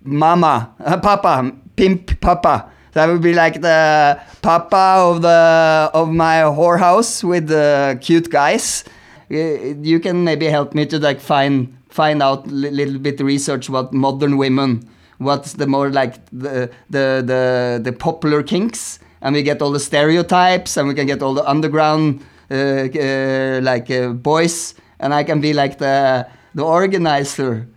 Mama, 0.07 0.73
uh, 0.83 0.97
Papa, 0.97 1.51
Pimp 1.75 2.19
Papa. 2.21 2.71
That 2.93 3.09
would 3.09 3.21
be 3.21 3.33
like 3.33 3.61
the 3.61 4.19
Papa 4.41 4.95
of 4.97 5.21
the 5.21 5.91
of 5.93 6.09
my 6.09 6.41
whorehouse 6.41 7.23
with 7.23 7.47
the 7.47 7.97
cute 8.01 8.31
guys. 8.31 8.83
You 9.29 9.99
can 9.99 10.23
maybe 10.23 10.47
help 10.47 10.73
me 10.73 10.85
to 10.87 10.97
like 10.97 11.19
find 11.19 11.77
find 11.89 12.23
out 12.23 12.47
a 12.47 12.49
little 12.49 12.97
bit 12.97 13.19
research 13.19 13.69
what 13.69 13.93
modern 13.93 14.37
women, 14.37 14.89
what's 15.19 15.53
the 15.53 15.67
more 15.67 15.89
like 15.89 16.15
the 16.31 16.71
the 16.89 17.21
the 17.25 17.81
the 17.83 17.91
popular 17.91 18.41
kinks, 18.41 18.99
and 19.21 19.35
we 19.35 19.43
get 19.43 19.61
all 19.61 19.71
the 19.71 19.79
stereotypes, 19.79 20.77
and 20.77 20.87
we 20.87 20.93
can 20.95 21.05
get 21.05 21.21
all 21.21 21.33
the 21.33 21.47
underground 21.47 22.21
uh, 22.49 22.55
uh, 22.55 23.59
like 23.61 23.91
uh, 23.91 24.09
boys, 24.09 24.73
and 24.99 25.13
I 25.13 25.23
can 25.23 25.41
be 25.41 25.53
like 25.53 25.77
the 25.77 26.25
the 26.55 26.63
organizer. 26.63 27.67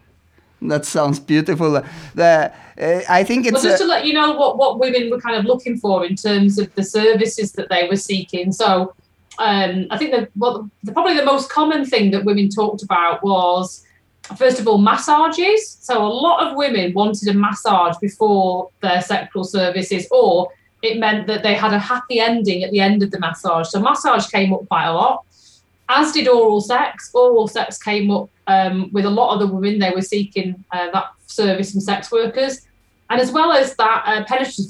That 0.62 0.84
sounds 0.84 1.18
beautiful. 1.18 1.82
The 2.14 2.52
uh, 2.80 3.00
I 3.08 3.24
think 3.24 3.46
it's 3.46 3.54
well, 3.54 3.62
just 3.62 3.82
to 3.82 3.86
let 3.86 4.06
you 4.06 4.14
know 4.14 4.32
what, 4.32 4.56
what 4.56 4.78
women 4.78 5.10
were 5.10 5.20
kind 5.20 5.36
of 5.36 5.44
looking 5.44 5.76
for 5.76 6.06
in 6.06 6.16
terms 6.16 6.58
of 6.58 6.74
the 6.74 6.82
services 6.82 7.52
that 7.52 7.68
they 7.68 7.86
were 7.88 7.96
seeking. 7.96 8.52
So 8.52 8.94
um, 9.38 9.86
I 9.90 9.98
think 9.98 10.12
the, 10.12 10.28
well, 10.36 10.70
the 10.82 10.92
probably 10.92 11.14
the 11.14 11.24
most 11.24 11.50
common 11.50 11.84
thing 11.84 12.10
that 12.12 12.24
women 12.24 12.48
talked 12.48 12.82
about 12.82 13.22
was 13.22 13.84
first 14.36 14.60
of 14.60 14.66
all 14.66 14.78
massages. 14.78 15.78
So 15.80 16.04
a 16.04 16.08
lot 16.08 16.46
of 16.46 16.56
women 16.56 16.94
wanted 16.94 17.28
a 17.28 17.34
massage 17.34 17.96
before 18.00 18.70
their 18.80 19.02
sexual 19.02 19.44
services, 19.44 20.06
or 20.10 20.50
it 20.82 20.98
meant 20.98 21.26
that 21.26 21.42
they 21.42 21.54
had 21.54 21.74
a 21.74 21.78
happy 21.78 22.20
ending 22.20 22.64
at 22.64 22.70
the 22.70 22.80
end 22.80 23.02
of 23.02 23.10
the 23.10 23.18
massage. 23.18 23.68
So 23.68 23.80
massage 23.80 24.26
came 24.28 24.54
up 24.54 24.66
quite 24.68 24.86
a 24.86 24.92
lot 24.92 25.24
as 25.90 26.12
did 26.12 26.28
oral 26.28 26.60
sex. 26.60 27.10
Oral 27.12 27.48
sex 27.48 27.78
came 27.78 28.10
up 28.10 28.30
um, 28.46 28.90
with 28.92 29.04
a 29.04 29.10
lot 29.10 29.34
of 29.34 29.40
the 29.40 29.54
women. 29.54 29.78
They 29.78 29.90
were 29.90 30.02
seeking 30.02 30.64
uh, 30.72 30.90
that 30.92 31.10
service 31.26 31.72
from 31.72 31.80
sex 31.80 32.10
workers, 32.10 32.66
and 33.10 33.20
as 33.20 33.32
well 33.32 33.52
as 33.52 33.74
that, 33.76 34.02
uh, 34.06 34.24
penetrative, 34.24 34.66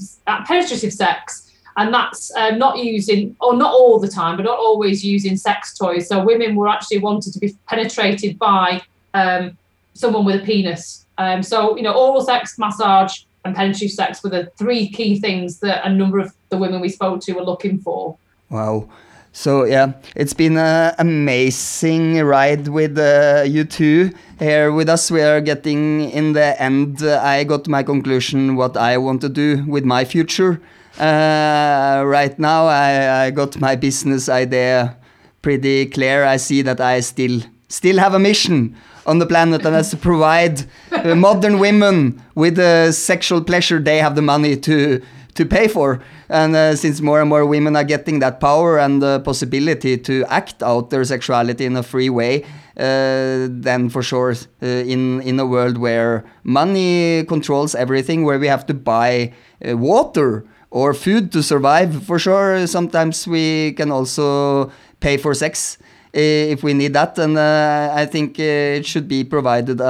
penetrative 0.46 0.92
sex, 0.92 1.50
and 1.76 1.92
that's 1.92 2.34
uh, 2.34 2.50
not 2.50 2.78
using, 2.78 3.36
or 3.40 3.54
not 3.56 3.72
all 3.72 3.98
the 3.98 4.08
time, 4.08 4.36
but 4.36 4.44
not 4.44 4.58
always 4.58 5.04
using 5.04 5.36
sex 5.36 5.76
toys. 5.76 6.08
So 6.08 6.24
women 6.24 6.56
were 6.56 6.68
actually 6.68 6.98
wanted 6.98 7.32
to 7.34 7.38
be 7.38 7.54
penetrated 7.68 8.38
by 8.38 8.82
um, 9.14 9.56
someone 9.94 10.24
with 10.24 10.42
a 10.42 10.44
penis. 10.44 11.06
Um, 11.18 11.42
so 11.42 11.76
you 11.76 11.82
know, 11.82 11.92
oral 11.92 12.22
sex, 12.22 12.58
massage, 12.58 13.24
and 13.44 13.54
penetrative 13.54 13.90
sex 13.90 14.22
were 14.22 14.30
the 14.30 14.50
three 14.56 14.88
key 14.88 15.18
things 15.18 15.60
that 15.60 15.86
a 15.86 15.92
number 15.92 16.18
of 16.18 16.34
the 16.48 16.58
women 16.58 16.80
we 16.80 16.88
spoke 16.88 17.20
to 17.22 17.32
were 17.32 17.44
looking 17.44 17.78
for. 17.78 18.16
Wow. 18.48 18.88
So 19.32 19.64
yeah, 19.64 19.92
it's 20.16 20.34
been 20.34 20.56
an 20.56 20.94
amazing 20.98 22.18
ride 22.24 22.66
with 22.66 22.98
uh, 22.98 23.44
you 23.46 23.64
two 23.64 24.10
here 24.40 24.72
with 24.72 24.88
us. 24.88 25.10
We 25.10 25.22
are 25.22 25.40
getting 25.40 26.10
in 26.10 26.32
the 26.32 26.60
end. 26.60 27.02
Uh, 27.02 27.20
I 27.22 27.44
got 27.44 27.68
my 27.68 27.84
conclusion 27.84 28.56
what 28.56 28.76
I 28.76 28.98
want 28.98 29.20
to 29.20 29.28
do 29.28 29.64
with 29.68 29.84
my 29.84 30.04
future. 30.04 30.60
Uh, 30.98 32.02
right 32.04 32.36
now, 32.38 32.66
I, 32.66 33.26
I 33.26 33.30
got 33.30 33.60
my 33.60 33.76
business 33.76 34.28
idea 34.28 34.96
pretty 35.42 35.86
clear. 35.86 36.24
I 36.24 36.36
see 36.36 36.62
that 36.62 36.80
I 36.80 36.98
still 37.00 37.40
still 37.68 37.98
have 37.98 38.14
a 38.14 38.18
mission 38.18 38.74
on 39.06 39.20
the 39.20 39.26
planet, 39.26 39.64
and 39.64 39.76
that's 39.76 39.90
to 39.90 39.96
provide 39.96 40.64
uh, 40.90 41.14
modern 41.26 41.60
women 41.60 42.20
with 42.34 42.56
the 42.56 42.90
sexual 42.90 43.42
pleasure 43.42 43.78
they 43.78 43.98
have 43.98 44.16
the 44.16 44.22
money 44.22 44.56
to 44.56 45.00
to 45.34 45.46
pay 45.46 45.68
for. 45.68 46.02
And 46.30 46.54
uh, 46.54 46.76
since 46.76 47.00
more 47.00 47.20
and 47.20 47.28
more 47.28 47.44
women 47.44 47.74
are 47.74 47.82
getting 47.82 48.20
that 48.20 48.38
power 48.38 48.78
and 48.78 49.02
the 49.02 49.18
possibility 49.18 49.98
to 49.98 50.24
act 50.28 50.62
out 50.62 50.90
their 50.90 51.02
sexuality 51.02 51.66
in 51.66 51.76
a 51.76 51.82
free 51.82 52.08
way, 52.08 52.44
uh, 52.76 53.48
then 53.50 53.88
for 53.88 54.00
sure, 54.00 54.30
uh, 54.30 54.66
in 54.66 55.20
in 55.22 55.40
a 55.40 55.44
world 55.44 55.76
where 55.76 56.24
money 56.44 57.24
controls 57.24 57.74
everything, 57.74 58.24
where 58.24 58.38
we 58.38 58.46
have 58.46 58.64
to 58.66 58.74
buy 58.74 59.32
uh, 59.68 59.76
water 59.76 60.44
or 60.70 60.94
food 60.94 61.32
to 61.32 61.42
survive, 61.42 62.04
for 62.04 62.16
sure, 62.16 62.64
sometimes 62.68 63.26
we 63.26 63.72
can 63.72 63.90
also 63.90 64.70
pay 65.00 65.16
for 65.16 65.34
sex 65.34 65.78
uh, 66.14 66.54
if 66.54 66.62
we 66.62 66.74
need 66.74 66.92
that. 66.92 67.18
And 67.18 67.36
uh, 67.36 67.90
I 67.92 68.06
think 68.06 68.38
it 68.38 68.86
should 68.86 69.08
be 69.08 69.24
provided. 69.24 69.80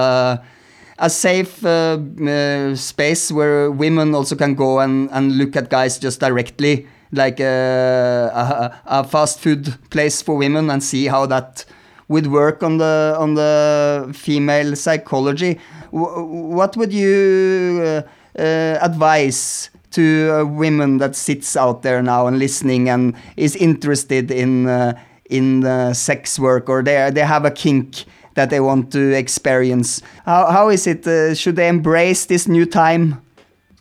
A 1.02 1.09
safe 1.09 1.64
uh, 1.64 1.98
uh, 2.28 2.77
space 2.77 3.32
where 3.32 3.70
women 3.70 4.14
also 4.14 4.36
can 4.36 4.55
go 4.55 4.81
and, 4.81 5.09
and 5.12 5.39
look 5.39 5.56
at 5.56 5.70
guys 5.70 5.98
just 5.98 6.20
directly, 6.20 6.86
like 7.10 7.40
uh, 7.40 7.44
a, 7.44 8.81
a 8.85 9.05
fast 9.05 9.40
food 9.40 9.74
place 9.89 10.20
for 10.20 10.36
women, 10.36 10.68
and 10.68 10.82
see 10.82 11.06
how 11.06 11.24
that 11.24 11.64
would 12.09 12.27
work 12.27 12.62
on 12.62 12.77
the 12.77 13.16
on 13.18 13.35
the 13.35 14.10
female 14.14 14.77
psychology. 14.77 15.59
W- 15.90 16.22
what 16.55 16.77
would 16.77 16.93
you 16.93 17.81
uh, 17.82 18.02
uh, 18.39 18.78
advise 18.82 19.70
to 19.93 20.44
women 20.47 20.98
that 20.98 21.16
sits 21.16 21.56
out 21.56 21.81
there 21.82 22.02
now 22.02 22.27
and 22.27 22.39
listening 22.39 22.90
and 22.90 23.14
is 23.39 23.56
interested 23.56 24.31
in 24.31 24.68
in 25.31 25.94
sex 25.94 26.39
work 26.39 26.68
or 26.68 26.82
they 26.82 27.10
they 27.10 27.24
have 27.24 27.47
a 27.47 27.51
kink? 27.51 28.05
That 28.40 28.48
they 28.48 28.60
want 28.60 28.90
to 28.90 29.12
experience. 29.12 30.00
How, 30.24 30.46
how 30.46 30.70
is 30.70 30.86
it? 30.86 31.06
Uh, 31.06 31.34
should 31.34 31.56
they 31.56 31.68
embrace 31.68 32.24
this 32.24 32.48
new 32.48 32.64
time? 32.64 33.20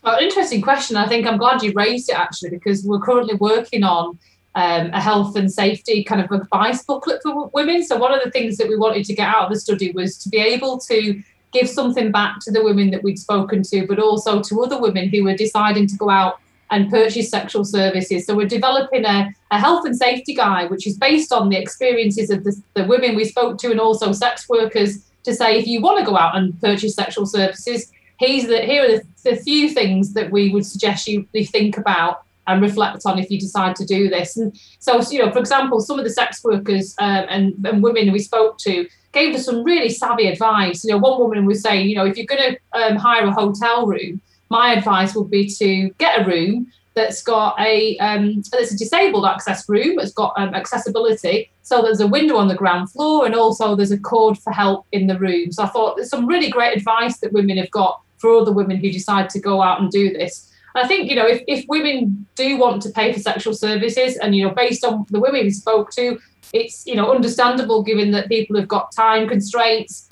Well, 0.03 0.19
interesting 0.19 0.61
question. 0.61 0.97
I 0.97 1.07
think 1.07 1.25
I'm 1.25 1.37
glad 1.37 1.63
you 1.63 1.71
raised 1.73 2.09
it 2.09 2.17
actually 2.25 2.49
because 2.49 2.83
we're 2.83 2.99
currently 2.99 3.35
working 3.35 3.83
on 3.83 4.19
um, 4.55 4.89
a 4.91 4.99
health 4.99 5.37
and 5.37 5.49
safety 5.49 6.03
kind 6.03 6.21
of 6.21 6.29
advice 6.31 6.83
booklet 6.83 7.21
for 7.23 7.49
women. 7.53 7.85
So 7.85 7.95
one 7.97 8.13
of 8.13 8.21
the 8.21 8.31
things 8.31 8.57
that 8.57 8.67
we 8.67 8.75
wanted 8.75 9.05
to 9.05 9.13
get 9.13 9.29
out 9.33 9.43
of 9.45 9.49
the 9.53 9.59
study 9.59 9.91
was 9.91 10.17
to 10.23 10.29
be 10.29 10.39
able 10.39 10.77
to 10.91 11.23
give 11.53 11.69
something 11.69 12.11
back 12.11 12.39
to 12.41 12.51
the 12.51 12.61
women 12.61 12.91
that 12.91 13.01
we'd 13.01 13.17
spoken 13.17 13.63
to, 13.63 13.87
but 13.87 13.97
also 13.97 14.41
to 14.41 14.61
other 14.61 14.79
women 14.79 15.07
who 15.07 15.23
were 15.23 15.35
deciding 15.35 15.87
to 15.87 15.95
go 15.95 16.09
out 16.09 16.39
and 16.71 16.89
purchase 16.89 17.29
sexual 17.29 17.65
services. 17.65 18.25
So 18.25 18.35
we're 18.35 18.47
developing 18.47 19.05
a, 19.05 19.29
a 19.51 19.59
health 19.59 19.85
and 19.85 19.97
safety 19.97 20.35
guide, 20.35 20.69
which 20.69 20.85
is 20.85 20.97
based 20.97 21.31
on 21.31 21.49
the 21.49 21.57
experiences 21.57 22.29
of 22.29 22.43
the, 22.43 22.61
the 22.75 22.85
women 22.85 23.15
we 23.15 23.25
spoke 23.25 23.57
to 23.59 23.71
and 23.71 23.79
also 23.79 24.11
sex 24.11 24.47
workers 24.47 25.05
to 25.23 25.33
say 25.33 25.57
if 25.57 25.67
you 25.67 25.81
want 25.81 25.99
to 25.99 26.05
go 26.05 26.17
out 26.17 26.35
and 26.35 26.59
purchase 26.61 26.95
sexual 26.95 27.25
services, 27.25 27.91
here's 28.19 28.45
the, 28.45 28.59
here 28.61 28.83
are 28.83 28.87
the, 28.87 29.03
the 29.23 29.35
few 29.35 29.69
things 29.69 30.13
that 30.13 30.31
we 30.31 30.49
would 30.49 30.65
suggest 30.65 31.07
you 31.07 31.27
think 31.45 31.77
about 31.77 32.23
and 32.47 32.61
reflect 32.61 33.03
on 33.05 33.19
if 33.19 33.29
you 33.29 33.39
decide 33.39 33.75
to 33.75 33.85
do 33.85 34.09
this. 34.09 34.37
And 34.37 34.59
so, 34.79 35.01
you 35.11 35.23
know, 35.23 35.31
for 35.31 35.39
example, 35.39 35.79
some 35.79 35.99
of 35.99 36.05
the 36.05 36.09
sex 36.11 36.43
workers 36.43 36.95
um, 36.99 37.25
and, 37.29 37.53
and 37.65 37.83
women 37.83 38.11
we 38.11 38.19
spoke 38.19 38.57
to 38.59 38.87
gave 39.11 39.35
us 39.35 39.45
some 39.45 39.63
really 39.63 39.89
savvy 39.89 40.27
advice. 40.27 40.83
You 40.83 40.91
know, 40.91 40.97
one 40.97 41.19
woman 41.19 41.45
was 41.45 41.61
saying, 41.61 41.89
you 41.89 41.95
know, 41.95 42.05
if 42.05 42.17
you're 42.17 42.25
going 42.25 42.55
to 42.55 42.79
um, 42.79 42.95
hire 42.95 43.25
a 43.25 43.31
hotel 43.31 43.85
room, 43.85 44.21
my 44.49 44.73
advice 44.73 45.15
would 45.15 45.29
be 45.29 45.47
to 45.47 45.89
get 45.97 46.21
a 46.21 46.25
room 46.25 46.71
that's 46.95 47.21
got 47.21 47.59
a 47.59 47.97
um, 47.99 48.41
that's 48.51 48.73
a 48.73 48.77
disabled 48.77 49.25
access 49.25 49.67
room. 49.69 49.99
It's 49.99 50.11
got 50.11 50.33
um, 50.37 50.53
accessibility, 50.53 51.51
so 51.61 51.81
there's 51.81 52.01
a 52.01 52.07
window 52.07 52.35
on 52.35 52.47
the 52.47 52.55
ground 52.55 52.91
floor, 52.91 53.25
and 53.25 53.35
also 53.35 53.75
there's 53.75 53.91
a 53.91 53.99
cord 53.99 54.37
for 54.37 54.51
help 54.51 54.85
in 54.91 55.07
the 55.07 55.17
room. 55.17 55.51
So 55.51 55.63
I 55.63 55.67
thought 55.67 55.95
there's 55.95 56.09
some 56.09 56.25
really 56.25 56.49
great 56.49 56.75
advice 56.75 57.19
that 57.19 57.31
women 57.31 57.57
have 57.57 57.71
got 57.71 58.01
for 58.17 58.35
other 58.35 58.51
women 58.51 58.77
who 58.77 58.91
decide 58.91 59.29
to 59.29 59.39
go 59.39 59.61
out 59.61 59.79
and 59.81 59.89
do 59.89 60.11
this. 60.11 60.51
And 60.75 60.83
I 60.83 60.87
think, 60.87 61.09
you 61.09 61.15
know, 61.15 61.27
if, 61.27 61.41
if 61.47 61.65
women 61.67 62.27
do 62.35 62.57
want 62.57 62.81
to 62.83 62.89
pay 62.89 63.11
for 63.13 63.19
sexual 63.19 63.53
services 63.53 64.17
and, 64.17 64.35
you 64.35 64.45
know, 64.45 64.53
based 64.53 64.83
on 64.85 65.05
the 65.09 65.19
women 65.19 65.43
we 65.43 65.51
spoke 65.51 65.91
to, 65.91 66.19
it's, 66.53 66.85
you 66.85 66.95
know, 66.95 67.11
understandable 67.11 67.81
given 67.81 68.11
that 68.11 68.27
people 68.27 68.55
have 68.57 68.67
got 68.67 68.91
time 68.91 69.27
constraints. 69.27 70.09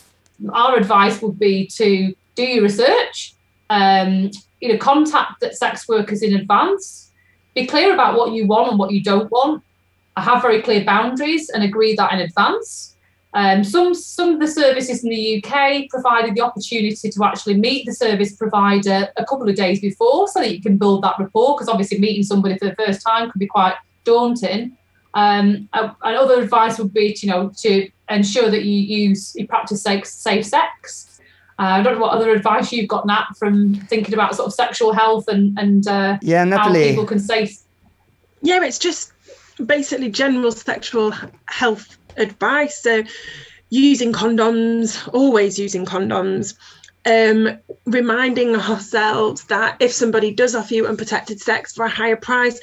Our 0.51 0.77
advice 0.77 1.21
would 1.21 1.37
be 1.37 1.67
to 1.67 2.15
do 2.35 2.43
your 2.43 2.63
research, 2.63 3.35
um, 3.69 4.31
you 4.59 4.71
know, 4.71 4.77
contact 4.77 5.43
sex 5.53 5.87
workers 5.87 6.21
in 6.21 6.35
advance, 6.35 7.11
be 7.53 7.65
clear 7.65 7.93
about 7.93 8.17
what 8.17 8.33
you 8.33 8.45
want 8.47 8.69
and 8.69 8.79
what 8.79 8.91
you 8.91 9.03
don't 9.03 9.31
want, 9.31 9.63
have 10.15 10.41
very 10.41 10.61
clear 10.61 10.83
boundaries 10.83 11.49
and 11.49 11.63
agree 11.63 11.95
that 11.95 12.11
in 12.13 12.19
advance. 12.19 12.95
Um, 13.33 13.63
some 13.63 13.93
some 13.93 14.33
of 14.33 14.39
the 14.39 14.47
services 14.47 15.03
in 15.03 15.09
the 15.09 15.43
UK 15.43 15.89
provided 15.89 16.33
the 16.33 16.41
opportunity 16.41 17.09
to 17.09 17.23
actually 17.23 17.55
meet 17.55 17.85
the 17.85 17.93
service 17.93 18.35
provider 18.35 19.09
a 19.15 19.25
couple 19.25 19.47
of 19.47 19.55
days 19.55 19.79
before, 19.79 20.27
so 20.27 20.39
that 20.39 20.55
you 20.55 20.61
can 20.61 20.77
build 20.77 21.03
that 21.03 21.19
rapport. 21.19 21.55
Because 21.55 21.69
obviously, 21.69 21.99
meeting 21.99 22.23
somebody 22.23 22.57
for 22.57 22.65
the 22.65 22.75
first 22.75 23.05
time 23.05 23.29
can 23.29 23.37
be 23.37 23.47
quite 23.47 23.75
daunting. 24.05 24.77
Um, 25.13 25.67
uh, 25.73 25.93
and 26.03 26.15
other 26.15 26.41
advice 26.41 26.77
would 26.77 26.93
be, 26.93 27.13
to, 27.13 27.25
you 27.25 27.31
know, 27.31 27.51
to 27.61 27.89
ensure 28.09 28.49
that 28.49 28.63
you 28.63 28.79
use 28.79 29.33
you 29.35 29.47
practice 29.47 29.81
safe, 29.81 30.05
safe 30.05 30.45
sex. 30.45 31.06
Uh, 31.59 31.63
I 31.63 31.81
don't 31.81 31.95
know 31.95 32.01
what 32.01 32.13
other 32.13 32.31
advice 32.31 32.71
you've 32.71 32.87
got, 32.87 33.07
Nat, 33.07 33.25
from 33.37 33.75
thinking 33.75 34.13
about 34.13 34.35
sort 34.35 34.47
of 34.47 34.53
sexual 34.53 34.93
health 34.93 35.27
and 35.27 35.57
and 35.57 35.87
uh, 35.87 36.17
Yeah, 36.21 36.45
how 36.45 36.71
people 36.71 37.05
can 37.05 37.19
safe 37.19 37.57
yeah 38.41 38.63
it's 38.63 38.79
just 38.79 39.11
basically 39.65 40.09
general 40.09 40.51
sexual 40.51 41.13
health 41.45 41.97
advice. 42.15 42.81
So 42.81 43.03
using 43.69 44.13
condoms 44.13 45.07
always 45.13 45.57
using 45.57 45.85
condoms. 45.85 46.55
Um, 47.05 47.57
reminding 47.85 48.53
ourselves 48.57 49.45
that 49.45 49.77
if 49.79 49.93
somebody 49.93 50.33
does 50.33 50.55
offer 50.55 50.73
you 50.73 50.87
unprotected 50.87 51.39
sex 51.39 51.73
for 51.73 51.85
a 51.85 51.89
higher 51.89 52.17
price 52.17 52.59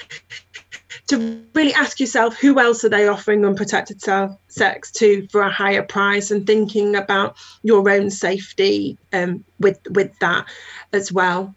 to 1.07 1.45
really 1.55 1.75
ask 1.75 2.01
yourself 2.01 2.37
who 2.37 2.59
else 2.59 2.85
are 2.85 2.89
they 2.89 3.09
offering 3.09 3.45
unprotected 3.45 4.01
sex 4.49 4.91
to 4.91 5.27
for 5.29 5.43
a 5.43 5.51
higher 5.51 5.83
price 5.83 6.31
and 6.31 6.47
thinking 6.47 6.97
about 6.97 7.37
your 7.63 7.89
own 7.91 8.11
safety 8.11 8.97
um, 9.13 9.45
with 9.61 9.79
with 9.91 10.17
that 10.21 10.47
as 10.93 11.13
well 11.13 11.55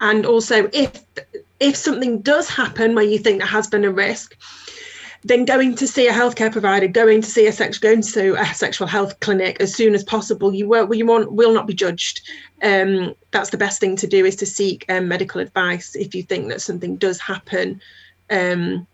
and 0.00 0.24
also 0.24 0.68
if 0.72 1.04
if 1.60 1.76
something 1.76 2.20
does 2.20 2.48
happen 2.48 2.94
where 2.94 3.04
you 3.04 3.18
think 3.18 3.38
there 3.38 3.46
has 3.46 3.66
been 3.66 3.84
a 3.84 3.90
risk 3.90 4.36
then 5.26 5.44
going 5.44 5.74
to 5.74 5.88
see 5.88 6.06
a 6.06 6.12
healthcare 6.12 6.52
provider, 6.52 6.86
going 6.86 7.20
to 7.20 7.28
see 7.28 7.48
a 7.48 7.52
sex, 7.52 7.78
going 7.78 8.00
to 8.00 8.40
a 8.40 8.46
sexual 8.54 8.86
health 8.86 9.18
clinic 9.18 9.56
as 9.60 9.74
soon 9.74 9.92
as 9.94 10.04
possible. 10.04 10.54
You 10.54 10.68
will, 10.68 10.94
you 10.94 11.04
won't, 11.04 11.32
will 11.32 11.52
not 11.52 11.66
be 11.66 11.74
judged. 11.74 12.20
Um, 12.62 13.14
that's 13.32 13.50
the 13.50 13.58
best 13.58 13.80
thing 13.80 13.96
to 13.96 14.06
do 14.06 14.24
is 14.24 14.36
to 14.36 14.46
seek 14.46 14.84
um, 14.88 15.08
medical 15.08 15.40
advice 15.40 15.96
if 15.96 16.14
you 16.14 16.22
think 16.22 16.48
that 16.48 16.62
something 16.62 16.96
does 16.96 17.18
happen. 17.18 17.80
Um, 18.30 18.86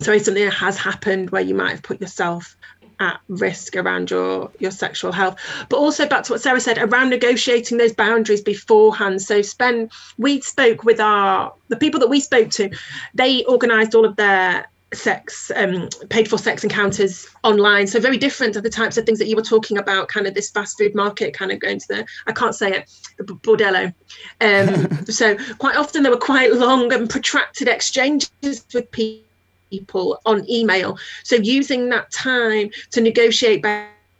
so 0.00 0.16
something 0.18 0.50
has 0.50 0.78
happened 0.78 1.30
where 1.30 1.42
you 1.42 1.54
might 1.54 1.72
have 1.72 1.82
put 1.82 2.00
yourself 2.00 2.56
at 3.00 3.18
risk 3.28 3.76
around 3.76 4.10
your 4.10 4.50
your 4.58 4.70
sexual 4.70 5.10
health. 5.10 5.38
But 5.68 5.78
also 5.78 6.06
back 6.06 6.24
to 6.24 6.32
what 6.32 6.40
sarah 6.40 6.60
said 6.60 6.78
around 6.78 7.10
negotiating 7.10 7.78
those 7.78 7.94
boundaries 7.94 8.42
beforehand. 8.42 9.22
So 9.22 9.42
spend 9.42 9.90
we 10.18 10.40
spoke 10.42 10.84
with 10.84 11.00
our 11.00 11.54
the 11.68 11.76
people 11.76 12.00
that 12.00 12.10
we 12.10 12.20
spoke 12.20 12.50
to 12.50 12.70
they 13.14 13.44
organized 13.44 13.94
all 13.94 14.04
of 14.04 14.16
their 14.16 14.66
sex 14.92 15.52
um, 15.54 15.88
paid 16.08 16.28
for 16.28 16.38
sex 16.38 16.64
encounters 16.64 17.28
online. 17.44 17.86
So 17.86 18.00
very 18.00 18.16
different 18.16 18.54
to 18.54 18.60
the 18.60 18.70
types 18.70 18.96
of 18.96 19.06
things 19.06 19.18
that 19.18 19.28
you 19.28 19.36
were 19.36 19.42
talking 19.42 19.78
about 19.78 20.08
kind 20.08 20.26
of 20.26 20.34
this 20.34 20.50
fast 20.50 20.78
food 20.78 20.94
market 20.94 21.32
kind 21.32 21.52
of 21.52 21.60
going 21.60 21.78
to 21.78 21.88
the 21.88 22.06
i 22.26 22.32
can't 22.32 22.54
say 22.54 22.72
it 22.72 22.90
the 23.18 23.24
bordello. 23.24 23.94
Um, 24.40 25.04
so 25.06 25.36
quite 25.56 25.76
often 25.76 26.02
there 26.02 26.12
were 26.12 26.18
quite 26.18 26.52
long 26.52 26.92
and 26.92 27.08
protracted 27.08 27.68
exchanges 27.68 28.64
with 28.74 28.90
people 28.90 30.20
on 30.26 30.48
email. 30.50 30.98
So 31.22 31.36
using 31.36 31.88
that 31.90 32.10
time 32.10 32.70
to 32.90 33.00
negotiate 33.00 33.64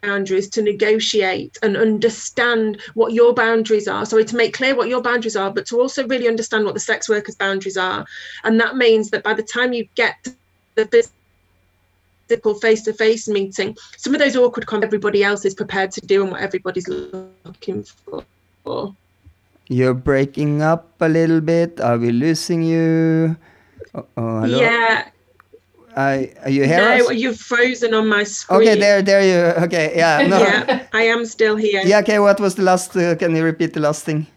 boundaries 0.01 0.49
to 0.49 0.61
negotiate 0.63 1.59
and 1.61 1.77
understand 1.77 2.81
what 2.95 3.13
your 3.13 3.33
boundaries 3.33 3.87
are. 3.87 4.05
Sorry 4.05 4.25
to 4.25 4.35
make 4.35 4.53
clear 4.53 4.75
what 4.75 4.87
your 4.87 5.01
boundaries 5.01 5.35
are 5.35 5.51
but 5.51 5.67
to 5.67 5.79
also 5.79 6.07
really 6.07 6.27
understand 6.27 6.65
what 6.65 6.73
the 6.73 6.79
sex 6.79 7.07
workers 7.07 7.35
boundaries 7.35 7.77
are. 7.77 8.05
And 8.43 8.59
that 8.59 8.77
means 8.77 9.11
that 9.11 9.23
by 9.23 9.33
the 9.33 9.43
time 9.43 9.73
you 9.73 9.87
get 9.95 10.23
to 10.23 10.35
the 10.75 11.09
physical 12.27 12.55
face-to-face 12.55 13.27
meeting 13.27 13.75
some 13.97 14.15
of 14.15 14.19
those 14.19 14.35
awkward 14.35 14.65
comments 14.65 14.87
everybody 14.87 15.23
else 15.23 15.43
is 15.43 15.53
prepared 15.53 15.91
to 15.91 16.01
do 16.01 16.23
and 16.23 16.31
what 16.31 16.41
everybody's 16.41 16.87
looking 16.87 17.83
for 17.83 18.95
You're 19.67 19.93
breaking 19.93 20.61
up 20.61 20.99
a 20.99 21.07
little 21.07 21.39
bit. 21.39 21.79
Are 21.79 21.97
we 21.97 22.11
losing 22.11 22.61
you? 22.61 23.37
Oh, 23.95 24.05
oh, 24.17 24.39
hello? 24.41 24.59
yeah 24.59 25.09
I, 25.95 26.31
are 26.43 26.49
you 26.49 26.63
here? 26.63 26.79
no 26.79 27.07
us? 27.07 27.15
you've 27.15 27.39
frozen 27.39 27.93
on 27.93 28.07
my 28.07 28.23
screen 28.23 28.61
Okay, 28.61 28.79
there, 28.79 29.01
there 29.01 29.23
you. 29.23 29.63
Okay, 29.65 29.93
yeah, 29.95 30.27
no. 30.27 30.39
yeah 30.39 30.87
i 30.93 31.03
am 31.03 31.25
still 31.25 31.55
here 31.55 31.81
Yeah, 31.83 31.99
okay. 31.99 32.19
What 32.19 32.39
was 32.39 32.55
the 32.55 32.63
last? 32.63 32.95
Uh, 32.95 33.15
can 33.15 33.35
you 33.35 33.43
repeat 33.43 33.73
the 33.73 33.79
last 33.81 34.05
thing? 34.05 34.27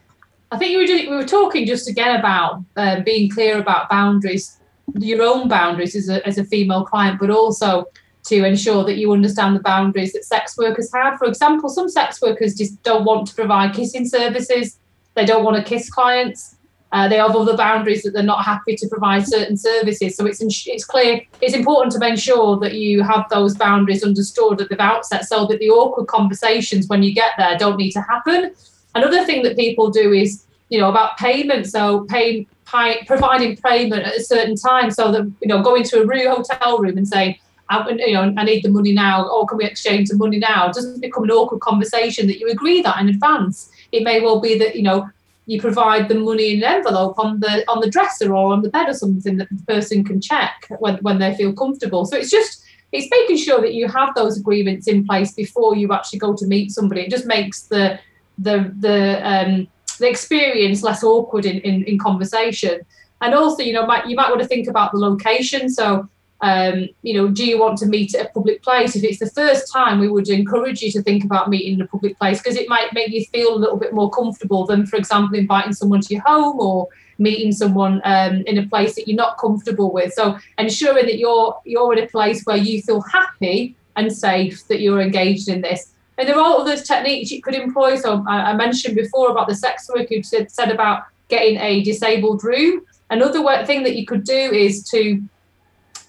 I 0.51 0.59
think 0.59 0.71
you 0.73 0.79
were 0.79 0.87
just, 0.87 1.09
we 1.11 1.17
were 1.17 1.27
talking 1.27 1.67
just 1.67 1.89
again 1.89 2.19
about 2.19 2.63
um, 2.77 3.03
being 3.03 3.31
clear 3.31 3.59
about 3.59 3.89
boundaries, 3.89 4.59
your 4.99 5.23
own 5.23 5.49
boundaries 5.49 5.97
as 5.97 6.09
a, 6.09 6.27
as 6.27 6.39
a 6.39 6.45
female 6.45 6.85
client, 6.85 7.19
but 7.21 7.31
also 7.31 7.87
to 8.25 8.45
ensure 8.45 8.85
that 8.85 8.97
you 8.97 9.13
understand 9.13 9.55
the 9.55 9.61
boundaries 9.61 10.13
that 10.13 10.25
sex 10.25 10.57
workers 10.57 10.91
have. 10.95 11.19
For 11.19 11.27
example, 11.27 11.69
some 11.69 11.89
sex 11.89 12.23
workers 12.23 12.55
just 12.55 12.83
don't 12.83 13.05
want 13.05 13.27
to 13.29 13.35
provide 13.35 13.75
kissing 13.75 14.07
services. 14.07 14.79
They 15.15 15.25
don't 15.25 15.45
want 15.45 15.57
to 15.57 15.63
kiss 15.63 15.91
clients. 15.91 16.57
Uh, 16.93 17.09
they 17.09 17.17
have 17.17 17.35
other 17.35 17.57
boundaries 17.57 18.03
that 18.03 18.13
they're 18.13 18.23
not 18.23 18.45
happy 18.45 18.77
to 18.77 18.89
provide 18.89 19.27
certain 19.27 19.57
services. 19.57 20.17
So 20.17 20.27
it's 20.27 20.41
ins- 20.41 20.67
it's 20.67 20.85
clear 20.85 21.23
it's 21.41 21.55
important 21.55 21.93
to 21.95 21.99
make 21.99 22.19
sure 22.19 22.57
that 22.61 22.75
you 22.75 23.03
have 23.03 23.29
those 23.31 23.57
boundaries 23.57 24.05
understood 24.05 24.61
at 24.61 24.69
the 24.69 24.81
outset, 24.81 25.25
so 25.25 25.47
that 25.47 25.59
the 25.59 25.71
awkward 25.71 26.07
conversations 26.07 26.87
when 26.87 27.03
you 27.03 27.13
get 27.13 27.33
there 27.37 27.59
don't 27.59 27.77
need 27.77 27.91
to 27.93 28.01
happen. 28.03 28.55
Another 28.95 29.25
thing 29.25 29.43
that 29.43 29.57
people 29.57 29.91
do 29.91 30.13
is 30.13 30.47
you 30.69 30.79
know 30.79 30.89
about 30.89 31.19
payment. 31.19 31.67
So 31.67 32.05
paying 32.09 32.47
pay, 32.75 33.05
providing 33.07 33.57
payment 33.57 34.03
at 34.05 34.17
a 34.17 34.23
certain 34.23 34.57
time, 34.57 34.91
so 34.91 35.13
that 35.13 35.31
you 35.41 35.49
know 35.49 35.63
going 35.63 35.85
to 35.85 36.03
a 36.03 36.07
room 36.07 36.29
hotel 36.29 36.79
room 36.79 36.99
and 36.99 37.09
saying. 37.09 37.37
I, 37.71 37.89
you 37.89 38.13
know, 38.13 38.35
I 38.37 38.45
need 38.45 38.63
the 38.63 38.69
money 38.69 38.93
now, 38.93 39.27
or 39.27 39.47
can 39.47 39.57
we 39.57 39.65
exchange 39.65 40.11
the 40.11 40.19
money 40.19 40.39
now? 40.39 40.71
Doesn't 40.71 41.01
become 41.01 41.25
an 41.25 41.31
awkward 41.31 41.63
conversation 41.63 42.27
that 42.27 42.39
you 42.39 42.51
agree 42.51 42.83
that 42.83 43.01
in 43.01 43.09
advance. 43.09 43.71
It 43.91 44.03
may 44.03 44.21
well 44.21 44.39
be 44.39 44.59
that 44.59 44.77
you 44.77 44.83
know 44.83 45.09
you 45.47 45.61
provide 45.61 46.09
the 46.09 46.15
money 46.15 46.53
in 46.53 46.63
an 46.63 46.75
envelope 46.75 47.19
on 47.19 47.41
the 47.41 47.65
on 47.69 47.81
the 47.81 47.91
dresser 47.91 48.35
or 48.35 48.53
on 48.53 48.63
the 48.63 48.71
bed 48.71 48.89
or 48.89 48.95
something 48.95 49.37
that 49.37 49.49
the 49.51 49.65
person 49.65 50.05
can 50.05 50.21
check 50.21 50.67
when, 50.79 50.97
when 50.99 51.19
they 51.19 51.35
feel 51.35 51.53
comfortable. 51.53 52.05
So 52.05 52.17
it's 52.17 52.31
just 52.31 52.65
it's 52.93 53.09
making 53.11 53.39
sure 53.39 53.61
that 53.61 53.75
you 53.75 53.89
have 53.89 54.15
those 54.15 54.39
agreements 54.39 54.87
in 54.87 55.05
place 55.05 55.33
before 55.33 55.77
you 55.77 55.93
actually 55.93 56.21
go 56.21 56.35
to 56.35 56.47
meet 56.47 56.71
somebody. 56.71 57.03
It 57.03 57.11
just 57.11 57.27
makes 57.27 57.63
the 57.63 57.99
the 58.39 58.73
the 58.79 59.21
um, 59.27 59.69
the 59.99 60.09
experience 60.09 60.83
less 60.83 61.03
awkward 61.03 61.47
in, 61.47 61.59
in, 61.61 61.85
in 61.85 61.99
conversation. 61.99 62.81
And 63.21 63.35
also, 63.35 63.63
you 63.63 63.73
know, 63.73 63.87
might, 63.87 64.07
you 64.07 64.17
might 64.17 64.29
want 64.29 64.43
to 64.43 64.49
think 64.49 64.69
about 64.69 64.93
the 64.93 64.99
location. 64.99 65.69
So 65.69 66.09
um, 66.45 66.89
you 67.01 67.15
know, 67.15 67.29
do 67.29 67.47
you 67.47 67.59
want 67.59 67.79
to 67.79 67.87
meet 67.87 68.15
at 68.15 68.27
a 68.27 68.29
public 68.29 68.63
place? 68.63 68.95
If 68.95 69.03
it's 69.03 69.19
the 69.19 69.31
first 69.31 69.73
time, 69.73 69.99
we 69.99 70.09
would 70.09 70.29
encourage 70.29 70.83
you 70.83 70.93
to 70.93 71.03
think 71.03 71.25
about 71.25 71.49
meeting 71.49 71.75
in 71.75 71.81
a 71.81 71.87
public 71.87 72.19
place 72.19 72.39
because 72.39 72.57
it 72.57 72.69
might 72.69 72.93
make 72.93 73.09
you 73.09 73.25
feel 73.27 73.55
a 73.55 73.57
little 73.57 73.79
bit 73.79 73.95
more 73.95 74.11
comfortable 74.11 74.67
than, 74.67 74.85
for 74.85 74.97
example, 74.97 75.39
inviting 75.39 75.73
someone 75.73 76.03
to 76.03 76.13
your 76.13 76.23
home 76.23 76.61
or 76.61 76.89
meeting 77.17 77.51
someone 77.51 78.03
um, 78.05 78.43
in 78.47 78.59
a 78.59 78.67
place 78.67 78.95
that 78.97 79.09
you're 79.09 79.17
not 79.17 79.39
comfortable 79.39 79.91
with. 79.91 80.13
So 80.13 80.37
ensuring 80.59 81.07
that 81.07 81.19
you're 81.19 81.59
you're 81.65 81.95
in 81.95 82.05
a 82.05 82.09
place 82.09 82.43
where 82.45 82.59
you 82.59 82.83
feel 82.83 83.01
happy 83.01 83.75
and 83.97 84.13
safe 84.13 84.69
that 84.69 84.81
you're 84.81 85.01
engaged 85.01 85.49
in 85.49 85.63
this. 85.63 85.94
And 86.19 86.29
there 86.29 86.39
are 86.39 86.59
other 86.61 86.77
techniques 86.77 87.31
you 87.31 87.43
could 87.43 87.55
employ. 87.55 87.97
So 87.97 88.25
I, 88.29 88.51
I 88.51 88.53
mentioned 88.55 88.95
before 88.95 89.31
about 89.31 89.49
the 89.49 89.55
sex 89.55 89.89
work 89.95 90.11
you 90.11 90.23
said, 90.23 90.71
about 90.71 91.05
getting 91.29 91.59
a 91.59 91.83
disabled 91.83 92.45
room. 92.45 92.83
Another 93.11 93.65
thing 93.67 93.83
that 93.83 93.97
you 93.97 94.07
could 94.07 94.25
do 94.25 94.33
is 94.35 94.85
to 94.91 95.23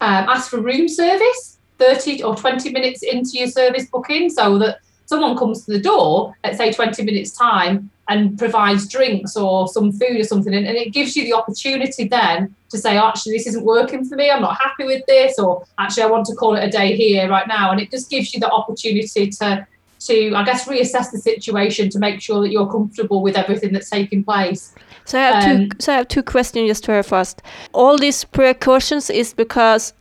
um, 0.02 0.30
ask 0.30 0.50
for 0.50 0.60
room 0.60 0.88
service 0.88 1.58
30 1.78 2.24
or 2.24 2.36
20 2.36 2.72
minutes 2.72 3.04
into 3.04 3.32
your 3.38 3.48
service 3.48 3.86
booking 3.88 4.30
so 4.30 4.58
that 4.60 4.80
someone 5.06 5.38
comes 5.38 5.66
to 5.66 5.72
the 5.72 5.80
door 5.80 6.36
at 6.44 6.56
say 6.56 6.72
20 6.72 7.04
minutes 7.04 7.32
time 7.32 7.90
and 8.08 8.38
provides 8.38 8.88
drinks 8.88 9.36
or 9.36 9.68
some 9.68 9.92
food 9.92 10.20
or 10.20 10.24
something 10.24 10.54
and, 10.54 10.68
and 10.68 10.78
it 10.78 10.94
gives 10.94 11.16
you 11.16 11.24
the 11.24 11.34
opportunity 11.34 12.08
then 12.08 12.54
to 12.70 12.78
say 12.78 12.98
actually 12.98 13.34
this 13.34 13.48
isn't 13.48 13.66
working 13.66 14.06
for 14.06 14.16
me 14.16 14.30
i'm 14.30 14.42
not 14.42 14.58
happy 14.60 14.84
with 14.86 15.04
this 15.08 15.38
or 15.40 15.66
actually 15.80 16.04
i 16.04 16.08
want 16.08 16.26
to 16.26 16.36
call 16.36 16.56
it 16.56 16.64
a 16.64 16.70
day 16.70 16.96
here 16.96 17.30
right 17.30 17.48
now 17.48 17.72
and 17.72 17.80
it 17.82 17.90
just 17.90 18.10
gives 18.10 18.34
you 18.34 18.40
the 18.40 18.50
opportunity 18.50 19.30
to 19.30 19.68
to 20.08 20.34
i 20.36 20.44
guess 20.44 20.68
reassess 20.68 21.12
the 21.12 21.18
situation 21.18 21.90
to 21.90 22.00
make 22.00 22.22
sure 22.22 22.42
that 22.42 22.52
you're 22.52 22.72
comfortable 22.78 23.22
with 23.22 23.36
everything 23.38 23.72
that's 23.74 23.90
taking 23.90 24.24
place 24.24 24.74
So 25.06 25.20
I 25.20 25.22
have 25.22 25.44
Um, 25.44 25.70
two. 25.70 25.76
So 25.84 25.92
I 25.94 25.96
have 25.98 26.08
two 26.08 26.24
questions 26.24 26.68
just 26.70 26.86
very 26.88 27.04
fast. 27.04 27.42
All 27.74 27.98
these 27.98 28.26
precautions 28.26 29.10
is 29.12 29.36
because 29.36 29.94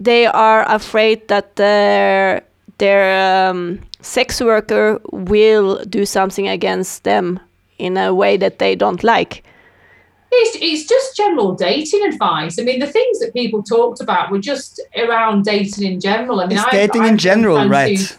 they 0.00 0.24
are 0.26 0.64
afraid 0.78 1.18
that 1.28 1.44
their 1.56 2.40
their 2.78 3.04
um, 3.50 3.78
sex 4.00 4.40
worker 4.40 4.98
will 5.12 5.84
do 5.84 6.04
something 6.06 6.48
against 6.48 7.02
them 7.04 7.38
in 7.78 7.96
a 7.96 8.08
way 8.14 8.38
that 8.38 8.58
they 8.58 8.74
don't 8.76 9.02
like. 9.04 9.42
It's, 10.34 10.56
it's 10.60 10.84
just 10.88 11.16
general 11.16 11.54
dating 11.54 12.02
advice. 12.12 12.58
I 12.58 12.64
mean, 12.64 12.80
the 12.80 12.92
things 12.92 13.18
that 13.20 13.32
people 13.34 13.62
talked 13.62 14.00
about 14.00 14.30
were 14.30 14.40
just 14.40 14.80
around 14.96 15.44
dating 15.44 15.84
in 15.92 16.00
general. 16.00 16.40
I 16.40 16.46
mean, 16.46 16.56
It's 16.56 16.66
I've- 16.66 16.76
dating 16.76 17.02
I've 17.02 17.08
in 17.08 17.14
known 17.14 17.18
general, 17.30 17.56
friends 17.68 17.70
right? 17.70 18.18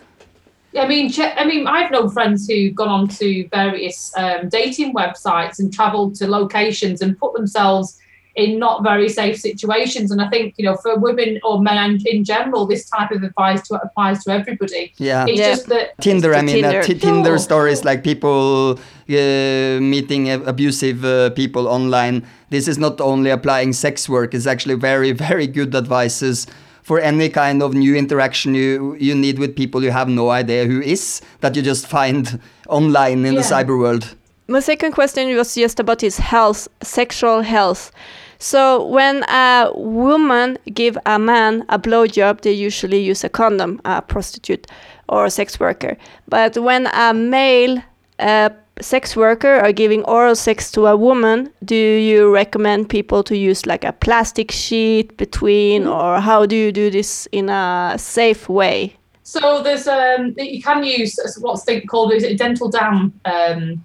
Who- 0.74 0.80
I 0.80 0.88
mean, 0.88 1.12
I 1.38 1.46
mean, 1.46 1.68
I've 1.68 1.92
known 1.92 2.10
friends 2.10 2.48
who've 2.48 2.74
gone 2.76 2.90
on 2.90 3.08
to 3.10 3.48
various 3.50 4.12
um, 4.18 4.50
dating 4.50 4.94
websites 4.94 5.60
and 5.60 5.74
travelled 5.74 6.16
to 6.16 6.28
locations 6.28 7.02
and 7.02 7.18
put 7.18 7.34
themselves 7.34 8.00
in 8.36 8.58
not 8.58 8.82
very 8.82 9.08
safe 9.10 9.40
situations. 9.40 10.10
And 10.12 10.20
I 10.20 10.28
think 10.28 10.56
you 10.58 10.66
know, 10.66 10.76
for 10.76 10.98
women 10.98 11.40
or 11.44 11.62
men 11.62 12.00
in 12.06 12.24
general, 12.24 12.66
this 12.66 12.90
type 12.90 13.12
of 13.12 13.22
advice 13.22 13.62
to, 13.68 13.76
applies 13.76 14.24
to 14.24 14.32
everybody. 14.32 14.92
Yeah. 14.98 15.26
it's 15.28 15.40
just 15.40 15.68
that 15.68 15.96
Tinder, 16.02 16.34
I 16.34 16.42
mean, 16.42 16.66
uh, 16.66 16.82
t- 16.82 16.96
Tinder 16.96 17.30
Sure. 17.38 17.38
stories 17.38 17.86
like 17.86 18.04
people 18.04 18.80
uh, 19.10 19.80
meeting 19.80 20.32
uh, 20.32 20.40
abusive 20.48 21.06
uh, 21.06 21.30
people 21.32 21.68
online. 21.68 22.26
This 22.50 22.68
is 22.68 22.78
not 22.80 23.00
only 23.00 23.30
applying 23.30 23.72
sex 23.74 24.10
work; 24.10 24.34
it's 24.34 24.48
actually 24.48 24.76
very, 24.76 25.12
very 25.12 25.46
good 25.46 25.76
advices 25.76 26.48
for 26.84 27.00
any 27.00 27.30
kind 27.30 27.64
of 27.64 27.74
new 27.74 27.96
interaction 27.96 28.54
you 28.54 28.96
you 29.00 29.16
need 29.16 29.40
with 29.40 29.56
people 29.56 29.84
you 29.84 29.92
have 29.92 30.10
no 30.10 30.30
idea 30.30 30.66
who 30.66 30.82
is 30.82 31.22
that 31.40 31.56
you 31.56 31.62
just 31.62 31.88
find 31.88 32.40
online 32.68 33.26
in 33.26 33.36
the 33.36 33.42
cyber 33.42 33.80
world. 33.80 34.16
My 34.48 34.60
second 34.60 34.92
question 34.92 35.36
was 35.36 35.56
just 35.56 35.80
about 35.80 36.02
his 36.02 36.18
health, 36.18 36.68
sexual 36.82 37.42
health. 37.42 37.92
So 38.40 38.86
when 38.86 39.24
a 39.30 39.72
woman 39.74 40.58
give 40.74 40.98
a 41.06 41.18
man 41.18 41.64
a 41.70 41.80
blowjob, 41.80 42.42
they 42.42 42.52
usually 42.52 43.00
use 43.00 43.24
a 43.24 43.30
condom, 43.30 43.80
a 43.86 44.02
prostitute 44.02 44.68
or 45.08 45.26
a 45.26 45.30
sex 45.30 45.62
worker. 45.62 45.96
But 46.28 46.58
when 46.58 46.88
a 46.88 47.14
male 47.14 47.82
uh, 48.20 48.50
sex 48.82 49.16
worker 49.16 49.56
are 49.56 49.72
giving 49.72 50.04
oral 50.06 50.36
sex 50.36 50.72
to 50.72 50.88
a 50.88 50.98
woman, 50.98 51.52
do 51.64 51.76
you 51.76 52.34
recommend 52.34 52.90
people 52.90 53.24
to 53.24 53.38
use 53.38 53.66
like 53.66 53.84
a 53.84 53.94
plastic 53.94 54.52
sheet 54.52 55.16
between, 55.18 55.88
or 55.88 56.20
how 56.20 56.46
do 56.46 56.56
you 56.56 56.72
do 56.72 56.90
this 56.90 57.28
in 57.32 57.50
a 57.50 57.96
safe 57.98 58.50
way? 58.50 58.96
So 59.24 59.64
there's 59.64 59.88
um 59.88 60.34
you 60.38 60.62
can 60.62 60.84
use 60.84 61.18
what's 61.40 61.64
thing 61.64 61.88
called 61.88 62.14
is 62.14 62.24
it 62.24 62.34
a 62.34 62.36
dental 62.36 62.70
dam 62.70 63.14
um 63.26 63.84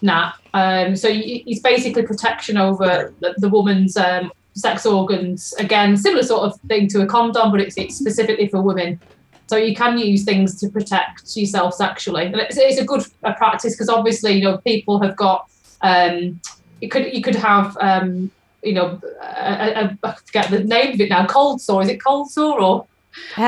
nap. 0.00 0.36
Um 0.54 0.96
so 0.96 1.08
it's 1.10 1.60
basically 1.60 2.02
protection 2.02 2.56
over 2.56 3.12
the, 3.20 3.34
the 3.38 3.48
woman's 3.48 3.96
um 3.96 4.32
sex 4.54 4.86
organs. 4.86 5.54
Again, 5.58 5.96
similar 5.96 6.22
sort 6.22 6.42
of 6.42 6.60
thing 6.68 6.88
to 6.88 7.02
a 7.02 7.06
condom, 7.06 7.50
but 7.50 7.60
it's, 7.60 7.76
it's 7.76 7.96
specifically 7.96 8.48
for 8.48 8.62
women. 8.62 9.00
So 9.50 9.56
you 9.56 9.74
can 9.74 9.98
use 9.98 10.22
things 10.22 10.60
to 10.60 10.68
protect 10.68 11.36
yourself 11.36 11.74
sexually. 11.74 12.26
And 12.26 12.36
it's, 12.36 12.56
it's 12.56 12.78
a 12.78 12.84
good 12.84 13.04
uh, 13.24 13.34
practice 13.34 13.74
because 13.74 13.88
obviously 13.88 14.34
you 14.34 14.44
know 14.44 14.58
people 14.58 15.00
have 15.00 15.16
got 15.16 15.50
um 15.80 16.40
you 16.80 16.88
could 16.88 17.12
you 17.12 17.20
could 17.20 17.34
have 17.34 17.76
um 17.80 18.30
you 18.62 18.74
know 18.74 19.00
a, 19.20 19.98
I 20.04 20.12
forget 20.24 20.50
the 20.50 20.62
name 20.62 20.94
of 20.94 21.00
it 21.00 21.08
now 21.08 21.26
cold 21.26 21.60
sore 21.60 21.82
is 21.82 21.88
it 21.88 22.00
cold 22.00 22.30
sore 22.30 22.60
or 22.60 22.86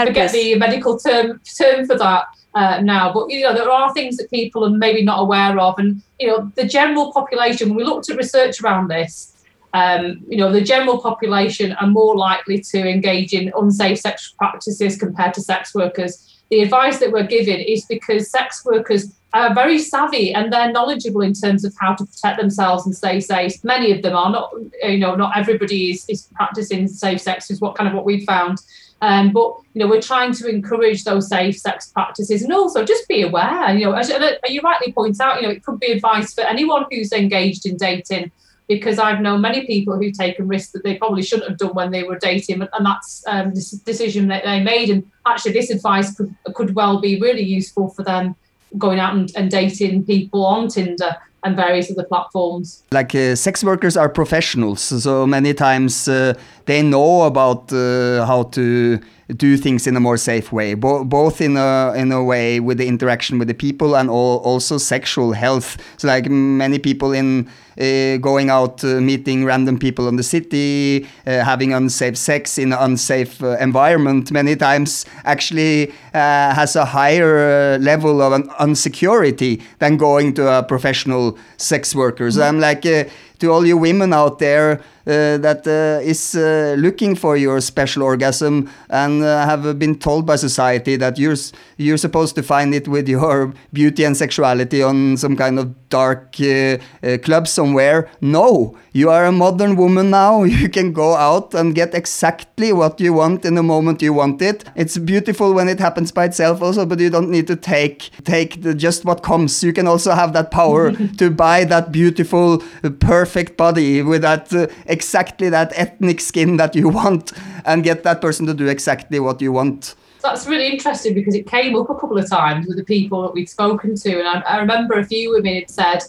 forget 0.07 0.33
the 0.33 0.57
medical 0.57 0.99
term 0.99 1.41
term 1.57 1.87
for 1.87 1.97
that 1.99 2.25
uh, 2.55 2.81
now. 2.83 3.13
But 3.13 3.31
you 3.31 3.43
know, 3.43 3.55
there 3.55 3.71
are 3.71 3.93
things 3.95 4.17
that 4.17 4.31
people 4.31 4.65
are 4.65 4.71
maybe 4.71 5.03
not 5.03 5.21
aware 5.21 5.59
of, 5.59 5.79
and 5.79 6.03
you 6.19 6.27
know, 6.29 6.53
the 6.57 6.65
general 6.65 7.13
population. 7.13 7.69
When 7.69 7.77
we 7.77 7.85
looked 7.85 8.11
at 8.11 8.17
research 8.17 8.61
around 8.61 8.89
this, 8.89 9.32
um, 9.75 10.23
you 10.29 10.37
know, 10.37 10.53
the 10.53 10.61
general 10.61 11.01
population 11.01 11.73
are 11.73 11.87
more 11.87 12.17
likely 12.17 12.61
to 12.61 12.89
engage 12.89 13.33
in 13.33 13.53
unsafe 13.57 13.99
sexual 13.99 14.37
practices 14.37 14.97
compared 14.97 15.35
to 15.35 15.41
sex 15.41 15.75
workers. 15.75 16.29
The 16.51 16.61
advice 16.61 16.99
that 16.99 17.13
we're 17.13 17.27
giving 17.27 17.61
is 17.61 17.87
because 17.87 18.31
sex 18.31 18.65
workers 18.65 19.11
are 19.33 19.55
very 19.55 19.79
savvy 19.79 20.35
and 20.35 20.53
they're 20.53 20.71
knowledgeable 20.71 21.23
in 21.23 21.33
terms 21.33 21.65
of 21.65 21.75
how 21.81 21.95
to 21.95 22.05
protect 22.05 22.39
themselves 22.39 22.85
and 22.85 22.95
stay 22.95 23.21
safe. 23.21 23.65
Many 23.65 23.91
of 23.93 24.03
them 24.03 24.15
are 24.15 24.31
not, 24.31 24.53
you 24.83 24.99
know, 24.99 25.15
not 25.15 25.37
everybody 25.37 25.93
is, 25.93 26.05
is 26.09 26.29
practicing 26.35 26.87
safe 26.87 27.23
sex 27.23 27.51
is 27.51 27.61
what 27.61 27.75
kind 27.75 27.89
of 27.89 27.95
what 27.95 28.05
we've 28.05 28.25
found. 28.25 28.59
Um, 29.01 29.33
but 29.33 29.57
you 29.73 29.81
know, 29.81 29.89
we're 29.89 30.03
trying 30.03 30.33
to 30.35 30.49
encourage 30.49 31.05
those 31.05 31.29
safe 31.29 31.59
sex 31.59 31.89
practices 31.89 32.43
and 32.43 32.53
also 32.53 32.85
just 32.85 33.09
be 33.09 33.23
aware. 33.23 33.75
You 33.75 33.87
know, 33.87 33.93
as 33.93 34.11
as 34.11 34.37
you 34.49 34.61
rightly 34.61 34.93
point 34.93 35.21
out, 35.21 35.41
you 35.41 35.49
know, 35.49 35.53
it 35.53 35.65
could 35.65 35.81
be 35.81 35.91
advice 35.91 36.35
for 36.35 36.43
anyone 36.43 36.85
who's 36.91 37.13
engaged 37.13 37.67
in 37.67 37.77
dating. 37.77 38.31
Because 38.75 38.99
I've 38.99 39.21
known 39.21 39.41
many 39.41 39.67
people 39.67 39.97
who've 39.99 40.17
taken 40.17 40.49
risks 40.49 40.73
that 40.73 40.85
they 40.85 40.97
probably 40.97 41.23
shouldn't 41.23 41.49
have 41.49 41.59
done 41.59 41.75
when 41.75 41.91
they 41.91 42.03
were 42.03 42.19
dating, 42.19 42.63
and 42.63 42.87
that's 42.87 43.23
um, 43.27 43.55
this 43.55 43.71
decision 43.71 44.29
that 44.29 44.45
they 44.45 44.61
made. 44.63 44.91
And 44.91 45.03
actually, 45.27 45.53
this 45.53 45.71
advice 45.71 46.15
could 46.17 46.35
could 46.55 46.75
well 46.75 47.01
be 47.01 47.21
really 47.21 47.43
useful 47.43 47.89
for 47.89 48.03
them 48.05 48.37
going 48.79 48.99
out 48.99 49.15
and, 49.15 49.31
and 49.37 49.51
dating 49.51 50.05
people 50.05 50.45
on 50.47 50.69
Tinder 50.69 51.17
and 51.45 51.57
various 51.57 51.91
other 51.91 52.05
platforms. 52.05 52.83
like 52.93 53.15
uh, 53.15 53.35
sex 53.35 53.65
workers 53.65 53.97
are 53.97 54.09
professionals 54.09 54.81
so 54.81 55.27
many 55.27 55.53
times 55.53 56.09
uh, 56.09 56.33
they 56.67 56.83
know 56.83 57.23
about 57.23 57.73
uh, 57.73 58.25
how 58.27 58.45
to 58.45 58.99
do 59.29 59.57
things 59.57 59.87
in 59.87 59.97
a 59.97 60.01
more 60.01 60.17
safe 60.17 60.53
way 60.53 60.75
bo- 60.75 61.05
both 61.05 61.41
in 61.41 61.57
a 61.57 61.93
in 61.97 62.13
a 62.13 62.23
way 62.23 62.61
with 62.61 62.79
the 62.79 62.87
interaction 62.87 63.39
with 63.39 63.49
the 63.49 63.55
people 63.55 63.95
and 63.97 64.09
al- 64.09 64.41
also 64.45 64.79
sexual 64.79 65.33
health. 65.33 65.77
So 65.97 66.09
like 66.09 66.29
many 66.29 66.79
people 66.79 67.13
in 67.13 67.49
uh, 67.79 68.19
going 68.19 68.51
out 68.51 68.85
uh, 68.85 69.01
meeting 69.01 69.45
random 69.47 69.79
people 69.79 70.07
in 70.09 70.17
the 70.17 70.23
city 70.23 71.09
uh, 71.27 71.43
having 71.43 71.73
unsafe 71.73 72.19
sex 72.19 72.59
in 72.59 72.73
an 72.73 72.79
unsafe 72.79 73.43
environment 73.43 74.31
many 74.31 74.57
times 74.57 75.07
actually 75.25 75.91
has 76.13 76.77
a 76.77 76.85
higher 76.85 77.79
level 77.79 78.21
of 78.21 78.33
un- 78.35 78.49
unsecurity 78.61 79.63
than 79.79 79.97
going 79.97 80.35
to 80.35 80.47
a 80.47 80.63
professional 80.63 81.39
sex 81.57 81.95
worker. 81.95 82.31
So 82.31 82.43
i'm 82.43 82.61
like 82.61 82.83
to 82.83 83.47
all 83.49 83.65
you 83.67 83.77
women 83.77 84.13
out 84.13 84.39
there 84.39 84.81
that 85.11 85.67
uh, 85.67 86.01
is 86.03 86.35
uh, 86.35 86.75
looking 86.79 87.15
for 87.15 87.37
your 87.37 87.61
special 87.61 88.03
orgasm 88.03 88.71
and 88.91 89.23
uh, 89.23 89.45
have 89.45 89.79
been 89.79 89.99
told 89.99 90.27
by 90.27 90.37
society 90.37 90.97
that 90.97 91.19
you're 91.19 91.37
you're 91.77 91.97
supposed 91.97 92.35
to 92.35 92.43
find 92.43 92.75
it 92.75 92.89
with 92.89 93.09
your 93.09 93.53
beauty 93.73 94.05
and 94.05 94.17
sexuality 94.17 94.83
on 94.83 95.17
some 95.17 95.37
kind 95.37 95.59
of 95.59 95.75
dark 95.89 96.37
uh, 96.41 96.79
uh, 97.03 97.19
club 97.19 97.47
somewhere. 97.47 98.09
No, 98.21 98.77
you 98.93 99.11
are 99.11 99.27
a 99.27 99.33
modern 99.33 99.77
woman 99.77 100.11
now. 100.11 100.45
You 100.63 100.69
can 100.69 100.93
go 100.93 101.17
out 101.17 101.55
and 101.55 101.75
get 101.75 101.95
exactly 101.95 102.73
what 102.73 103.01
you 103.01 103.15
want 103.15 103.45
in 103.45 103.55
the 103.57 103.63
moment 103.63 104.03
you 104.03 104.13
want 104.13 104.41
it. 104.41 104.65
It's 104.77 104.97
beautiful 104.97 105.55
when 105.55 105.69
it 105.69 105.81
happens 105.81 106.13
by 106.13 106.27
itself 106.27 106.63
also, 106.63 106.87
but 106.87 107.01
you 107.01 107.11
don't 107.11 107.31
need 107.31 107.47
to 107.49 107.57
take 107.57 108.11
take 108.25 108.63
the, 108.63 108.75
just 108.75 109.05
what 109.05 109.23
comes. 109.23 109.65
You 109.65 109.73
can 109.73 109.89
also 109.89 110.13
have 110.13 110.33
that 110.35 110.51
power 110.51 110.93
to 111.19 111.31
buy 111.31 111.65
that 111.65 111.91
beautiful, 111.91 112.63
uh, 112.85 112.91
perfect 112.91 113.57
body 113.57 114.03
with 114.03 114.23
that 114.23 114.53
uh, 114.53 114.67
exactly 114.93 115.49
that 115.51 115.73
ethnic 115.75 116.21
skin 116.21 116.57
that 116.59 116.77
you 116.77 116.89
want, 116.89 117.33
and 117.65 117.83
get 117.83 118.03
that 118.05 118.21
person 118.21 118.47
to 118.47 118.55
do 118.55 118.67
exactly 118.69 119.19
what 119.19 119.41
you 119.41 119.53
want. 119.53 119.95
That's 120.23 120.47
really 120.47 120.69
interesting 120.69 121.15
because 121.15 121.35
it 121.35 121.49
came 121.49 121.75
up 121.75 121.91
a 121.91 121.95
couple 121.95 122.17
of 122.17 122.31
times 122.31 122.69
with 122.69 122.77
the 122.77 122.85
people 122.85 123.23
that 123.23 123.33
we'd 123.35 123.49
spoken 123.49 123.97
to, 123.97 124.19
and 124.21 124.29
I, 124.29 124.41
I 124.43 124.59
remember 124.59 124.95
a 124.95 125.05
few 125.05 125.33
women 125.33 125.55
had 125.55 125.71
said, 125.71 126.01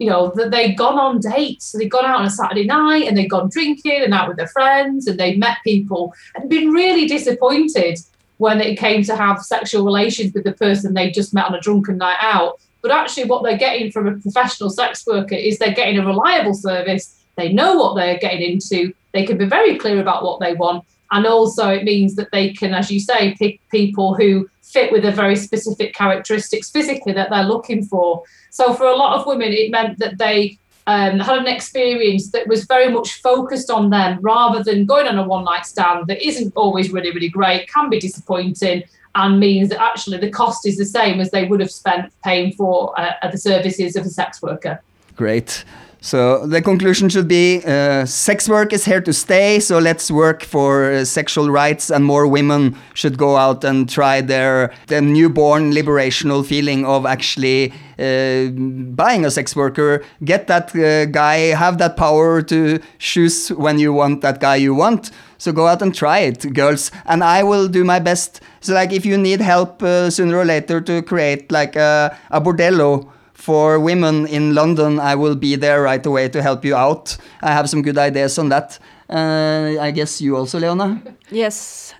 you 0.00 0.08
know, 0.08 0.32
that 0.34 0.50
they'd 0.50 0.76
gone 0.76 0.98
on 0.98 1.20
dates, 1.20 1.66
so 1.66 1.78
they'd 1.78 1.90
gone 1.90 2.06
out 2.06 2.20
on 2.20 2.26
a 2.26 2.30
Saturday 2.30 2.64
night 2.64 3.06
and 3.06 3.16
they'd 3.16 3.28
gone 3.28 3.50
drinking 3.50 4.02
and 4.02 4.14
out 4.14 4.28
with 4.28 4.38
their 4.38 4.48
friends, 4.48 5.06
and 5.06 5.20
they'd 5.20 5.38
met 5.38 5.58
people 5.62 6.12
and 6.34 6.48
been 6.48 6.70
really 6.70 7.06
disappointed 7.06 7.98
when 8.38 8.58
it 8.60 8.78
came 8.78 9.02
to 9.04 9.14
have 9.14 9.38
sexual 9.42 9.84
relations 9.84 10.32
with 10.32 10.44
the 10.44 10.54
person 10.54 10.94
they 10.94 11.10
just 11.10 11.34
met 11.34 11.44
on 11.44 11.54
a 11.54 11.60
drunken 11.60 11.98
night 11.98 12.16
out. 12.20 12.58
But 12.80 12.90
actually, 12.90 13.26
what 13.26 13.42
they're 13.42 13.58
getting 13.58 13.92
from 13.92 14.08
a 14.08 14.16
professional 14.16 14.70
sex 14.70 15.06
worker 15.06 15.34
is 15.34 15.58
they're 15.58 15.74
getting 15.74 15.98
a 15.98 16.06
reliable 16.06 16.54
service. 16.54 17.19
They 17.36 17.52
know 17.52 17.76
what 17.76 17.94
they're 17.94 18.18
getting 18.18 18.42
into. 18.42 18.92
They 19.12 19.24
can 19.24 19.38
be 19.38 19.46
very 19.46 19.78
clear 19.78 20.00
about 20.00 20.24
what 20.24 20.40
they 20.40 20.54
want. 20.54 20.84
And 21.12 21.26
also, 21.26 21.68
it 21.68 21.84
means 21.84 22.14
that 22.16 22.30
they 22.30 22.52
can, 22.52 22.72
as 22.72 22.90
you 22.90 23.00
say, 23.00 23.34
pick 23.34 23.60
people 23.70 24.14
who 24.14 24.48
fit 24.62 24.92
with 24.92 25.02
the 25.02 25.10
very 25.10 25.34
specific 25.34 25.92
characteristics 25.94 26.70
physically 26.70 27.12
that 27.12 27.30
they're 27.30 27.42
looking 27.42 27.84
for. 27.84 28.22
So, 28.50 28.74
for 28.74 28.86
a 28.86 28.96
lot 28.96 29.18
of 29.18 29.26
women, 29.26 29.52
it 29.52 29.70
meant 29.70 29.98
that 29.98 30.18
they 30.18 30.58
um, 30.86 31.18
had 31.18 31.38
an 31.38 31.46
experience 31.46 32.30
that 32.30 32.46
was 32.46 32.64
very 32.64 32.88
much 32.90 33.20
focused 33.20 33.70
on 33.70 33.90
them 33.90 34.18
rather 34.22 34.62
than 34.62 34.86
going 34.86 35.06
on 35.06 35.18
a 35.18 35.26
one 35.26 35.44
night 35.44 35.66
stand 35.66 36.06
that 36.06 36.24
isn't 36.24 36.52
always 36.56 36.90
really, 36.90 37.10
really 37.10 37.28
great, 37.28 37.68
can 37.68 37.90
be 37.90 37.98
disappointing, 37.98 38.84
and 39.14 39.40
means 39.40 39.70
that 39.70 39.80
actually 39.80 40.18
the 40.18 40.30
cost 40.30 40.66
is 40.66 40.76
the 40.76 40.84
same 40.84 41.20
as 41.20 41.30
they 41.30 41.46
would 41.46 41.60
have 41.60 41.70
spent 41.70 42.12
paying 42.22 42.52
for 42.52 42.98
uh, 42.98 43.12
the 43.30 43.38
services 43.38 43.96
of 43.96 44.06
a 44.06 44.08
sex 44.08 44.40
worker. 44.40 44.80
Great. 45.16 45.64
So 46.02 46.46
the 46.46 46.62
conclusion 46.62 47.10
should 47.10 47.28
be 47.28 47.62
uh, 47.66 48.06
sex 48.06 48.48
work 48.48 48.72
is 48.72 48.86
here 48.86 49.02
to 49.02 49.12
stay. 49.12 49.60
So 49.60 49.78
let's 49.78 50.10
work 50.10 50.42
for 50.42 50.90
uh, 50.90 51.04
sexual 51.04 51.50
rights, 51.50 51.90
and 51.90 52.04
more 52.04 52.26
women 52.26 52.74
should 52.94 53.18
go 53.18 53.36
out 53.36 53.64
and 53.64 53.88
try 53.88 54.22
their 54.22 54.72
the 54.86 55.02
newborn 55.02 55.72
liberational 55.72 56.44
feeling 56.44 56.86
of 56.86 57.04
actually 57.04 57.72
uh, 57.98 58.48
buying 58.94 59.26
a 59.26 59.30
sex 59.30 59.54
worker. 59.54 60.02
Get 60.24 60.46
that 60.46 60.74
uh, 60.74 61.04
guy, 61.04 61.54
have 61.54 61.76
that 61.78 61.98
power 61.98 62.40
to 62.42 62.80
choose 62.98 63.48
when 63.50 63.78
you 63.78 63.92
want 63.92 64.22
that 64.22 64.40
guy 64.40 64.56
you 64.56 64.74
want. 64.74 65.10
So 65.36 65.52
go 65.52 65.66
out 65.66 65.82
and 65.82 65.94
try 65.94 66.18
it, 66.20 66.52
girls, 66.54 66.90
and 67.06 67.22
I 67.22 67.42
will 67.42 67.68
do 67.68 67.84
my 67.84 67.98
best. 67.98 68.40
So 68.60 68.72
like 68.74 68.92
if 68.92 69.04
you 69.04 69.18
need 69.18 69.40
help 69.40 69.82
uh, 69.82 70.08
sooner 70.10 70.38
or 70.38 70.44
later 70.46 70.80
to 70.80 71.02
create 71.02 71.52
like 71.52 71.76
a, 71.76 72.16
a 72.30 72.40
bordello 72.40 73.10
for 73.40 73.80
women 73.80 74.26
in 74.26 74.54
London, 74.54 75.00
I 75.00 75.14
will 75.14 75.34
be 75.34 75.56
there 75.56 75.82
right 75.82 76.04
away 76.04 76.28
to 76.28 76.42
help 76.42 76.64
you 76.64 76.76
out. 76.76 77.16
I 77.42 77.52
have 77.52 77.68
some 77.70 77.82
good 77.82 77.98
ideas 77.98 78.38
on 78.38 78.50
that. 78.50 78.78
Uh, 79.08 79.76
I 79.80 79.90
guess 79.90 80.20
you 80.20 80.36
also, 80.36 80.58
Leona. 80.58 81.02
Yes. 81.30 81.94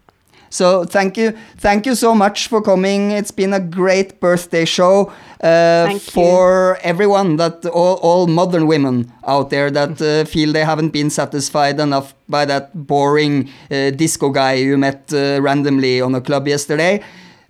So 0.51 0.85
thank 0.85 1.17
you, 1.17 1.33
thank 1.59 1.87
you 1.87 1.95
so 1.95 2.12
much 2.15 2.49
for 2.49 2.61
coming. 2.61 3.12
It's 3.12 3.31
been 3.31 3.53
a 3.53 3.61
great 3.61 4.21
birthday 4.21 4.65
show 4.65 5.12
uh, 5.41 5.97
for 5.99 6.77
everyone 6.83 7.37
that 7.37 7.65
all, 7.67 7.99
all 8.03 8.27
modern 8.27 8.67
women 8.67 9.12
out 9.27 9.51
there 9.51 9.71
that 9.71 10.03
uh, 10.03 10.25
feel 10.29 10.53
they 10.53 10.65
haven't 10.65 10.91
been 10.91 11.09
satisfied 11.09 11.79
enough 11.79 12.15
by 12.29 12.45
that 12.47 12.87
boring 12.87 13.49
uh, 13.71 13.91
disco 13.91 14.31
guy 14.31 14.55
you 14.55 14.77
met 14.77 15.12
uh, 15.15 15.41
randomly 15.41 16.01
on 16.01 16.17
a 16.17 16.21
club 16.21 16.49
yesterday. 16.49 17.01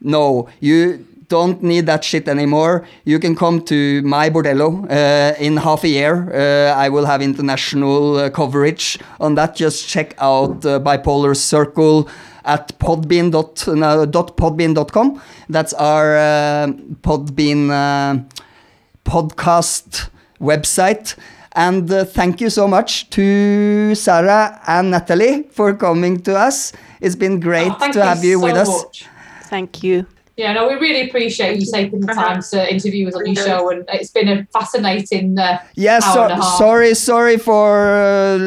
No, 0.03 0.49
you 0.61 1.07
don't 1.31 1.63
need 1.63 1.87
that 1.87 2.05
shit 2.05 2.29
anymore. 2.29 2.85
You 3.05 3.19
can 3.19 3.35
come 3.35 3.63
to 3.63 4.03
my 4.03 4.29
bordello 4.31 4.85
uh, 4.91 5.35
in 5.39 5.57
half 5.57 5.85
a 5.85 5.89
year. 5.89 6.15
Uh, 6.35 6.75
I 6.85 6.89
will 6.91 7.07
have 7.07 7.23
international 7.23 8.17
uh, 8.19 8.31
coverage 8.31 8.99
on 9.19 9.37
that. 9.37 9.57
Just 9.57 9.89
check 9.89 10.15
out 10.19 10.67
uh, 10.67 10.79
Bipolar 10.81 11.35
Circle 11.35 12.09
at 12.45 12.79
podbean 12.79 13.31
dot, 13.31 13.65
no, 13.69 14.05
dot 14.07 14.37
podbean.com. 14.37 15.21
That's 15.49 15.73
our 15.75 16.17
uh, 16.17 16.67
Podbean 17.03 17.71
uh, 17.71 18.23
podcast 19.05 20.09
website. 20.41 21.17
And 21.53 21.91
uh, 21.91 22.05
thank 22.05 22.41
you 22.41 22.49
so 22.51 22.69
much 22.69 23.11
to 23.11 23.95
Sarah 23.95 24.61
and 24.67 24.91
Natalie 24.93 25.45
for 25.51 25.75
coming 25.75 26.21
to 26.23 26.37
us. 26.39 26.73
It's 27.01 27.17
been 27.17 27.41
great 27.41 27.73
Oh, 27.81 27.93
to 27.93 28.05
have 28.05 28.23
you 28.25 28.39
so 28.39 28.45
with 28.45 28.57
us. 28.57 28.69
much. 28.69 29.07
Thank 29.49 29.83
you. 29.83 30.07
Yeah, 30.41 30.55
no, 30.55 30.69
we 30.69 30.75
really 30.87 31.03
appreciate 31.09 31.61
you 31.61 31.67
taking 31.71 32.01
the 32.01 32.15
time 32.15 32.41
to 32.53 32.59
interview 32.75 33.09
us 33.09 33.15
on 33.15 33.27
your 33.27 33.45
show, 33.45 33.69
and 33.71 33.85
it's 33.93 34.11
been 34.11 34.29
a 34.29 34.47
fascinating 34.59 35.39
uh, 35.39 35.59
Yeah, 35.75 35.97
hour 36.03 36.15
so, 36.15 36.23
and 36.23 36.33
a 36.33 36.37
half. 36.37 36.57
sorry, 36.57 36.95
sorry 36.95 37.37
for. 37.37 37.69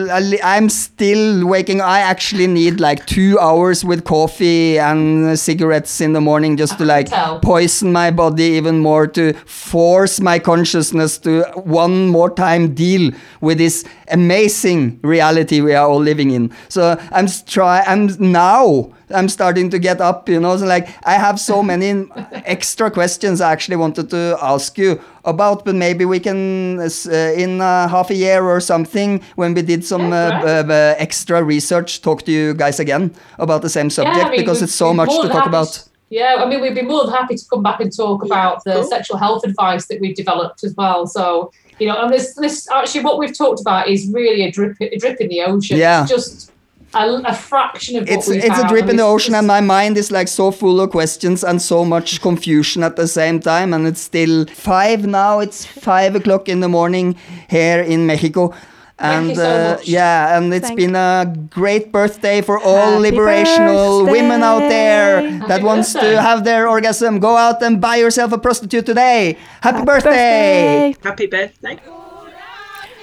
Uh, 0.10 0.38
I'm 0.44 0.70
still 0.70 1.46
waking. 1.46 1.82
I 1.82 2.00
actually 2.00 2.48
need 2.48 2.80
like 2.80 3.06
two 3.06 3.38
hours 3.40 3.86
with 3.86 4.06
coffee 4.06 4.80
and 4.80 5.38
cigarettes 5.38 6.02
in 6.02 6.14
the 6.14 6.22
morning 6.22 6.58
just 6.58 6.80
to 6.80 6.86
like 6.86 7.10
tell. 7.10 7.40
poison 7.42 7.92
my 7.92 8.10
body 8.10 8.46
even 8.60 8.80
more 8.80 9.06
to 9.08 9.34
force 9.46 10.20
my 10.20 10.40
consciousness 10.40 11.20
to 11.20 11.44
one 11.64 12.08
more 12.08 12.32
time 12.34 12.74
deal 12.74 13.12
with 13.40 13.60
this 13.60 13.86
amazing 14.10 15.00
reality 15.04 15.62
we 15.62 15.76
are 15.76 15.88
all 15.88 16.00
living 16.02 16.32
in. 16.32 16.52
So 16.70 16.98
I'm 17.12 17.26
s- 17.26 17.44
try. 17.44 17.82
I'm 17.86 18.08
now. 18.20 18.92
I'm 19.14 19.30
starting 19.30 19.70
to 19.70 19.80
get 19.80 20.02
up, 20.02 20.30
you 20.30 20.40
know. 20.40 20.58
So 20.58 20.66
like 20.66 20.90
I 21.04 21.14
have 21.14 21.40
so 21.40 21.64
many 21.64 22.06
extra 22.46 22.92
questions 22.92 23.42
I 23.42 23.52
actually 23.52 23.78
wanted 23.78 24.10
to 24.10 24.38
ask 24.42 24.78
you 24.78 25.00
about, 25.26 25.66
but 25.66 25.76
maybe 25.76 26.06
we 26.06 26.20
can 26.20 26.80
uh, 26.80 27.14
in 27.38 27.62
uh, 27.62 27.88
half 27.88 28.10
a 28.10 28.16
year 28.16 28.44
or 28.44 28.60
something 28.60 29.22
when 29.36 29.54
we 29.54 29.62
did 29.62 29.86
some 29.86 30.12
uh, 30.12 30.96
extra 30.98 31.44
research, 31.44 32.02
talk 32.02 32.24
to 32.24 32.32
you 32.32 32.54
guys 32.54 32.80
again 32.80 33.14
about 33.40 33.62
the 33.62 33.70
same 33.70 33.90
subject 33.90 34.18
Yeah, 34.18 34.24
I 34.26 34.30
mean, 34.32 34.40
because 34.40 34.62
it's 34.62 34.76
so 34.76 34.94
much 34.94 35.10
to 35.10 35.28
talk 35.30 35.46
about. 35.46 35.88
Yeah, 36.10 36.38
I 36.40 36.46
mean, 36.48 36.62
we'd 36.62 36.76
be 36.76 36.84
more 36.84 37.06
than 37.06 37.14
happy 37.14 37.36
to 37.36 37.46
come 37.50 37.64
back 37.64 37.80
and 37.80 37.96
talk 37.96 38.24
about 38.24 38.64
the 38.66 38.84
sexual 38.84 39.18
health 39.18 39.44
advice 39.44 39.88
that 39.88 40.00
we've 40.00 40.16
developed 40.16 40.64
as 40.64 40.76
well. 40.76 41.08
So, 41.08 41.52
you 41.80 41.88
know, 41.88 42.00
and 42.04 42.14
this, 42.14 42.36
this 42.36 42.70
actually, 42.70 43.04
what 43.04 43.18
we've 43.18 43.36
talked 43.36 43.60
about 43.60 43.88
is 43.88 44.08
really 44.12 44.44
a 44.44 44.52
drip, 44.52 44.78
a 44.80 44.96
drip 44.98 45.20
in 45.20 45.30
the 45.30 45.42
ocean. 45.42 45.78
Yeah. 45.78 46.04
It's 46.04 46.12
just 46.12 46.53
a, 46.96 47.10
a 47.26 47.34
fraction 47.34 47.96
of 47.98 48.04
what 48.04 48.10
it's 48.14 48.28
we 48.28 48.38
it's 48.42 48.60
a 48.60 48.68
drip 48.68 48.88
in 48.90 48.98
the 48.98 49.04
ocean 49.04 49.36
and 49.36 49.48
my 49.48 49.62
mind 49.62 49.98
is 49.98 50.12
like 50.12 50.28
so 50.28 50.52
full 50.52 50.80
of 50.82 50.90
questions 50.92 51.44
and 51.44 51.62
so 51.62 51.84
much 51.86 52.22
confusion 52.28 52.84
at 52.84 52.96
the 52.96 53.08
same 53.08 53.40
time 53.40 53.74
and 53.74 53.88
it's 53.88 54.02
still 54.02 54.46
five 54.48 55.06
now 55.06 55.40
it's 55.40 55.66
five 55.66 56.16
o'clock 56.16 56.48
in 56.50 56.60
the 56.60 56.70
morning 56.70 57.16
here 57.50 57.82
in 57.82 58.06
mexico 58.06 58.54
and 59.00 59.30
you 59.30 59.36
so 59.36 59.44
uh, 59.44 59.80
yeah 59.84 60.38
and 60.38 60.54
it's 60.54 60.68
Thank 60.68 60.78
been 60.78 60.96
a 60.96 61.26
great 61.50 61.92
birthday 61.92 62.42
for 62.42 62.60
all 62.60 63.02
Happy 63.02 63.12
liberational 63.12 64.10
women 64.12 64.44
out 64.44 64.60
there 64.70 65.22
birthday. 65.22 65.48
that 65.48 65.64
wants 65.64 65.94
birthday. 65.94 66.12
to 66.16 66.22
have 66.22 66.44
their 66.44 66.68
orgasm 66.70 67.20
go 67.20 67.36
out 67.36 67.62
and 67.64 67.82
buy 67.82 67.96
yourself 67.98 68.32
a 68.32 68.38
prostitute 68.38 68.86
today 68.86 69.38
happy, 69.62 69.84
birthday. 69.84 70.96
Happy 71.04 71.28
birthday. 71.28 71.80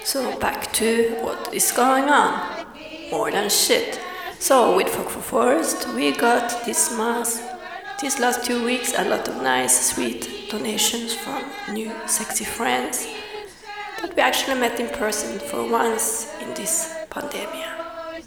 So 0.04 0.38
back 0.38 0.72
to 0.74 1.14
what 1.22 1.52
is 1.54 1.70
going 1.72 2.04
on. 2.08 2.59
More 3.10 3.30
than 3.30 3.50
shit. 3.50 4.00
So 4.38 4.76
with 4.76 4.88
Fuck 4.88 5.08
for 5.08 5.20
Forest, 5.20 5.88
we 5.94 6.12
got 6.12 6.64
this 6.64 6.96
month, 6.96 7.42
these 8.00 8.20
last 8.20 8.44
two 8.44 8.64
weeks, 8.64 8.94
a 8.96 9.04
lot 9.04 9.28
of 9.28 9.42
nice, 9.42 9.92
sweet 9.92 10.48
donations 10.48 11.12
from 11.14 11.44
new, 11.72 11.92
sexy 12.06 12.44
friends 12.44 13.06
that 14.00 14.14
we 14.14 14.22
actually 14.22 14.58
met 14.58 14.78
in 14.78 14.88
person 14.88 15.38
for 15.38 15.68
once 15.68 16.32
in 16.40 16.54
this 16.54 16.94
pandemic. 17.10 17.66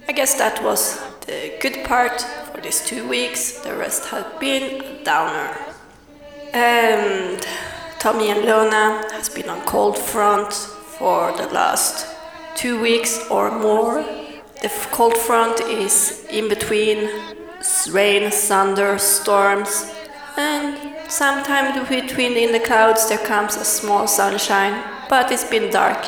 I 0.07 0.11
guess 0.11 0.35
that 0.35 0.61
was 0.61 0.99
the 1.25 1.53
good 1.61 1.85
part 1.85 2.21
for 2.21 2.61
these 2.61 2.85
two 2.85 3.07
weeks. 3.07 3.59
The 3.61 3.75
rest 3.75 4.05
had 4.09 4.39
been 4.39 4.83
a 4.83 5.03
downer. 5.03 5.57
And 6.53 7.41
Tommy 7.99 8.29
and 8.29 8.41
Leona 8.41 9.07
has 9.13 9.29
been 9.29 9.49
on 9.49 9.61
cold 9.65 9.97
front 9.97 10.53
for 10.53 11.31
the 11.37 11.47
last 11.47 12.05
two 12.55 12.81
weeks 12.81 13.25
or 13.31 13.49
more. 13.49 14.22
The 14.63 14.69
cold 14.93 15.17
front 15.17 15.59
is 15.59 16.25
in 16.29 16.47
between 16.47 17.09
rain, 17.91 18.31
thunder, 18.31 18.97
storms, 18.97 19.93
and 20.37 20.79
sometime 21.11 21.85
between 21.85 22.37
in 22.37 22.53
the 22.53 22.61
clouds 22.61 23.09
there 23.09 23.17
comes 23.17 23.57
a 23.57 23.65
small 23.65 24.07
sunshine, 24.07 24.81
but 25.09 25.33
it's 25.33 25.43
been 25.43 25.69
dark. 25.69 26.07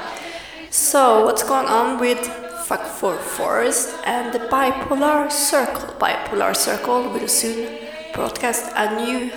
So 0.69 1.25
what's 1.25 1.43
going 1.43 1.67
on 1.67 1.99
with 1.99 2.25
Fuck 2.65 2.85
for 2.85 3.17
Forest 3.17 3.93
and 4.05 4.33
the 4.33 4.39
Bipolar 4.47 5.29
Circle? 5.29 5.93
Bipolar 5.99 6.55
Circle 6.55 7.09
will 7.09 7.27
soon 7.27 7.77
broadcast 8.13 8.71
a 8.73 8.95
new 8.95 9.31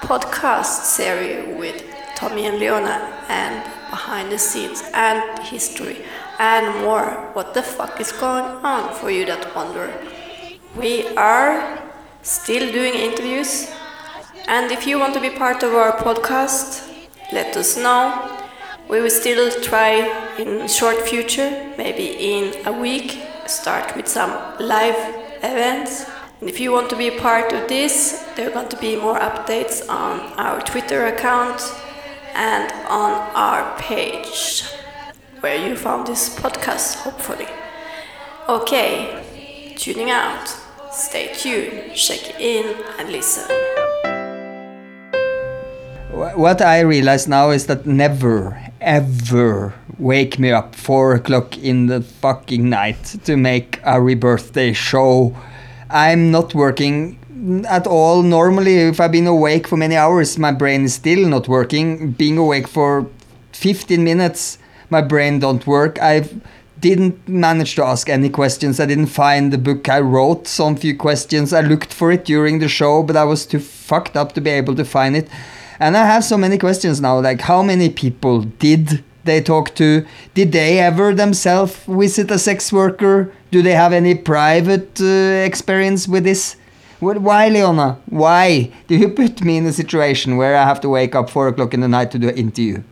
podcast 0.00 0.82
series 0.82 1.56
with 1.56 1.84
Tommy 2.16 2.46
and 2.46 2.58
Leona 2.58 3.24
and 3.28 3.62
behind 3.90 4.32
the 4.32 4.38
scenes 4.38 4.82
and 4.92 5.38
history 5.38 6.04
and 6.38 6.82
more. 6.82 7.30
What 7.32 7.54
the 7.54 7.62
fuck 7.62 8.00
is 8.00 8.12
going 8.12 8.44
on 8.64 8.94
for 8.94 9.10
you 9.10 9.24
that 9.26 9.54
wonder? 9.54 9.92
We 10.76 11.06
are 11.16 11.78
still 12.22 12.72
doing 12.72 12.94
interviews, 12.94 13.70
and 14.48 14.70
if 14.70 14.86
you 14.86 14.98
want 14.98 15.14
to 15.14 15.20
be 15.20 15.30
part 15.30 15.62
of 15.62 15.74
our 15.74 15.92
podcast, 15.92 16.92
let 17.32 17.56
us 17.56 17.76
know. 17.76 18.38
We 18.88 19.00
will 19.00 19.10
still 19.10 19.50
try 19.62 20.34
in 20.38 20.68
short 20.68 21.00
future, 21.00 21.74
maybe 21.76 22.06
in 22.06 22.66
a 22.66 22.72
week, 22.72 23.18
start 23.46 23.96
with 23.96 24.06
some 24.06 24.30
live 24.60 24.96
events. 25.42 26.06
And 26.40 26.48
if 26.48 26.60
you 26.60 26.70
want 26.70 26.90
to 26.90 26.96
be 26.96 27.10
part 27.10 27.52
of 27.52 27.68
this, 27.68 28.24
there 28.36 28.48
are 28.48 28.52
going 28.52 28.68
to 28.68 28.76
be 28.76 28.96
more 28.96 29.18
updates 29.18 29.88
on 29.88 30.20
our 30.38 30.60
Twitter 30.60 31.06
account 31.06 31.62
and 32.34 32.70
on 32.88 33.12
our 33.34 33.76
page 33.78 34.75
where 35.40 35.68
you 35.68 35.76
found 35.76 36.06
this 36.06 36.34
podcast, 36.34 36.96
hopefully. 36.96 37.48
Okay, 38.48 39.74
tuning 39.76 40.10
out. 40.10 40.48
Stay 40.92 41.32
tuned, 41.34 41.94
check 41.94 42.40
in, 42.40 42.74
and 42.98 43.10
listen. 43.10 43.44
What 46.12 46.62
I 46.62 46.80
realize 46.80 47.28
now 47.28 47.50
is 47.50 47.66
that 47.66 47.84
never, 47.84 48.58
ever 48.80 49.74
wake 49.98 50.38
me 50.38 50.50
up 50.50 50.74
four 50.74 51.14
o'clock 51.14 51.58
in 51.58 51.86
the 51.86 52.00
fucking 52.00 52.68
night 52.68 53.04
to 53.24 53.36
make 53.36 53.78
a 53.78 54.00
rebirthday 54.00 54.74
show. 54.74 55.36
I'm 55.90 56.30
not 56.30 56.54
working 56.54 57.18
at 57.68 57.86
all. 57.86 58.22
Normally, 58.22 58.76
if 58.76 59.00
I've 59.00 59.12
been 59.12 59.26
awake 59.26 59.68
for 59.68 59.76
many 59.76 59.96
hours, 59.96 60.38
my 60.38 60.52
brain 60.52 60.84
is 60.84 60.94
still 60.94 61.28
not 61.28 61.48
working. 61.48 62.12
Being 62.12 62.38
awake 62.38 62.68
for 62.68 63.06
15 63.52 64.02
minutes, 64.02 64.58
my 64.90 65.02
brain 65.02 65.38
don't 65.38 65.66
work. 65.66 66.00
I 66.00 66.28
didn't 66.80 67.26
manage 67.28 67.74
to 67.76 67.84
ask 67.84 68.08
any 68.08 68.28
questions. 68.28 68.78
I 68.80 68.86
didn't 68.86 69.06
find 69.06 69.52
the 69.52 69.58
book. 69.58 69.88
I 69.88 70.00
wrote 70.00 70.46
some 70.46 70.76
few 70.76 70.96
questions. 70.96 71.52
I 71.52 71.60
looked 71.60 71.92
for 71.92 72.12
it 72.12 72.24
during 72.24 72.58
the 72.58 72.68
show, 72.68 73.02
but 73.02 73.16
I 73.16 73.24
was 73.24 73.46
too 73.46 73.60
fucked 73.60 74.16
up 74.16 74.32
to 74.32 74.40
be 74.40 74.50
able 74.50 74.74
to 74.76 74.84
find 74.84 75.16
it. 75.16 75.28
And 75.78 75.96
I 75.96 76.06
have 76.06 76.24
so 76.24 76.38
many 76.38 76.58
questions 76.58 77.00
now, 77.00 77.20
like 77.20 77.42
how 77.42 77.62
many 77.62 77.90
people 77.90 78.42
did 78.42 79.04
they 79.24 79.42
talk 79.42 79.74
to? 79.74 80.06
Did 80.34 80.52
they 80.52 80.78
ever 80.78 81.14
themselves 81.14 81.76
visit 81.86 82.30
a 82.30 82.38
sex 82.38 82.72
worker? 82.72 83.32
Do 83.50 83.62
they 83.62 83.72
have 83.72 83.92
any 83.92 84.14
private 84.14 85.00
uh, 85.00 85.44
experience 85.44 86.08
with 86.08 86.24
this? 86.24 86.56
Why, 87.00 87.48
Leona? 87.48 87.98
Why 88.06 88.72
do 88.86 88.96
you 88.96 89.08
put 89.20 89.44
me 89.44 89.58
in 89.58 89.66
a 89.66 89.72
situation 89.72 90.36
where 90.36 90.56
I 90.56 90.64
have 90.64 90.80
to 90.80 90.88
wake 90.88 91.14
up 91.14 91.28
four 91.28 91.48
o'clock 91.48 91.74
in 91.74 91.80
the 91.80 91.88
night 91.88 92.10
to 92.12 92.18
do 92.18 92.28
an 92.28 92.36
interview? 92.36 92.82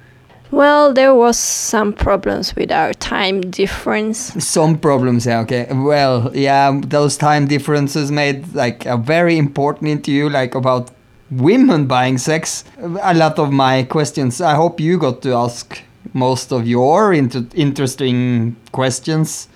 Well, 0.54 0.92
there 0.94 1.12
was 1.12 1.36
some 1.36 1.92
problems 1.92 2.54
with 2.54 2.70
our 2.70 2.94
time 2.94 3.40
difference. 3.40 4.18
Some 4.38 4.78
problems, 4.78 5.26
yeah, 5.26 5.40
okay. 5.40 5.66
Well, 5.72 6.30
yeah, 6.32 6.80
those 6.80 7.16
time 7.16 7.48
differences 7.48 8.12
made 8.12 8.54
like 8.54 8.86
a 8.86 8.96
very 8.96 9.36
important 9.36 9.90
interview, 9.90 10.28
like 10.28 10.54
about 10.54 10.92
women 11.28 11.86
buying 11.86 12.18
sex, 12.18 12.62
a 12.78 13.14
lot 13.14 13.40
of 13.40 13.50
my 13.50 13.82
questions. 13.82 14.40
I 14.40 14.54
hope 14.54 14.78
you 14.78 14.96
got 14.96 15.22
to 15.22 15.34
ask 15.34 15.82
most 16.12 16.52
of 16.52 16.68
your 16.68 17.12
inter- 17.12 17.48
interesting 17.56 18.54
questions. 18.70 19.48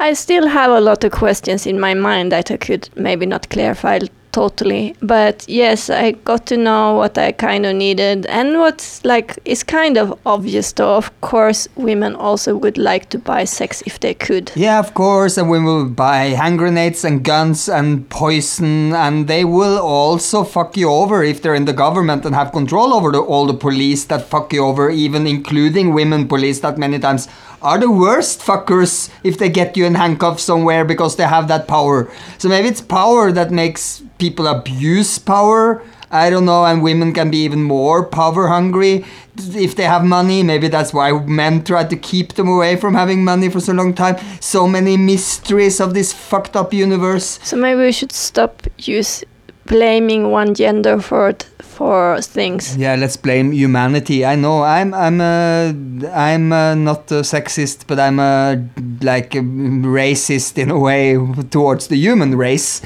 I 0.00 0.14
still 0.14 0.46
have 0.48 0.70
a 0.70 0.80
lot 0.80 1.04
of 1.04 1.12
questions 1.12 1.66
in 1.66 1.78
my 1.78 1.92
mind 1.92 2.32
that 2.32 2.50
I 2.50 2.56
could 2.56 2.88
maybe 2.96 3.26
not 3.26 3.50
clarify 3.50 3.98
totally. 4.36 4.94
But 5.00 5.48
yes, 5.48 5.88
I 5.88 6.12
got 6.12 6.44
to 6.46 6.56
know 6.58 6.94
what 6.94 7.16
I 7.16 7.32
kind 7.32 7.64
of 7.64 7.74
needed 7.74 8.26
and 8.26 8.58
what's 8.58 9.02
like 9.02 9.38
is 9.46 9.62
kind 9.62 9.96
of 9.96 10.12
obvious 10.26 10.72
though. 10.72 10.96
Of 10.96 11.08
course, 11.22 11.68
women 11.74 12.14
also 12.14 12.54
would 12.54 12.76
like 12.76 13.08
to 13.10 13.18
buy 13.18 13.44
sex 13.44 13.82
if 13.86 13.98
they 14.00 14.12
could. 14.12 14.52
Yeah, 14.54 14.78
of 14.78 14.92
course, 14.92 15.38
and 15.38 15.48
women 15.48 15.66
will 15.66 15.88
buy 15.88 16.36
hand 16.36 16.58
grenades 16.58 17.02
and 17.04 17.24
guns 17.24 17.68
and 17.68 18.06
poison, 18.10 18.92
and 18.92 19.26
they 19.26 19.44
will 19.44 19.78
also 19.78 20.44
fuck 20.44 20.76
you 20.76 20.90
over 20.90 21.24
if 21.24 21.40
they're 21.40 21.60
in 21.62 21.64
the 21.64 21.72
government 21.84 22.26
and 22.26 22.34
have 22.34 22.52
control 22.52 22.92
over 22.92 23.10
the, 23.12 23.20
all 23.20 23.46
the 23.46 23.54
police 23.54 24.04
that 24.06 24.28
fuck 24.28 24.52
you 24.52 24.62
over, 24.62 24.90
even 24.90 25.26
including 25.26 25.94
women 25.94 26.28
police 26.28 26.60
that 26.60 26.76
many 26.76 26.98
times 26.98 27.28
are 27.66 27.78
the 27.78 27.90
worst 27.90 28.38
fuckers 28.38 29.10
if 29.24 29.38
they 29.38 29.48
get 29.48 29.76
you 29.76 29.84
in 29.84 29.96
handcuffs 29.96 30.44
somewhere 30.44 30.84
because 30.84 31.16
they 31.16 31.24
have 31.24 31.48
that 31.48 31.66
power. 31.66 32.08
So 32.38 32.48
maybe 32.48 32.68
it's 32.68 32.80
power 32.80 33.32
that 33.32 33.50
makes 33.50 34.04
people 34.18 34.46
abuse 34.46 35.18
power. 35.18 35.82
I 36.08 36.30
don't 36.30 36.44
know, 36.44 36.64
and 36.64 36.80
women 36.84 37.12
can 37.12 37.28
be 37.28 37.38
even 37.38 37.64
more 37.64 38.06
power 38.06 38.46
hungry 38.46 39.04
if 39.36 39.74
they 39.74 39.82
have 39.82 40.04
money. 40.04 40.44
Maybe 40.44 40.68
that's 40.68 40.94
why 40.94 41.10
men 41.26 41.64
try 41.64 41.82
to 41.82 41.96
keep 41.96 42.34
them 42.34 42.46
away 42.46 42.76
from 42.76 42.94
having 42.94 43.24
money 43.24 43.48
for 43.48 43.58
so 43.58 43.72
long 43.72 43.94
time. 43.94 44.16
So 44.40 44.68
many 44.68 44.96
mysteries 44.96 45.80
of 45.80 45.92
this 45.92 46.12
fucked 46.12 46.54
up 46.54 46.72
universe. 46.72 47.40
So 47.42 47.56
maybe 47.56 47.80
we 47.80 47.90
should 47.90 48.12
stop 48.12 48.62
use 48.78 49.24
blaming 49.66 50.30
one 50.30 50.54
gender 50.54 51.00
for 51.00 51.34
for 51.60 52.20
things. 52.22 52.76
Yeah, 52.76 52.94
let's 52.94 53.16
blame 53.16 53.52
humanity. 53.52 54.24
I 54.24 54.34
know 54.34 54.62
I'm 54.62 54.94
I'm 54.94 55.20
uh, 55.20 55.72
I'm 56.14 56.52
uh, 56.52 56.74
not 56.74 57.10
a 57.10 57.22
sexist, 57.22 57.86
but 57.86 58.00
I'm 58.00 58.18
a 58.18 58.64
like 59.02 59.34
a 59.34 59.40
racist 59.40 60.58
in 60.58 60.70
a 60.70 60.78
way 60.78 61.18
towards 61.50 61.88
the 61.88 61.96
human 61.96 62.36
race. 62.36 62.82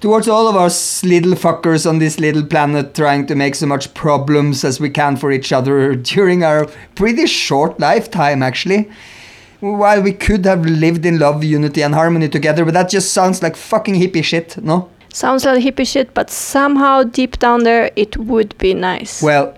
Towards 0.00 0.28
all 0.28 0.48
of 0.48 0.56
us 0.56 1.04
little 1.04 1.34
fuckers 1.34 1.86
on 1.86 1.98
this 1.98 2.18
little 2.18 2.46
planet 2.46 2.94
trying 2.94 3.26
to 3.26 3.34
make 3.34 3.54
so 3.54 3.66
much 3.66 3.92
problems 3.92 4.64
as 4.64 4.80
we 4.80 4.88
can 4.88 5.16
for 5.16 5.30
each 5.30 5.52
other 5.52 5.94
during 6.14 6.42
our 6.42 6.64
pretty 6.94 7.26
short 7.26 7.78
lifetime 7.78 8.42
actually. 8.42 8.88
While 9.60 10.00
we 10.00 10.14
could 10.14 10.46
have 10.46 10.64
lived 10.64 11.04
in 11.04 11.18
love, 11.18 11.44
unity 11.44 11.82
and 11.82 11.94
harmony 11.94 12.30
together, 12.30 12.64
but 12.64 12.72
that 12.72 12.88
just 12.88 13.12
sounds 13.12 13.42
like 13.42 13.56
fucking 13.56 13.94
hippie 13.94 14.24
shit, 14.24 14.56
no? 14.56 14.88
Sounds 15.12 15.44
like 15.44 15.62
hippie 15.62 15.86
shit, 15.86 16.14
but 16.14 16.30
somehow 16.30 17.02
deep 17.02 17.38
down 17.38 17.64
there 17.64 17.90
it 17.96 18.16
would 18.16 18.56
be 18.58 18.74
nice. 18.74 19.22
Well, 19.22 19.56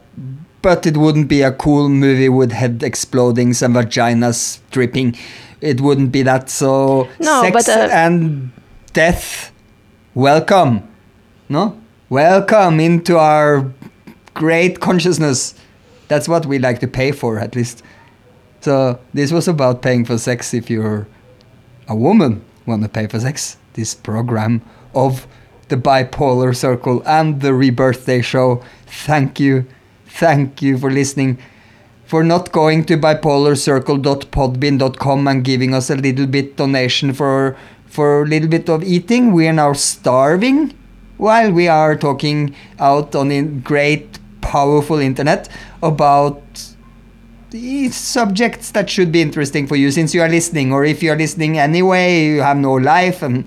but 0.63 0.87
it 0.87 0.97
wouldn't 0.97 1.29
be 1.29 1.43
a 1.43 1.53
cool 1.53 1.89
movie 1.89 2.29
with 2.29 2.53
head 2.53 2.79
explodings 2.81 3.63
and 3.63 3.75
vaginas 3.75 4.61
dripping. 4.71 5.17
It 5.61 5.81
wouldn't 5.81 6.13
be 6.13 6.23
that. 6.23 6.49
So 6.49 7.09
No, 7.21 7.43
sex 7.43 7.53
but, 7.53 7.69
uh, 7.69 7.89
and 7.93 8.53
death, 8.93 9.53
welcome. 10.15 10.89
No, 11.49 11.79
welcome 12.09 12.81
into 12.81 13.19
our 13.19 13.71
great 14.35 14.81
consciousness. 14.81 15.55
That's 16.09 16.29
what 16.29 16.47
we 16.47 16.59
like 16.59 16.79
to 16.81 16.89
pay 16.89 17.13
for, 17.13 17.39
at 17.39 17.55
least. 17.55 17.83
So 18.61 19.01
this 19.13 19.33
was 19.33 19.49
about 19.49 19.83
paying 19.83 20.05
for 20.05 20.17
sex. 20.19 20.55
If 20.55 20.71
you're 20.71 21.07
a 21.89 21.97
woman, 21.97 22.45
want 22.65 22.83
to 22.83 22.89
pay 22.89 23.07
for 23.07 23.19
sex. 23.21 23.57
This 23.75 23.95
program 23.95 24.63
of 24.95 25.27
the 25.73 25.79
bipolar 25.79 26.55
circle 26.55 27.03
and 27.07 27.41
the 27.41 27.49
rebirthday 27.49 28.23
show. 28.23 28.63
Thank 28.87 29.41
you, 29.41 29.65
thank 30.07 30.61
you 30.61 30.77
for 30.77 30.91
listening. 30.91 31.39
For 32.05 32.23
not 32.23 32.53
going 32.53 32.85
to 32.85 32.99
bipolarcircle.podbean.com 32.99 35.29
and 35.29 35.43
giving 35.43 35.73
us 35.73 35.89
a 35.89 35.97
little 35.97 36.27
bit 36.27 36.57
donation 36.57 37.15
for 37.15 37.57
for 37.87 38.23
a 38.23 38.27
little 38.27 38.49
bit 38.49 38.69
of 38.69 38.85
eating. 38.85 39.33
We 39.33 39.49
are 39.49 39.55
now 39.55 39.73
starving 39.73 40.75
while 41.17 41.51
we 41.51 41.69
are 41.69 41.97
talking 41.97 42.55
out 42.79 43.15
on 43.15 43.29
the 43.29 43.41
great 43.43 44.19
powerful 44.43 44.99
internet 44.99 45.49
about 45.83 46.43
subjects 47.91 48.73
that 48.73 48.91
should 48.91 49.13
be 49.13 49.23
interesting 49.23 49.67
for 49.67 49.77
you 49.77 49.91
since 49.91 50.15
you 50.15 50.23
are 50.23 50.29
listening 50.29 50.73
or 50.73 50.85
if 50.85 51.03
you 51.03 51.13
are 51.13 51.17
listening 51.17 51.59
anyway 51.59 52.25
you 52.25 52.41
have 52.41 52.57
no 52.57 52.73
life 52.73 53.23
and 53.23 53.47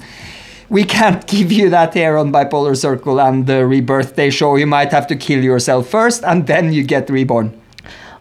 we 0.70 0.84
can't 0.84 1.26
give 1.36 1.52
you 1.52 1.70
that 1.70 1.94
here 1.94 2.18
on 2.18 2.32
bipolar 2.32 2.76
circle 2.76 3.20
and 3.20 3.48
the 3.48 3.66
rebirth 3.66 4.16
day 4.16 4.30
show. 4.30 4.56
You 4.56 4.68
might 4.68 4.92
have 4.92 5.08
to 5.08 5.16
kill 5.16 5.44
yourself 5.44 5.88
first 5.88 6.24
and 6.24 6.48
then 6.48 6.74
you 6.74 6.84
get 6.84 7.10
reborn. 7.10 7.60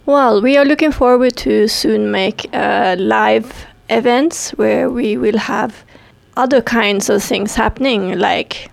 Well, 0.05 0.41
we 0.41 0.55
are 0.57 0.65
looking 0.65 0.91
forward 0.91 1.35
to 1.37 1.67
soon 1.67 2.11
make 2.11 2.47
uh, 2.53 2.95
live 2.99 3.65
events 3.89 4.51
where 4.51 4.89
we 4.89 5.17
will 5.17 5.37
have 5.37 5.83
other 6.37 6.61
kinds 6.61 7.09
of 7.09 7.23
things 7.23 7.55
happening, 7.55 8.19
like 8.19 8.69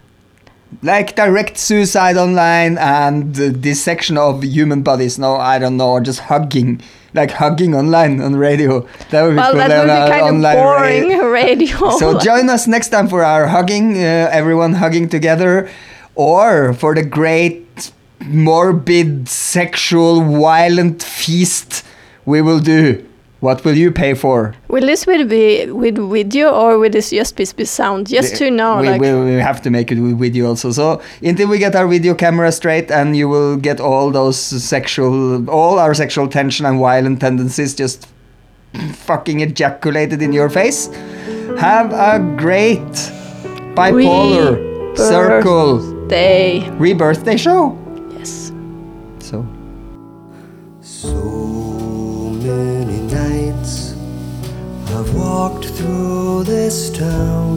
like 0.83 1.15
direct 1.17 1.59
suicide 1.59 2.17
online 2.17 2.79
and 2.79 3.39
uh, 3.39 3.51
dissection 3.51 4.17
of 4.17 4.43
human 4.43 4.83
bodies 4.83 5.19
no 5.19 5.37
i 5.37 5.59
don't 5.59 5.77
know 5.77 6.01
just 6.01 6.21
hugging 6.21 6.81
like 7.15 7.31
hugging 7.31 7.75
online 7.75 8.21
on 8.21 8.37
radio 8.37 8.81
that 9.11 9.23
would 9.23 9.31
be 9.31 9.37
well, 9.37 9.53
cool 9.53 9.59
that 9.59 9.87
would 9.87 9.93
be 9.93 10.11
kind 10.11 10.23
of 10.23 10.35
online 10.35 10.57
ra- 10.57 10.63
boring 10.63 11.19
radio. 11.31 11.91
So 11.99 12.19
join 12.19 12.49
us 12.49 12.67
next 12.67 12.89
time 12.89 13.09
for 13.09 13.23
our 13.23 13.47
hugging, 13.47 13.97
uh, 13.97 14.29
everyone 14.33 14.75
hugging 14.75 15.09
together, 15.09 15.69
or 16.15 16.73
for 16.75 16.95
the 16.95 17.03
great 17.03 17.93
morbid 18.21 19.29
sexual 19.29 20.23
violent 20.23 21.03
feast 21.03 21.85
we 22.25 22.41
will 22.41 22.61
do. 22.61 23.05
What 23.43 23.65
will 23.65 23.77
you 23.77 23.91
pay 23.91 24.15
for? 24.15 24.55
will 24.69 24.87
this 24.87 25.05
will 25.05 25.27
be 25.27 25.67
with 25.67 25.99
video 25.99 26.55
or 26.55 26.79
will 26.79 26.91
this 26.91 27.11
just 27.11 27.35
be, 27.35 27.45
be 27.57 27.65
sound? 27.65 28.07
Just 28.07 28.37
to 28.37 28.53
know, 28.53 28.81
we, 28.81 28.89
like 28.89 29.01
we, 29.01 29.13
we 29.13 29.33
have 29.33 29.61
to 29.63 29.71
make 29.71 29.91
it 29.91 29.99
with 29.99 30.17
video 30.17 30.47
also. 30.47 30.71
So 30.71 31.03
until 31.21 31.49
we 31.49 31.59
get 31.59 31.75
our 31.75 31.89
video 31.89 32.15
camera 32.15 32.53
straight, 32.53 32.93
and 32.93 33.17
you 33.17 33.29
will 33.29 33.57
get 33.57 33.81
all 33.81 34.13
those 34.13 34.39
sexual, 34.39 35.51
all 35.51 35.81
our 35.81 35.93
sexual 35.93 36.29
tension 36.29 36.67
and 36.67 36.79
violent 36.79 37.21
tendencies 37.21 37.75
just 37.75 38.07
fucking 38.93 39.41
ejaculated 39.41 40.23
in 40.23 40.33
your 40.33 40.49
face. 40.49 40.87
Have 41.59 41.93
a 41.93 42.21
great 42.39 42.79
bipolar 43.75 44.97
circle 44.97 46.07
day 46.07 46.63
rebirthday 46.79 47.37
show. 47.37 47.77
Yes. 48.17 48.53
So 49.19 49.43
many 50.83 51.42
walked 55.15 55.67
through 55.67 56.45
this 56.45 56.91
town 56.91 57.57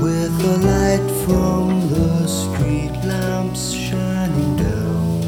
with 0.00 0.32
the 0.42 0.58
light 0.58 1.10
from 1.24 1.88
the 1.88 2.26
street 2.26 2.92
lamps 3.04 3.72
shining 3.72 4.56
down. 4.56 5.22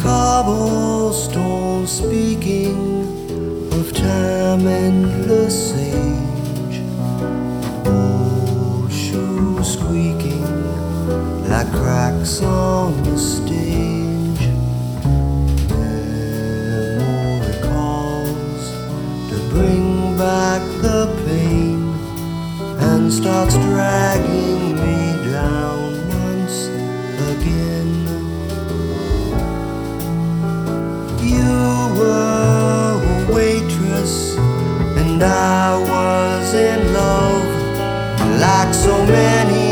Cobblestone 0.00 1.86
speaking 1.86 3.70
of 3.72 3.92
time 3.92 4.66
endless 4.66 5.74
age. 5.74 6.80
Old 7.86 8.92
shoes 8.92 9.72
squeaking 9.74 10.42
like 11.48 11.70
cracks 11.72 12.42
on 12.42 13.02
the 13.04 13.18
stage. 13.18 13.91
Bring 19.52 20.16
back 20.16 20.62
the 20.80 21.00
pain 21.26 21.92
and 22.88 23.12
starts 23.12 23.54
dragging 23.56 24.76
me 24.82 25.30
down 25.30 25.92
once 26.08 26.68
again. 27.32 27.90
You 31.20 31.54
were 31.98 33.00
a 33.12 33.34
waitress 33.34 34.36
and 35.00 35.22
I 35.22 35.78
was 35.92 36.54
in 36.54 36.80
love 36.94 37.48
like 38.40 38.72
so 38.74 39.04
many 39.06 39.68